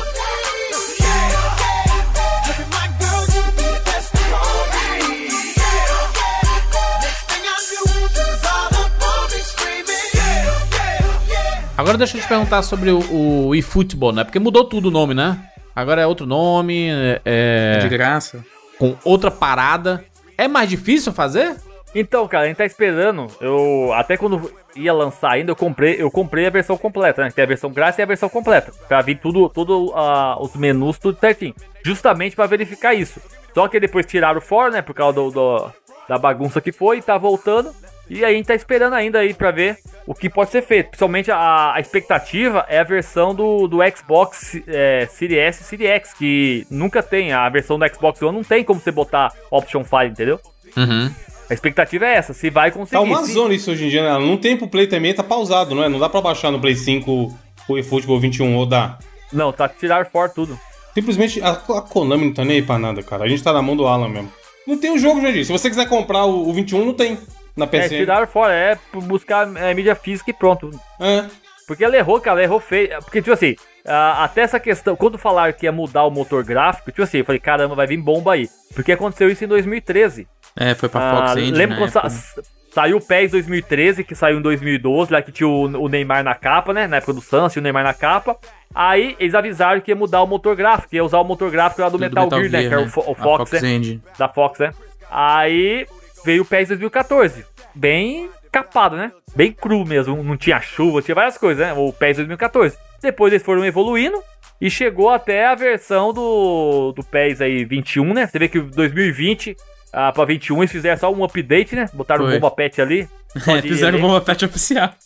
Agora 11.89 11.97
deixa 11.97 12.19
eu 12.19 12.21
te 12.21 12.29
perguntar 12.29 12.61
sobre 12.63 12.91
o, 12.91 13.47
o 13.47 13.55
eFootball, 13.55 14.13
né? 14.13 14.23
Porque 14.23 14.39
mudou 14.39 14.63
tudo 14.63 14.89
o 14.89 14.91
nome, 14.91 15.15
né? 15.15 15.39
Agora 15.75 16.03
é 16.03 16.07
outro 16.07 16.27
nome, 16.27 16.87
é, 17.25 17.79
De 17.81 17.87
é 17.87 17.89
graça. 17.89 18.45
com 18.79 18.95
outra 19.03 19.31
parada. 19.31 20.05
É 20.37 20.47
mais 20.47 20.69
difícil 20.69 21.15
fazer? 21.15 21.57
Então, 21.95 22.29
cara, 22.29 22.45
a 22.45 22.47
gente 22.49 22.59
tá 22.59 22.67
esperando. 22.67 23.27
Eu 23.41 23.91
até 23.95 24.19
quando 24.19 24.53
ia 24.77 24.93
lançar 24.93 25.33
ainda, 25.33 25.53
eu 25.53 25.57
comprei, 25.57 25.97
eu 25.99 26.11
comprei 26.11 26.47
a 26.47 26.51
versão 26.51 26.77
completa, 26.77 27.25
né? 27.25 27.31
Tem 27.31 27.43
a 27.45 27.49
versão 27.49 27.71
grátis 27.71 27.99
e 27.99 28.03
a 28.03 28.07
versão 28.07 28.29
completa. 28.29 28.71
Pra 28.87 29.01
vir 29.01 29.19
tudo, 29.19 29.49
tudo 29.49 29.91
ah, 29.97 30.37
os 30.39 30.55
menus, 30.57 30.99
tudo 30.99 31.19
certinho. 31.19 31.55
Justamente 31.83 32.37
pra 32.37 32.45
verificar 32.47 32.93
isso. 32.93 33.19
Só 33.55 33.67
que 33.67 33.81
depois 33.81 34.05
tiraram 34.05 34.43
fora, 34.43 34.71
né? 34.73 34.83
Por 34.83 34.95
causa 34.95 35.15
do, 35.15 35.31
do- 35.31 35.73
da 36.07 36.19
bagunça 36.19 36.61
que 36.61 36.71
foi, 36.71 37.01
tá 37.01 37.17
voltando. 37.17 37.73
E 38.11 38.25
aí 38.25 38.33
a 38.35 38.37
gente 38.37 38.47
tá 38.47 38.55
esperando 38.55 38.95
ainda 38.95 39.19
aí 39.19 39.35
pra 39.35 39.51
ver 39.51 39.79
o 40.07 40.15
que 40.15 40.31
pode 40.31 40.51
ser 40.51 40.63
feito. 40.63 40.87
Principalmente 40.89 41.31
a, 41.31 41.75
a 41.75 41.81
expectativa 41.81 42.65
é 42.69 42.79
a 42.79 42.85
versão 42.85 43.35
do, 43.35 43.67
do 43.69 43.79
Xbox 43.97 44.59
é, 44.67 45.07
Series 45.11 45.39
S 45.39 45.63
e 45.63 45.65
Series 45.67 45.91
X, 45.91 46.15
que 46.15 46.67
nunca 46.71 47.03
tem. 47.03 47.33
A 47.33 47.49
versão 47.49 47.79
do 47.79 47.87
Xbox 47.95 48.21
One 48.23 48.37
não 48.37 48.45
tem 48.45 48.65
como 48.65 48.81
você 48.81 48.91
botar 48.91 49.33
Option 49.51 49.85
File, 49.85 50.11
entendeu? 50.11 50.41
Uhum. 50.77 51.11
A 51.51 51.55
expectativa 51.55 52.05
é 52.07 52.15
essa, 52.15 52.33
se 52.35 52.51
vai 52.51 52.71
conseguir. 52.71 52.93
Tá 52.97 53.01
uma 53.01 53.25
se- 53.25 53.33
zona 53.33 53.55
isso 53.55 53.71
hoje 53.71 53.87
em 53.87 53.89
dia, 53.89 54.03
né? 54.03 54.25
Não 54.27 54.37
tem 54.37 54.57
pro 54.57 54.69
Play 54.69 54.87
também, 54.87 55.15
tá 55.15 55.23
pausado, 55.23 55.75
não 55.75 55.83
é? 55.83 55.89
Não 55.89 55.99
dá 55.99 56.09
pra 56.09 56.21
baixar 56.21 56.51
no 56.51 56.61
Play 56.61 56.77
5 56.77 57.35
o 57.69 57.79
eFootball 57.79 58.19
21 58.21 58.55
ou 58.57 58.67
dá. 58.67 58.99
Não, 59.33 59.53
tá 59.53 59.69
tirar 59.69 60.07
fora 60.11 60.29
tudo. 60.31 60.59
Simplesmente 60.95 61.41
a, 61.43 61.51
a 61.51 61.81
Konami 61.83 62.27
não 62.27 62.35
tá 62.35 62.45
nem 62.45 62.57
aí 62.57 62.63
pra 62.63 62.79
nada, 62.79 63.03
cara. 63.03 63.25
A 63.25 63.29
gente 63.29 63.43
tá 63.43 63.53
na 63.53 63.63
mão 63.63 63.77
do 63.77 63.87
Alan 63.87 64.09
mesmo. 64.09 64.33
Não 64.67 64.77
tem 64.79 64.91
o 64.91 64.99
jogo, 64.99 65.21
Jandir. 65.21 65.45
Se 65.47 65.53
você 65.53 65.71
quiser 65.71 65.89
comprar 65.89 66.25
o, 66.27 66.49
o 66.49 66.53
21, 66.53 66.85
não 66.85 66.93
tem 66.93 67.17
na 67.59 67.65
É, 67.65 67.69
PC. 67.69 67.89
tiraram 67.99 68.27
fora, 68.27 68.55
é 68.55 68.79
buscar 68.95 69.47
é, 69.57 69.75
mídia 69.75 69.95
física 69.95 70.31
e 70.31 70.35
pronto. 70.35 70.71
É. 71.01 71.25
Porque 71.67 71.85
ela 71.85 71.97
errou, 71.97 72.19
cara, 72.21 72.39
ela 72.41 72.45
errou 72.45 72.61
feio. 72.61 72.89
Porque, 73.03 73.21
tipo 73.21 73.33
assim, 73.33 73.55
ah, 73.87 74.25
até 74.25 74.41
essa 74.41 74.59
questão, 74.59 74.97
quando 74.97 75.19
falaram 75.19 75.53
que 75.53 75.67
ia 75.67 75.73
mudar 75.73 76.05
o 76.05 76.11
motor 76.11 76.43
gráfico, 76.43 76.91
tipo 76.91 77.03
assim, 77.03 77.19
eu 77.19 77.25
falei, 77.27 77.39
caramba, 77.41 77.75
vai 77.75 77.87
vir 77.87 77.99
bomba 77.99 78.33
aí. 78.33 78.49
Porque 78.75 78.93
aconteceu 78.93 79.29
isso 79.29 79.45
em 79.45 79.49
2013. 79.49 80.27
É, 80.57 80.75
foi 80.75 80.89
pra 80.89 81.01
Ah, 81.11 81.17
Fox 81.29 81.37
Engine, 81.37 81.57
lembra 81.59 81.77
né? 81.77 81.83
quando 81.83 81.91
sa- 81.91 82.43
saiu 82.73 82.97
o 82.97 83.01
PES 83.01 83.33
2013, 83.33 84.03
que 84.03 84.15
saiu 84.15 84.39
em 84.39 84.43
2012, 84.43 85.13
lá 85.13 85.21
que 85.21 85.31
tinha 85.31 85.47
o, 85.49 85.65
o 85.83 85.89
Neymar 85.89 86.25
na 86.25 86.35
capa, 86.35 86.73
né? 86.73 86.87
Na 86.87 86.97
época 86.97 87.13
do 87.13 87.21
Sans, 87.21 87.53
tinha 87.53 87.61
o 87.61 87.65
Neymar 87.65 87.85
na 87.85 87.93
capa. 87.95 88.37
Aí 88.75 89.15
eles 89.21 89.35
avisaram 89.35 89.81
que 89.81 89.91
ia 89.91 89.97
mudar 89.97 90.23
o 90.23 90.27
motor 90.27 90.57
gráfico, 90.57 90.95
ia 90.95 91.05
usar 91.05 91.19
o 91.19 91.25
motor 91.25 91.51
gráfico 91.51 91.83
lá 91.83 91.89
do 91.89 91.99
Tudo 91.99 92.01
Metal, 92.01 92.31
Gear, 92.31 92.51
né? 92.51 92.61
Que 92.69 92.75
era 92.75 92.81
o, 92.83 92.89
Fo- 92.89 93.05
o 93.07 93.13
A 93.13 93.15
Fox, 93.15 93.53
né? 93.53 93.59
Engine. 93.75 94.03
da 94.19 94.29
Fox, 94.29 94.59
né? 94.59 94.71
Aí 95.11 95.87
veio 96.25 96.43
o 96.43 96.47
PES 96.47 96.69
2014. 96.69 97.45
Bem 97.75 98.31
capado, 98.51 98.97
né? 98.97 99.13
Bem 99.35 99.53
cru 99.53 99.85
mesmo. 99.85 100.23
Não 100.23 100.37
tinha 100.37 100.61
chuva, 100.61 101.03
tinha 101.03 101.15
várias 101.15 101.39
coisas, 101.39 101.67
né? 101.67 101.73
O 101.75 101.93
PES 101.93 102.17
2014. 102.19 102.77
Depois 103.01 103.33
eles 103.33 103.45
foram 103.45 103.65
evoluindo 103.65 104.23
e 104.61 104.71
chegou 104.71 105.11
até 105.11 105.47
a 105.47 105.55
versão 105.55 106.13
do, 106.13 106.93
do 106.93 107.05
PES 107.05 107.41
aí 107.41 107.65
21, 107.65 108.13
né? 108.13 108.27
Você 108.27 108.39
vê 108.39 108.49
que 108.49 108.61
2020 108.61 109.57
ah, 109.93 110.13
pra 110.13 110.25
21 110.25 110.59
eles 110.59 110.73
fizeram 110.73 110.99
só 110.99 111.13
um 111.13 111.25
update, 111.25 111.75
né? 111.75 111.89
Botaram 111.93 112.25
Foi. 112.25 112.39
Bomba 112.39 112.55
Pet 112.55 112.81
ali. 112.81 113.09
É, 113.47 113.61
fizeram 113.61 113.99
o 113.99 114.01
Bomba 114.01 114.21
Pet 114.21 114.45
oficial. 114.45 114.91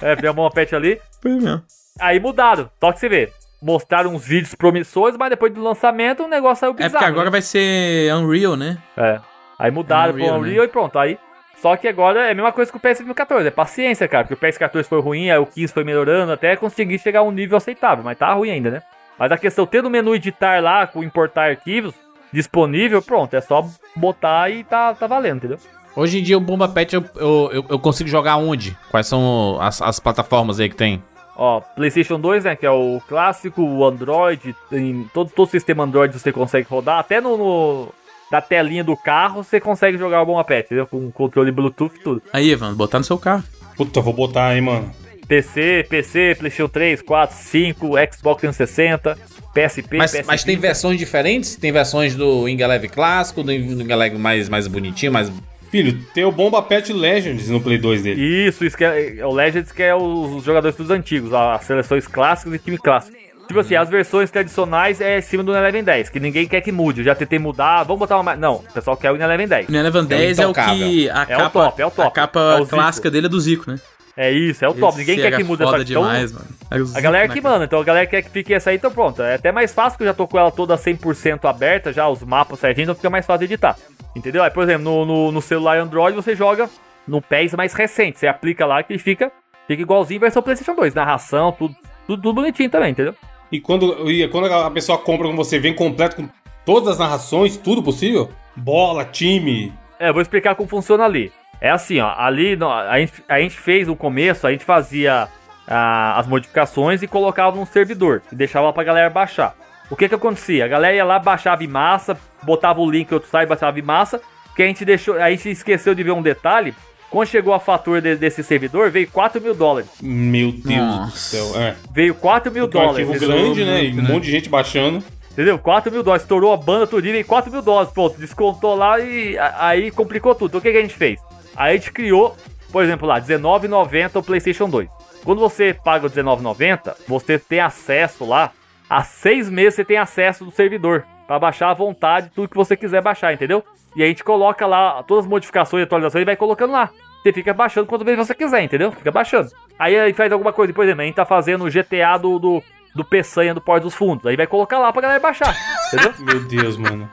É, 0.00 0.16
fizeram 0.16 0.32
o 0.32 0.36
Bomba 0.36 0.50
Pet 0.50 0.74
ali. 0.74 0.98
Foi 1.20 1.32
mesmo. 1.32 1.62
Aí 2.00 2.18
mudaram. 2.18 2.70
Só 2.80 2.92
que 2.92 3.00
você 3.00 3.08
vê. 3.08 3.32
Mostraram 3.60 4.14
uns 4.14 4.24
vídeos 4.24 4.54
promissores, 4.54 5.16
mas 5.18 5.30
depois 5.30 5.52
do 5.52 5.62
lançamento 5.62 6.22
o 6.22 6.28
negócio 6.28 6.60
saiu 6.60 6.70
É 6.70 6.74
bizarro. 6.74 6.92
porque 6.92 7.04
agora 7.04 7.24
né? 7.26 7.30
vai 7.30 7.42
ser 7.42 8.14
Unreal, 8.14 8.56
né? 8.56 8.78
É. 8.96 9.20
Aí 9.58 9.70
mudaram 9.70 10.12
Unreal, 10.14 10.28
pro 10.30 10.38
Unreal 10.40 10.58
né? 10.62 10.64
e 10.64 10.68
pronto. 10.68 10.98
Aí. 10.98 11.18
Só 11.56 11.76
que 11.76 11.88
agora 11.88 12.28
é 12.28 12.30
a 12.30 12.34
mesma 12.34 12.52
coisa 12.52 12.70
que 12.70 12.76
o 12.76 12.80
PS 12.80 12.98
2014. 12.98 13.48
É 13.48 13.50
paciência, 13.50 14.06
cara. 14.06 14.24
Porque 14.26 14.34
o 14.46 14.48
PS 14.48 14.58
14 14.58 14.88
foi 14.88 15.00
ruim, 15.00 15.30
aí 15.30 15.38
o 15.38 15.46
15 15.46 15.72
foi 15.72 15.82
melhorando 15.82 16.30
até 16.30 16.54
conseguir 16.54 16.98
chegar 17.00 17.20
a 17.20 17.22
um 17.24 17.32
nível 17.32 17.56
aceitável. 17.56 18.04
Mas 18.04 18.16
tá 18.16 18.32
ruim 18.32 18.50
ainda, 18.50 18.70
né? 18.70 18.82
Mas 19.18 19.32
a 19.32 19.36
questão, 19.36 19.66
tendo 19.66 19.86
o 19.86 19.90
menu 19.90 20.14
editar 20.14 20.62
lá, 20.62 20.86
com 20.86 21.02
importar 21.02 21.48
arquivos 21.50 21.92
disponível, 22.32 23.02
pronto. 23.02 23.34
É 23.34 23.40
só 23.40 23.66
botar 23.96 24.48
e 24.50 24.62
tá, 24.62 24.94
tá 24.94 25.06
valendo, 25.08 25.38
entendeu? 25.38 25.58
Hoje 25.96 26.20
em 26.20 26.22
dia 26.22 26.38
o 26.38 26.40
Bomba 26.40 26.68
Pet 26.68 26.94
eu, 26.94 27.04
eu, 27.16 27.50
eu- 27.52 27.66
eu 27.70 27.78
consigo 27.80 28.08
jogar 28.08 28.36
onde? 28.36 28.78
Quais 28.90 29.08
são 29.08 29.58
as, 29.60 29.82
as 29.82 29.98
plataformas 29.98 30.60
aí 30.60 30.68
que 30.68 30.76
tem? 30.76 31.02
Ó, 31.34 31.60
PlayStation 31.60 32.20
2, 32.20 32.44
né? 32.44 32.54
Que 32.54 32.66
é 32.66 32.70
o 32.70 33.00
clássico, 33.08 33.62
o 33.62 33.84
Android. 33.84 34.54
Em 34.70 35.04
todo, 35.12 35.30
todo 35.30 35.48
sistema 35.48 35.82
Android 35.82 36.16
você 36.16 36.30
consegue 36.30 36.68
rodar. 36.68 36.98
Até 37.00 37.20
no. 37.20 37.36
no 37.36 37.88
da 38.30 38.40
telinha 38.40 38.84
do 38.84 38.96
carro 38.96 39.42
você 39.42 39.60
consegue 39.60 39.98
jogar 39.98 40.22
o 40.22 40.26
Bomba 40.26 40.44
Pet, 40.44 40.66
entendeu? 40.66 40.86
Com 40.86 41.10
controle 41.10 41.50
Bluetooth 41.50 41.94
e 41.96 42.02
tudo. 42.02 42.22
Aí, 42.32 42.50
Evandro, 42.50 42.76
botar 42.76 42.98
no 42.98 43.04
seu 43.04 43.18
carro. 43.18 43.44
Puta, 43.76 44.00
vou 44.00 44.12
botar 44.12 44.48
aí, 44.48 44.60
mano. 44.60 44.90
PC, 45.28 45.86
PC, 45.88 46.36
PlayStation 46.38 46.68
3, 46.68 47.02
4, 47.02 47.36
5, 47.36 47.86
Xbox 48.12 48.40
360, 48.40 49.18
PSP, 49.52 49.96
Mas, 49.98 50.12
PS 50.12 50.26
mas 50.26 50.42
tem 50.42 50.56
versões 50.56 50.98
diferentes? 50.98 51.54
Tem 51.54 51.70
versões 51.70 52.14
do 52.14 52.42
Wing 52.44 52.62
Eleven 52.62 52.88
clássico, 52.88 53.42
do 53.42 53.50
Wing 53.50 53.92
Eleven 53.92 54.18
mais, 54.18 54.48
mais 54.48 54.66
bonitinho, 54.66 55.12
mais... 55.12 55.30
Filho, 55.70 56.02
tem 56.14 56.24
o 56.24 56.32
Bomba 56.32 56.62
Pet 56.62 56.90
Legends 56.94 57.50
no 57.50 57.60
Play 57.60 57.76
2 57.76 58.02
dele. 58.02 58.48
Isso, 58.48 58.64
isso 58.64 58.74
que 58.74 58.84
é, 58.84 59.18
é 59.18 59.26
o 59.26 59.30
Legends 59.30 59.70
que 59.70 59.82
é 59.82 59.94
os 59.94 60.42
jogadores 60.42 60.74
dos 60.78 60.88
antigos, 60.88 61.30
as 61.34 61.62
seleções 61.64 62.06
clássicas 62.06 62.54
e 62.54 62.58
time 62.58 62.78
clássico. 62.78 63.17
Tipo 63.48 63.60
assim, 63.60 63.74
as 63.74 63.88
versões 63.88 64.30
tradicionais 64.30 65.00
é 65.00 65.18
em 65.18 65.22
cima 65.22 65.42
do 65.42 65.56
Eleven 65.56 65.82
10, 65.82 66.10
que 66.10 66.20
ninguém 66.20 66.46
quer 66.46 66.60
que 66.60 66.70
mude. 66.70 67.00
Eu 67.00 67.04
já 67.06 67.14
tentei 67.14 67.38
mudar, 67.38 67.82
vamos 67.82 67.98
botar 67.98 68.20
uma. 68.20 68.36
Não, 68.36 68.56
o 68.56 68.72
pessoal 68.74 68.94
quer 68.94 69.10
o 69.10 69.16
Eleven 69.16 69.48
10. 69.48 69.68
O 69.70 69.74
Eleven 69.74 70.04
10 70.04 70.38
é 70.38 70.46
o 70.46 70.52
que. 70.52 71.08
A. 71.08 71.26
É 71.26 71.34
o 71.34 71.40
capa, 71.40 71.64
top, 71.64 71.82
é 71.82 71.86
o 71.86 71.90
top. 71.90 72.08
A 72.08 72.10
capa 72.10 72.40
É 72.58 72.60
o 72.60 72.66
clássica 72.66 73.10
dele 73.10 73.26
é 73.26 73.28
do 73.30 73.40
Zico, 73.40 73.70
né? 73.70 73.78
É 74.14 74.30
isso, 74.30 74.64
é 74.64 74.68
o 74.68 74.74
top. 74.74 74.98
Ninguém 74.98 75.14
Esse 75.14 75.30
quer 75.30 75.36
que 75.36 75.44
mude 75.44 75.62
essa 75.62 75.70
foda 75.70 75.82
então, 75.82 76.02
demais, 76.02 76.32
mano. 76.32 76.46
É 76.70 76.82
o 76.82 76.96
A 76.96 77.00
galera 77.00 77.28
na 77.28 77.32
que 77.32 77.40
manda, 77.40 77.64
então 77.64 77.80
a 77.80 77.84
galera 77.84 78.06
quer 78.06 78.20
que 78.20 78.28
fique 78.28 78.52
essa 78.52 78.68
aí, 78.68 78.76
então 78.76 78.90
pronto. 78.90 79.22
É 79.22 79.36
até 79.36 79.50
mais 79.50 79.72
fácil, 79.72 79.96
que 79.96 80.02
eu 80.02 80.08
já 80.08 80.14
tô 80.14 80.26
com 80.26 80.38
ela 80.38 80.50
toda 80.50 80.76
100% 80.76 81.48
aberta, 81.48 81.92
já 81.92 82.06
os 82.06 82.22
mapas 82.22 82.58
certinho, 82.58 82.82
então 82.82 82.94
fica 82.96 83.08
mais 83.08 83.24
fácil 83.24 83.46
de 83.46 83.54
editar. 83.54 83.76
Entendeu? 84.14 84.42
Aí, 84.42 84.50
por 84.50 84.64
exemplo, 84.64 84.82
no, 84.82 85.06
no, 85.06 85.32
no 85.32 85.40
celular 85.40 85.78
Android 85.78 86.16
você 86.16 86.34
joga 86.34 86.68
no 87.06 87.22
PES 87.22 87.54
mais 87.54 87.72
recente. 87.72 88.18
Você 88.18 88.26
aplica 88.26 88.66
lá 88.66 88.82
que 88.82 88.98
fica, 88.98 89.32
fica 89.66 89.80
igualzinho 89.80 90.20
versão 90.20 90.42
PlayStation 90.42 90.74
2. 90.74 90.94
Narração, 90.94 91.52
tudo, 91.52 91.74
tudo, 92.06 92.20
tudo 92.20 92.34
bonitinho 92.34 92.68
também, 92.68 92.90
entendeu? 92.90 93.14
E 93.50 93.60
quando, 93.60 94.10
e 94.10 94.26
quando 94.28 94.52
a 94.52 94.70
pessoa 94.70 94.98
compra 94.98 95.26
com 95.26 95.36
você, 95.36 95.58
vem 95.58 95.74
completo 95.74 96.16
com 96.16 96.28
todas 96.64 96.88
as 96.88 96.98
narrações, 96.98 97.56
tudo 97.56 97.82
possível? 97.82 98.30
Bola, 98.54 99.04
time. 99.04 99.72
É, 99.98 100.12
vou 100.12 100.20
explicar 100.20 100.54
como 100.54 100.68
funciona 100.68 101.04
ali. 101.04 101.32
É 101.60 101.70
assim, 101.70 101.98
ó, 101.98 102.14
ali 102.16 102.56
a, 102.62 102.98
gente, 103.00 103.24
a 103.28 103.40
gente 103.40 103.58
fez 103.58 103.88
no 103.88 103.96
começo, 103.96 104.46
a 104.46 104.52
gente 104.52 104.64
fazia 104.64 105.28
ah, 105.66 106.18
as 106.18 106.26
modificações 106.26 107.02
e 107.02 107.08
colocava 107.08 107.56
num 107.56 107.66
servidor 107.66 108.22
e 108.30 108.36
deixava 108.36 108.72
pra 108.72 108.84
galera 108.84 109.10
baixar. 109.10 109.54
O 109.90 109.96
que 109.96 110.08
que 110.08 110.14
acontecia? 110.14 110.64
A 110.64 110.68
galera 110.68 110.94
ia 110.94 111.04
lá, 111.04 111.18
baixava 111.18 111.64
em 111.64 111.66
massa, 111.66 112.18
botava 112.42 112.80
o 112.80 112.90
link 112.90 113.12
outro 113.12 113.28
site, 113.28 113.48
baixava 113.48 113.78
em 113.78 113.82
massa, 113.82 114.20
que 114.54 114.62
a 114.62 114.66
gente 114.66 114.84
deixou, 114.84 115.16
a 115.16 115.30
gente 115.30 115.50
esqueceu 115.50 115.94
de 115.94 116.02
ver 116.02 116.12
um 116.12 116.22
detalhe. 116.22 116.74
Quando 117.10 117.26
chegou 117.28 117.54
a 117.54 117.58
fatura 117.60 118.00
de- 118.02 118.16
desse 118.16 118.42
servidor, 118.42 118.90
veio 118.90 119.08
4 119.10 119.40
mil 119.40 119.54
dólares. 119.54 119.88
Meu 120.02 120.52
Deus 120.52 120.78
Nossa. 120.78 121.10
do 121.12 121.16
céu. 121.18 121.60
É. 121.62 121.74
Veio 121.92 122.14
4 122.14 122.52
mil 122.52 122.64
Porque 122.64 122.76
é 122.76 122.80
um 122.80 122.84
dólares. 122.86 123.08
arquivo 123.08 123.26
grande, 123.26 123.64
né? 123.64 123.84
E 123.84 123.98
um 123.98 124.02
monte 124.02 124.24
de 124.24 124.30
gente 124.30 124.48
baixando. 124.48 125.02
Entendeu? 125.32 125.58
4 125.58 125.90
mil 125.90 126.02
dólares. 126.02 126.22
Estourou 126.24 126.52
a 126.52 126.56
banda 126.56 126.86
tudinho 126.86 127.16
e 127.16 127.24
4 127.24 127.50
mil 127.50 127.62
dólares. 127.62 127.92
Pronto, 127.92 128.18
descontou 128.18 128.74
lá 128.74 129.00
e 129.00 129.36
aí 129.58 129.90
complicou 129.90 130.34
tudo. 130.34 130.48
Então 130.50 130.58
o 130.58 130.62
que, 130.62 130.70
que 130.72 130.78
a 130.78 130.82
gente 130.82 130.94
fez? 130.94 131.18
Aí 131.56 131.74
a 131.74 131.76
gente 131.78 131.92
criou, 131.92 132.36
por 132.70 132.84
exemplo, 132.84 133.06
lá, 133.08 133.14
R$19,90 133.18 134.16
o 134.16 134.22
PlayStation 134.22 134.68
2. 134.68 134.88
Quando 135.24 135.38
você 135.40 135.72
paga 135.74 136.06
o 136.06 136.10
R$19,90, 136.10 136.94
você 137.06 137.38
tem 137.38 137.60
acesso 137.60 138.24
lá. 138.24 138.52
A 138.90 139.02
seis 139.02 139.48
meses 139.50 139.74
você 139.74 139.84
tem 139.84 139.96
acesso 139.96 140.44
do 140.44 140.50
servidor. 140.50 141.04
Pra 141.28 141.38
baixar 141.38 141.68
à 141.70 141.74
vontade 141.74 142.30
tudo 142.34 142.48
que 142.48 142.56
você 142.56 142.74
quiser 142.74 143.02
baixar, 143.02 143.34
entendeu? 143.34 143.62
E 143.94 144.02
a 144.02 144.06
gente 144.06 144.24
coloca 144.24 144.66
lá 144.66 145.02
todas 145.02 145.26
as 145.26 145.30
modificações 145.30 145.82
e 145.82 145.84
atualizações 145.84 146.22
e 146.22 146.24
vai 146.24 146.36
colocando 146.36 146.72
lá. 146.72 146.90
Você 147.22 147.32
fica 147.34 147.52
baixando 147.52 147.86
quantas 147.86 148.06
vezes 148.06 148.26
você 148.26 148.34
quiser, 148.34 148.62
entendeu? 148.62 148.90
Fica 148.92 149.10
baixando. 149.10 149.50
Aí 149.78 149.98
a 149.98 150.06
gente 150.06 150.16
faz 150.16 150.32
alguma 150.32 150.54
coisa, 150.54 150.72
por 150.72 150.84
exemplo, 150.84 151.02
a 151.02 151.04
gente 151.04 151.16
tá 151.16 151.26
fazendo 151.26 151.64
o 151.66 151.70
GTA 151.70 152.16
do, 152.18 152.38
do, 152.38 152.62
do 152.94 153.04
Peçanha 153.04 153.52
do 153.52 153.60
Porto 153.60 153.82
dos 153.82 153.94
Fundos. 153.94 154.24
Aí 154.24 154.36
vai 154.36 154.46
colocar 154.46 154.78
lá 154.78 154.90
pra 154.90 155.02
galera 155.02 155.20
baixar, 155.20 155.54
entendeu? 155.92 156.14
Meu 156.18 156.40
Deus, 156.44 156.76
mano. 156.76 157.08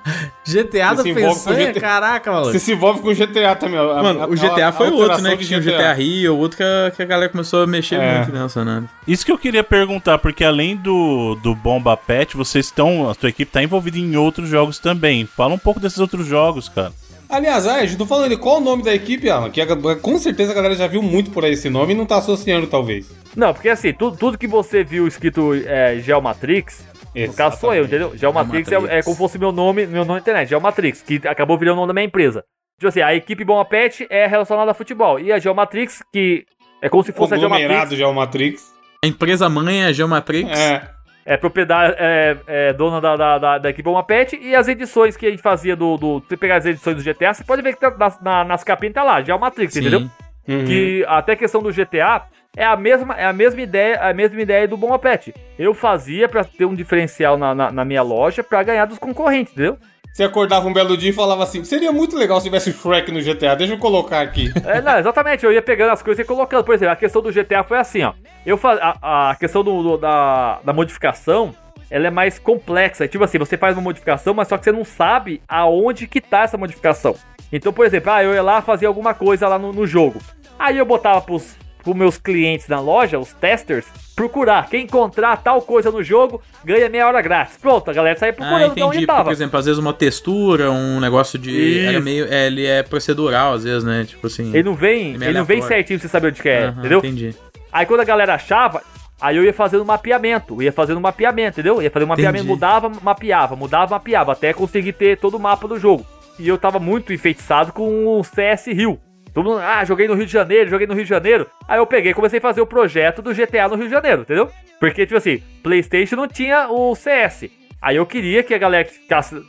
GTA 0.46 0.92
do 0.94 1.02
Você 1.04 1.10
com 1.14 1.16
Peçanha? 1.22 1.68
GTA. 1.72 1.80
Caraca, 1.82 2.32
maluco. 2.32 2.52
Você 2.52 2.60
se 2.60 2.72
envolve 2.74 3.02
com 3.02 3.10
o 3.10 3.14
GTA 3.16 3.56
também. 3.56 3.80
A- 3.80 4.04
Mano, 4.04 4.24
a- 4.24 4.28
o 4.28 4.36
GTA 4.36 4.68
a- 4.68 4.72
foi 4.72 4.88
a 4.88 4.92
o 4.92 4.96
outro, 4.96 5.22
né? 5.22 5.36
Que 5.36 5.46
tinha 5.46 5.60
o 5.60 5.62
GTA 5.62 5.94
Rio, 5.94 6.36
o 6.36 6.38
outro 6.38 6.58
que 6.58 6.64
a, 6.64 6.92
que 6.96 7.02
a 7.02 7.06
galera 7.06 7.30
começou 7.32 7.64
a 7.64 7.68
mexer 7.68 7.96
É. 8.00 8.18
muito 8.20 8.32
nessa, 8.34 8.64
né? 8.64 8.84
Isso 9.08 9.26
que 9.26 9.32
eu 9.32 9.38
queria 9.38 9.64
perguntar, 9.64 10.18
porque 10.20 10.44
além 10.44 10.76
do, 10.76 11.36
do 11.42 11.56
Bomba 11.56 11.96
Pet, 11.98 12.36
vocês 12.38 12.66
estão. 12.66 13.10
A 13.10 13.16
tua 13.16 13.30
equipe 13.30 13.52
tá 13.52 13.64
envolvida 13.64 13.98
em 13.98 14.16
outros 14.16 14.50
jogos 14.50 14.78
também. 14.80 15.26
Fala 15.26 15.54
um 15.54 15.60
pouco 15.60 15.80
desses 15.80 16.00
outros 16.00 16.28
jogos, 16.28 16.70
cara. 16.70 16.92
Aliás, 17.28 17.66
ah, 17.66 17.84
eu 17.84 17.98
tô 17.98 18.06
falando 18.06 18.26
ele, 18.28 18.38
qual 18.38 18.58
o 18.58 18.64
nome 18.64 18.84
da 18.84 18.94
equipe, 18.94 19.28
Alan? 19.28 19.50
Que 19.50 19.60
a- 19.60 19.66
com 20.00 20.18
certeza 20.20 20.52
a 20.52 20.56
galera 20.56 20.76
já 20.76 20.86
viu 20.86 21.02
muito 21.02 21.32
por 21.32 21.44
aí 21.44 21.54
esse 21.54 21.70
nome 21.72 21.94
e 21.94 21.98
não 21.98 22.06
tá 22.06 22.18
associando, 22.18 22.68
talvez. 22.68 23.08
Não, 23.36 23.52
porque 23.52 23.68
assim, 23.68 23.92
tudo, 23.92 24.16
tudo 24.16 24.38
que 24.38 24.48
você 24.48 24.84
viu 24.84 25.08
escrito 25.08 25.52
é, 25.66 25.98
Geomatrix, 26.00 26.86
no 27.28 27.34
caso 27.34 27.58
sou 27.60 27.74
eu, 27.74 27.86
entendeu? 27.86 28.16
Geomatrix, 28.18 28.72
É, 28.72 28.76
é 29.00 29.02
como 29.04 29.16
se 29.16 29.18
fosse 29.22 29.40
meu 29.40 29.52
nome, 29.52 29.86
meu 29.88 30.04
nome 30.04 30.14
na 30.14 30.20
internet, 30.20 30.50
Geomatrix, 30.50 31.02
que 31.02 31.22
acabou 31.28 31.58
virando 31.58 31.74
o 31.78 31.82
nome 31.82 31.88
da 31.88 31.94
minha 31.94 32.06
empresa. 32.06 32.44
Tipo 32.78 32.90
assim, 32.90 33.02
a 33.02 33.16
equipe 33.16 33.44
Bom 33.46 33.64
Pet 33.66 34.06
é 34.10 34.28
relacionada 34.28 34.72
a 34.72 34.74
futebol. 34.74 35.20
E 35.20 35.32
a 35.32 35.40
Geomatrix, 35.40 36.04
que 36.12 36.46
é 36.82 36.90
como 36.90 37.04
se 37.04 37.12
fosse 37.14 37.34
a 37.34 37.38
Conglomerado 37.38 37.96
Geomatrix, 37.96 37.98
já 38.00 38.08
o 38.08 38.14
Matrix. 38.14 38.74
A 39.04 39.08
empresa 39.08 39.48
mãe 39.50 39.84
é 39.84 39.86
a 39.88 39.92
Geomatrix. 39.94 40.50
É. 40.60 40.90
é 41.26 41.38
propriedade, 41.38 41.96
é, 41.98 42.38
é 42.48 42.74
dona 42.74 43.00
da, 43.00 43.16
da, 43.16 43.38
da, 43.38 43.58
da 43.60 43.70
equipe 43.70 43.84
Bom 43.90 44.04
Pet. 44.04 44.38
E 44.42 44.54
as 44.54 44.68
edições 44.68 45.16
que 45.16 45.26
a 45.26 45.30
gente 45.30 45.42
fazia 45.42 45.76
do. 45.76 45.96
do 45.96 46.20
você 46.20 46.36
pegar 46.36 46.58
as 46.58 46.66
edições 46.66 46.98
do 46.98 47.04
GTA, 47.04 47.34
você 47.34 47.44
pode 47.46 47.62
ver 47.62 47.74
que 47.76 47.80
tá 47.80 47.92
nas, 47.98 48.22
na- 48.22 48.44
nas 48.44 48.64
capinhas 48.64 48.94
tá 48.96 49.04
lá, 49.04 49.22
Geomatrix, 49.22 49.74
Sim. 49.74 49.80
entendeu? 49.80 50.10
Uhum. 50.48 50.64
que 50.66 51.04
até 51.08 51.32
a 51.32 51.36
questão 51.36 51.60
do 51.60 51.72
GTA 51.72 52.24
é 52.56 52.66
a 52.66 52.76
mesma, 52.76 53.14
é 53.16 53.26
a 53.26 53.34
mesma 53.34 53.62
ideia, 53.62 54.00
a 54.02 54.14
mesma 54.14 54.42
ideia 54.42 54.68
do 54.68 54.78
Bom 54.78 54.98
Pet. 54.98 55.34
Eu 55.58 55.74
fazia 55.74 56.28
pra 56.30 56.44
ter 56.44 56.66
um 56.66 56.76
diferencial 56.76 57.38
na, 57.38 57.54
na, 57.56 57.72
na 57.72 57.86
minha 57.86 58.02
loja 58.02 58.44
pra 58.44 58.64
ganhar 58.64 58.86
dos 58.86 58.98
concorrentes, 58.98 59.54
entendeu? 59.54 59.78
Você 60.14 60.24
acordava 60.24 60.66
um 60.66 60.72
belo 60.72 60.96
dia 60.96 61.10
e 61.10 61.14
falava 61.14 61.44
assim: 61.44 61.64
seria 61.66 61.92
muito 61.92 62.16
legal 62.16 62.40
se 62.40 62.46
tivesse 62.46 62.72
Shrek 62.72 63.12
no 63.12 63.22
GTA, 63.22 63.54
deixa 63.56 63.74
eu 63.74 63.78
colocar 63.78 64.22
aqui. 64.22 64.50
É, 64.66 64.82
não, 64.82 64.98
exatamente, 64.98 65.46
eu 65.46 65.52
ia 65.52 65.62
pegando 65.62 65.92
as 65.92 66.02
coisas 66.02 66.24
e 66.24 66.28
colocando. 66.28 66.64
Por 66.64 66.74
exemplo, 66.74 66.94
a 66.94 66.96
questão 66.96 67.22
do 67.22 67.32
GTA 67.34 67.64
foi 67.64 67.78
assim, 67.78 68.02
ó. 68.04 68.14
Eu 68.46 68.58
fa 68.58 68.74
a, 69.02 69.32
a 69.32 69.36
questão 69.36 69.62
do, 69.62 69.84
do- 69.84 69.98
da, 69.98 70.60
da 70.64 70.72
modificação, 70.72 71.54
ela 71.92 72.08
é 72.08 72.10
mais 72.10 72.40
complexa. 72.40 73.10
Tipo 73.10 73.26
assim, 73.26 73.38
você 73.38 73.58
faz 73.58 73.76
uma 73.76 73.82
modificação, 73.84 74.34
mas 74.34 74.48
só 74.48 74.58
que 74.58 74.64
você 74.64 74.72
não 74.72 74.86
sabe 74.86 75.42
aonde 75.50 76.08
que 76.08 76.22
tá 76.22 76.44
essa 76.44 76.58
modificação. 76.58 77.14
Então, 77.52 77.74
por 77.74 77.86
exemplo, 77.86 78.10
ah, 78.12 78.24
eu 78.24 78.34
ia 78.34 78.42
lá 78.42 78.62
fazer 78.62 78.86
alguma 78.86 79.14
coisa 79.14 79.50
lá 79.50 79.60
no, 79.60 79.74
no 79.74 79.86
jogo. 79.86 80.22
Aí 80.58 80.78
eu 80.78 80.86
botava 80.86 81.20
pros, 81.22 81.58
pros 81.86 81.96
meus 81.96 82.18
clientes 82.18 82.68
na 82.68 82.80
loja, 82.82 83.18
os 83.18 83.32
testers, 83.34 83.86
procurar. 84.16 84.68
Quem 84.70 84.84
encontrar 84.84 85.38
tal 85.38 85.62
coisa 85.62 85.90
no 85.92 86.04
jogo, 86.04 86.42
ganha 86.66 86.90
meia 86.90 87.08
hora 87.08 87.22
grátis. 87.22 87.56
Pronto, 87.58 87.90
a 87.90 87.94
galera 87.94 88.18
saía 88.20 88.32
Ah, 88.32 88.36
procurando 88.36 88.72
onde 88.72 88.72
entendi. 88.82 88.88
Porque, 88.92 89.06
tava. 89.06 89.24
por 89.26 89.32
exemplo, 89.32 89.60
às 89.60 89.66
vezes 89.66 89.80
uma 89.80 89.94
textura, 89.94 90.72
um 90.72 91.00
negócio 91.00 91.38
de. 91.40 91.86
Era 91.86 92.02
meio. 92.02 92.26
É, 92.34 92.48
ele 92.48 92.66
é 92.66 92.84
procedural, 92.84 93.54
às 93.54 93.64
vezes, 93.64 93.84
né? 93.84 94.04
Tipo 94.06 94.28
assim. 94.28 94.50
Ele 94.54 94.64
não 94.64 94.76
vem, 94.76 95.14
É 95.14 95.26
ele 95.30 95.34
não 95.38 95.46
vem 95.46 95.62
certinho 95.62 96.00
pra 96.00 96.08
você 96.08 96.12
saber 96.12 96.28
onde 96.28 96.42
que 96.42 96.50
é, 96.50 96.66
Aham, 96.66 96.80
entendeu? 96.80 97.00
Entendi. 97.00 97.36
Aí 97.72 97.86
quando 97.86 98.00
a 98.02 98.06
galera 98.06 98.34
achava, 98.34 98.82
aí 99.22 99.38
eu 99.38 99.44
ia 99.44 99.54
fazendo 99.54 99.86
mapeamento, 99.86 100.62
ia 100.64 100.72
fazendo 100.72 101.00
mapeamento, 101.00 101.60
entendeu? 101.60 101.82
Ia 101.82 101.92
fazer 101.92 102.06
um 102.06 102.08
mapeamento, 102.08 102.38
Entendi. 102.46 102.54
mudava, 102.54 102.92
mapeava, 103.02 103.56
mudava, 103.56 103.96
mapeava, 103.96 104.32
até 104.32 104.54
conseguir 104.54 104.94
ter 104.94 105.18
todo 105.18 105.36
o 105.38 105.40
mapa 105.40 105.68
do 105.68 105.78
jogo. 105.78 106.06
E 106.40 106.48
eu 106.48 106.58
tava 106.58 106.80
muito 106.80 107.14
enfeitiçado 107.14 107.72
com 107.72 108.08
o 108.20 108.24
CS 108.24 108.68
Rio. 108.68 109.00
Todo 109.36 109.50
mundo, 109.50 109.60
ah, 109.62 109.84
joguei 109.86 110.08
no 110.08 110.16
Rio 110.16 110.26
de 110.26 110.32
Janeiro, 110.32 110.70
joguei 110.70 110.88
no 110.88 110.94
Rio 110.96 111.04
de 111.04 111.10
Janeiro. 111.10 111.46
Aí 111.68 111.78
eu 111.78 111.86
peguei 111.86 112.12
e 112.12 112.16
comecei 112.16 112.40
a 112.40 112.42
fazer 112.42 112.62
o 112.62 112.66
projeto 112.66 113.22
do 113.22 113.34
GTA 113.36 113.68
no 113.68 113.76
Rio 113.76 113.86
de 113.86 113.92
Janeiro, 113.92 114.22
entendeu? 114.22 114.50
Porque, 114.80 115.06
tipo 115.06 115.18
assim, 115.18 115.44
Playstation 115.62 116.16
não 116.16 116.28
tinha 116.28 116.70
o 116.70 116.96
CS. 116.96 117.50
Aí 117.82 117.98
eu 117.98 118.06
queria 118.06 118.42
que 118.42 118.54
a 118.54 118.58
galera 118.58 118.86
que 118.86 118.94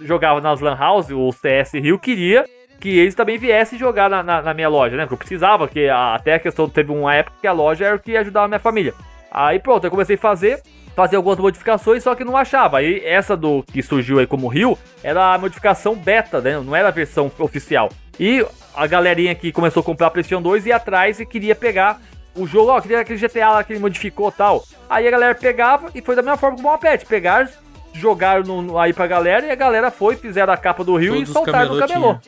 jogava 0.05 0.41
nas 0.41 0.61
Lan 0.61 0.77
House, 0.77 1.09
o 1.11 1.31
CS 1.33 1.73
Rio, 1.75 1.99
queria 1.99 2.45
que 2.81 2.99
eles 2.99 3.15
também 3.15 3.39
viessem 3.39 3.79
jogar 3.79 4.11
na, 4.11 4.23
na- 4.23 4.43
na 4.43 4.53
minha 4.53 4.69
loja, 4.69 4.97
né? 4.97 5.05
Porque 5.05 5.15
eu 5.15 5.19
precisava, 5.19 5.67
que 5.69 5.89
a- 5.89 6.15
até 6.17 6.35
a 6.35 6.39
questão, 6.39 6.69
teve 6.69 6.91
uma 6.93 7.15
época 7.15 7.37
que 7.41 7.47
a 7.47 7.53
loja 7.53 7.87
era 7.87 7.97
o 7.97 7.99
que 8.01 8.17
ajudava 8.17 8.45
a 8.45 8.49
minha 8.49 8.61
família. 8.61 8.93
Aí 9.31 9.59
pronto, 9.61 9.85
eu 9.87 9.91
comecei 9.91 10.17
a 10.17 10.19
fazer, 10.19 10.61
fazer 10.95 11.17
algumas 11.17 11.39
modificações, 11.39 12.03
só 12.03 12.15
que 12.15 12.25
não 12.25 12.37
achava. 12.37 12.79
Aí 12.79 13.01
essa 13.05 13.37
do 13.37 13.63
que 13.63 13.83
surgiu 13.83 14.19
aí 14.19 14.27
como 14.27 14.49
Rio 14.49 14.77
era 15.03 15.33
a 15.35 15.39
modificação 15.39 15.95
beta, 15.95 16.41
né? 16.41 16.59
Não 16.59 16.75
era 16.77 16.89
a 16.89 16.93
versão 16.93 17.31
oficial. 17.39 17.89
E 18.19 18.45
a 18.75 18.87
galerinha 18.87 19.35
que 19.35 19.53
começou 19.53 19.81
a 19.81 19.85
comprar 19.85 20.07
a 20.09 20.11
PlayStation 20.11 20.43
2 20.43 20.67
ia 20.67 20.77
atrás 20.77 21.21
e 21.21 21.27
queria 21.27 21.55
pegar 21.55 22.01
o 22.35 22.47
jogo, 22.47 22.71
ó, 22.71 22.81
queria 22.81 23.01
aquele 23.01 23.19
GTA 23.19 23.51
lá 23.51 23.65
que 23.65 23.73
ele 23.73 23.81
modificou 23.81 24.29
e 24.29 24.33
tal. 24.33 24.63
Aí 24.89 25.07
a 25.09 25.11
galera 25.11 25.35
pegava 25.35 25.91
e 25.95 26.03
foi 26.03 26.15
da 26.15 26.23
mesma 26.23 26.37
forma 26.37 26.57
como 26.57 26.73
o 26.73 26.79
Pet, 26.79 27.05
pegaram, 27.07 27.49
jogaram 27.95 28.43
no- 28.63 28.79
aí 28.79 28.93
pra 28.93 29.07
galera 29.07 29.47
e 29.47 29.51
a 29.51 29.55
galera 29.55 29.91
foi, 29.91 30.17
fizeram 30.17 30.53
a 30.53 30.57
capa 30.57 30.85
do 30.85 30.97
Rio 30.97 31.15
Todos 31.15 31.29
e 31.31 31.33
soltaram 31.33 31.75
no 31.75 31.81
camelô 31.81 32.15
camelô. 32.15 32.21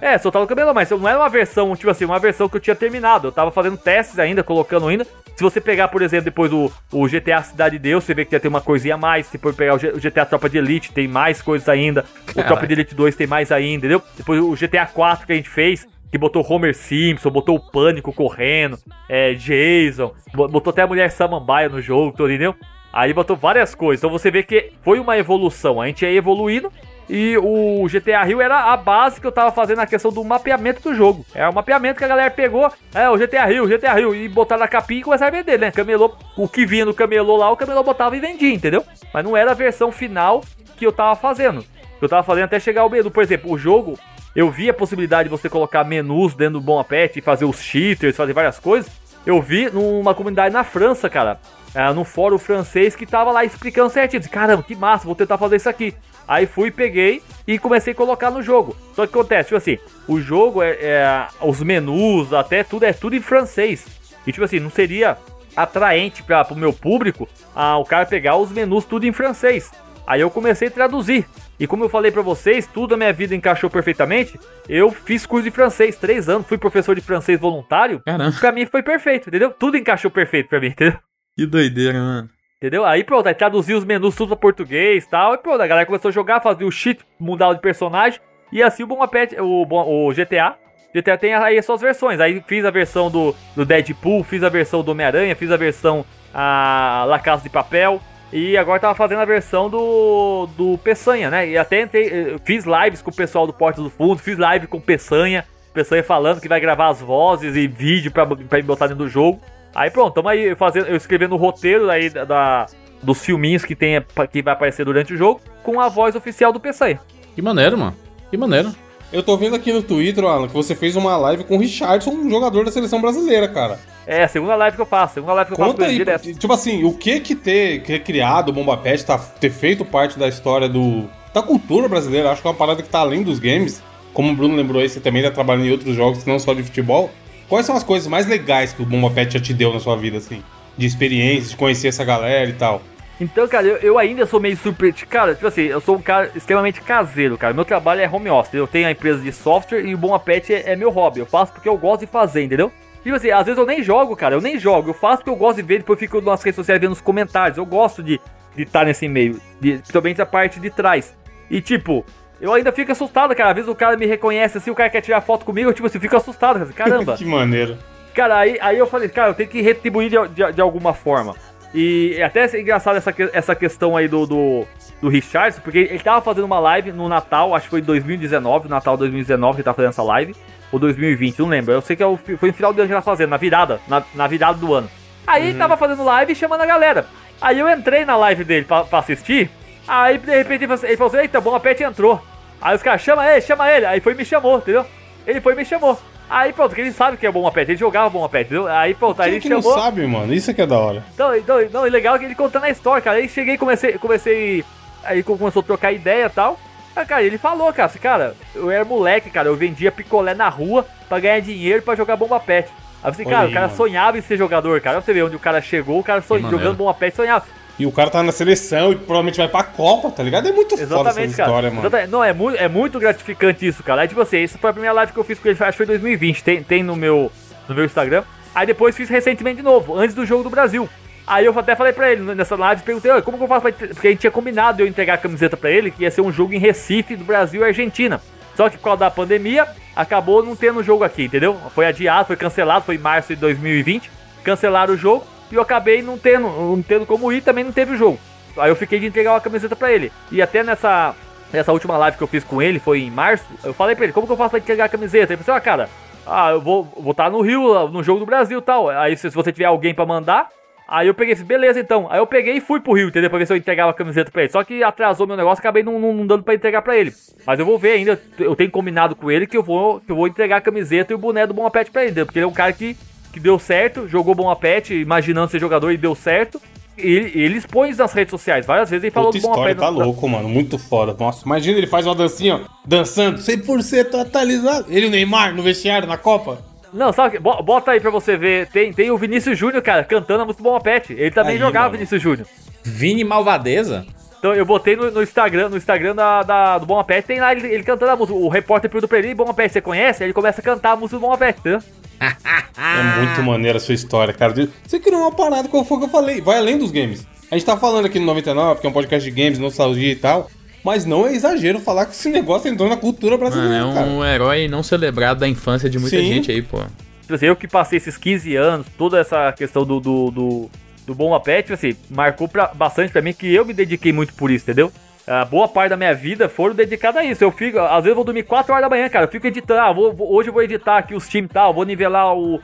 É, 0.00 0.16
soltaram 0.18 0.44
no 0.44 0.48
camelô, 0.48 0.72
mas 0.72 0.90
não 0.90 1.06
era 1.08 1.18
uma 1.18 1.28
versão, 1.28 1.74
tipo 1.76 1.90
assim, 1.90 2.04
uma 2.04 2.18
versão 2.18 2.48
que 2.48 2.56
eu 2.56 2.60
tinha 2.60 2.74
terminado. 2.76 3.28
Eu 3.28 3.32
tava 3.32 3.50
fazendo 3.50 3.76
testes 3.76 4.18
ainda, 4.18 4.42
colocando 4.42 4.88
ainda. 4.88 5.04
Se 5.36 5.42
você 5.42 5.60
pegar, 5.60 5.88
por 5.88 6.00
exemplo, 6.00 6.24
depois 6.24 6.50
o, 6.52 6.72
o 6.92 7.06
GTA 7.06 7.42
Cidade 7.42 7.76
de 7.76 7.82
Deus, 7.82 8.04
você 8.04 8.14
vê 8.14 8.24
que 8.24 8.32
já 8.32 8.40
tem 8.40 8.48
uma 8.48 8.60
coisinha 8.62 8.94
a 8.94 8.98
mais. 8.98 9.26
Se 9.26 9.36
for 9.36 9.52
pegar 9.54 9.74
o, 9.74 9.78
G- 9.78 9.90
o 9.90 10.00
GTA 10.00 10.24
Tropa 10.24 10.48
de 10.48 10.56
Elite, 10.56 10.92
tem 10.92 11.06
mais 11.06 11.42
coisas 11.42 11.68
ainda. 11.68 12.04
O 12.34 12.42
Tropa 12.42 12.66
de 12.66 12.72
Elite 12.72 12.94
2 12.94 13.14
tem 13.14 13.26
mais 13.26 13.52
ainda, 13.52 13.78
entendeu? 13.86 14.02
Depois 14.16 14.40
o 14.40 14.54
GTA 14.54 14.86
4 14.86 15.26
que 15.26 15.32
a 15.32 15.36
gente 15.36 15.50
fez, 15.50 15.86
que 16.10 16.16
botou 16.16 16.42
Homer 16.48 16.74
Simpson, 16.74 17.28
botou 17.30 17.56
o 17.56 17.60
Pânico 17.60 18.12
correndo, 18.14 18.78
é, 19.10 19.34
Jason, 19.34 20.14
bo- 20.32 20.48
botou 20.48 20.70
até 20.70 20.82
a 20.82 20.86
mulher 20.86 21.10
Samambaia 21.10 21.68
no 21.68 21.82
jogo, 21.82 22.14
entendeu? 22.24 22.54
Aí 22.92 23.12
botou 23.12 23.36
várias 23.36 23.74
coisas. 23.74 24.00
Então 24.02 24.08
você 24.10 24.30
vê 24.30 24.42
que 24.42 24.72
foi 24.82 24.98
uma 24.98 25.18
evolução. 25.18 25.82
A 25.82 25.86
gente 25.86 26.02
ia 26.02 26.10
evoluindo. 26.12 26.72
E 27.08 27.36
o 27.38 27.86
GTA 27.88 28.24
Rio 28.24 28.40
era 28.40 28.72
a 28.72 28.76
base 28.76 29.20
que 29.20 29.26
eu 29.26 29.32
tava 29.32 29.52
fazendo 29.52 29.78
na 29.78 29.86
questão 29.86 30.10
do 30.10 30.24
mapeamento 30.24 30.82
do 30.82 30.94
jogo. 30.94 31.24
É 31.34 31.48
o 31.48 31.54
mapeamento 31.54 31.98
que 31.98 32.04
a 32.04 32.08
galera 32.08 32.30
pegou. 32.30 32.70
É, 32.92 33.08
o 33.08 33.16
GTA 33.16 33.44
Rio, 33.44 33.66
GTA 33.66 33.94
Rio. 33.94 34.14
E 34.14 34.28
botaram 34.28 34.60
na 34.60 34.68
capinha 34.68 35.00
e 35.00 35.04
começaram 35.04 35.36
a 35.36 35.38
vender, 35.38 35.58
né? 35.58 35.70
Camelô, 35.70 36.16
o 36.36 36.48
que 36.48 36.66
vinha 36.66 36.84
no 36.84 36.92
camelô 36.92 37.36
lá, 37.36 37.50
o 37.50 37.56
camelô 37.56 37.82
botava 37.82 38.16
e 38.16 38.20
vendia, 38.20 38.52
entendeu? 38.52 38.84
Mas 39.14 39.24
não 39.24 39.36
era 39.36 39.52
a 39.52 39.54
versão 39.54 39.92
final 39.92 40.42
que 40.76 40.84
eu 40.84 40.92
tava 40.92 41.14
fazendo. 41.14 41.64
Eu 42.00 42.08
tava 42.08 42.22
fazendo 42.22 42.44
até 42.44 42.58
chegar 42.58 42.82
ao 42.82 42.90
menu. 42.90 43.10
Por 43.10 43.22
exemplo, 43.22 43.52
o 43.52 43.56
jogo, 43.56 43.98
eu 44.34 44.50
vi 44.50 44.68
a 44.68 44.74
possibilidade 44.74 45.28
de 45.28 45.30
você 45.30 45.48
colocar 45.48 45.84
menus 45.84 46.34
dentro 46.34 46.54
do 46.54 46.60
Bom 46.60 46.78
Apet 46.78 47.18
e 47.18 47.22
fazer 47.22 47.44
os 47.44 47.60
cheaters, 47.60 48.16
fazer 48.16 48.32
várias 48.32 48.58
coisas. 48.58 48.90
Eu 49.24 49.40
vi 49.40 49.70
numa 49.70 50.14
comunidade 50.14 50.52
na 50.52 50.62
França, 50.62 51.08
cara. 51.08 51.40
É, 51.76 51.92
num 51.92 52.04
fórum 52.04 52.38
francês 52.38 52.96
que 52.96 53.04
tava 53.04 53.30
lá 53.30 53.44
explicando 53.44 53.90
certinho. 53.90 54.20
Disse, 54.20 54.32
Caramba, 54.32 54.62
que 54.62 54.74
massa, 54.74 55.04
vou 55.04 55.14
tentar 55.14 55.36
fazer 55.36 55.56
isso 55.56 55.68
aqui. 55.68 55.94
Aí 56.26 56.46
fui, 56.46 56.70
peguei 56.70 57.22
e 57.46 57.58
comecei 57.58 57.92
a 57.92 57.96
colocar 57.96 58.30
no 58.30 58.42
jogo. 58.42 58.74
Só 58.94 59.06
que 59.06 59.12
acontece, 59.14 59.48
tipo 59.48 59.56
assim, 59.58 59.78
o 60.08 60.18
jogo 60.18 60.62
é, 60.62 60.70
é- 60.80 61.26
os 61.42 61.62
menus, 61.62 62.32
até 62.32 62.64
tudo 62.64 62.84
é 62.84 62.92
tudo 62.94 63.14
em 63.14 63.20
francês. 63.20 63.86
E 64.26 64.32
tipo 64.32 64.42
assim, 64.44 64.58
não 64.58 64.70
seria 64.70 65.18
atraente 65.54 66.22
para 66.22 66.44
pro 66.44 66.56
meu 66.56 66.72
público 66.72 67.28
ah, 67.54 67.76
o 67.78 67.84
cara 67.84 68.04
pegar 68.06 68.36
os 68.36 68.50
menus 68.50 68.84
tudo 68.84 69.06
em 69.06 69.12
francês. 69.12 69.70
Aí 70.06 70.20
eu 70.20 70.30
comecei 70.30 70.68
a 70.68 70.70
traduzir. 70.70 71.26
E 71.58 71.66
como 71.66 71.84
eu 71.84 71.88
falei 71.88 72.10
pra 72.10 72.22
vocês, 72.22 72.66
tudo 72.66 72.94
a 72.94 72.96
minha 72.96 73.12
vida 73.12 73.34
encaixou 73.34 73.68
perfeitamente. 73.68 74.38
Eu 74.68 74.90
fiz 74.90 75.26
curso 75.26 75.44
de 75.44 75.50
francês, 75.50 75.96
três 75.96 76.28
anos, 76.28 76.46
fui 76.46 76.56
professor 76.58 76.94
de 76.94 77.00
francês 77.00 77.38
voluntário. 77.38 78.00
Caramba. 78.04 78.36
Pra 78.38 78.52
mim 78.52 78.66
foi 78.66 78.82
perfeito, 78.82 79.28
entendeu? 79.28 79.50
Tudo 79.50 79.76
encaixou 79.76 80.10
perfeito 80.10 80.48
pra 80.48 80.60
mim, 80.60 80.68
entendeu? 80.76 80.98
Que 81.36 81.46
doideira, 81.46 81.98
mano. 81.98 82.30
Entendeu? 82.56 82.86
Aí 82.86 83.04
pronto, 83.04 83.26
aí 83.26 83.34
traduziu 83.34 83.76
os 83.76 83.84
menus 83.84 84.16
tudo 84.16 84.28
pra 84.28 84.36
português 84.36 85.04
e 85.04 85.08
tal. 85.08 85.34
E 85.34 85.38
pronto, 85.38 85.60
a 85.60 85.66
galera 85.66 85.86
começou 85.86 86.08
a 86.08 86.12
jogar, 86.12 86.40
fazia 86.40 86.66
o 86.66 86.72
cheat, 86.72 87.00
mudar 87.20 87.52
de 87.52 87.60
personagem. 87.60 88.18
E 88.50 88.62
assim 88.62 88.82
o 88.82 88.86
Bom 88.86 89.02
Apet, 89.02 89.36
o, 89.38 89.62
o 89.62 90.14
GTA. 90.14 90.56
GTA 90.94 91.18
tem 91.18 91.34
aí 91.34 91.58
as 91.58 91.66
suas 91.66 91.82
versões. 91.82 92.18
Aí 92.18 92.42
fiz 92.46 92.64
a 92.64 92.70
versão 92.70 93.10
do, 93.10 93.34
do 93.54 93.66
Deadpool, 93.66 94.24
fiz 94.24 94.42
a 94.42 94.48
versão 94.48 94.82
do 94.82 94.92
Homem-Aranha, 94.92 95.36
fiz 95.36 95.50
a 95.50 95.56
versão 95.56 96.06
a 96.32 97.04
La 97.06 97.18
Casa 97.18 97.42
de 97.42 97.50
Papel. 97.50 98.00
E 98.32 98.56
agora 98.56 98.80
tava 98.80 98.94
fazendo 98.94 99.20
a 99.20 99.24
versão 99.26 99.68
do, 99.68 100.48
do 100.56 100.78
Peçanha, 100.78 101.30
né? 101.30 101.48
E 101.48 101.58
até 101.58 101.82
entrei, 101.82 102.08
eh, 102.08 102.36
fiz 102.44 102.64
lives 102.64 103.00
com 103.00 103.10
o 103.10 103.14
pessoal 103.14 103.46
do 103.46 103.52
Porta 103.52 103.80
do 103.80 103.90
Fundo, 103.90 104.18
fiz 104.18 104.36
live 104.36 104.66
com 104.66 104.78
o 104.78 104.80
Peçanha. 104.80 105.44
Peçanha 105.72 106.02
falando 106.02 106.40
que 106.40 106.48
vai 106.48 106.58
gravar 106.58 106.88
as 106.88 107.00
vozes 107.00 107.54
e 107.54 107.68
vídeo 107.68 108.10
pra, 108.10 108.26
pra 108.26 108.58
me 108.58 108.62
botar 108.62 108.86
dentro 108.86 109.04
do 109.04 109.08
jogo. 109.08 109.40
Aí 109.76 109.90
pronto, 109.90 110.14
tamo 110.14 110.28
aí 110.28 110.54
fazendo, 110.56 110.86
eu 110.86 110.96
escrevendo 110.96 111.34
o 111.34 111.38
roteiro 111.38 111.90
aí 111.90 112.08
da, 112.08 112.24
da- 112.24 112.66
dos 113.02 113.20
filminhos 113.20 113.64
que, 113.64 113.76
tem, 113.76 114.02
que 114.32 114.40
vai 114.42 114.54
aparecer 114.54 114.84
durante 114.86 115.12
o 115.12 115.16
jogo 115.16 115.40
com 115.62 115.78
a 115.80 115.88
voz 115.88 116.16
oficial 116.16 116.50
do 116.52 116.58
Peçanha. 116.58 116.98
Que 117.34 117.42
maneiro, 117.42 117.76
mano. 117.76 117.94
Que 118.30 118.36
maneiro. 118.38 118.74
Eu 119.12 119.22
tô 119.22 119.36
vendo 119.36 119.54
aqui 119.54 119.72
no 119.72 119.82
Twitter, 119.82 120.24
Alan, 120.24 120.48
que 120.48 120.54
você 120.54 120.74
fez 120.74 120.96
uma 120.96 121.16
live 121.16 121.44
com 121.44 121.56
o 121.56 121.60
Richardson, 121.60 122.10
um 122.10 122.28
jogador 122.30 122.64
da 122.64 122.72
seleção 122.72 123.00
brasileira, 123.00 123.46
cara. 123.48 123.78
É, 124.06 124.24
a 124.24 124.28
segunda 124.28 124.56
live 124.56 124.76
que 124.76 124.82
eu 124.82 124.86
faço, 124.86 125.14
segunda 125.14 125.34
live 125.34 125.48
que 125.48 125.52
eu 125.54 125.58
faço 125.58 125.70
Conta 125.72 125.84
aí, 125.86 125.96
direto. 125.96 126.34
tipo 126.34 126.52
assim, 126.52 126.82
o 126.82 126.92
que 126.92 127.20
que 127.20 127.34
ter, 127.34 127.82
ter 127.82 128.00
criado 128.02 128.48
o 128.48 128.52
Bomba 128.52 128.76
Pet, 128.76 129.04
tá, 129.04 129.18
ter 129.18 129.50
feito 129.50 129.84
parte 129.84 130.18
da 130.18 130.26
história 130.26 130.68
do 130.68 131.04
da 131.34 131.42
cultura 131.42 131.86
brasileira. 131.86 132.30
Acho 132.30 132.40
que 132.40 132.48
é 132.48 132.50
uma 132.50 132.56
parada 132.56 132.82
que 132.82 132.88
tá 132.88 133.00
além 133.00 133.22
dos 133.22 133.38
games. 133.38 133.82
Como 134.14 134.32
o 134.32 134.34
Bruno 134.34 134.56
lembrou 134.56 134.80
aí, 134.80 134.88
você 134.88 134.98
também 135.00 135.22
tá 135.22 135.30
trabalhando 135.30 135.66
em 135.66 135.70
outros 135.70 135.94
jogos, 135.94 136.24
não 136.24 136.38
só 136.38 136.54
de 136.54 136.62
futebol. 136.62 137.10
Quais 137.48 137.64
são 137.64 137.76
as 137.76 137.84
coisas 137.84 138.08
mais 138.08 138.26
legais 138.26 138.72
que 138.72 138.82
o 138.82 138.86
Bomba 138.86 139.10
Pet 139.10 139.32
já 139.32 139.40
te 139.40 139.54
deu 139.54 139.72
na 139.72 139.80
sua 139.80 139.96
vida, 139.96 140.18
assim? 140.18 140.42
De 140.76 140.86
experiência, 140.86 141.50
de 141.50 141.56
conhecer 141.56 141.88
essa 141.88 142.04
galera 142.04 142.50
e 142.50 142.54
tal. 142.54 142.82
Então, 143.20 143.48
cara, 143.48 143.66
eu, 143.66 143.76
eu 143.76 143.98
ainda 143.98 144.26
sou 144.26 144.38
meio 144.38 144.56
surpreendido. 144.56 145.08
Cara, 145.08 145.34
tipo 145.34 145.46
assim, 145.46 145.62
eu 145.62 145.80
sou 145.80 145.96
um 145.96 146.02
cara 146.02 146.30
extremamente 146.34 146.80
caseiro, 146.80 147.38
cara. 147.38 147.54
Meu 147.54 147.64
trabalho 147.64 148.00
é 148.00 148.08
home 148.08 148.28
office. 148.28 148.54
Eu 148.54 148.66
tenho 148.66 148.86
a 148.86 148.90
empresa 148.90 149.20
de 149.20 149.32
software 149.32 149.80
e 149.80 149.94
o 149.94 149.98
Bom 149.98 150.18
Pet 150.18 150.52
é, 150.52 150.72
é 150.72 150.76
meu 150.76 150.90
hobby. 150.90 151.20
Eu 151.20 151.26
faço 151.26 151.52
porque 151.52 151.68
eu 151.68 151.78
gosto 151.78 152.00
de 152.00 152.06
fazer, 152.06 152.42
entendeu? 152.42 152.70
Tipo 153.02 153.16
assim, 153.16 153.30
às 153.30 153.46
vezes 153.46 153.58
eu 153.58 153.64
nem 153.64 153.82
jogo, 153.82 154.14
cara. 154.16 154.34
Eu 154.34 154.40
nem 154.40 154.58
jogo. 154.58 154.90
Eu 154.90 154.94
faço 154.94 155.18
porque 155.18 155.30
eu 155.30 155.36
gosto 155.36 155.56
de 155.56 155.62
ver, 155.62 155.78
depois 155.78 155.96
eu 155.96 156.08
fico 156.08 156.20
nas 156.20 156.42
redes 156.42 156.56
sociais 156.56 156.80
vendo 156.80 156.92
os 156.92 157.00
comentários. 157.00 157.56
Eu 157.56 157.64
gosto 157.64 158.02
de 158.02 158.20
estar 158.56 158.80
de 158.80 158.86
nesse 158.86 159.08
meio. 159.08 159.40
De, 159.60 159.78
principalmente 159.78 160.20
a 160.20 160.26
parte 160.26 160.60
de 160.60 160.68
trás. 160.68 161.14
E 161.50 161.62
tipo, 161.62 162.04
eu 162.40 162.52
ainda 162.52 162.72
fico 162.72 162.92
assustado, 162.92 163.34
cara. 163.34 163.50
Às 163.50 163.56
vezes 163.56 163.70
o 163.70 163.74
cara 163.74 163.96
me 163.96 164.06
reconhece 164.06 164.58
assim, 164.58 164.70
o 164.70 164.74
cara 164.74 164.90
quer 164.90 165.00
tirar 165.00 165.20
foto 165.20 165.44
comigo, 165.44 165.70
eu 165.70 165.74
tipo 165.74 165.86
assim, 165.86 166.00
fico 166.00 166.16
assustado, 166.16 166.58
cara. 166.72 166.90
Caramba. 166.90 167.16
que 167.18 167.24
maneiro. 167.24 167.76
Cara, 168.14 168.38
aí, 168.38 168.58
aí 168.60 168.78
eu 168.78 168.86
falei, 168.86 169.08
cara, 169.08 169.30
eu 169.30 169.34
tenho 169.34 169.48
que 169.48 169.60
retribuir 169.60 170.08
de, 170.10 170.28
de, 170.28 170.52
de 170.52 170.60
alguma 170.60 170.94
forma. 170.94 171.34
E 171.74 172.22
até 172.22 172.46
é 172.46 172.60
engraçado 172.60 172.96
essa, 172.96 173.14
essa 173.32 173.54
questão 173.54 173.96
aí 173.96 174.08
do, 174.08 174.26
do, 174.26 174.64
do 175.02 175.08
Richardson, 175.08 175.60
porque 175.60 175.78
ele 175.78 175.98
tava 175.98 176.22
fazendo 176.22 176.44
uma 176.44 176.58
live 176.58 176.92
no 176.92 177.08
Natal, 177.08 177.54
acho 177.54 177.64
que 177.64 177.70
foi 177.70 177.82
2019, 177.82 178.68
Natal 178.68 178.96
2019 178.96 179.56
que 179.56 179.60
ele 179.60 179.64
tava 179.64 179.76
fazendo 179.76 179.90
essa 179.90 180.02
live, 180.02 180.34
ou 180.72 180.78
2020, 180.78 181.38
não 181.40 181.48
lembro. 181.48 181.72
Eu 181.72 181.82
sei 181.82 181.94
que 181.94 182.02
é 182.02 182.16
foi 182.38 182.48
no 182.48 182.54
final 182.54 182.72
do 182.72 182.80
ano 182.80 182.88
que 182.88 182.94
ele 182.94 183.02
tava 183.02 183.04
fazendo, 183.04 183.30
na 183.30 183.36
virada, 183.36 183.80
na, 183.86 184.02
na 184.14 184.26
virada 184.26 184.58
do 184.58 184.72
ano. 184.72 184.88
Aí 185.26 185.42
uhum. 185.42 185.48
ele 185.48 185.58
tava 185.58 185.76
fazendo 185.76 186.04
live 186.04 186.32
e 186.32 186.36
chamando 186.36 186.62
a 186.62 186.66
galera. 186.66 187.06
Aí 187.40 187.58
eu 187.58 187.68
entrei 187.68 188.04
na 188.04 188.16
live 188.16 188.44
dele 188.44 188.64
pra, 188.64 188.84
pra 188.84 189.00
assistir, 189.00 189.50
aí 189.86 190.18
de 190.18 190.30
repente 190.30 190.64
ele 190.64 190.96
falou 190.96 191.12
assim, 191.12 191.18
eita, 191.18 191.40
bom, 191.40 191.54
a 191.54 191.60
Pet 191.60 191.82
entrou. 191.82 192.22
Aí 192.60 192.74
os 192.74 192.82
caras, 192.82 193.02
chama 193.02 193.30
ele, 193.30 193.40
chama 193.40 193.70
ele. 193.70 193.86
Aí 193.86 194.00
foi 194.00 194.12
e 194.12 194.16
me 194.16 194.24
chamou, 194.24 194.58
entendeu? 194.58 194.84
Ele 195.26 195.40
foi 195.40 195.52
e 195.52 195.56
me 195.56 195.64
chamou. 195.64 195.98
Aí 196.28 196.52
pronto, 196.52 196.74
que 196.74 196.80
ele 196.80 196.92
sabe 196.92 197.16
que 197.16 197.26
é 197.26 197.30
bom 197.30 197.48
pet, 197.52 197.70
ele 197.70 197.78
jogava 197.78 198.10
bom 198.10 198.28
pet, 198.28 198.46
entendeu? 198.46 198.66
Aí 198.66 198.94
pronto, 198.94 199.22
aí 199.22 199.32
ele 199.32 199.40
que 199.40 199.48
chamou. 199.48 199.76
não 199.76 199.82
sabe, 199.82 200.04
mano, 200.06 200.34
isso 200.34 200.50
é 200.50 200.54
que 200.54 200.62
é 200.62 200.66
da 200.66 200.76
hora. 200.76 201.04
Não, 201.16 201.30
não, 201.30 201.70
não, 201.70 201.86
e 201.86 201.90
legal 201.90 202.16
é 202.16 202.18
que 202.18 202.24
ele 202.24 202.34
contando 202.34 202.64
a 202.64 202.70
história, 202.70 203.00
cara. 203.00 203.18
Aí 203.18 203.28
cheguei, 203.28 203.56
comecei, 203.56 203.92
comecei. 203.92 204.64
Aí 205.04 205.22
começou 205.22 205.60
a 205.60 205.64
trocar 205.64 205.92
ideia 205.92 206.26
e 206.26 206.30
tal. 206.30 206.58
Aí, 206.96 207.06
cara, 207.06 207.22
ele 207.22 207.38
falou, 207.38 207.72
cara, 207.72 207.86
assim, 207.86 207.98
cara, 208.00 208.34
eu 208.54 208.70
era 208.70 208.84
moleque, 208.84 209.30
cara, 209.30 209.48
eu 209.48 209.54
vendia 209.54 209.92
picolé 209.92 210.34
na 210.34 210.48
rua 210.48 210.84
pra 211.08 211.20
ganhar 211.20 211.40
dinheiro 211.40 211.82
pra 211.82 211.94
jogar 211.94 212.16
bomba 212.16 212.40
pet. 212.40 212.68
Aí 213.04 213.14
você, 213.14 213.24
cara, 213.24 213.42
aí, 213.42 213.50
o 213.50 213.52
cara 213.52 213.66
mano. 213.66 213.76
sonhava 213.76 214.18
em 214.18 214.22
ser 214.22 214.36
jogador, 214.36 214.80
cara. 214.80 215.00
Você 215.00 215.12
vê 215.12 215.22
onde 215.22 215.36
o 215.36 215.40
cara 215.40 215.60
chegou, 215.60 216.00
o 216.00 216.04
cara 216.04 216.22
sonha, 216.22 216.50
jogando 216.50 216.76
bomba 216.76 216.94
pet 216.94 217.14
sonhava. 217.14 217.44
E 217.78 217.84
o 217.84 217.92
cara 217.92 218.08
tá 218.08 218.22
na 218.22 218.32
seleção 218.32 218.92
e 218.92 218.96
provavelmente 218.96 219.36
vai 219.36 219.48
pra 219.48 219.62
Copa, 219.62 220.10
tá 220.10 220.22
ligado? 220.22 220.48
É 220.48 220.52
muito 220.52 220.74
Exatamente, 220.74 220.96
foda 220.96 221.20
essa 221.20 221.42
história, 221.42 221.70
mano. 221.70 221.82
Exatamente. 221.82 222.10
Não, 222.10 222.24
é 222.24 222.32
muito, 222.32 222.58
é 222.58 222.68
muito 222.68 222.98
gratificante 222.98 223.66
isso, 223.66 223.82
cara. 223.82 224.02
Aí, 224.02 224.08
tipo 224.08 224.20
assim, 224.20 224.38
essa 224.38 224.56
foi 224.56 224.70
a 224.70 224.72
primeira 224.72 224.94
live 224.94 225.12
que 225.12 225.18
eu 225.18 225.24
fiz 225.24 225.38
com 225.38 225.48
ele, 225.48 225.58
acho 225.60 225.72
que 225.72 225.76
foi 225.76 225.84
em 225.84 225.88
2020. 225.88 226.42
Tem, 226.42 226.62
tem 226.62 226.82
no, 226.82 226.96
meu, 226.96 227.30
no 227.68 227.74
meu 227.74 227.84
Instagram. 227.84 228.24
Aí 228.54 228.66
depois 228.66 228.96
fiz 228.96 229.10
recentemente 229.10 229.58
de 229.58 229.62
novo, 229.62 229.98
antes 229.98 230.14
do 230.14 230.24
jogo 230.24 230.42
do 230.42 230.48
Brasil. 230.48 230.88
Aí 231.26 231.44
eu 231.44 231.58
até 231.58 231.76
falei 231.76 231.92
pra 231.92 232.10
ele 232.12 232.34
nessa 232.34 232.56
live, 232.56 232.82
perguntei, 232.82 233.10
como 233.20 233.36
que 233.36 233.44
eu 233.44 233.48
faço 233.48 233.62
pra... 233.62 233.72
Porque 233.72 234.06
a 234.06 234.10
gente 234.10 234.20
tinha 234.20 234.30
combinado 234.30 234.80
eu 234.80 234.86
entregar 234.86 235.14
a 235.14 235.18
camiseta 235.18 235.56
pra 235.56 235.70
ele, 235.70 235.90
que 235.90 236.04
ia 236.04 236.10
ser 236.10 236.22
um 236.22 236.32
jogo 236.32 236.54
em 236.54 236.58
Recife, 236.58 237.16
do 237.16 237.24
Brasil 237.24 237.60
e 237.60 237.64
Argentina. 237.64 238.22
Só 238.56 238.70
que 238.70 238.78
por 238.78 238.84
causa 238.84 239.00
da 239.00 239.10
pandemia, 239.10 239.66
acabou 239.94 240.42
não 240.42 240.56
tendo 240.56 240.82
jogo 240.82 241.04
aqui, 241.04 241.24
entendeu? 241.24 241.58
Foi 241.74 241.84
adiado, 241.84 242.28
foi 242.28 242.36
cancelado, 242.36 242.86
foi 242.86 242.94
em 242.94 242.98
março 242.98 243.34
de 243.34 243.40
2020. 243.40 244.10
Cancelaram 244.42 244.94
o 244.94 244.96
jogo 244.96 245.26
e 245.50 245.54
eu 245.54 245.62
acabei 245.62 246.02
não 246.02 246.18
tendo, 246.18 246.48
não 246.48 246.82
tendo 246.82 247.06
como 247.06 247.32
ir, 247.32 247.40
também 247.40 247.64
não 247.64 247.72
teve 247.72 247.94
o 247.94 247.96
jogo. 247.96 248.18
Aí 248.56 248.70
eu 248.70 248.76
fiquei 248.76 248.98
de 248.98 249.06
entregar 249.06 249.32
uma 249.32 249.40
camiseta 249.40 249.76
pra 249.76 249.92
ele. 249.92 250.10
E 250.30 250.40
até 250.40 250.62
nessa, 250.62 251.14
nessa 251.52 251.72
última 251.72 251.96
live 251.98 252.16
que 252.16 252.22
eu 252.22 252.28
fiz 252.28 252.44
com 252.44 252.60
ele, 252.60 252.78
foi 252.78 253.00
em 253.02 253.10
março, 253.10 253.44
eu 253.62 253.74
falei 253.74 253.94
pra 253.94 254.04
ele, 254.04 254.12
como 254.12 254.26
que 254.26 254.32
eu 254.32 254.36
faço 254.36 254.50
pra 254.50 254.58
entregar 254.58 254.84
a 254.86 254.88
camiseta? 254.88 255.32
Ele 255.32 255.42
falou 255.42 255.58
assim, 255.58 255.62
ah, 255.62 255.76
cara, 255.76 255.88
ah, 256.26 256.50
eu 256.50 256.60
vou 256.60 256.88
estar 257.10 257.24
tá 257.24 257.30
no 257.30 257.40
Rio, 257.40 257.88
no 257.88 258.02
jogo 258.02 258.20
do 258.20 258.26
Brasil 258.26 258.58
e 258.58 258.62
tal. 258.62 258.88
Aí 258.88 259.16
se, 259.16 259.30
se 259.30 259.36
você 259.36 259.52
tiver 259.52 259.66
alguém 259.66 259.94
pra 259.94 260.06
mandar, 260.06 260.48
Aí 260.88 261.08
eu 261.08 261.14
peguei 261.14 261.34
assim, 261.34 261.44
beleza 261.44 261.80
então. 261.80 262.06
Aí 262.10 262.18
eu 262.18 262.26
peguei 262.26 262.56
e 262.56 262.60
fui 262.60 262.78
pro 262.78 262.92
Rio, 262.92 263.08
entendeu? 263.08 263.28
Pra 263.28 263.38
ver 263.38 263.46
se 263.46 263.52
eu 263.52 263.56
entregava 263.56 263.90
a 263.90 263.94
camiseta 263.94 264.30
pra 264.30 264.42
ele. 264.42 264.52
Só 264.52 264.62
que 264.62 264.84
atrasou 264.84 265.26
meu 265.26 265.36
negócio, 265.36 265.60
acabei 265.60 265.82
não, 265.82 265.98
não, 265.98 266.12
não, 266.12 266.26
dando 266.26 266.44
pra 266.44 266.54
entregar 266.54 266.80
pra 266.82 266.96
ele. 266.96 267.12
Mas 267.44 267.58
eu 267.58 267.66
vou 267.66 267.76
ver 267.76 267.92
ainda, 267.92 268.20
eu 268.38 268.54
tenho 268.54 268.70
combinado 268.70 269.16
com 269.16 269.30
ele 269.30 269.46
que 269.46 269.56
eu 269.56 269.64
vou, 269.64 270.00
que 270.00 270.12
eu 270.12 270.16
vou 270.16 270.28
entregar 270.28 270.58
a 270.58 270.60
camiseta 270.60 271.12
e 271.12 271.16
o 271.16 271.18
boné 271.18 271.44
do 271.46 271.54
Bom 271.54 271.66
Apete 271.66 271.90
pra 271.90 272.02
ele, 272.02 272.12
entendeu? 272.12 272.26
Porque 272.26 272.38
ele 272.38 272.44
é 272.44 272.48
um 272.48 272.52
cara 272.52 272.72
que, 272.72 272.96
que 273.36 273.40
deu 273.40 273.58
certo, 273.58 274.08
jogou 274.08 274.34
Bom 274.34 274.50
Apete, 274.50 274.94
imaginando 274.94 275.50
ser 275.50 275.60
jogador 275.60 275.92
e 275.92 275.96
deu 275.96 276.14
certo 276.14 276.60
ele, 276.98 277.30
ele 277.34 277.58
expõe 277.58 277.94
nas 277.94 278.12
redes 278.12 278.30
sociais. 278.30 278.64
Várias 278.64 278.90
vezes 278.90 279.04
ele 279.04 279.10
falou 279.10 279.30
Puta 279.30 279.46
do 279.46 279.50
história 279.50 279.74
tá 279.74 279.88
louco, 279.88 280.28
mano. 280.28 280.48
Muito 280.48 280.78
foda. 280.78 281.14
Nossa, 281.18 281.44
imagina 281.44 281.78
ele 281.78 281.86
faz 281.86 282.06
uma 282.06 282.14
dancinha, 282.14 282.56
ó, 282.56 282.60
dançando, 282.84 283.38
100% 283.38 284.14
atualizado. 284.18 284.86
Ele 284.88 285.06
e 285.06 285.08
o 285.08 285.10
Neymar 285.10 285.54
no 285.54 285.62
vestiário, 285.62 286.08
na 286.08 286.16
Copa. 286.16 286.58
Não, 286.92 287.12
sabe, 287.12 287.38
bota 287.38 287.90
aí 287.90 288.00
pra 288.00 288.10
você 288.10 288.36
ver. 288.36 288.68
Tem, 288.68 288.92
tem 288.92 289.10
o 289.10 289.18
Vinícius 289.18 289.58
Júnior, 289.58 289.82
cara, 289.82 290.02
cantando 290.04 290.42
a 290.42 290.46
música 290.46 290.62
do 290.62 290.70
Bom 290.70 290.80
Pet. 290.80 291.12
Ele 291.12 291.30
também 291.30 291.54
aí, 291.54 291.58
jogava 291.58 291.86
mano. 291.86 291.98
Vinícius 291.98 292.22
Júnior. 292.22 292.46
Vini 292.82 293.24
Malvadeza? 293.24 294.06
Então 294.38 294.54
eu 294.54 294.64
botei 294.64 294.96
no, 294.96 295.10
no, 295.10 295.22
Instagram, 295.22 295.68
no 295.68 295.76
Instagram 295.76 296.14
da, 296.14 296.42
da 296.42 296.78
do 296.78 296.86
Bom 296.86 297.02
Pet, 297.02 297.26
tem 297.26 297.40
lá 297.40 297.52
ele, 297.52 297.66
ele, 297.66 297.82
cantando 297.82 298.12
a 298.12 298.16
música. 298.16 298.38
O 298.38 298.48
repórter 298.48 298.90
perguntou 298.90 299.08
pra 299.08 299.18
ele, 299.18 299.34
Bom 299.34 299.52
Pet, 299.52 299.72
você 299.72 299.80
conhece? 299.80 300.22
Aí 300.22 300.26
ele 300.26 300.34
começa 300.34 300.60
a 300.60 300.64
cantar 300.64 300.92
a 300.92 300.96
música 300.96 301.18
do 301.18 301.26
Bom 301.26 301.36
Pet, 301.36 301.58
entendeu? 301.58 301.80
é 302.20 303.18
muito 303.18 303.42
maneira 303.42 303.78
a 303.78 303.80
sua 303.80 303.94
história, 303.94 304.32
cara. 304.32 304.54
Você 304.86 304.98
criou 304.98 305.20
uma 305.20 305.32
parada, 305.32 305.68
qual 305.68 305.84
foi 305.84 305.98
que 305.98 306.04
eu 306.04 306.08
falei? 306.08 306.40
Vai 306.40 306.58
além 306.58 306.78
dos 306.78 306.90
games. 306.90 307.26
A 307.50 307.56
gente 307.56 307.66
tá 307.66 307.76
falando 307.76 308.06
aqui 308.06 308.18
no 308.18 308.26
99, 308.26 308.80
que 308.80 308.86
é 308.86 308.90
um 308.90 308.92
podcast 308.92 309.28
de 309.28 309.42
games, 309.42 309.58
nostalgia 309.58 310.12
e 310.12 310.16
tal. 310.16 310.50
Mas 310.82 311.04
não 311.04 311.26
é 311.26 311.34
exagero 311.34 311.80
falar 311.80 312.06
que 312.06 312.12
esse 312.12 312.28
negócio 312.28 312.70
entrou 312.70 312.88
na 312.88 312.96
cultura 312.96 313.36
brasileira. 313.36 313.86
Mano, 313.86 313.98
é 313.98 314.02
um 314.02 314.20
cara. 314.20 314.34
herói 314.34 314.68
não 314.68 314.82
celebrado 314.82 315.40
da 315.40 315.48
infância 315.48 315.90
de 315.90 315.98
muita 315.98 316.16
Sim. 316.16 316.26
gente 316.26 316.50
aí, 316.50 316.62
pô. 316.62 316.78
Tipo 317.22 317.34
assim, 317.34 317.46
eu 317.46 317.56
que 317.56 317.66
passei 317.66 317.96
esses 317.96 318.16
15 318.16 318.54
anos, 318.54 318.86
toda 318.96 319.18
essa 319.18 319.50
questão 319.52 319.84
do, 319.84 319.98
do, 319.98 320.30
do, 320.30 320.70
do 321.14 321.40
Pet, 321.40 321.62
tipo 321.62 321.74
assim, 321.74 321.96
marcou 322.10 322.48
pra, 322.48 322.68
bastante 322.68 323.12
pra 323.12 323.22
mim 323.22 323.32
que 323.32 323.52
eu 323.52 323.64
me 323.64 323.72
dediquei 323.72 324.12
muito 324.12 324.34
por 324.34 324.50
isso, 324.50 324.64
entendeu? 324.64 324.92
A 325.26 325.44
boa 325.44 325.66
parte 325.66 325.90
da 325.90 325.96
minha 325.96 326.14
vida 326.14 326.48
foram 326.48 326.72
dedicadas 326.72 327.20
a 327.20 327.24
isso. 327.24 327.42
Eu 327.42 327.50
fico, 327.50 327.80
às 327.80 327.96
vezes 327.96 328.10
eu 328.10 328.14
vou 328.14 328.24
dormir 328.24 328.44
4 328.44 328.72
horas 328.72 328.84
da 328.84 328.88
manhã, 328.88 329.08
cara. 329.08 329.24
Eu 329.24 329.30
fico 329.30 329.46
editando, 329.46 329.80
ah, 329.80 329.92
vou, 329.92 330.14
hoje 330.32 330.50
eu 330.50 330.52
vou 330.52 330.62
editar 330.62 330.98
aqui 330.98 331.16
os 331.16 331.28
times 331.28 331.50
e 331.50 331.52
tal, 331.52 331.74
vou 331.74 331.84
nivelar 331.84 332.36
o, 332.36 332.60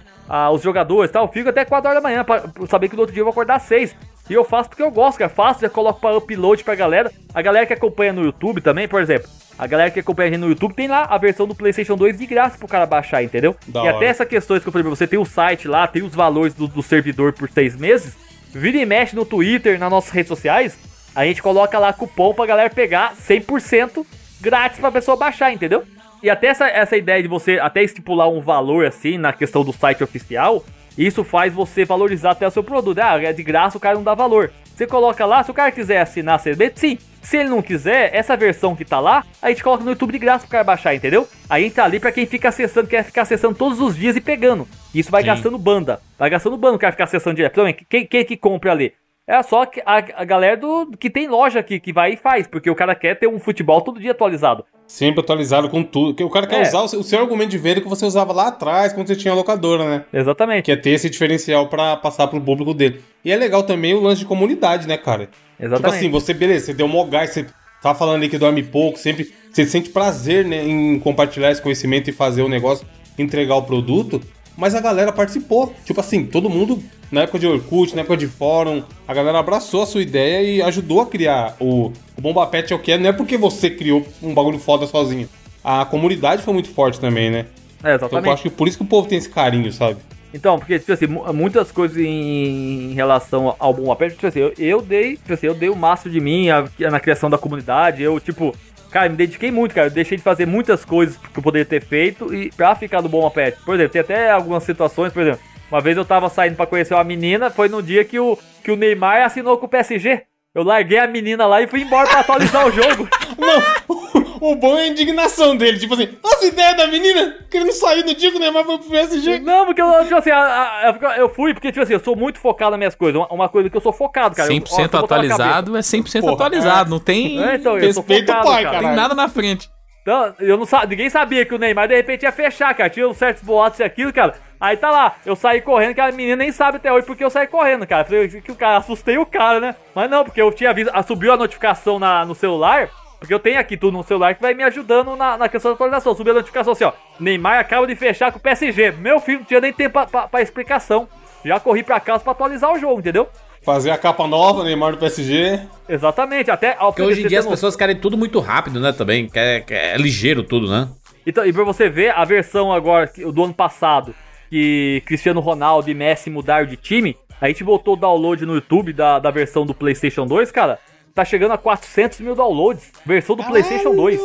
os 0.53 0.63
jogadores 0.63 1.11
e 1.11 1.13
tal. 1.13 1.25
Eu 1.25 1.33
fico 1.33 1.49
até 1.49 1.65
4 1.65 1.91
horas 1.91 2.01
da 2.01 2.09
manhã 2.09 2.23
pra, 2.23 2.41
pra, 2.43 2.67
saber 2.69 2.89
que 2.89 2.95
no 2.95 3.01
outro 3.01 3.13
dia 3.13 3.21
eu 3.21 3.25
vou 3.25 3.33
acordar 3.33 3.57
às 3.57 3.63
6. 3.63 3.97
E 4.31 4.33
eu 4.33 4.45
faço 4.45 4.69
porque 4.69 4.83
eu 4.83 4.93
gosto, 4.93 5.19
cara. 5.19 5.29
Faço, 5.29 5.61
já 5.61 5.69
coloco 5.69 6.01
pra 6.01 6.17
upload 6.17 6.63
pra 6.63 6.77
galera. 6.77 7.11
A 7.35 7.43
galera 7.43 7.67
que 7.67 7.73
acompanha 7.73 8.13
no 8.13 8.23
YouTube 8.23 8.61
também, 8.61 8.87
por 8.87 9.03
exemplo. 9.03 9.29
A 9.59 9.67
galera 9.67 9.91
que 9.91 10.01
acompanha 10.01 10.29
a 10.29 10.33
gente 10.33 10.41
no 10.41 10.49
YouTube 10.49 10.75
tem 10.75 10.87
lá 10.87 11.05
a 11.05 11.19
versão 11.19 11.47
do 11.47 11.55
PlayStation 11.55 11.97
2 11.97 12.19
de 12.19 12.27
graça 12.27 12.57
pro 12.57 12.69
cara 12.69 12.87
baixar, 12.87 13.23
entendeu? 13.25 13.57
Da 13.67 13.81
e 13.81 13.83
hora. 13.89 13.97
até 13.97 14.07
essa 14.07 14.25
questão 14.25 14.59
que 14.59 14.67
eu 14.67 14.73
falei 14.73 14.85
pra 14.85 14.97
você, 14.97 15.07
tem 15.07 15.19
o 15.19 15.25
site 15.25 15.67
lá, 15.67 15.87
tem 15.87 16.03
os 16.03 16.15
valores 16.15 16.55
do, 16.55 16.69
do 16.69 16.83
servidor 16.83 17.33
por 17.33 17.51
seis 17.51 17.77
meses. 17.77 18.17
Vira 18.53 18.79
e 18.79 18.87
mexe 18.87 19.17
no 19.17 19.25
Twitter, 19.25 19.79
nas 19.79 19.91
nossas 19.91 20.11
redes 20.11 20.29
sociais. 20.29 20.79
A 21.15 21.25
gente 21.25 21.43
coloca 21.43 21.79
lá 21.79 21.93
cupom 21.93 22.35
pra 22.35 22.47
galera 22.47 22.71
pegar 22.71 23.15
100% 23.15 24.05
grátis 24.41 24.79
pra 24.79 24.91
pessoa 24.91 25.17
baixar, 25.17 25.53
entendeu? 25.53 25.85
E 26.23 26.31
até 26.31 26.49
essa, 26.49 26.69
essa 26.69 26.97
ideia 26.97 27.23
de 27.23 27.29
você 27.29 27.59
até 27.59 27.83
estipular 27.83 28.29
um 28.29 28.41
valor 28.41 28.87
assim 28.87 29.19
na 29.19 29.33
questão 29.33 29.65
do 29.65 29.73
site 29.73 30.05
oficial, 30.05 30.65
isso 30.97 31.25
faz 31.25 31.53
você 31.53 31.85
valorizar 31.85 32.33
até 32.33 32.47
o 32.47 32.51
seu 32.51 32.63
produto. 32.63 32.99
Ah, 32.99 33.21
é 33.21 33.33
de 33.33 33.43
graça, 33.43 33.77
o 33.77 33.81
cara 33.81 33.97
não 33.97 34.05
dá 34.05 34.15
valor. 34.15 34.53
Você 34.75 34.87
coloca 34.87 35.25
lá, 35.27 35.43
se 35.43 35.51
o 35.51 35.55
cara 35.55 35.73
quiser 35.73 36.01
assinar 36.01 36.37
a 36.37 36.39
sim. 36.75 36.99
Se 37.23 37.37
ele 37.37 37.49
não 37.49 37.63
quiser, 37.63 38.11
essa 38.13 38.37
versão 38.37 38.75
que 38.75 38.85
tá 38.85 38.99
lá, 38.99 39.25
a 39.41 39.49
gente 39.49 39.63
coloca 39.63 39.85
no 39.85 39.91
YouTube 39.91 40.13
de 40.13 40.19
graça 40.19 40.41
pro 40.41 40.51
cara 40.51 40.65
baixar, 40.65 40.95
entendeu? 40.95 41.27
A 41.49 41.61
gente 41.61 41.75
tá 41.75 41.85
ali 41.85 42.01
pra 42.01 42.11
quem 42.11 42.27
fica 42.27 42.49
acessando, 42.49 42.89
quer 42.89 43.05
ficar 43.05 43.23
acessando 43.23 43.55
todos 43.55 43.81
os 43.81 43.97
dias 43.97 44.17
e 44.17 44.21
pegando. 44.21 44.67
Isso 44.93 45.11
vai 45.11 45.23
Sim. 45.23 45.29
gastando 45.29 45.57
banda. 45.57 46.01
Vai 46.19 46.29
gastando 46.29 46.57
banda 46.57 46.77
o 46.77 46.79
cara 46.79 46.93
ficar 46.93 47.05
acessando 47.05 47.37
direto. 47.37 47.53
Então, 47.53 47.85
quem, 47.89 48.07
quem 48.07 48.25
que 48.25 48.37
compra 48.37 48.73
ali? 48.73 48.93
É 49.25 49.41
só 49.45 49.63
a, 49.63 49.97
a 49.97 50.25
galera 50.25 50.57
do 50.57 50.91
que 50.99 51.09
tem 51.09 51.29
loja 51.29 51.61
aqui 51.61 51.79
que 51.79 51.93
vai 51.93 52.15
e 52.15 52.17
faz, 52.17 52.49
porque 52.49 52.69
o 52.69 52.75
cara 52.75 52.93
quer 52.93 53.17
ter 53.17 53.29
um 53.29 53.39
futebol 53.39 53.81
todo 53.81 54.01
dia 54.01 54.11
atualizado. 54.11 54.65
Sempre 54.85 55.21
atualizado 55.21 55.71
com 55.71 55.83
tudo. 55.85 56.27
O 56.27 56.29
cara 56.29 56.47
quer 56.47 56.59
é. 56.59 56.63
usar 56.63 56.83
o 56.83 56.89
seu, 56.89 57.01
o 57.01 57.05
seu, 57.05 57.21
argumento 57.21 57.51
de 57.51 57.57
venda 57.57 57.81
que 57.81 57.89
você 57.89 58.05
usava 58.05 58.33
lá 58.33 58.49
atrás, 58.49 58.93
quando 58.93 59.07
você 59.07 59.15
tinha 59.15 59.33
a 59.33 59.37
locadora, 59.37 59.89
né? 59.89 60.05
Exatamente. 60.13 60.65
Que 60.65 60.73
é 60.73 60.77
ter 60.77 60.91
esse 60.91 61.09
diferencial 61.09 61.69
para 61.69 61.97
passar 61.97 62.27
pro 62.27 62.41
público 62.41 62.75
dele. 62.75 63.01
E 63.25 63.31
é 63.31 63.37
legal 63.37 63.63
também 63.63 63.95
o 63.95 64.01
lance 64.01 64.21
de 64.21 64.27
comunidade, 64.27 64.89
né, 64.89 64.99
cara? 64.99 65.31
Exatamente. 65.63 65.83
Tipo 65.83 65.89
assim, 65.89 66.11
você, 66.11 66.35
beleza, 66.35 66.67
você 66.67 66.75
deu 66.75 66.87
um 66.87 67.09
gás, 67.09 67.31
você 67.31 67.47
tava 67.81 67.99
falando 67.99 68.23
aí 68.23 68.29
que 68.29 68.37
dorme 68.37 68.63
pouco, 68.63 68.99
sempre. 68.99 69.33
Você 69.51 69.65
sente 69.65 69.91
prazer, 69.91 70.45
né, 70.45 70.63
em 70.67 70.99
compartilhar 70.99 71.51
esse 71.51 71.63
conhecimento 71.63 72.11
e 72.11 72.13
fazer 72.13 72.43
o 72.43 72.49
negócio, 72.49 72.87
entregar 73.19 73.55
o 73.57 73.63
produto 73.63 74.21
mas 74.57 74.75
a 74.75 74.81
galera 74.81 75.13
participou. 75.13 75.75
Tipo 75.85 76.01
assim, 76.01 76.25
todo 76.25 76.51
mundo, 76.51 76.83
na 77.11 77.23
época 77.23 77.39
de 77.39 77.47
Orkut, 77.47 77.95
na 77.95 78.03
época 78.03 78.17
de 78.17 78.27
fórum, 78.27 78.83
a 79.07 79.15
galera 79.15 79.39
abraçou 79.39 79.83
a 79.83 79.87
sua 79.87 80.03
ideia 80.03 80.43
e 80.43 80.63
ajudou 80.63 81.01
a 81.01 81.07
criar 81.07 81.57
o, 81.59 81.93
o 82.17 82.21
Bomba 82.21 82.47
Pet 82.47 82.73
é 82.73 82.77
o 82.77 82.79
que 82.79 82.93
é. 82.93 82.99
Não 82.99 83.09
é 83.09 83.13
porque 83.13 83.37
você 83.37 83.71
criou 83.71 84.07
um 84.23 84.35
bagulho 84.35 84.59
foda 84.59 84.87
sozinho. 84.87 85.29
A 85.65 85.85
comunidade 85.85 86.43
foi 86.43 86.53
muito 86.53 86.69
forte 86.69 87.01
também, 87.01 87.31
né? 87.31 87.47
É, 87.83 87.95
exatamente. 87.95 88.07
Então 88.07 88.25
eu 88.25 88.33
acho 88.33 88.43
que 88.43 88.51
por 88.51 88.69
isso 88.69 88.77
que 88.77 88.85
o 88.85 88.87
povo 88.87 89.09
tem 89.09 89.19
esse 89.19 89.29
carinho, 89.29 89.73
sabe? 89.73 89.97
Então, 90.35 90.59
porque, 90.59 90.79
tipo 90.79 90.93
assim, 90.93 91.07
muitas 91.07 91.71
coisas 91.71 91.99
em, 91.99 92.93
relação 92.95 93.55
ao 93.59 93.75
bom 93.75 93.87
papel, 93.89 94.11
tipo 94.11 94.27
assim, 94.27 94.41
eu, 94.41 94.55
eu 94.59 94.81
dei, 94.81 95.17
tipo 95.17 95.33
assim, 95.33 95.47
eu 95.47 95.55
dei 95.55 95.69
o 95.69 95.77
máximo 95.77 96.13
de 96.13 96.21
mim 96.21 96.49
a, 96.49 96.65
na 96.91 96.99
criação 96.99 97.29
da 97.29 97.37
comunidade, 97.37 98.03
eu, 98.03 98.19
tipo, 98.19 98.55
cara, 98.91 99.09
me 99.09 99.17
dediquei 99.17 99.51
muito, 99.51 99.75
cara, 99.75 99.89
eu 99.89 99.91
deixei 99.91 100.17
de 100.17 100.23
fazer 100.23 100.47
muitas 100.47 100.85
coisas 100.85 101.17
que 101.17 101.39
eu 101.39 101.43
poderia 101.43 101.67
ter 101.67 101.83
feito 101.83 102.35
e 102.35 102.51
pra 102.51 102.75
ficar 102.75 103.01
do 103.01 103.09
bom 103.09 103.29
pet. 103.31 103.59
Por 103.65 103.75
exemplo, 103.75 103.93
tem 103.93 104.01
até 104.01 104.31
algumas 104.31 104.63
situações, 104.63 105.13
por 105.13 105.23
exemplo, 105.23 105.41
uma 105.71 105.81
vez 105.81 105.97
eu 105.97 106.05
tava 106.05 106.29
saindo 106.29 106.57
para 106.57 106.67
conhecer 106.67 106.95
uma 106.95 107.05
menina, 107.05 107.51
foi 107.51 107.69
no 107.69 107.83
dia 107.83 108.05
que 108.05 108.19
o, 108.19 108.39
que 108.63 108.71
o 108.71 108.77
Neymar 108.77 109.23
assinou 109.23 109.59
com 109.59 109.67
o 109.67 109.69
PSG. 109.69 110.23
Eu 110.55 110.63
larguei 110.63 110.99
a 110.99 111.07
menina 111.07 111.47
lá 111.47 111.63
e 111.63 111.67
fui 111.67 111.81
embora 111.81 112.07
pra 112.09 112.21
atualizar 112.21 112.67
o 112.67 112.71
jogo. 112.71 113.09
Não, 113.41 114.12
o 114.51 114.57
bom 114.57 114.77
é 114.77 114.83
a 114.83 114.89
indignação 114.89 115.57
dele. 115.57 115.79
Tipo 115.79 115.95
assim, 115.95 116.09
as 116.25 116.43
ideias 116.43 116.77
da 116.77 116.87
menina 116.87 117.37
querendo 117.51 117.73
sair 117.73 118.05
no 118.05 118.15
dia 118.15 118.31
que 118.31 118.37
o 118.37 118.41
Neymar 118.41 118.65
foi 118.65 118.79
pro 118.79 118.91
PSG. 118.91 119.39
Não, 119.41 119.65
porque 119.65 119.81
eu, 119.81 120.03
tipo 120.03 120.17
assim, 120.17 120.31
a, 120.31 120.91
a, 120.91 121.19
eu 121.19 121.29
fui, 121.29 121.55
porque, 121.55 121.71
tipo 121.71 121.83
assim, 121.83 121.93
eu 121.93 122.01
sou 122.01 122.17
muito 122.17 122.39
focado 122.41 122.73
nas 122.73 122.79
minhas 122.79 122.95
coisas. 122.95 123.21
Uma, 123.21 123.29
uma 123.33 123.49
coisa 123.49 123.71
que 123.71 123.77
eu 123.77 123.81
sou 123.81 123.93
focado, 123.93 124.35
cara. 124.35 124.49
100% 124.49 124.93
eu, 124.93 125.01
ó, 125.01 125.05
atualizado 125.05 125.77
é 125.77 125.81
100% 125.81 126.21
Porra, 126.21 126.33
atualizado. 126.33 126.89
É. 126.89 126.91
Não 126.91 126.99
tem. 126.99 127.43
É, 127.43 127.55
então, 127.55 127.79
sou 127.93 128.03
focado, 128.03 128.49
pai, 128.49 128.65
cara. 128.65 128.83
Não 128.83 128.89
tem 128.89 128.97
nada 128.97 129.15
na 129.15 129.29
frente. 129.29 129.71
Então, 130.03 130.35
eu 130.41 130.57
não 130.57 130.67
sabia, 130.67 130.89
ninguém 130.89 131.09
sabia 131.09 131.47
que 131.47 131.55
o 131.55 131.59
Neymar 131.59 131.87
de 131.87 131.95
repente 131.95 132.25
ia 132.25 132.33
fechar, 132.33 132.75
cara. 132.75 132.91
Tinha 132.91 133.09
uns 133.09 133.17
certos 133.17 133.43
boatos 133.45 133.79
e 133.79 133.85
aquilo, 133.85 134.13
cara. 134.13 134.35
Aí 134.61 134.77
tá 134.77 134.91
lá, 134.91 135.17
eu 135.25 135.35
saí 135.35 135.61
correndo, 135.61 135.95
que 135.95 136.01
a 136.01 136.11
menina 136.13 136.37
nem 136.37 136.53
sabe 136.53 136.77
até 136.77 136.93
hoje 136.93 137.07
porque 137.07 137.25
eu 137.25 137.31
saí 137.31 137.47
correndo, 137.47 137.87
cara. 137.87 138.05
Falei 138.05 138.29
que 138.29 138.51
o 138.53 138.55
cara, 138.55 138.77
assustei 138.77 139.19
o 139.19 139.27
cara, 139.27 139.61
né? 139.61 139.77
Mas 139.95 140.11
não, 140.11 140.25
porque 140.25 140.41
eu 140.41 140.53
tinha 140.53 140.73
visto, 140.73 140.91
subiu 141.07 141.33
a 141.33 141.37
notificação 141.37 141.99
na, 141.99 142.25
no 142.25 142.35
celular, 142.35 142.89
porque 143.23 143.33
eu 143.33 143.39
tenho 143.39 143.61
aqui 143.61 143.77
tudo 143.77 143.97
no 143.97 144.03
celular 144.03 144.35
que 144.35 144.43
vai 144.43 144.53
me 144.53 144.65
ajudando 144.65 145.15
na, 145.15 145.39
na 145.39 145.49
questão 145.49 145.71
da 145.71 145.75
atualização. 145.77 146.13
Subiu 146.13 146.33
a 146.33 146.37
notificação 146.37 146.73
assim, 146.73 146.83
ó. 146.83 146.93
Neymar 147.21 147.61
acaba 147.61 147.87
de 147.87 147.95
fechar 147.95 148.33
com 148.33 148.39
o 148.39 148.43
PSG. 148.43 148.91
Meu 148.99 149.21
filho, 149.21 149.39
não 149.39 149.47
tinha 149.47 149.61
nem 149.61 149.73
tempo 149.73 149.93
pra, 149.93 150.07
pra, 150.07 150.27
pra 150.27 150.43
explicação. 150.43 151.09
Já 151.45 151.61
corri 151.61 151.85
pra 151.85 152.01
casa 152.01 152.25
pra 152.25 152.33
atualizar 152.33 152.73
o 152.73 152.79
jogo, 152.81 152.99
entendeu? 152.99 153.29
Fazer 153.65 153.93
a 153.93 153.97
capa 153.97 154.27
nova, 154.27 154.65
Neymar 154.65 154.91
do 154.91 154.99
PSG. 154.99 155.61
Exatamente, 155.89 156.51
até. 156.51 156.73
Porque 156.73 157.01
hoje 157.01 157.23
em 157.23 157.29
dia 157.29 157.39
as 157.39 157.47
pessoas 157.47 157.77
querem 157.77 157.95
tudo 157.95 158.19
muito 158.19 158.41
rápido, 158.41 158.81
né? 158.81 158.91
Também. 158.91 159.29
Quer, 159.29 159.65
quer, 159.65 159.95
é 159.95 159.97
ligeiro 159.97 160.43
tudo, 160.43 160.69
né? 160.69 160.89
Então, 161.25 161.47
e 161.47 161.53
pra 161.53 161.63
você 161.63 161.89
ver, 161.89 162.11
a 162.11 162.25
versão 162.25 162.73
agora 162.73 163.09
do 163.33 163.45
ano 163.45 163.55
passado, 163.55 164.13
que 164.51 165.01
Cristiano 165.07 165.39
Ronaldo 165.39 165.89
e 165.89 165.95
Messi 165.95 166.29
mudaram 166.29 166.67
de 166.67 166.77
time, 166.77 167.17
a 167.41 167.47
gente 167.47 167.63
botou 167.63 167.95
o 167.95 167.97
download 167.97 168.45
no 168.45 168.55
YouTube 168.55 168.93
da, 168.93 169.21
da 169.21 169.31
versão 169.31 169.65
do 169.65 169.73
PlayStation 169.73 170.27
2, 170.27 170.51
cara. 170.51 170.81
Tá 171.15 171.25
chegando 171.25 171.53
a 171.53 171.59
400 171.59 172.21
mil 172.21 172.35
downloads. 172.35 172.91
Versão 173.05 173.37
do 173.37 173.43
Caralho! 173.43 173.65
PlayStation 173.65 173.95
2. 173.95 174.21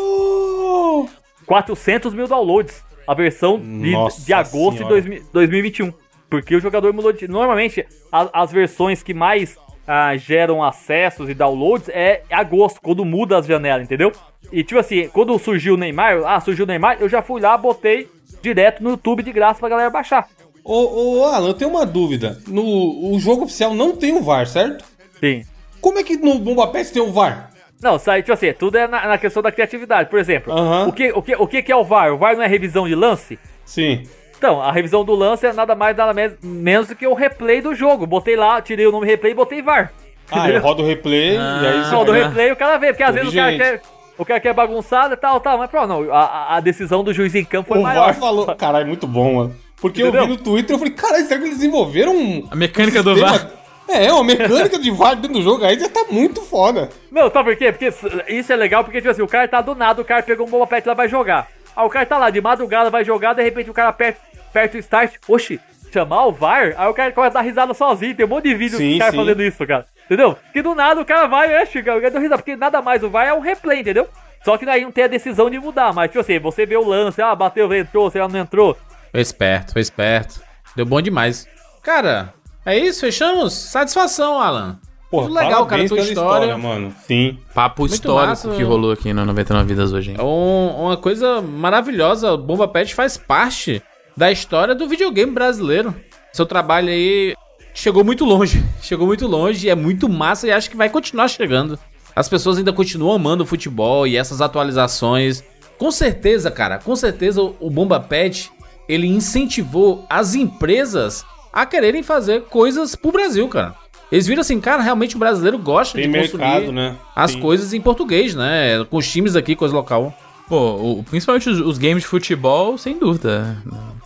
400 1.46 2.14
mil 2.14 2.28
downloads. 2.28 2.84
A 3.08 3.14
versão 3.14 3.60
de, 3.60 3.94
de 4.26 4.34
agosto 4.34 4.80
senhora. 4.80 5.02
de 5.02 5.20
2021. 5.32 5.94
Porque 6.30 6.56
o 6.56 6.60
jogador 6.60 6.92
mudou 6.94 7.14
de. 7.14 7.28
Normalmente, 7.28 7.86
a, 8.12 8.42
as 8.42 8.52
versões 8.52 9.02
que 9.02 9.14
mais 9.14 9.58
ah, 9.88 10.16
geram 10.18 10.62
acessos 10.62 11.30
e 11.30 11.34
downloads 11.34 11.88
é 11.90 12.24
agosto, 12.30 12.82
quando 12.82 13.06
muda 13.06 13.38
as 13.38 13.46
janelas, 13.46 13.84
entendeu? 13.84 14.12
E 14.52 14.64
tipo 14.64 14.80
assim, 14.80 15.08
quando 15.08 15.38
surgiu 15.40 15.76
o 15.76 15.78
Neymar, 15.78 16.22
ah, 16.26 16.40
surgiu 16.42 16.66
o 16.66 16.68
Neymar, 16.68 16.98
eu 17.00 17.08
já 17.08 17.22
fui 17.22 17.40
lá, 17.40 17.58
botei 17.58 18.10
direto 18.42 18.84
no 18.84 18.92
YouTube 18.92 19.24
de 19.24 19.32
graça 19.32 19.60
pra 19.60 19.70
galera 19.70 19.90
baixar. 19.90 20.28
Ô, 20.64 21.20
ô 21.20 21.26
Alan, 21.26 21.48
eu 21.48 21.54
tenho 21.54 21.70
uma 21.70 21.86
dúvida. 21.86 22.38
No 22.46 23.14
o 23.14 23.18
jogo 23.20 23.46
oficial 23.46 23.74
não 23.74 23.96
tem 23.96 24.14
o 24.14 24.22
VAR, 24.22 24.46
certo? 24.46 24.84
Sim. 25.20 25.46
Como 25.88 26.00
é 26.00 26.04
que 26.04 26.18
no 26.18 26.38
Bomba 26.38 26.68
Pet 26.68 26.92
tem 26.92 27.02
o 27.02 27.14
VAR? 27.14 27.50
Não, 27.82 27.98
sai, 27.98 28.22
tipo 28.22 28.34
assim, 28.34 28.52
tudo 28.52 28.78
é 28.78 28.90
na, 28.90 29.08
na 29.08 29.18
questão 29.18 29.42
da 29.42 29.54
criatividade. 29.54 30.10
Por 30.10 30.20
exemplo, 30.20 30.54
o, 30.86 30.92
que, 30.92 31.14
o, 31.14 31.22
que, 31.22 31.34
o 31.34 31.48
que 31.48 31.72
é 31.72 31.76
o 31.78 31.86
VAR? 31.86 32.14
O 32.14 32.18
VAR 32.18 32.36
não 32.36 32.44
é 32.44 32.48
revisão 32.48 32.86
de 32.86 32.94
lance? 32.94 33.40
Sim. 33.64 34.04
Então, 34.38 34.62
a 34.62 34.70
revisão 34.70 35.06
do 35.06 35.16
lance 35.16 35.48
é 35.48 35.54
nada 35.54 35.76
mais, 35.76 35.96
nada 35.96 36.14
menos 36.44 36.90
do 36.90 36.96
que 36.96 37.08
o 37.08 37.14
replay 37.14 37.62
do 37.62 37.74
jogo. 37.74 38.06
Botei 38.06 38.36
lá, 38.36 38.62
tirei 38.62 38.86
o 38.86 38.92
nome 38.92 39.08
replay 39.08 39.32
e 39.32 39.36
botei 39.36 39.62
VAR. 39.62 39.94
Ah, 40.30 40.50
eu 40.50 40.60
rodo 40.60 40.84
o 40.84 40.86
replay 40.86 41.38
ah, 41.38 41.62
e 41.64 41.68
aí 41.68 41.86
você. 41.86 41.96
Roda 41.96 42.12
o 42.12 42.14
replay 42.14 42.50
e 42.50 42.52
o 42.52 42.58
cara 42.58 42.78
vê, 42.78 42.88
porque 42.88 43.04
às 43.04 43.16
vezes 43.16 43.32
o 43.32 43.36
cara 43.36 43.56
quer 43.56 43.82
o 44.18 44.26
cara 44.26 44.40
quer 44.42 44.54
bagunçado 44.54 45.14
e 45.14 45.18
tal, 45.18 45.40
tal, 45.40 45.58
mas 45.58 45.70
pronto, 45.70 45.88
não, 45.88 46.14
a, 46.14 46.58
a 46.58 46.60
decisão 46.60 47.02
do 47.02 47.14
juiz 47.14 47.34
em 47.34 47.46
campo 47.46 47.70
foi 47.70 47.78
o 47.78 47.84
maior. 47.84 48.02
O 48.02 48.06
VAR 48.08 48.16
falou, 48.16 48.56
caralho, 48.58 48.84
é 48.84 48.88
muito 48.88 49.08
bom, 49.08 49.36
mano. 49.36 49.56
Porque 49.80 50.02
Entendeu? 50.02 50.24
eu 50.24 50.28
vi 50.28 50.34
no 50.34 50.38
Twitter, 50.38 50.76
eu 50.76 50.80
falei, 50.80 50.94
caralho, 50.94 51.26
será 51.26 51.40
que 51.40 51.46
eles 51.46 51.60
desenvolveram 51.60 52.14
um... 52.14 52.46
A 52.52 52.56
mecânica 52.58 53.00
um 53.00 53.04
do 53.04 53.16
VAR. 53.16 53.58
É, 53.90 54.12
uma 54.12 54.24
mecânica 54.24 54.78
de 54.78 54.92
VAR 54.92 55.16
dentro 55.16 55.38
do 55.38 55.42
jogo 55.42 55.64
aí 55.64 55.80
já 55.80 55.90
tá 55.90 56.06
muito 56.10 56.42
foda. 56.42 56.90
Não, 57.12 57.32
sabe 57.32 57.52
por 57.52 57.58
quê? 57.58 57.72
Porque 57.72 57.94
isso 58.28 58.52
é 58.52 58.56
legal, 58.56 58.84
porque, 58.84 59.00
tipo 59.00 59.10
assim, 59.10 59.22
o 59.22 59.28
cara 59.28 59.48
tá 59.48 59.62
do 59.62 59.74
nada, 59.74 60.02
o 60.02 60.06
cara 60.06 60.22
pegou 60.22 60.46
um 60.46 60.50
bomba 60.50 60.68
pet 60.68 60.86
lá 60.86 60.94
vai 60.94 61.08
jogar. 61.08 61.48
Aí 61.76 61.86
o 61.86 61.90
cara 61.90 62.06
tá 62.06 62.18
lá, 62.18 62.30
de 62.30 62.42
madrugada 62.42 62.90
vai 62.90 63.06
jogar, 63.06 63.34
de 63.34 63.44
repente 63.44 63.70
o 63.70 63.74
cara 63.74 63.90
aperta, 63.90 64.20
aperta 64.50 64.78
o 64.78 64.80
start, 64.80 65.16
oxi, 65.28 65.60
chamar 65.92 66.26
o 66.26 66.32
VAR? 66.32 66.74
Aí 66.78 66.88
o 66.88 66.94
cara 66.94 67.12
começa 67.12 67.38
a 67.38 67.42
dar 67.42 67.48
risada 67.48 67.74
sozinho, 67.74 68.16
tem 68.16 68.26
um 68.26 68.30
monte 68.30 68.46
de 68.46 68.56
vídeo 68.56 68.78
sim, 68.78 68.94
do 68.94 69.00
cara 69.00 69.12
sim. 69.12 69.18
fazendo 69.18 69.44
isso, 69.44 69.66
cara. 69.66 69.86
Entendeu? 70.06 70.38
Que 70.52 70.62
do 70.62 70.74
nada 70.76 71.02
o 71.02 71.06
cara 71.06 71.28
vai, 71.28 71.54
é, 71.54 71.66
chega, 71.66 71.96
o 71.96 72.02
cara 72.02 72.12
dá 72.12 72.20
risada, 72.20 72.38
porque 72.38 72.56
nada 72.56 72.82
mais 72.82 73.04
o 73.04 73.10
VAR 73.10 73.28
é 73.28 73.34
um 73.34 73.40
replay, 73.40 73.82
entendeu? 73.82 74.08
Só 74.44 74.58
que 74.58 74.68
aí 74.70 74.84
não 74.84 74.92
tem 74.92 75.04
a 75.04 75.08
decisão 75.08 75.50
de 75.50 75.60
mudar, 75.60 75.94
mas 75.94 76.10
tipo 76.10 76.22
assim, 76.22 76.40
você 76.40 76.66
vê 76.66 76.78
o 76.78 76.88
lance, 76.88 77.22
ah, 77.22 77.36
bateu, 77.36 77.74
entrou, 77.74 78.10
sei 78.10 78.22
lá, 78.22 78.28
não 78.28 78.40
entrou. 78.40 78.78
Foi 79.12 79.22
esperto, 79.22 79.74
foi 79.74 79.82
esperto. 79.82 80.42
Deu 80.76 80.86
bom 80.86 81.02
demais. 81.02 81.48
Cara, 81.84 82.34
é 82.68 82.78
isso, 82.78 83.02
fechamos? 83.02 83.54
Satisfação, 83.54 84.40
Alan. 84.40 84.80
Pô, 85.10 85.26
legal, 85.28 85.66
cara, 85.66 85.88
tua 85.88 86.00
história. 86.00 86.12
história. 86.12 86.58
mano. 86.58 86.94
Sim. 87.06 87.38
Papo 87.54 87.84
Muito 87.84 87.94
histórico 87.94 88.28
massa, 88.28 88.50
que 88.50 88.62
rolou 88.62 88.92
aqui 88.92 89.14
no 89.14 89.26
99 89.26 89.68
Vidas 89.68 89.94
hoje, 89.94 90.12
hein? 90.12 90.18
É 90.20 90.24
um, 90.24 90.86
uma 90.86 90.98
coisa 90.98 91.42
maravilhosa. 91.42 92.34
O 92.34 92.38
Bomba 92.38 92.68
Pet 92.68 92.94
faz 92.94 93.16
parte 93.16 93.82
da 94.18 94.30
história 94.32 94.76
do 94.76 94.88
videogame 94.88 95.32
brasileiro. 95.32 95.96
Seu 96.34 96.46
trabalho 96.46 96.90
aí 96.90 97.36
chegou 97.74 98.04
muito 98.04 98.26
longe. 98.26 98.62
Chegou 98.82 99.08
muito 99.08 99.28
longe, 99.28 99.70
é 99.70 99.76
muito 99.76 100.10
massa 100.10 100.48
e 100.48 100.52
acho 100.52 100.70
que 100.70 100.78
vai 100.78 100.90
continuar 100.90 101.28
chegando. 101.28 101.80
As 102.16 102.28
pessoas 102.28 102.58
ainda 102.58 102.74
continuam 102.74 103.14
amando 103.14 103.44
o 103.44 103.48
futebol 103.48 104.08
e 104.08 104.18
essas 104.18 104.42
atualizações. 104.42 105.44
Com 105.78 105.92
certeza, 105.92 106.50
cara, 106.50 106.80
com 106.80 106.96
certeza 106.96 107.42
o 107.42 107.70
Bomba 107.70 108.00
Pet 108.00 108.52
ele 108.90 109.08
incentivou 109.08 110.06
as 110.10 110.36
empresas 110.36 111.26
a 111.52 111.66
quererem 111.66 112.04
fazer 112.04 112.44
coisas 112.44 112.96
pro 112.96 113.12
Brasil, 113.12 113.48
cara. 113.48 113.76
Eles 114.12 114.26
viram 114.26 114.42
assim, 114.42 114.60
cara, 114.60 114.82
realmente 114.82 115.16
o 115.16 115.20
brasileiro 115.20 115.58
gosta 115.58 115.96
Tem 115.96 116.04
de 116.04 116.10
mercado, 116.10 116.72
né? 116.72 116.96
as 117.16 117.32
Sim. 117.32 117.42
coisas 117.42 117.74
em 117.74 117.82
português, 117.82 118.34
né? 118.36 118.86
Com 118.90 118.98
os 118.98 119.12
times 119.12 119.36
aqui, 119.36 119.56
coisa 119.56 119.76
local. 119.76 120.16
Pô, 120.48 120.76
o, 120.76 121.04
principalmente 121.04 121.50
os, 121.50 121.60
os, 121.60 121.78
games 121.78 122.04
de 122.04 122.08
futebol, 122.08 122.78
sem 122.78 122.98
dúvida. 122.98 123.62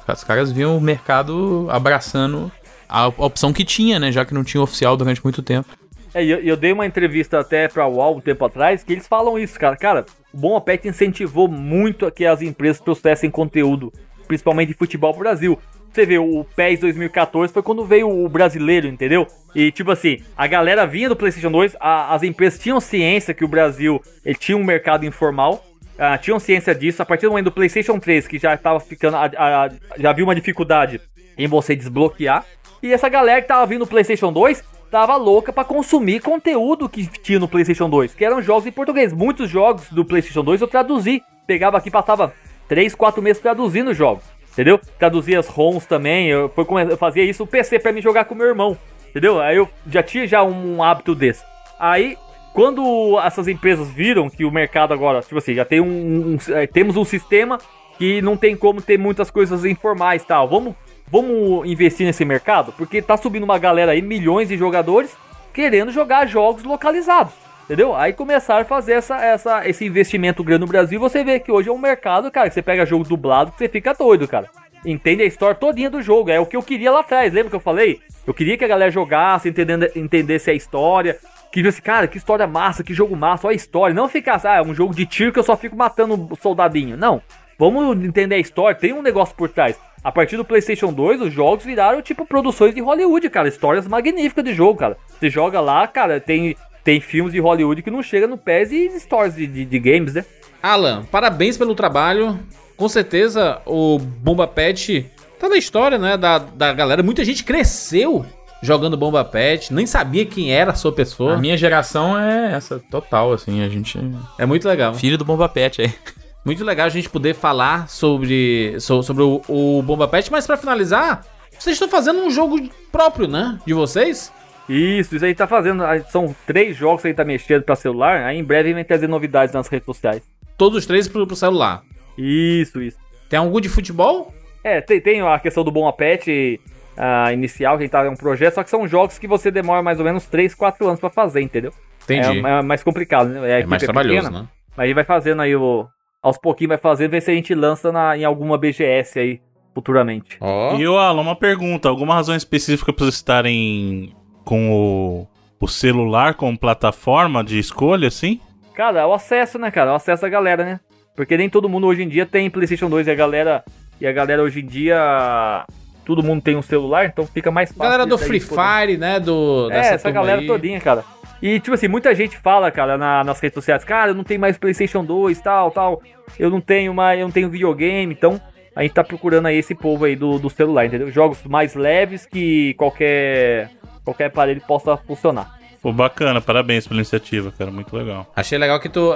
Os 0.08 0.24
caras 0.24 0.52
viam 0.52 0.76
o 0.76 0.82
mercado 0.82 1.68
abraçando 1.70 2.52
a, 2.90 3.04
a 3.04 3.08
opção 3.08 3.54
que 3.54 3.64
tinha, 3.64 4.00
né? 4.00 4.12
Já 4.12 4.26
que 4.26 4.34
não 4.34 4.44
tinha 4.44 4.62
oficial 4.62 4.98
durante 4.98 5.24
muito 5.24 5.44
tempo. 5.44 5.70
É, 6.14 6.24
eu, 6.24 6.40
eu 6.40 6.58
dei 6.58 6.74
uma 6.74 6.86
entrevista 6.86 7.40
até 7.40 7.68
pra 7.68 7.88
UOL 7.88 8.18
um 8.18 8.22
tempo 8.22 8.44
atrás 8.44 8.84
que 8.84 8.92
eles 8.92 9.08
falam 9.08 9.38
isso, 9.38 9.60
cara. 9.60 9.78
Cara, 9.78 10.06
o 10.34 10.38
Bom 10.38 10.58
Apet 10.58 10.88
incentivou 10.88 11.48
muito 11.48 12.08
a 12.08 12.12
que 12.12 12.26
as 12.26 12.42
empresas 12.42 12.82
trouxessem 12.82 13.30
conteúdo, 13.30 13.94
principalmente 14.28 14.70
de 14.70 14.74
futebol 14.74 15.14
pro 15.14 15.22
Brasil. 15.22 15.60
Você 15.92 16.06
vê, 16.06 16.18
o 16.18 16.46
PES 16.56 16.80
2014 16.80 17.52
foi 17.52 17.62
quando 17.62 17.84
veio 17.84 18.10
o 18.10 18.30
brasileiro, 18.30 18.88
entendeu? 18.88 19.28
E 19.54 19.72
tipo 19.74 19.92
assim, 19.92 20.20
a 20.38 20.48
galera 20.48 20.88
vinha 20.88 21.10
do 21.10 21.18
PlayStation 21.18 21.52
2, 21.52 21.76
a, 21.82 22.16
as 22.16 22.24
empresas 22.24 22.58
tinham 22.58 22.80
ciência 22.80 23.34
que 23.34 23.44
o 23.44 23.48
Brasil 23.48 24.02
tinha 24.40 24.58
um 24.58 24.64
mercado 24.64 25.06
informal, 25.06 25.66
uh, 25.96 26.18
tinham 26.22 26.40
ciência 26.40 26.74
disso. 26.74 27.02
A 27.02 27.06
partir 27.06 27.26
do 27.26 27.32
momento 27.32 27.46
do 27.46 27.52
PlayStation 27.52 28.00
3, 28.00 28.26
que 28.26 28.40
já 28.40 28.56
tava 28.56 28.80
ficando, 28.80 29.18
a, 29.18 29.26
a, 29.26 29.70
já 29.98 30.14
viu 30.14 30.26
uma 30.26 30.34
dificuldade 30.34 31.02
em 31.38 31.46
você 31.46 31.76
desbloquear. 31.76 32.46
E 32.82 32.94
essa 32.94 33.10
galera 33.10 33.42
que 33.42 33.50
tava 33.50 33.66
vindo 33.66 33.80
do 33.80 33.88
PlayStation 33.88 34.32
2 34.32 34.64
tava 34.90 35.18
louca 35.18 35.52
para 35.52 35.66
consumir 35.66 36.22
conteúdo 36.22 36.88
que 36.88 37.06
tinha 37.06 37.40
no 37.40 37.50
PlayStation 37.50 37.90
2, 37.90 38.16
que 38.16 38.24
eram 38.24 38.42
jogos 38.42 38.66
em 38.66 38.72
português. 38.72 39.12
Muitos 39.12 39.50
jogos 39.50 39.90
do 39.90 40.06
PlayStation 40.06 40.42
2 40.42 40.62
eu 40.62 40.68
traduzi, 40.70 41.22
pegava 41.46 41.78
aqui, 41.78 41.92
passava 41.92 42.34
3, 42.70 42.96
4 42.96 43.22
meses 43.22 43.42
traduzindo 43.42 43.92
os 43.92 43.98
jogos 43.98 44.24
entendeu? 44.52 44.80
Traduzia 45.00 45.40
as 45.40 45.48
ROMs 45.48 45.86
também, 45.88 46.28
eu, 46.28 46.50
foi, 46.50 46.66
eu 46.90 46.98
fazia 46.98 47.24
isso 47.24 47.44
no 47.44 47.48
PC 47.48 47.80
para 47.80 47.92
me 47.92 48.02
jogar 48.02 48.26
com 48.26 48.36
meu 48.36 48.48
irmão, 48.48 48.78
entendeu? 49.10 49.40
Aí 49.40 49.58
eu 49.58 49.68
já 49.88 50.04
tinha 50.04 50.28
já 50.28 50.44
um 50.44 50.84
hábito 50.84 51.16
desse. 51.16 51.44
Aí, 51.80 52.18
quando 52.54 53.20
essas 53.24 53.48
empresas 53.48 53.90
viram 53.90 54.30
que 54.30 54.46
o 54.46 54.52
mercado 54.52 54.94
agora, 54.94 55.22
tipo 55.22 55.38
assim, 55.38 55.56
já 55.56 55.66
tem 55.66 55.80
um, 55.80 55.86
um, 55.86 56.34
um 56.34 56.54
é, 56.54 56.68
temos 56.68 56.98
um 56.98 57.06
sistema 57.06 57.58
que 57.98 58.22
não 58.22 58.36
tem 58.36 58.56
como 58.56 58.82
ter 58.82 58.98
muitas 58.98 59.32
coisas 59.32 59.64
informais 59.64 60.24
tal, 60.24 60.48
vamos, 60.48 60.76
vamos 61.10 61.70
investir 61.70 62.06
nesse 62.06 62.26
mercado? 62.26 62.74
Porque 62.74 63.02
tá 63.02 63.16
subindo 63.16 63.44
uma 63.44 63.58
galera 63.58 63.92
aí, 63.92 64.02
milhões 64.02 64.50
de 64.50 64.58
jogadores, 64.58 65.16
querendo 65.54 65.92
jogar 65.92 66.28
jogos 66.28 66.64
localizados. 66.64 67.34
Entendeu? 67.72 67.96
Aí 67.96 68.12
começaram 68.12 68.64
a 68.64 68.66
fazer 68.66 68.96
essa, 68.96 69.16
essa, 69.24 69.66
esse 69.66 69.86
investimento 69.86 70.44
grande 70.44 70.60
no 70.60 70.68
Brasil. 70.68 71.00
Você 71.00 71.24
vê 71.24 71.40
que 71.40 71.50
hoje 71.50 71.70
é 71.70 71.72
um 71.72 71.78
mercado, 71.78 72.30
cara, 72.30 72.50
que 72.50 72.54
você 72.54 72.62
pega 72.62 72.86
jogo 72.86 73.06
dublado 73.06 73.54
que 73.54 73.60
você 73.60 73.70
fica 73.70 73.94
doido, 73.94 74.28
cara. 74.28 74.50
Entende 74.86 75.24
a 75.24 75.26
história 75.26 75.56
todinha 75.56 75.90
do 75.90 76.02
jogo. 76.02 76.30
É 76.30 76.38
o 76.38 76.46
que 76.46 76.58
eu 76.58 76.62
queria 76.62 76.92
lá 76.92 77.00
atrás. 77.00 77.32
Lembra 77.32 77.50
que 77.50 77.56
eu 77.56 77.62
falei? 77.62 78.02
Eu 78.28 78.34
queria 78.34 78.58
que 78.58 78.66
a 78.66 78.68
galera 78.68 78.92
jogasse, 78.92 79.48
entendendo, 79.48 79.88
entendesse 79.96 80.52
a 80.52 80.54
história. 80.54 81.18
Que 81.50 81.64
visse, 81.64 81.82
cara, 81.82 82.10
que 82.10 82.18
história 82.18 82.46
massa, 82.46 82.84
que 82.84 82.94
jogo 82.94 83.16
massa, 83.16 83.48
olha 83.48 83.54
a 83.54 83.56
história. 83.56 83.96
Não 83.96 84.10
ficar, 84.10 84.42
ah, 84.44 84.58
é 84.58 84.62
um 84.62 84.76
jogo 84.76 84.94
de 84.94 85.06
tiro 85.06 85.32
que 85.32 85.40
eu 85.40 85.44
só 85.44 85.56
fico 85.56 85.78
matando 85.78 86.38
soldadinho. 86.42 86.98
Não. 86.98 87.22
Vamos 87.58 88.04
entender 88.04 88.36
a 88.36 88.40
história, 88.40 88.78
tem 88.78 88.92
um 88.92 89.02
negócio 89.02 89.34
por 89.34 89.48
trás. 89.48 89.80
a 90.04 90.12
partir 90.12 90.36
do 90.36 90.44
PlayStation 90.44 90.92
2, 90.92 91.22
os 91.22 91.32
jogos 91.32 91.64
viraram 91.64 92.02
tipo 92.02 92.26
produções 92.26 92.76
de 92.76 92.82
Hollywood, 92.82 93.30
cara. 93.30 93.48
Histórias 93.48 93.88
magníficas 93.88 94.44
de 94.44 94.54
jogo, 94.54 94.78
cara. 94.78 94.98
Você 95.08 95.30
joga 95.30 95.62
lá, 95.62 95.88
cara, 95.88 96.20
tem, 96.20 96.58
tem 96.84 97.00
filmes 97.00 97.34
de 97.34 97.40
Hollywood 97.40 97.82
que 97.82 97.92
não 97.92 98.02
chega 98.02 98.28
no 98.28 98.38
PES 98.38 98.72
e 98.72 99.00
stories 99.00 99.36
de, 99.36 99.48
de, 99.48 99.66
de 99.66 99.80
games, 99.80 100.14
né? 100.14 100.26
Alan, 100.62 101.04
parabéns 101.12 101.58
pelo 101.58 101.76
trabalho. 101.76 102.40
Com 102.78 102.90
certeza 102.90 103.62
o 103.66 104.00
Bomba 104.00 104.48
Pet 104.48 105.06
tá 105.40 105.50
na 105.50 105.58
história, 105.58 105.98
né, 105.98 106.18
da, 106.18 106.38
da 106.38 106.74
galera. 106.74 107.02
Muita 107.02 107.24
gente 107.26 107.44
cresceu 107.44 108.26
jogando 108.62 108.96
Bomba 108.96 109.26
Pet, 109.26 109.74
nem 109.74 109.88
sabia 109.88 110.26
quem 110.26 110.54
era 110.54 110.72
a 110.72 110.76
sua 110.76 110.92
pessoa. 110.92 111.34
A 111.34 111.38
minha 111.38 111.58
geração 111.58 112.18
é 112.18 112.54
essa, 112.54 112.80
total, 112.92 113.34
assim, 113.34 113.64
a 113.64 113.70
gente... 113.70 114.00
É 114.38 114.46
muito 114.46 114.68
legal. 114.68 114.94
Filho 114.94 115.18
do 115.18 115.26
Bomba 115.26 115.50
Pet 115.50 115.82
aí. 115.82 115.94
Muito 116.44 116.64
legal 116.64 116.88
a 116.88 116.90
gente 116.90 117.08
poder 117.08 117.36
falar 117.36 117.88
sobre, 117.88 118.76
sobre 118.80 119.22
o, 119.22 119.44
o 119.48 119.80
Bomba 119.84 120.08
Pet, 120.08 120.32
mas 120.32 120.48
para 120.48 120.58
finalizar, 120.58 121.24
vocês 121.52 121.76
estão 121.76 121.88
fazendo 121.88 122.20
um 122.20 122.32
jogo 122.32 122.68
próprio, 122.92 123.28
né, 123.28 123.60
de 123.64 123.76
vocês? 123.76 124.34
Isso, 124.72 125.16
isso 125.16 125.26
aí 125.26 125.36
tá 125.36 125.48
fazendo. 125.48 125.84
São 126.10 126.34
três 126.48 126.78
jogos 126.78 127.02
que 127.02 127.10
aí 127.10 127.14
tá 127.14 127.26
mexendo 127.26 127.64
pra 127.64 127.76
celular. 127.76 128.24
Aí 128.24 128.38
em 128.38 128.44
breve 128.44 128.74
vem 128.74 128.86
trazer 128.86 129.08
novidades 129.08 129.54
nas 129.54 129.68
redes 129.68 129.86
sociais. 129.86 130.24
Todos 130.58 130.80
os 130.80 130.86
três 130.86 131.08
pro, 131.08 131.28
pro 131.28 131.36
celular. 131.36 131.84
Isso, 132.18 132.82
isso. 132.82 132.98
Tem 133.30 133.38
algum 133.38 133.60
de 133.60 133.68
futebol? 133.68 134.34
É, 134.64 134.80
tem, 134.80 135.02
tem 135.02 135.22
a 135.22 135.40
questão 135.40 135.64
do 135.64 135.72
Bom 135.72 135.92
Pet 135.92 136.60
uh, 136.98 137.32
inicial, 137.34 137.78
que 137.78 137.90
tá 137.90 138.06
é 138.06 138.10
um 138.10 138.16
projeto, 138.16 138.56
só 138.56 138.64
que 138.64 138.70
são 138.70 138.88
jogos 138.88 139.18
que 139.18 139.28
você 139.28 139.50
demora 139.50 139.82
mais 139.82 140.00
ou 140.00 140.06
menos 140.06 140.26
3, 140.28 140.54
4 140.54 140.88
anos 140.88 141.00
pra 141.00 141.10
fazer, 141.10 141.42
entendeu? 141.42 141.74
Entendi. 142.04 142.46
É, 142.46 142.60
é 142.60 142.62
mais 142.62 142.84
complicado, 142.84 143.30
né? 143.30 143.60
É, 143.60 143.62
é 143.62 143.66
mais 143.66 143.84
trabalhoso, 143.84 144.28
pequena, 144.28 144.42
né? 144.42 144.48
Mas 144.70 144.84
a 144.84 144.86
gente 144.86 144.96
vai 144.96 145.04
fazendo 145.04 145.42
aí 145.42 145.56
o. 145.56 145.88
Aos 146.22 146.38
pouquinhos 146.38 146.70
vai 146.70 146.78
fazendo, 146.78 147.12
ver 147.12 147.22
se 147.22 147.32
a 147.32 147.34
gente 147.34 147.54
lança 147.56 147.92
na, 147.92 148.16
em 148.16 148.24
alguma 148.24 148.56
BGS 148.56 149.20
aí 149.20 149.42
futuramente. 149.74 150.38
Oh. 150.40 150.76
E 150.78 150.88
o 150.88 150.98
Alan, 150.98 151.22
uma 151.22 151.36
pergunta: 151.36 151.90
alguma 151.90 152.14
razão 152.14 152.36
específica 152.36 152.94
para 152.94 153.06
vocês 153.06 153.16
estarem 153.16 154.14
com 154.52 154.70
o, 154.70 155.28
o 155.62 155.66
celular 155.66 156.34
como 156.34 156.60
plataforma 156.60 157.42
de 157.42 157.58
escolha, 157.58 158.10
assim? 158.10 158.42
Cara, 158.74 159.00
é 159.00 159.06
o 159.06 159.14
acesso, 159.14 159.58
né, 159.58 159.72
cara? 159.72 159.92
É 159.92 159.94
o 159.94 159.96
acesso 159.96 160.24
da 160.24 160.28
galera, 160.28 160.66
né? 160.66 160.80
Porque 161.16 161.38
nem 161.38 161.50
todo 161.50 161.70
mundo 161.70 161.88
hoje 161.88 162.04
em 162.04 162.10
dia 162.10 162.26
tem 162.26 162.50
PlayStation 162.50 162.90
2 162.90 163.08
e 163.08 163.12
a 163.12 163.16
galera. 163.16 163.64
E 164.02 164.06
a 164.06 164.12
galera 164.12 164.44
hoje 164.44 164.60
em 164.60 164.66
dia. 164.66 165.66
Todo 166.04 166.22
mundo 166.22 166.42
tem 166.42 166.58
um 166.58 166.62
celular, 166.62 167.06
então 167.06 167.26
fica 167.26 167.50
mais 167.50 167.70
fácil. 167.70 167.84
Galera 167.84 168.06
do 168.06 168.18
Free 168.18 168.42
Fire, 168.42 168.98
né? 168.98 169.22
Do, 169.22 169.70
é, 169.72 169.94
essa 169.94 170.12
galera 170.12 170.42
aí. 170.42 170.48
todinha, 170.48 170.82
cara. 170.82 171.06
E, 171.42 171.58
tipo 171.62 171.74
assim, 171.74 171.88
muita 171.88 172.14
gente 172.14 172.36
fala, 172.38 172.70
cara, 172.70 172.98
na, 172.98 173.24
nas 173.24 173.40
redes 173.40 173.54
sociais, 173.54 173.86
cara, 173.86 174.12
eu 174.12 174.16
não 174.16 174.26
tenho 174.26 174.42
mais 174.42 174.58
PlayStation 174.58 175.06
2, 175.06 175.40
tal, 175.40 175.72
tal. 175.72 176.02
Eu 176.38 176.50
não 176.50 176.60
tenho 176.60 176.94
mais, 176.94 177.18
eu 177.18 177.26
não 177.26 177.32
tenho 177.32 177.50
videogame, 177.50 178.14
então 178.14 178.42
a 178.76 178.82
gente 178.82 178.94
tá 178.94 179.04
procurando 179.04 179.46
aí 179.46 179.58
esse 179.58 179.74
povo 179.74 180.04
aí 180.04 180.16
do, 180.18 180.38
do 180.38 180.50
celular, 180.50 180.86
entendeu? 180.86 181.10
Jogos 181.10 181.42
mais 181.46 181.74
leves 181.74 182.26
que 182.26 182.74
qualquer 182.74 183.70
qualquer 184.14 184.26
aparelho 184.26 184.62
possa 184.62 184.96
funcionar. 184.98 185.60
Pô, 185.82 185.92
bacana, 185.92 186.40
parabéns 186.40 186.88
pela 186.88 187.00
iniciativa, 187.00 187.52
cara, 187.58 187.72
muito 187.72 187.96
legal. 187.96 188.28
Achei 188.36 188.56
legal 188.56 188.80
que 188.80 188.88
tu 188.88 189.16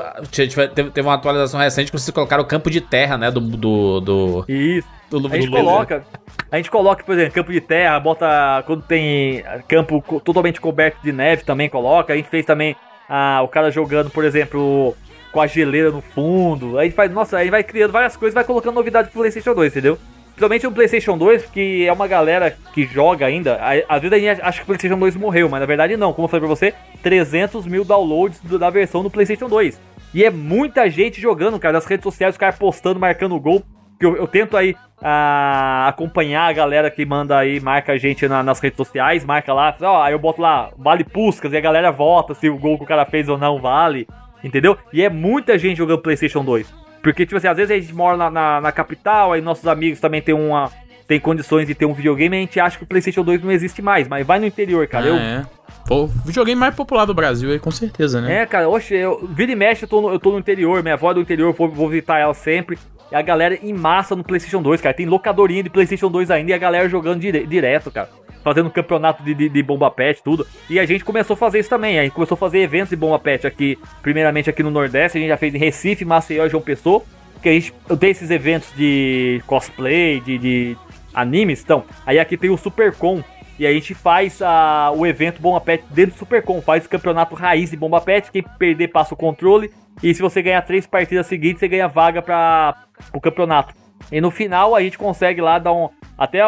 teve 0.73 1.01
uma 1.01 1.13
atualização 1.13 1.59
recente 1.59 1.91
que 1.91 1.97
vocês 1.97 2.09
colocaram 2.09 2.43
o 2.43 2.47
campo 2.47 2.72
de 2.72 2.81
terra, 2.81 3.17
né, 3.17 3.30
do... 3.30 3.39
do, 3.39 3.99
do 3.99 4.45
Isso. 4.47 4.88
Do, 5.07 5.27
a 5.27 5.35
gente 5.35 5.45
do 5.45 5.51
coloca, 5.51 6.03
a 6.51 6.57
gente 6.57 6.72
coloca, 6.72 7.03
por 7.03 7.13
exemplo, 7.13 7.34
campo 7.34 7.51
de 7.51 7.61
terra, 7.61 7.99
bota 7.99 8.63
quando 8.65 8.81
tem 8.81 9.43
campo 9.67 10.03
totalmente 10.23 10.59
coberto 10.59 10.97
de 11.03 11.11
neve 11.11 11.43
também 11.43 11.69
coloca. 11.69 12.11
A 12.11 12.15
gente 12.15 12.27
fez 12.27 12.43
também 12.43 12.76
ah, 13.07 13.41
o 13.43 13.47
cara 13.47 13.69
jogando, 13.69 14.09
por 14.09 14.26
exemplo, 14.26 14.95
com 15.31 15.39
a 15.39 15.47
geleira 15.47 15.91
no 15.91 16.01
fundo. 16.01 16.80
Aí 16.80 16.89
faz, 16.89 17.11
nossa, 17.11 17.38
aí 17.38 17.51
vai 17.51 17.63
criando 17.63 17.91
várias 17.91 18.17
coisas, 18.17 18.34
vai 18.34 18.43
colocando 18.43 18.73
novidade 18.73 19.09
pro 19.09 19.19
PlayStation 19.19 19.53
2, 19.53 19.72
entendeu? 19.72 19.99
Principalmente 20.36 20.68
o 20.68 20.72
PlayStation 20.72 21.18
2, 21.18 21.45
que 21.45 21.88
é 21.88 21.94
uma 21.94 22.07
galera 22.07 22.57
que 22.74 22.86
joga 22.86 23.26
ainda. 23.26 23.57
Às 23.88 24.02
vezes 24.02 24.14
a 24.14 24.20
gente 24.20 24.41
acha 24.41 24.57
que 24.57 24.64
o 24.64 24.66
PlayStation 24.66 24.99
2 24.99 25.16
morreu, 25.16 25.48
mas 25.48 25.62
na 25.62 25.66
verdade 25.66 25.95
não. 25.95 26.12
Como 26.12 26.26
eu 26.26 26.30
falei 26.30 26.45
pra 26.45 26.53
você, 26.53 26.74
300 27.02 27.66
mil 27.66 27.86
downloads 27.86 28.41
da 28.41 28.70
versão 28.70 29.02
do 29.02 29.10
PlayStation 29.10 29.48
2. 29.48 29.80
E 30.14 30.26
é 30.26 30.30
muita 30.30 30.90
gente 30.90 31.22
jogando, 31.22 31.57
cara, 31.57 31.74
nas 31.74 31.86
redes 31.86 32.03
sociais, 32.03 32.36
os 32.36 32.38
caras 32.38 32.60
postando, 32.60 32.99
marcando 32.99 33.40
gol. 33.40 33.64
Eu, 33.98 34.18
eu 34.18 34.28
tento 34.28 34.57
aí 34.57 34.76
a, 35.02 35.88
acompanhar 35.88 36.49
a 36.49 36.53
galera 36.53 36.91
que 36.91 37.06
manda 37.06 37.38
aí, 37.38 37.62
marca 37.62 37.94
a 37.94 37.98
gente 37.98 38.28
na, 38.28 38.44
nas 38.44 38.60
redes 38.60 38.76
sociais, 38.76 39.24
marca 39.24 39.53
lá, 39.53 39.74
ó, 39.82 40.02
aí 40.02 40.14
eu 40.14 40.20
boto 40.20 40.41
lá, 40.41 40.72
vale 40.78 41.06
Puscas, 41.06 41.53
e 41.53 41.57
a 41.57 41.62
galera 41.62 41.91
vota 41.91 42.34
se 42.34 42.49
o 42.49 42.57
gol 42.57 42.78
que 42.78 42.84
o 42.84 42.88
cara 42.88 43.06
fez 43.06 43.30
ou 43.30 43.38
não 43.38 43.57
vale, 43.57 44.06
entendeu? 44.44 44.78
E 44.91 45.02
é 45.02 45.10
muita 45.10 45.57
gente 45.57 45.78
jogando 45.78 46.02
PlayStation 46.02 46.44
2. 46.44 46.85
Porque, 47.06 47.23
tipo 47.23 47.38
assim, 47.38 47.48
às 47.48 47.56
vezes 47.56 47.69
a 47.69 47.80
gente 47.80 47.94
mora 47.94 48.18
na, 48.18 48.32
na, 48.32 48.61
na 48.61 48.72
capital, 48.72 49.34
aí 49.34 49.40
nossos 49.40 49.68
amigos 49.68 49.99
também 49.99 50.23
têm 50.23 50.34
uma. 50.34 50.72
Tem 51.07 51.19
condições 51.19 51.68
de 51.68 51.76
ter 51.76 51.86
um 51.86 51.94
videogame, 51.94 52.36
a 52.36 52.40
gente 52.40 52.60
acha 52.60 52.80
que 52.80 52.84
o 52.84 52.88
PlayStation 52.88 53.23
2 53.23 53.44
não 53.44 53.52
existe 53.52 53.80
mais, 53.80 54.07
mas 54.07 54.26
vai 54.26 54.40
no 54.40 54.45
interior, 54.48 54.88
cara. 54.88 55.06
Ah, 55.06 55.10
eu, 55.10 55.15
é. 55.15 55.45
Pô, 55.88 56.06
o 56.06 56.07
videogame 56.07 56.60
mais 56.60 56.73
popular 56.73 57.06
do 57.06 57.14
Brasil 57.14 57.52
aí, 57.52 57.60
com 57.60 57.69
certeza, 57.69 58.19
né? 58.19 58.41
É, 58.41 58.45
cara, 58.48 58.68
oxe, 58.68 58.95
eu, 58.95 59.30
vira 59.32 59.52
e 59.52 59.56
mexe, 59.56 59.86
eu 59.86 59.88
tô, 59.88 60.02
no, 60.02 60.10
eu 60.10 60.18
tô 60.18 60.32
no 60.32 60.40
interior, 60.40 60.82
minha 60.82 60.95
avó 60.95 61.11
é 61.11 61.14
do 61.14 61.22
interior, 61.22 61.53
vou, 61.53 61.69
vou 61.69 61.90
visitar 61.90 62.18
ela 62.18 62.34
sempre. 62.34 62.76
E 63.11 63.15
a 63.15 63.22
galera 63.22 63.53
em 63.61 63.72
massa 63.72 64.15
no 64.15 64.23
PlayStation 64.23 64.64
2, 64.64 64.82
cara. 64.82 64.95
Tem 64.95 65.06
locadorinha 65.06 65.61
de 65.61 65.69
PlayStation 65.69 66.10
2 66.10 66.32
ainda 66.32 66.49
e 66.49 66.53
a 66.56 66.57
galera 66.57 66.90
jogando 66.90 67.19
dire, 67.19 67.45
direto, 67.45 67.91
cara 67.91 68.10
fazendo 68.45 68.69
campeonato 68.69 69.23
de, 69.23 69.34
de, 69.34 69.49
de, 69.49 69.63
bomba 69.63 69.89
pet, 69.89 70.22
tudo. 70.22 70.45
E 70.69 70.80
a 70.80 70.85
gente 70.85 71.03
começou 71.03 71.34
a 71.34 71.38
fazer 71.38 71.57
isso 71.57 71.69
também. 71.69 71.97
A 71.97 72.03
gente 72.03 72.13
começou 72.13 72.35
a 72.35 72.38
fazer 72.38 72.59
eventos 72.59 72.91
de 72.91 72.95
bomba 72.95 73.17
pet 73.17 73.47
aqui, 73.47 73.76
primeiramente 74.03 74.51
aqui 74.51 74.61
no 74.61 74.69
Nordeste. 74.69 75.17
A 75.17 75.22
gente 75.22 75.30
já 75.30 75.35
fez 75.35 75.55
em 75.55 75.57
Recife, 75.57 76.05
Maceió 76.05 76.45
e 76.45 76.49
João 76.49 76.61
Pessoa. 76.61 77.01
Que 77.41 77.49
a 77.49 77.51
gente 77.53 77.73
tem 77.99 78.11
esses 78.11 78.30
eventos 78.30 78.72
de 78.76 79.41
cosplay, 79.47 80.19
de, 80.19 80.38
de 80.38 80.77
animes. 81.11 81.63
Então, 81.63 81.85
aí 82.05 82.19
aqui 82.19 82.38
tem 82.38 82.51
o 82.51 82.57
Supercom. 82.57 83.23
E 83.57 83.65
a 83.65 83.73
gente 83.73 83.95
faz 83.95 84.39
a, 84.43 84.91
o 84.95 85.07
evento 85.07 85.41
Bomba 85.41 85.59
Pet 85.59 85.84
dentro 85.89 86.13
do 86.13 86.19
Supercom. 86.19 86.61
Faz 86.61 86.85
o 86.85 86.89
campeonato 86.89 87.34
raiz 87.34 87.72
de 87.72 87.77
Bomba 87.77 87.99
Pet. 87.99 88.30
Quem 88.31 88.43
perder 88.43 88.89
passa 88.89 89.15
o 89.15 89.17
controle. 89.17 89.72
E 90.03 90.13
se 90.13 90.22
você 90.22 90.43
ganhar 90.43 90.61
três 90.61 90.85
partidas 90.85 91.26
seguintes, 91.26 91.61
você 91.61 91.67
ganha 91.67 91.88
vaga 91.88 92.22
para 92.22 92.76
o 93.11 93.19
campeonato. 93.19 93.73
E 94.11 94.22
no 94.22 94.32
final 94.32 94.76
a 94.76 94.82
gente 94.82 94.98
consegue 94.98 95.41
lá 95.41 95.60
dar 95.60 95.73
um, 95.73 95.90
até 96.18 96.41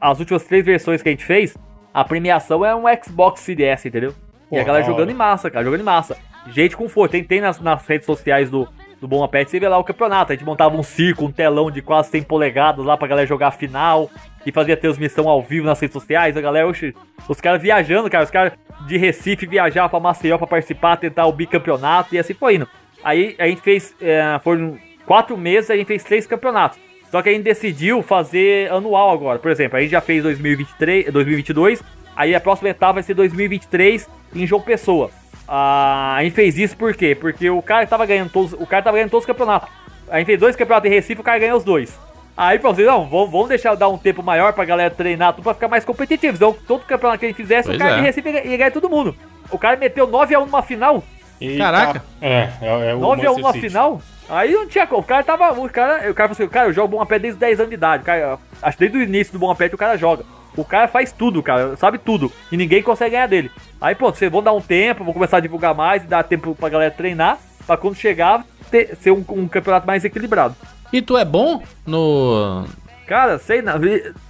as 0.00 0.18
últimas 0.18 0.44
três 0.44 0.64
versões 0.64 1.02
que 1.02 1.08
a 1.08 1.12
gente 1.12 1.24
fez, 1.24 1.56
a 1.92 2.04
premiação 2.04 2.64
é 2.64 2.74
um 2.74 2.84
Xbox 3.02 3.40
Series 3.40 3.86
entendeu? 3.86 4.14
E 4.50 4.58
a 4.58 4.64
galera 4.64 4.84
jogando 4.84 5.10
em 5.10 5.14
massa, 5.14 5.50
cara, 5.50 5.64
jogando 5.64 5.80
em 5.80 5.84
massa. 5.84 6.16
Gente 6.48 6.76
com 6.76 6.88
força. 6.88 7.12
Tem, 7.12 7.24
tem 7.24 7.40
nas, 7.40 7.60
nas 7.60 7.84
redes 7.86 8.06
sociais 8.06 8.48
do, 8.48 8.68
do 9.00 9.08
Bom 9.08 9.24
Apete, 9.24 9.50
você 9.50 9.58
vê 9.58 9.68
lá 9.68 9.78
o 9.78 9.84
campeonato. 9.84 10.32
A 10.32 10.36
gente 10.36 10.44
montava 10.44 10.76
um 10.76 10.82
circo, 10.82 11.24
um 11.24 11.32
telão 11.32 11.70
de 11.70 11.82
quase 11.82 12.10
100 12.10 12.22
polegadas 12.22 12.84
lá 12.84 12.96
pra 12.96 13.08
galera 13.08 13.26
jogar 13.26 13.48
a 13.48 13.52
final. 13.52 14.08
E 14.44 14.52
fazia 14.52 14.76
transmissão 14.76 15.28
ao 15.28 15.42
vivo 15.42 15.66
nas 15.66 15.80
redes 15.80 15.92
sociais. 15.92 16.36
A 16.36 16.40
galera, 16.40 16.68
oxe, 16.68 16.94
os 17.28 17.40
caras 17.40 17.60
viajando, 17.60 18.08
cara. 18.08 18.22
Os 18.22 18.30
caras 18.30 18.52
de 18.86 18.96
Recife 18.96 19.46
viajavam 19.46 19.90
pra 19.90 19.98
Maceió 19.98 20.38
pra 20.38 20.46
participar, 20.46 20.96
tentar 20.96 21.26
o 21.26 21.32
bicampeonato. 21.32 22.14
E 22.14 22.18
assim 22.18 22.34
foi 22.34 22.54
indo. 22.54 22.68
Aí 23.02 23.34
a 23.38 23.48
gente 23.48 23.60
fez, 23.60 23.94
é, 24.00 24.38
foram 24.44 24.78
quatro 25.04 25.36
meses, 25.36 25.70
a 25.70 25.76
gente 25.76 25.86
fez 25.86 26.04
três 26.04 26.26
campeonatos. 26.26 26.78
Só 27.10 27.22
que 27.22 27.28
a 27.28 27.32
gente 27.32 27.44
decidiu 27.44 28.02
fazer 28.02 28.70
anual 28.70 29.10
agora. 29.10 29.38
Por 29.38 29.50
exemplo, 29.50 29.78
a 29.78 29.80
gente 29.80 29.90
já 29.90 30.00
fez 30.00 30.22
2023, 30.22 31.12
2022. 31.12 31.82
Aí 32.16 32.34
a 32.34 32.40
próxima 32.40 32.70
etapa 32.70 32.94
vai 32.94 33.02
ser 33.02 33.14
2023 33.14 34.08
em 34.34 34.46
João 34.46 34.62
Pessoa. 34.62 35.10
Ah, 35.46 36.16
a 36.16 36.24
gente 36.24 36.34
fez 36.34 36.58
isso 36.58 36.76
por 36.76 36.94
quê? 36.94 37.14
Porque 37.14 37.48
o 37.48 37.62
cara 37.62 37.86
tava 37.86 38.04
ganhando 38.04 38.30
todos, 38.30 38.52
o 38.54 38.66
cara 38.66 38.82
tava 38.82 38.96
ganhando 38.96 39.10
todos 39.10 39.22
os 39.22 39.26
campeonatos. 39.26 39.68
A 40.08 40.18
gente 40.18 40.26
fez 40.26 40.40
dois 40.40 40.56
campeonatos 40.56 40.90
em 40.90 40.94
Recife, 40.94 41.20
o 41.20 41.24
cara 41.24 41.38
ganhou 41.38 41.58
os 41.58 41.64
dois. 41.64 41.98
Aí 42.36 42.58
pra 42.58 42.70
vocês, 42.70 42.86
não, 42.86 43.08
vamos, 43.08 43.30
vamos 43.30 43.48
deixar 43.48 43.74
dar 43.76 43.88
um 43.88 43.96
tempo 43.96 44.22
maior 44.22 44.52
pra 44.52 44.64
galera 44.64 44.90
treinar 44.90 45.32
tudo 45.32 45.44
pra 45.44 45.54
ficar 45.54 45.68
mais 45.68 45.84
competitivo. 45.84 46.36
Então, 46.36 46.54
todo 46.66 46.84
campeonato 46.84 47.20
que 47.20 47.26
a 47.26 47.28
gente 47.28 47.36
fizesse, 47.36 47.68
pois 47.68 47.76
o 47.76 47.78
cara 47.78 47.94
é. 47.94 47.96
de 47.96 48.02
Recife 48.02 48.28
ia, 48.28 48.46
ia 48.46 48.56
ganhar 48.56 48.70
todo 48.70 48.90
mundo. 48.90 49.16
O 49.50 49.58
cara 49.58 49.76
meteu 49.76 50.06
9x1 50.06 50.44
numa 50.44 50.62
final. 50.62 51.02
Eita. 51.40 51.64
Caraca. 51.64 52.04
É, 52.20 52.50
é, 52.60 52.90
é 52.90 52.94
o 52.94 53.00
9x1 53.00 53.36
numa 53.36 53.52
final. 53.54 54.02
Aí 54.28 54.52
não 54.52 54.66
tinha 54.66 54.86
O 54.90 55.02
cara 55.02 55.22
tava. 55.22 55.52
O 55.52 55.70
cara, 55.70 56.10
o 56.10 56.14
cara 56.14 56.28
falou 56.28 56.32
assim: 56.32 56.48
cara, 56.48 56.68
eu 56.68 56.72
jogo 56.72 56.96
Bom 56.96 57.06
Pé 57.06 57.18
desde 57.18 57.38
10 57.38 57.60
anos 57.60 57.70
de 57.70 57.76
idade. 57.76 58.02
Cara, 58.02 58.38
acho 58.62 58.76
que 58.76 58.84
desde 58.84 58.98
o 58.98 59.02
início 59.02 59.32
do 59.32 59.38
Bom 59.38 59.54
Pé 59.54 59.66
o 59.66 59.78
cara 59.78 59.96
joga. 59.96 60.24
O 60.56 60.64
cara 60.64 60.88
faz 60.88 61.12
tudo, 61.12 61.42
cara, 61.42 61.76
sabe 61.76 61.98
tudo. 61.98 62.32
E 62.50 62.56
ninguém 62.56 62.82
consegue 62.82 63.10
ganhar 63.10 63.26
dele. 63.26 63.50
Aí, 63.78 63.94
pronto, 63.94 64.16
vocês 64.16 64.32
vão 64.32 64.42
dar 64.42 64.54
um 64.54 64.60
tempo, 64.60 65.04
vou 65.04 65.12
começar 65.12 65.36
a 65.36 65.40
divulgar 65.40 65.74
mais 65.74 66.02
e 66.02 66.06
dar 66.06 66.22
tempo 66.24 66.54
pra 66.54 66.70
galera 66.70 66.90
treinar. 66.90 67.38
Pra 67.66 67.76
quando 67.76 67.96
chegar, 67.96 68.44
ter, 68.70 68.96
ser 68.96 69.10
um, 69.10 69.24
um 69.28 69.48
campeonato 69.48 69.86
mais 69.86 70.04
equilibrado. 70.04 70.56
E 70.92 71.02
tu 71.02 71.18
é 71.18 71.24
bom 71.24 71.62
no. 71.84 72.64
Cara, 73.06 73.38
sei 73.38 73.60
não. 73.60 73.74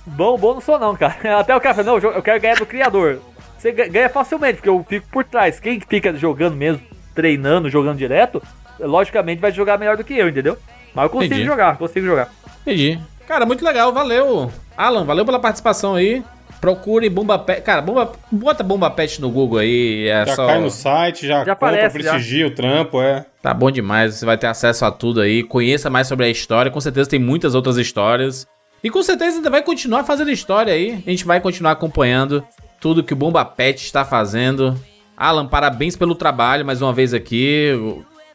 Bom, 0.05 0.37
bom 0.37 0.55
não 0.55 0.61
sou 0.61 0.79
não, 0.79 0.97
cara. 0.97 1.17
Até 1.39 1.55
o 1.55 1.61
cara 1.61 1.75
falou, 1.75 2.01
não, 2.01 2.11
eu 2.11 2.23
quero 2.23 2.41
ganhar 2.41 2.57
do 2.57 2.67
criador. 2.67 3.21
Você 3.57 3.73
ganha 3.73 4.09
facilmente, 4.09 4.57
porque 4.57 4.69
eu 4.69 4.85
fico 4.89 5.07
por 5.09 5.25
trás. 5.25 5.61
Quem 5.61 5.81
fica 5.81 6.13
jogando 6.15 6.57
mesmo, 6.57 6.83
treinando, 7.15 7.71
jogando 7.71 7.99
direto, 7.99 8.43
logicamente 8.79 9.41
vai 9.41 9.53
jogar 9.53 9.79
melhor 9.79 9.97
do 9.97 10.05
que 10.05 10.15
eu, 10.15 10.29
entendeu? 10.29 10.57
Mas 10.95 11.05
eu 11.05 11.11
consigo 11.11 11.35
Entendi. 11.35 11.47
jogar, 11.47 11.77
consigo 11.77 12.07
jogar. 12.07 12.31
Entendi. 12.63 12.99
Cara, 13.27 13.45
muito 13.45 13.65
legal, 13.65 13.93
valeu. 13.93 14.51
Alan, 14.77 15.05
valeu 15.05 15.25
pela 15.25 15.39
participação 15.39 15.95
aí. 15.95 16.23
Procure 16.61 17.09
Bomba 17.11 17.39
Pet. 17.39 17.61
Cara, 17.61 17.83
bomba, 17.83 18.13
bota 18.31 18.63
Bomba 18.63 18.91
Pet 18.91 19.21
no 19.21 19.31
Google 19.31 19.59
aí. 19.59 20.09
É 20.09 20.25
já 20.27 20.35
só... 20.35 20.47
cai 20.47 20.61
no 20.61 20.71
site, 20.71 21.27
já, 21.27 21.45
já 21.45 21.55
compra, 21.55 21.91
prestigia 21.91 22.47
já. 22.47 22.53
o 22.53 22.55
trampo, 22.55 23.03
é. 23.03 23.27
Tá 23.43 23.53
bom 23.53 23.71
demais, 23.71 24.15
você 24.15 24.25
vai 24.25 24.39
ter 24.39 24.47
acesso 24.47 24.85
a 24.85 24.91
tudo 24.91 25.21
aí. 25.21 25.43
Conheça 25.43 25.91
mais 25.91 26.07
sobre 26.07 26.25
a 26.25 26.31
história. 26.31 26.71
Com 26.71 26.81
certeza 26.81 27.11
tem 27.11 27.19
muitas 27.19 27.55
outras 27.55 27.77
histórias. 27.77 28.47
E 28.83 28.91
com 28.91 29.03
certeza 29.03 29.37
ainda 29.37 29.51
vai 29.51 29.63
continuar 29.63 30.05
fazendo 30.05 30.31
história 30.31 30.73
aí. 30.73 31.03
A 31.07 31.11
gente 31.11 31.25
vai 31.25 31.41
continuar 31.41 31.73
acompanhando 31.73 32.43
tudo 32.81 33.03
que 33.05 33.13
o 33.13 33.17
Bomba 33.17 33.45
Pet 33.45 33.85
está 33.85 34.05
fazendo. 34.05 34.81
Alan, 35.17 35.47
parabéns 35.47 35.97
pelo 35.97 36.15
trabalho 36.15 36.65
mais 36.65 36.81
uma 36.81 36.93
vez 36.93 37.13
aqui. 37.13 37.73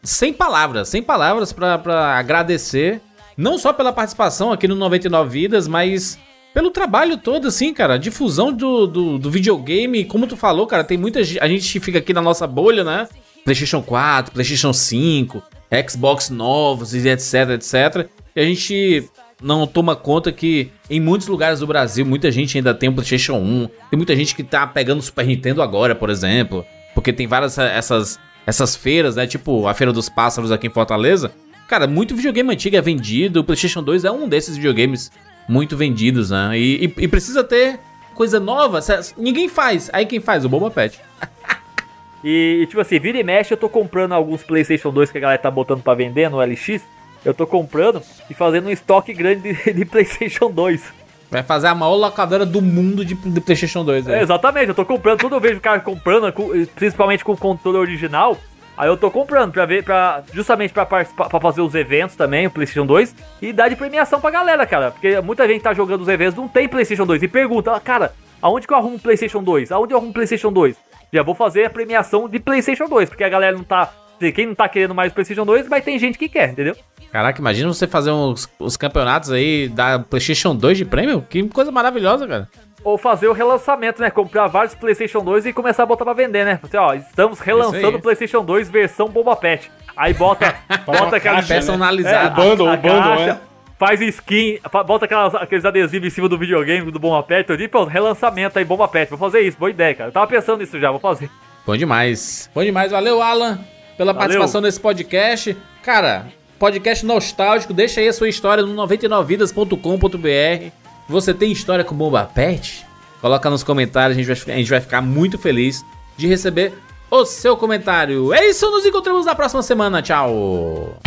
Sem 0.03 0.33
palavras, 0.33 0.89
sem 0.89 1.01
palavras 1.01 1.53
para 1.53 2.17
agradecer. 2.17 3.01
Não 3.37 3.57
só 3.57 3.71
pela 3.71 3.93
participação 3.93 4.51
aqui 4.51 4.67
no 4.67 4.75
99 4.75 5.29
Vidas, 5.29 5.67
mas 5.67 6.17
pelo 6.53 6.71
trabalho 6.71 7.17
todo, 7.17 7.47
assim, 7.47 7.73
cara. 7.73 7.97
Difusão 7.97 8.51
do, 8.51 8.87
do, 8.87 9.17
do, 9.17 9.31
videogame, 9.31 10.05
como 10.05 10.27
tu 10.27 10.35
falou, 10.35 10.67
cara, 10.67 10.83
tem 10.83 10.97
muita. 10.97 11.19
A 11.19 11.47
gente 11.47 11.79
fica 11.79 11.99
aqui 11.99 12.13
na 12.13 12.21
nossa 12.21 12.45
bolha, 12.45 12.83
né? 12.83 13.07
PlayStation 13.43 13.81
4, 13.81 14.33
PlayStation 14.33 14.73
5, 14.73 15.41
Xbox 15.89 16.29
novos 16.29 16.93
etc, 16.93 17.51
etc. 17.51 18.07
E 18.35 18.41
a 18.41 18.43
gente 18.43 19.09
não 19.41 19.65
toma 19.65 19.95
conta 19.95 20.31
que 20.31 20.69
em 20.89 20.99
muitos 20.99 21.27
lugares 21.27 21.59
do 21.59 21.67
Brasil 21.67 22.05
muita 22.05 22.29
gente 22.31 22.57
ainda 22.57 22.73
tem 22.73 22.89
o 22.89 22.93
PlayStation 22.93 23.37
1. 23.37 23.67
Tem 23.89 23.97
muita 23.97 24.15
gente 24.15 24.35
que 24.35 24.43
tá 24.43 24.67
pegando 24.67 24.99
o 24.99 25.03
Super 25.03 25.25
Nintendo 25.25 25.61
agora, 25.61 25.95
por 25.95 26.09
exemplo. 26.09 26.65
Porque 26.93 27.13
tem 27.13 27.25
várias 27.25 27.57
essas, 27.57 28.19
essas 28.45 28.75
feiras, 28.75 29.15
né? 29.15 29.27
Tipo 29.27 29.67
a 29.67 29.73
Feira 29.73 29.93
dos 29.93 30.09
Pássaros 30.09 30.51
aqui 30.51 30.67
em 30.67 30.71
Fortaleza. 30.71 31.31
Cara, 31.67 31.87
muito 31.87 32.15
videogame 32.15 32.51
antigo 32.51 32.75
é 32.75 32.81
vendido. 32.81 33.39
O 33.39 33.43
PlayStation 33.43 33.81
2 33.81 34.03
é 34.03 34.11
um 34.11 34.27
desses 34.27 34.57
videogames 34.57 35.11
muito 35.47 35.77
vendidos, 35.77 36.29
né? 36.29 36.57
E, 36.57 36.85
e, 36.85 37.03
e 37.03 37.07
precisa 37.07 37.43
ter 37.43 37.79
coisa 38.13 38.39
nova. 38.39 38.79
Ninguém 39.17 39.47
faz. 39.47 39.89
Aí 39.93 40.05
quem 40.05 40.19
faz? 40.19 40.43
O 40.43 40.49
Boba 40.49 40.69
Pet. 40.69 40.99
e, 42.23 42.65
tipo 42.67 42.81
assim, 42.81 42.99
vira 42.99 43.17
e 43.17 43.23
mexe, 43.23 43.53
eu 43.53 43.57
tô 43.57 43.69
comprando 43.69 44.11
alguns 44.13 44.43
PlayStation 44.43 44.91
2 44.91 45.11
que 45.11 45.17
a 45.17 45.21
galera 45.21 45.41
tá 45.41 45.49
botando 45.49 45.81
pra 45.81 45.93
vender 45.93 46.29
no 46.29 46.41
LX 46.41 46.83
eu 47.23 47.33
tô 47.33 47.45
comprando 47.45 48.01
e 48.29 48.33
fazendo 48.33 48.67
um 48.67 48.71
estoque 48.71 49.13
grande 49.13 49.53
de, 49.53 49.73
de 49.73 49.85
PlayStation 49.85 50.49
2. 50.51 51.00
Vai 51.31 51.41
fazer 51.41 51.67
a 51.67 51.75
maior 51.75 51.95
locadora 51.95 52.45
do 52.45 52.61
mundo 52.61 53.05
de, 53.05 53.15
de 53.15 53.39
PlayStation 53.39 53.85
2. 53.85 54.05
É, 54.09 54.21
exatamente, 54.21 54.67
eu 54.67 54.75
tô 54.75 54.85
comprando, 54.85 55.17
tudo 55.17 55.37
eu 55.37 55.39
vejo 55.39 55.59
o 55.59 55.61
cara 55.61 55.79
comprando, 55.79 56.31
principalmente 56.75 57.23
com 57.23 57.31
o 57.31 57.37
controle 57.37 57.77
original. 57.77 58.37
Aí 58.77 58.89
eu 58.89 58.97
tô 58.97 59.09
comprando 59.09 59.51
pra 59.51 59.65
ver, 59.65 59.83
pra, 59.83 60.23
justamente 60.33 60.73
pra, 60.73 60.85
pra, 60.85 61.05
fazer 61.39 61.61
os 61.61 61.73
eventos 61.73 62.17
também, 62.17 62.47
o 62.47 62.51
PlayStation 62.51 62.85
2, 62.85 63.15
e 63.41 63.53
dar 63.53 63.69
de 63.69 63.77
premiação 63.77 64.19
pra 64.19 64.29
galera, 64.29 64.65
cara. 64.65 64.91
Porque 64.91 65.21
muita 65.21 65.47
gente 65.47 65.61
tá 65.61 65.73
jogando 65.73 66.01
os 66.01 66.07
eventos, 66.09 66.35
não 66.35 66.49
tem 66.49 66.67
PlayStation 66.67 67.05
2, 67.05 67.23
e 67.23 67.27
pergunta, 67.29 67.79
cara, 67.79 68.11
aonde 68.41 68.67
que 68.67 68.73
eu 68.73 68.77
arrumo 68.77 68.99
PlayStation 68.99 69.41
2? 69.41 69.71
Aonde 69.71 69.93
eu 69.93 69.97
arrumo 69.97 70.11
PlayStation 70.11 70.51
2? 70.51 70.75
Já 71.13 71.23
vou 71.23 71.35
fazer 71.35 71.65
a 71.65 71.69
premiação 71.69 72.27
de 72.27 72.39
PlayStation 72.39 72.87
2, 72.87 73.09
porque 73.09 73.23
a 73.23 73.29
galera 73.29 73.55
não 73.55 73.63
tá. 73.63 73.93
Quem 74.31 74.47
não 74.47 74.55
tá 74.55 74.67
querendo 74.67 74.93
mais 74.93 75.13
PlayStation 75.13 75.45
2, 75.45 75.67
mas 75.69 75.83
tem 75.83 75.97
gente 75.97 76.17
que 76.17 76.27
quer, 76.27 76.49
entendeu? 76.49 76.75
Caraca, 77.11 77.39
imagina 77.39 77.73
você 77.73 77.87
fazer 77.87 78.11
uns, 78.11 78.49
os 78.59 78.77
campeonatos 78.77 79.31
aí 79.31 79.67
da 79.67 79.99
PlayStation 79.99 80.55
2 80.55 80.77
de 80.77 80.85
prêmio. 80.85 81.25
Que 81.29 81.41
coisa 81.49 81.71
maravilhosa, 81.71 82.27
cara. 82.27 82.49
Ou 82.83 82.97
fazer 82.97 83.27
o 83.27 83.33
relançamento, 83.33 84.01
né? 84.01 84.09
Comprar 84.09 84.47
vários 84.47 84.73
PlayStation 84.73 85.23
2 85.23 85.47
e 85.47 85.53
começar 85.53 85.83
a 85.83 85.85
botar 85.85 86.03
pra 86.03 86.13
vender, 86.13 86.45
né? 86.45 86.59
Assim, 86.61 86.77
ó, 86.77 86.93
estamos 86.93 87.39
relançando 87.39 87.97
o 87.97 88.01
PlayStation 88.01 88.43
2 88.43 88.69
versão 88.69 89.07
Boba 89.07 89.35
Pet. 89.35 89.71
Aí 89.95 90.13
bota, 90.13 90.55
bota 90.85 91.17
aquela 91.17 91.43
personalizada. 91.43 92.41
É, 92.41 92.45
o 92.45 92.49
bundle, 92.49 92.73
o 92.73 92.77
bundle, 92.77 93.13
é. 93.19 93.39
Faz 93.77 93.99
skin, 93.99 94.59
bota 94.85 95.05
aquelas, 95.05 95.33
aqueles 95.33 95.65
adesivos 95.65 96.07
em 96.07 96.11
cima 96.11 96.29
do 96.29 96.37
videogame 96.37 96.91
do 96.91 96.99
Bomba 96.99 97.23
Pet. 97.23 97.49
Eu 97.49 97.69
pronto, 97.69 97.89
relançamento 97.89 98.59
aí, 98.59 98.63
Bomba 98.63 98.87
Pet. 98.87 99.09
Vou 99.09 99.17
fazer 99.17 99.41
isso, 99.41 99.57
boa 99.57 99.71
ideia, 99.71 99.95
cara. 99.95 100.09
Eu 100.09 100.13
tava 100.13 100.27
pensando 100.27 100.59
nisso 100.59 100.79
já, 100.79 100.91
vou 100.91 100.99
fazer. 100.99 101.29
Bom 101.65 101.75
demais. 101.75 102.49
Bom 102.53 102.63
demais. 102.63 102.91
Valeu, 102.91 103.21
Alan, 103.21 103.59
pela 103.97 104.13
Valeu. 104.13 104.19
participação 104.19 104.61
nesse 104.61 104.79
podcast. 104.79 105.55
Cara, 105.83 106.27
podcast 106.59 107.05
nostálgico. 107.05 107.73
Deixa 107.73 108.01
aí 108.01 108.07
a 108.07 108.13
sua 108.13 108.29
história 108.29 108.63
no 108.63 108.75
99vidas.com.br. 108.87 110.71
Você 111.09 111.33
tem 111.33 111.51
história 111.51 111.83
com 111.83 111.95
Bomba 111.95 112.23
Pet? 112.25 112.85
Coloca 113.19 113.49
nos 113.49 113.63
comentários, 113.63 114.17
a 114.17 114.21
gente, 114.21 114.45
vai, 114.45 114.55
a 114.55 114.57
gente 114.57 114.69
vai 114.69 114.79
ficar 114.81 115.01
muito 115.01 115.37
feliz 115.37 115.83
de 116.17 116.27
receber 116.27 116.73
o 117.09 117.25
seu 117.25 117.57
comentário. 117.57 118.33
É 118.33 118.45
isso, 118.49 118.69
nos 118.71 118.85
encontramos 118.85 119.25
na 119.25 119.35
próxima 119.35 119.61
semana. 119.61 120.01
Tchau! 120.01 120.97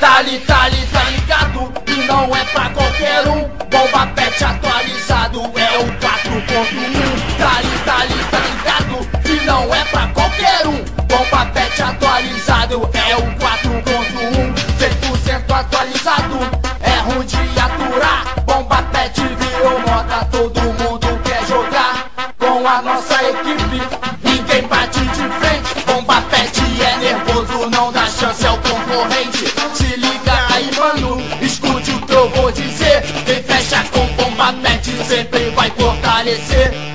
Tá 0.00 0.22
tá 0.46 0.70
tá 0.92 1.10
ligado? 1.10 1.72
E 1.86 2.06
não 2.06 2.36
é 2.36 2.44
pra 2.46 2.70
qualquer 2.70 3.28
um. 3.28 3.48
Bomba 3.68 4.06
Pet 4.14 4.44
atualizado 4.44 4.75
não 9.46 9.72
é 9.72 9.84
pra 9.84 10.08
qualquer 10.08 10.66
um. 10.66 10.84
Bomba 11.06 11.46
Pet 11.54 11.80
atualizado 11.80 12.90
é 12.92 13.16
o 13.16 13.22
4.1. 13.38 14.54
100% 14.76 15.50
atualizado. 15.50 16.38
É 16.82 16.98
ruim 17.00 17.24
de 17.24 17.36
aturar. 17.58 18.24
Bomba 18.44 18.82
Pet 18.92 19.20
virou 19.20 19.78
moda, 19.80 20.24
todo 20.30 20.60
mundo 20.60 21.20
quer 21.24 21.46
jogar. 21.46 22.10
Com 22.38 22.68
a 22.68 22.82
nossa 22.82 23.22
equipe, 23.22 23.82
ninguém 24.24 24.62
bate 24.66 25.00
de 25.00 25.28
frente. 25.38 25.84
Bomba 25.86 26.20
Pet 26.22 26.60
é 26.82 26.96
nervoso, 26.96 27.70
não 27.70 27.92
dá 27.92 28.06
chance 28.06 28.44
ao 28.44 28.58
concorrente. 28.58 29.46
Se 29.74 29.96
liga 29.96 30.46
aí, 30.52 30.70
mano, 30.76 31.22
escute 31.40 31.92
o 31.92 32.00
que 32.00 32.12
eu 32.12 32.28
vou 32.30 32.50
dizer. 32.50 33.02
Quem 33.24 33.42
fecha 33.44 33.84
com 33.92 34.06
bomba 34.16 34.52
pet 34.62 34.90
sempre 35.04 35.50
vai 35.50 35.70
fortalecer. 35.70 36.85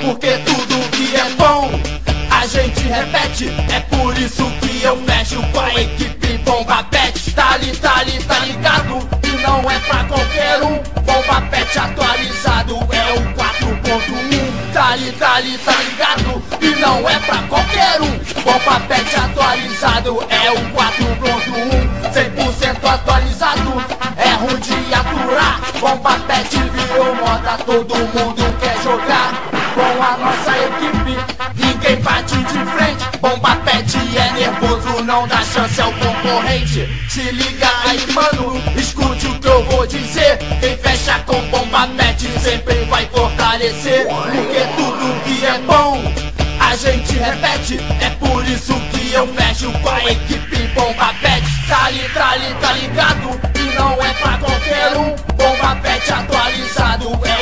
Repete. 3.01 3.49
É 3.71 3.79
por 3.81 4.17
isso 4.17 4.45
que 4.61 4.83
eu 4.83 4.97
fecho 5.05 5.41
com 5.51 5.59
a 5.59 5.73
equipe 5.73 6.37
bomba 6.39 6.83
pet. 6.83 7.31
Tá 7.33 7.53
ali, 7.53 7.75
tá 7.77 7.99
ali, 7.99 8.23
tá 8.23 8.39
ligado? 8.39 9.09
E 9.23 9.41
não 9.41 9.71
é 9.71 9.79
pra 9.79 10.03
qualquer 10.03 10.61
um. 10.63 10.77
Bomba 11.01 11.41
pet 11.49 11.79
atualizado 11.79 12.75
é 12.91 13.13
o 13.13 13.21
4.1. 13.33 14.73
Tá 14.73 14.89
ali, 14.91 15.11
tá 15.13 15.35
ali, 15.35 15.57
tá 15.57 15.71
ligado? 15.71 16.43
E 16.61 16.69
não 16.79 17.09
é 17.09 17.19
pra 17.19 17.37
qualquer 17.49 18.01
um. 18.01 18.11
Bomba 18.43 18.79
pet 18.87 19.15
atualizado 19.15 20.19
é 20.29 20.51
o 20.51 20.55
4.1. 20.55 21.91
100% 22.11 22.93
atualizado. 22.93 23.83
É 24.17 24.33
ruim 24.33 24.59
de 24.59 24.93
aturar. 24.93 25.59
Bomba 25.79 26.19
pet 26.27 26.55
virou 26.57 27.15
moda, 27.15 27.57
todo 27.65 27.95
mundo 27.95 28.59
quer 28.59 28.77
jogar. 28.83 29.33
Com 29.73 30.03
a 30.03 30.17
nossa 30.17 30.51
equipe, 30.57 31.17
ninguém 31.55 31.95
bate 32.01 32.35
de 32.35 32.65
frente. 32.71 32.90
Bomba 33.21 33.55
pet 33.57 33.97
é 34.17 34.31
nervoso, 34.31 35.03
não 35.03 35.27
dá 35.27 35.43
chance 35.43 35.79
ao 35.79 35.93
concorrente. 35.93 36.89
Se 37.07 37.21
liga 37.21 37.69
aí, 37.85 38.03
mano, 38.13 38.59
escute 38.75 39.27
o 39.27 39.39
que 39.39 39.47
eu 39.47 39.63
vou 39.65 39.85
dizer. 39.85 40.39
Quem 40.59 40.75
fecha 40.77 41.19
com 41.27 41.39
bomba 41.49 41.87
pet 41.95 42.27
sempre 42.39 42.83
vai 42.85 43.05
fortalecer. 43.13 44.07
Porque 44.07 44.65
tudo 44.75 45.23
que 45.23 45.45
é 45.45 45.59
bom, 45.59 46.01
a 46.59 46.75
gente 46.75 47.13
repete. 47.13 47.79
É 48.01 48.09
por 48.19 48.43
isso 48.43 48.73
que 48.89 49.13
eu 49.13 49.27
fecho 49.27 49.71
com 49.71 49.89
a 49.89 50.03
equipe 50.05 50.57
bomba 50.73 51.13
pet. 51.21 51.45
Tá 51.67 51.85
ali, 51.85 52.09
tá 52.15 52.35
tá 52.59 52.73
ligado? 52.73 53.39
E 53.55 53.75
não 53.75 53.93
é 54.03 54.13
pra 54.15 54.37
qualquer 54.39 54.97
um. 54.97 55.15
Bomba 55.35 55.75
pet 55.75 56.11
atualizado 56.11 57.19
é 57.23 57.40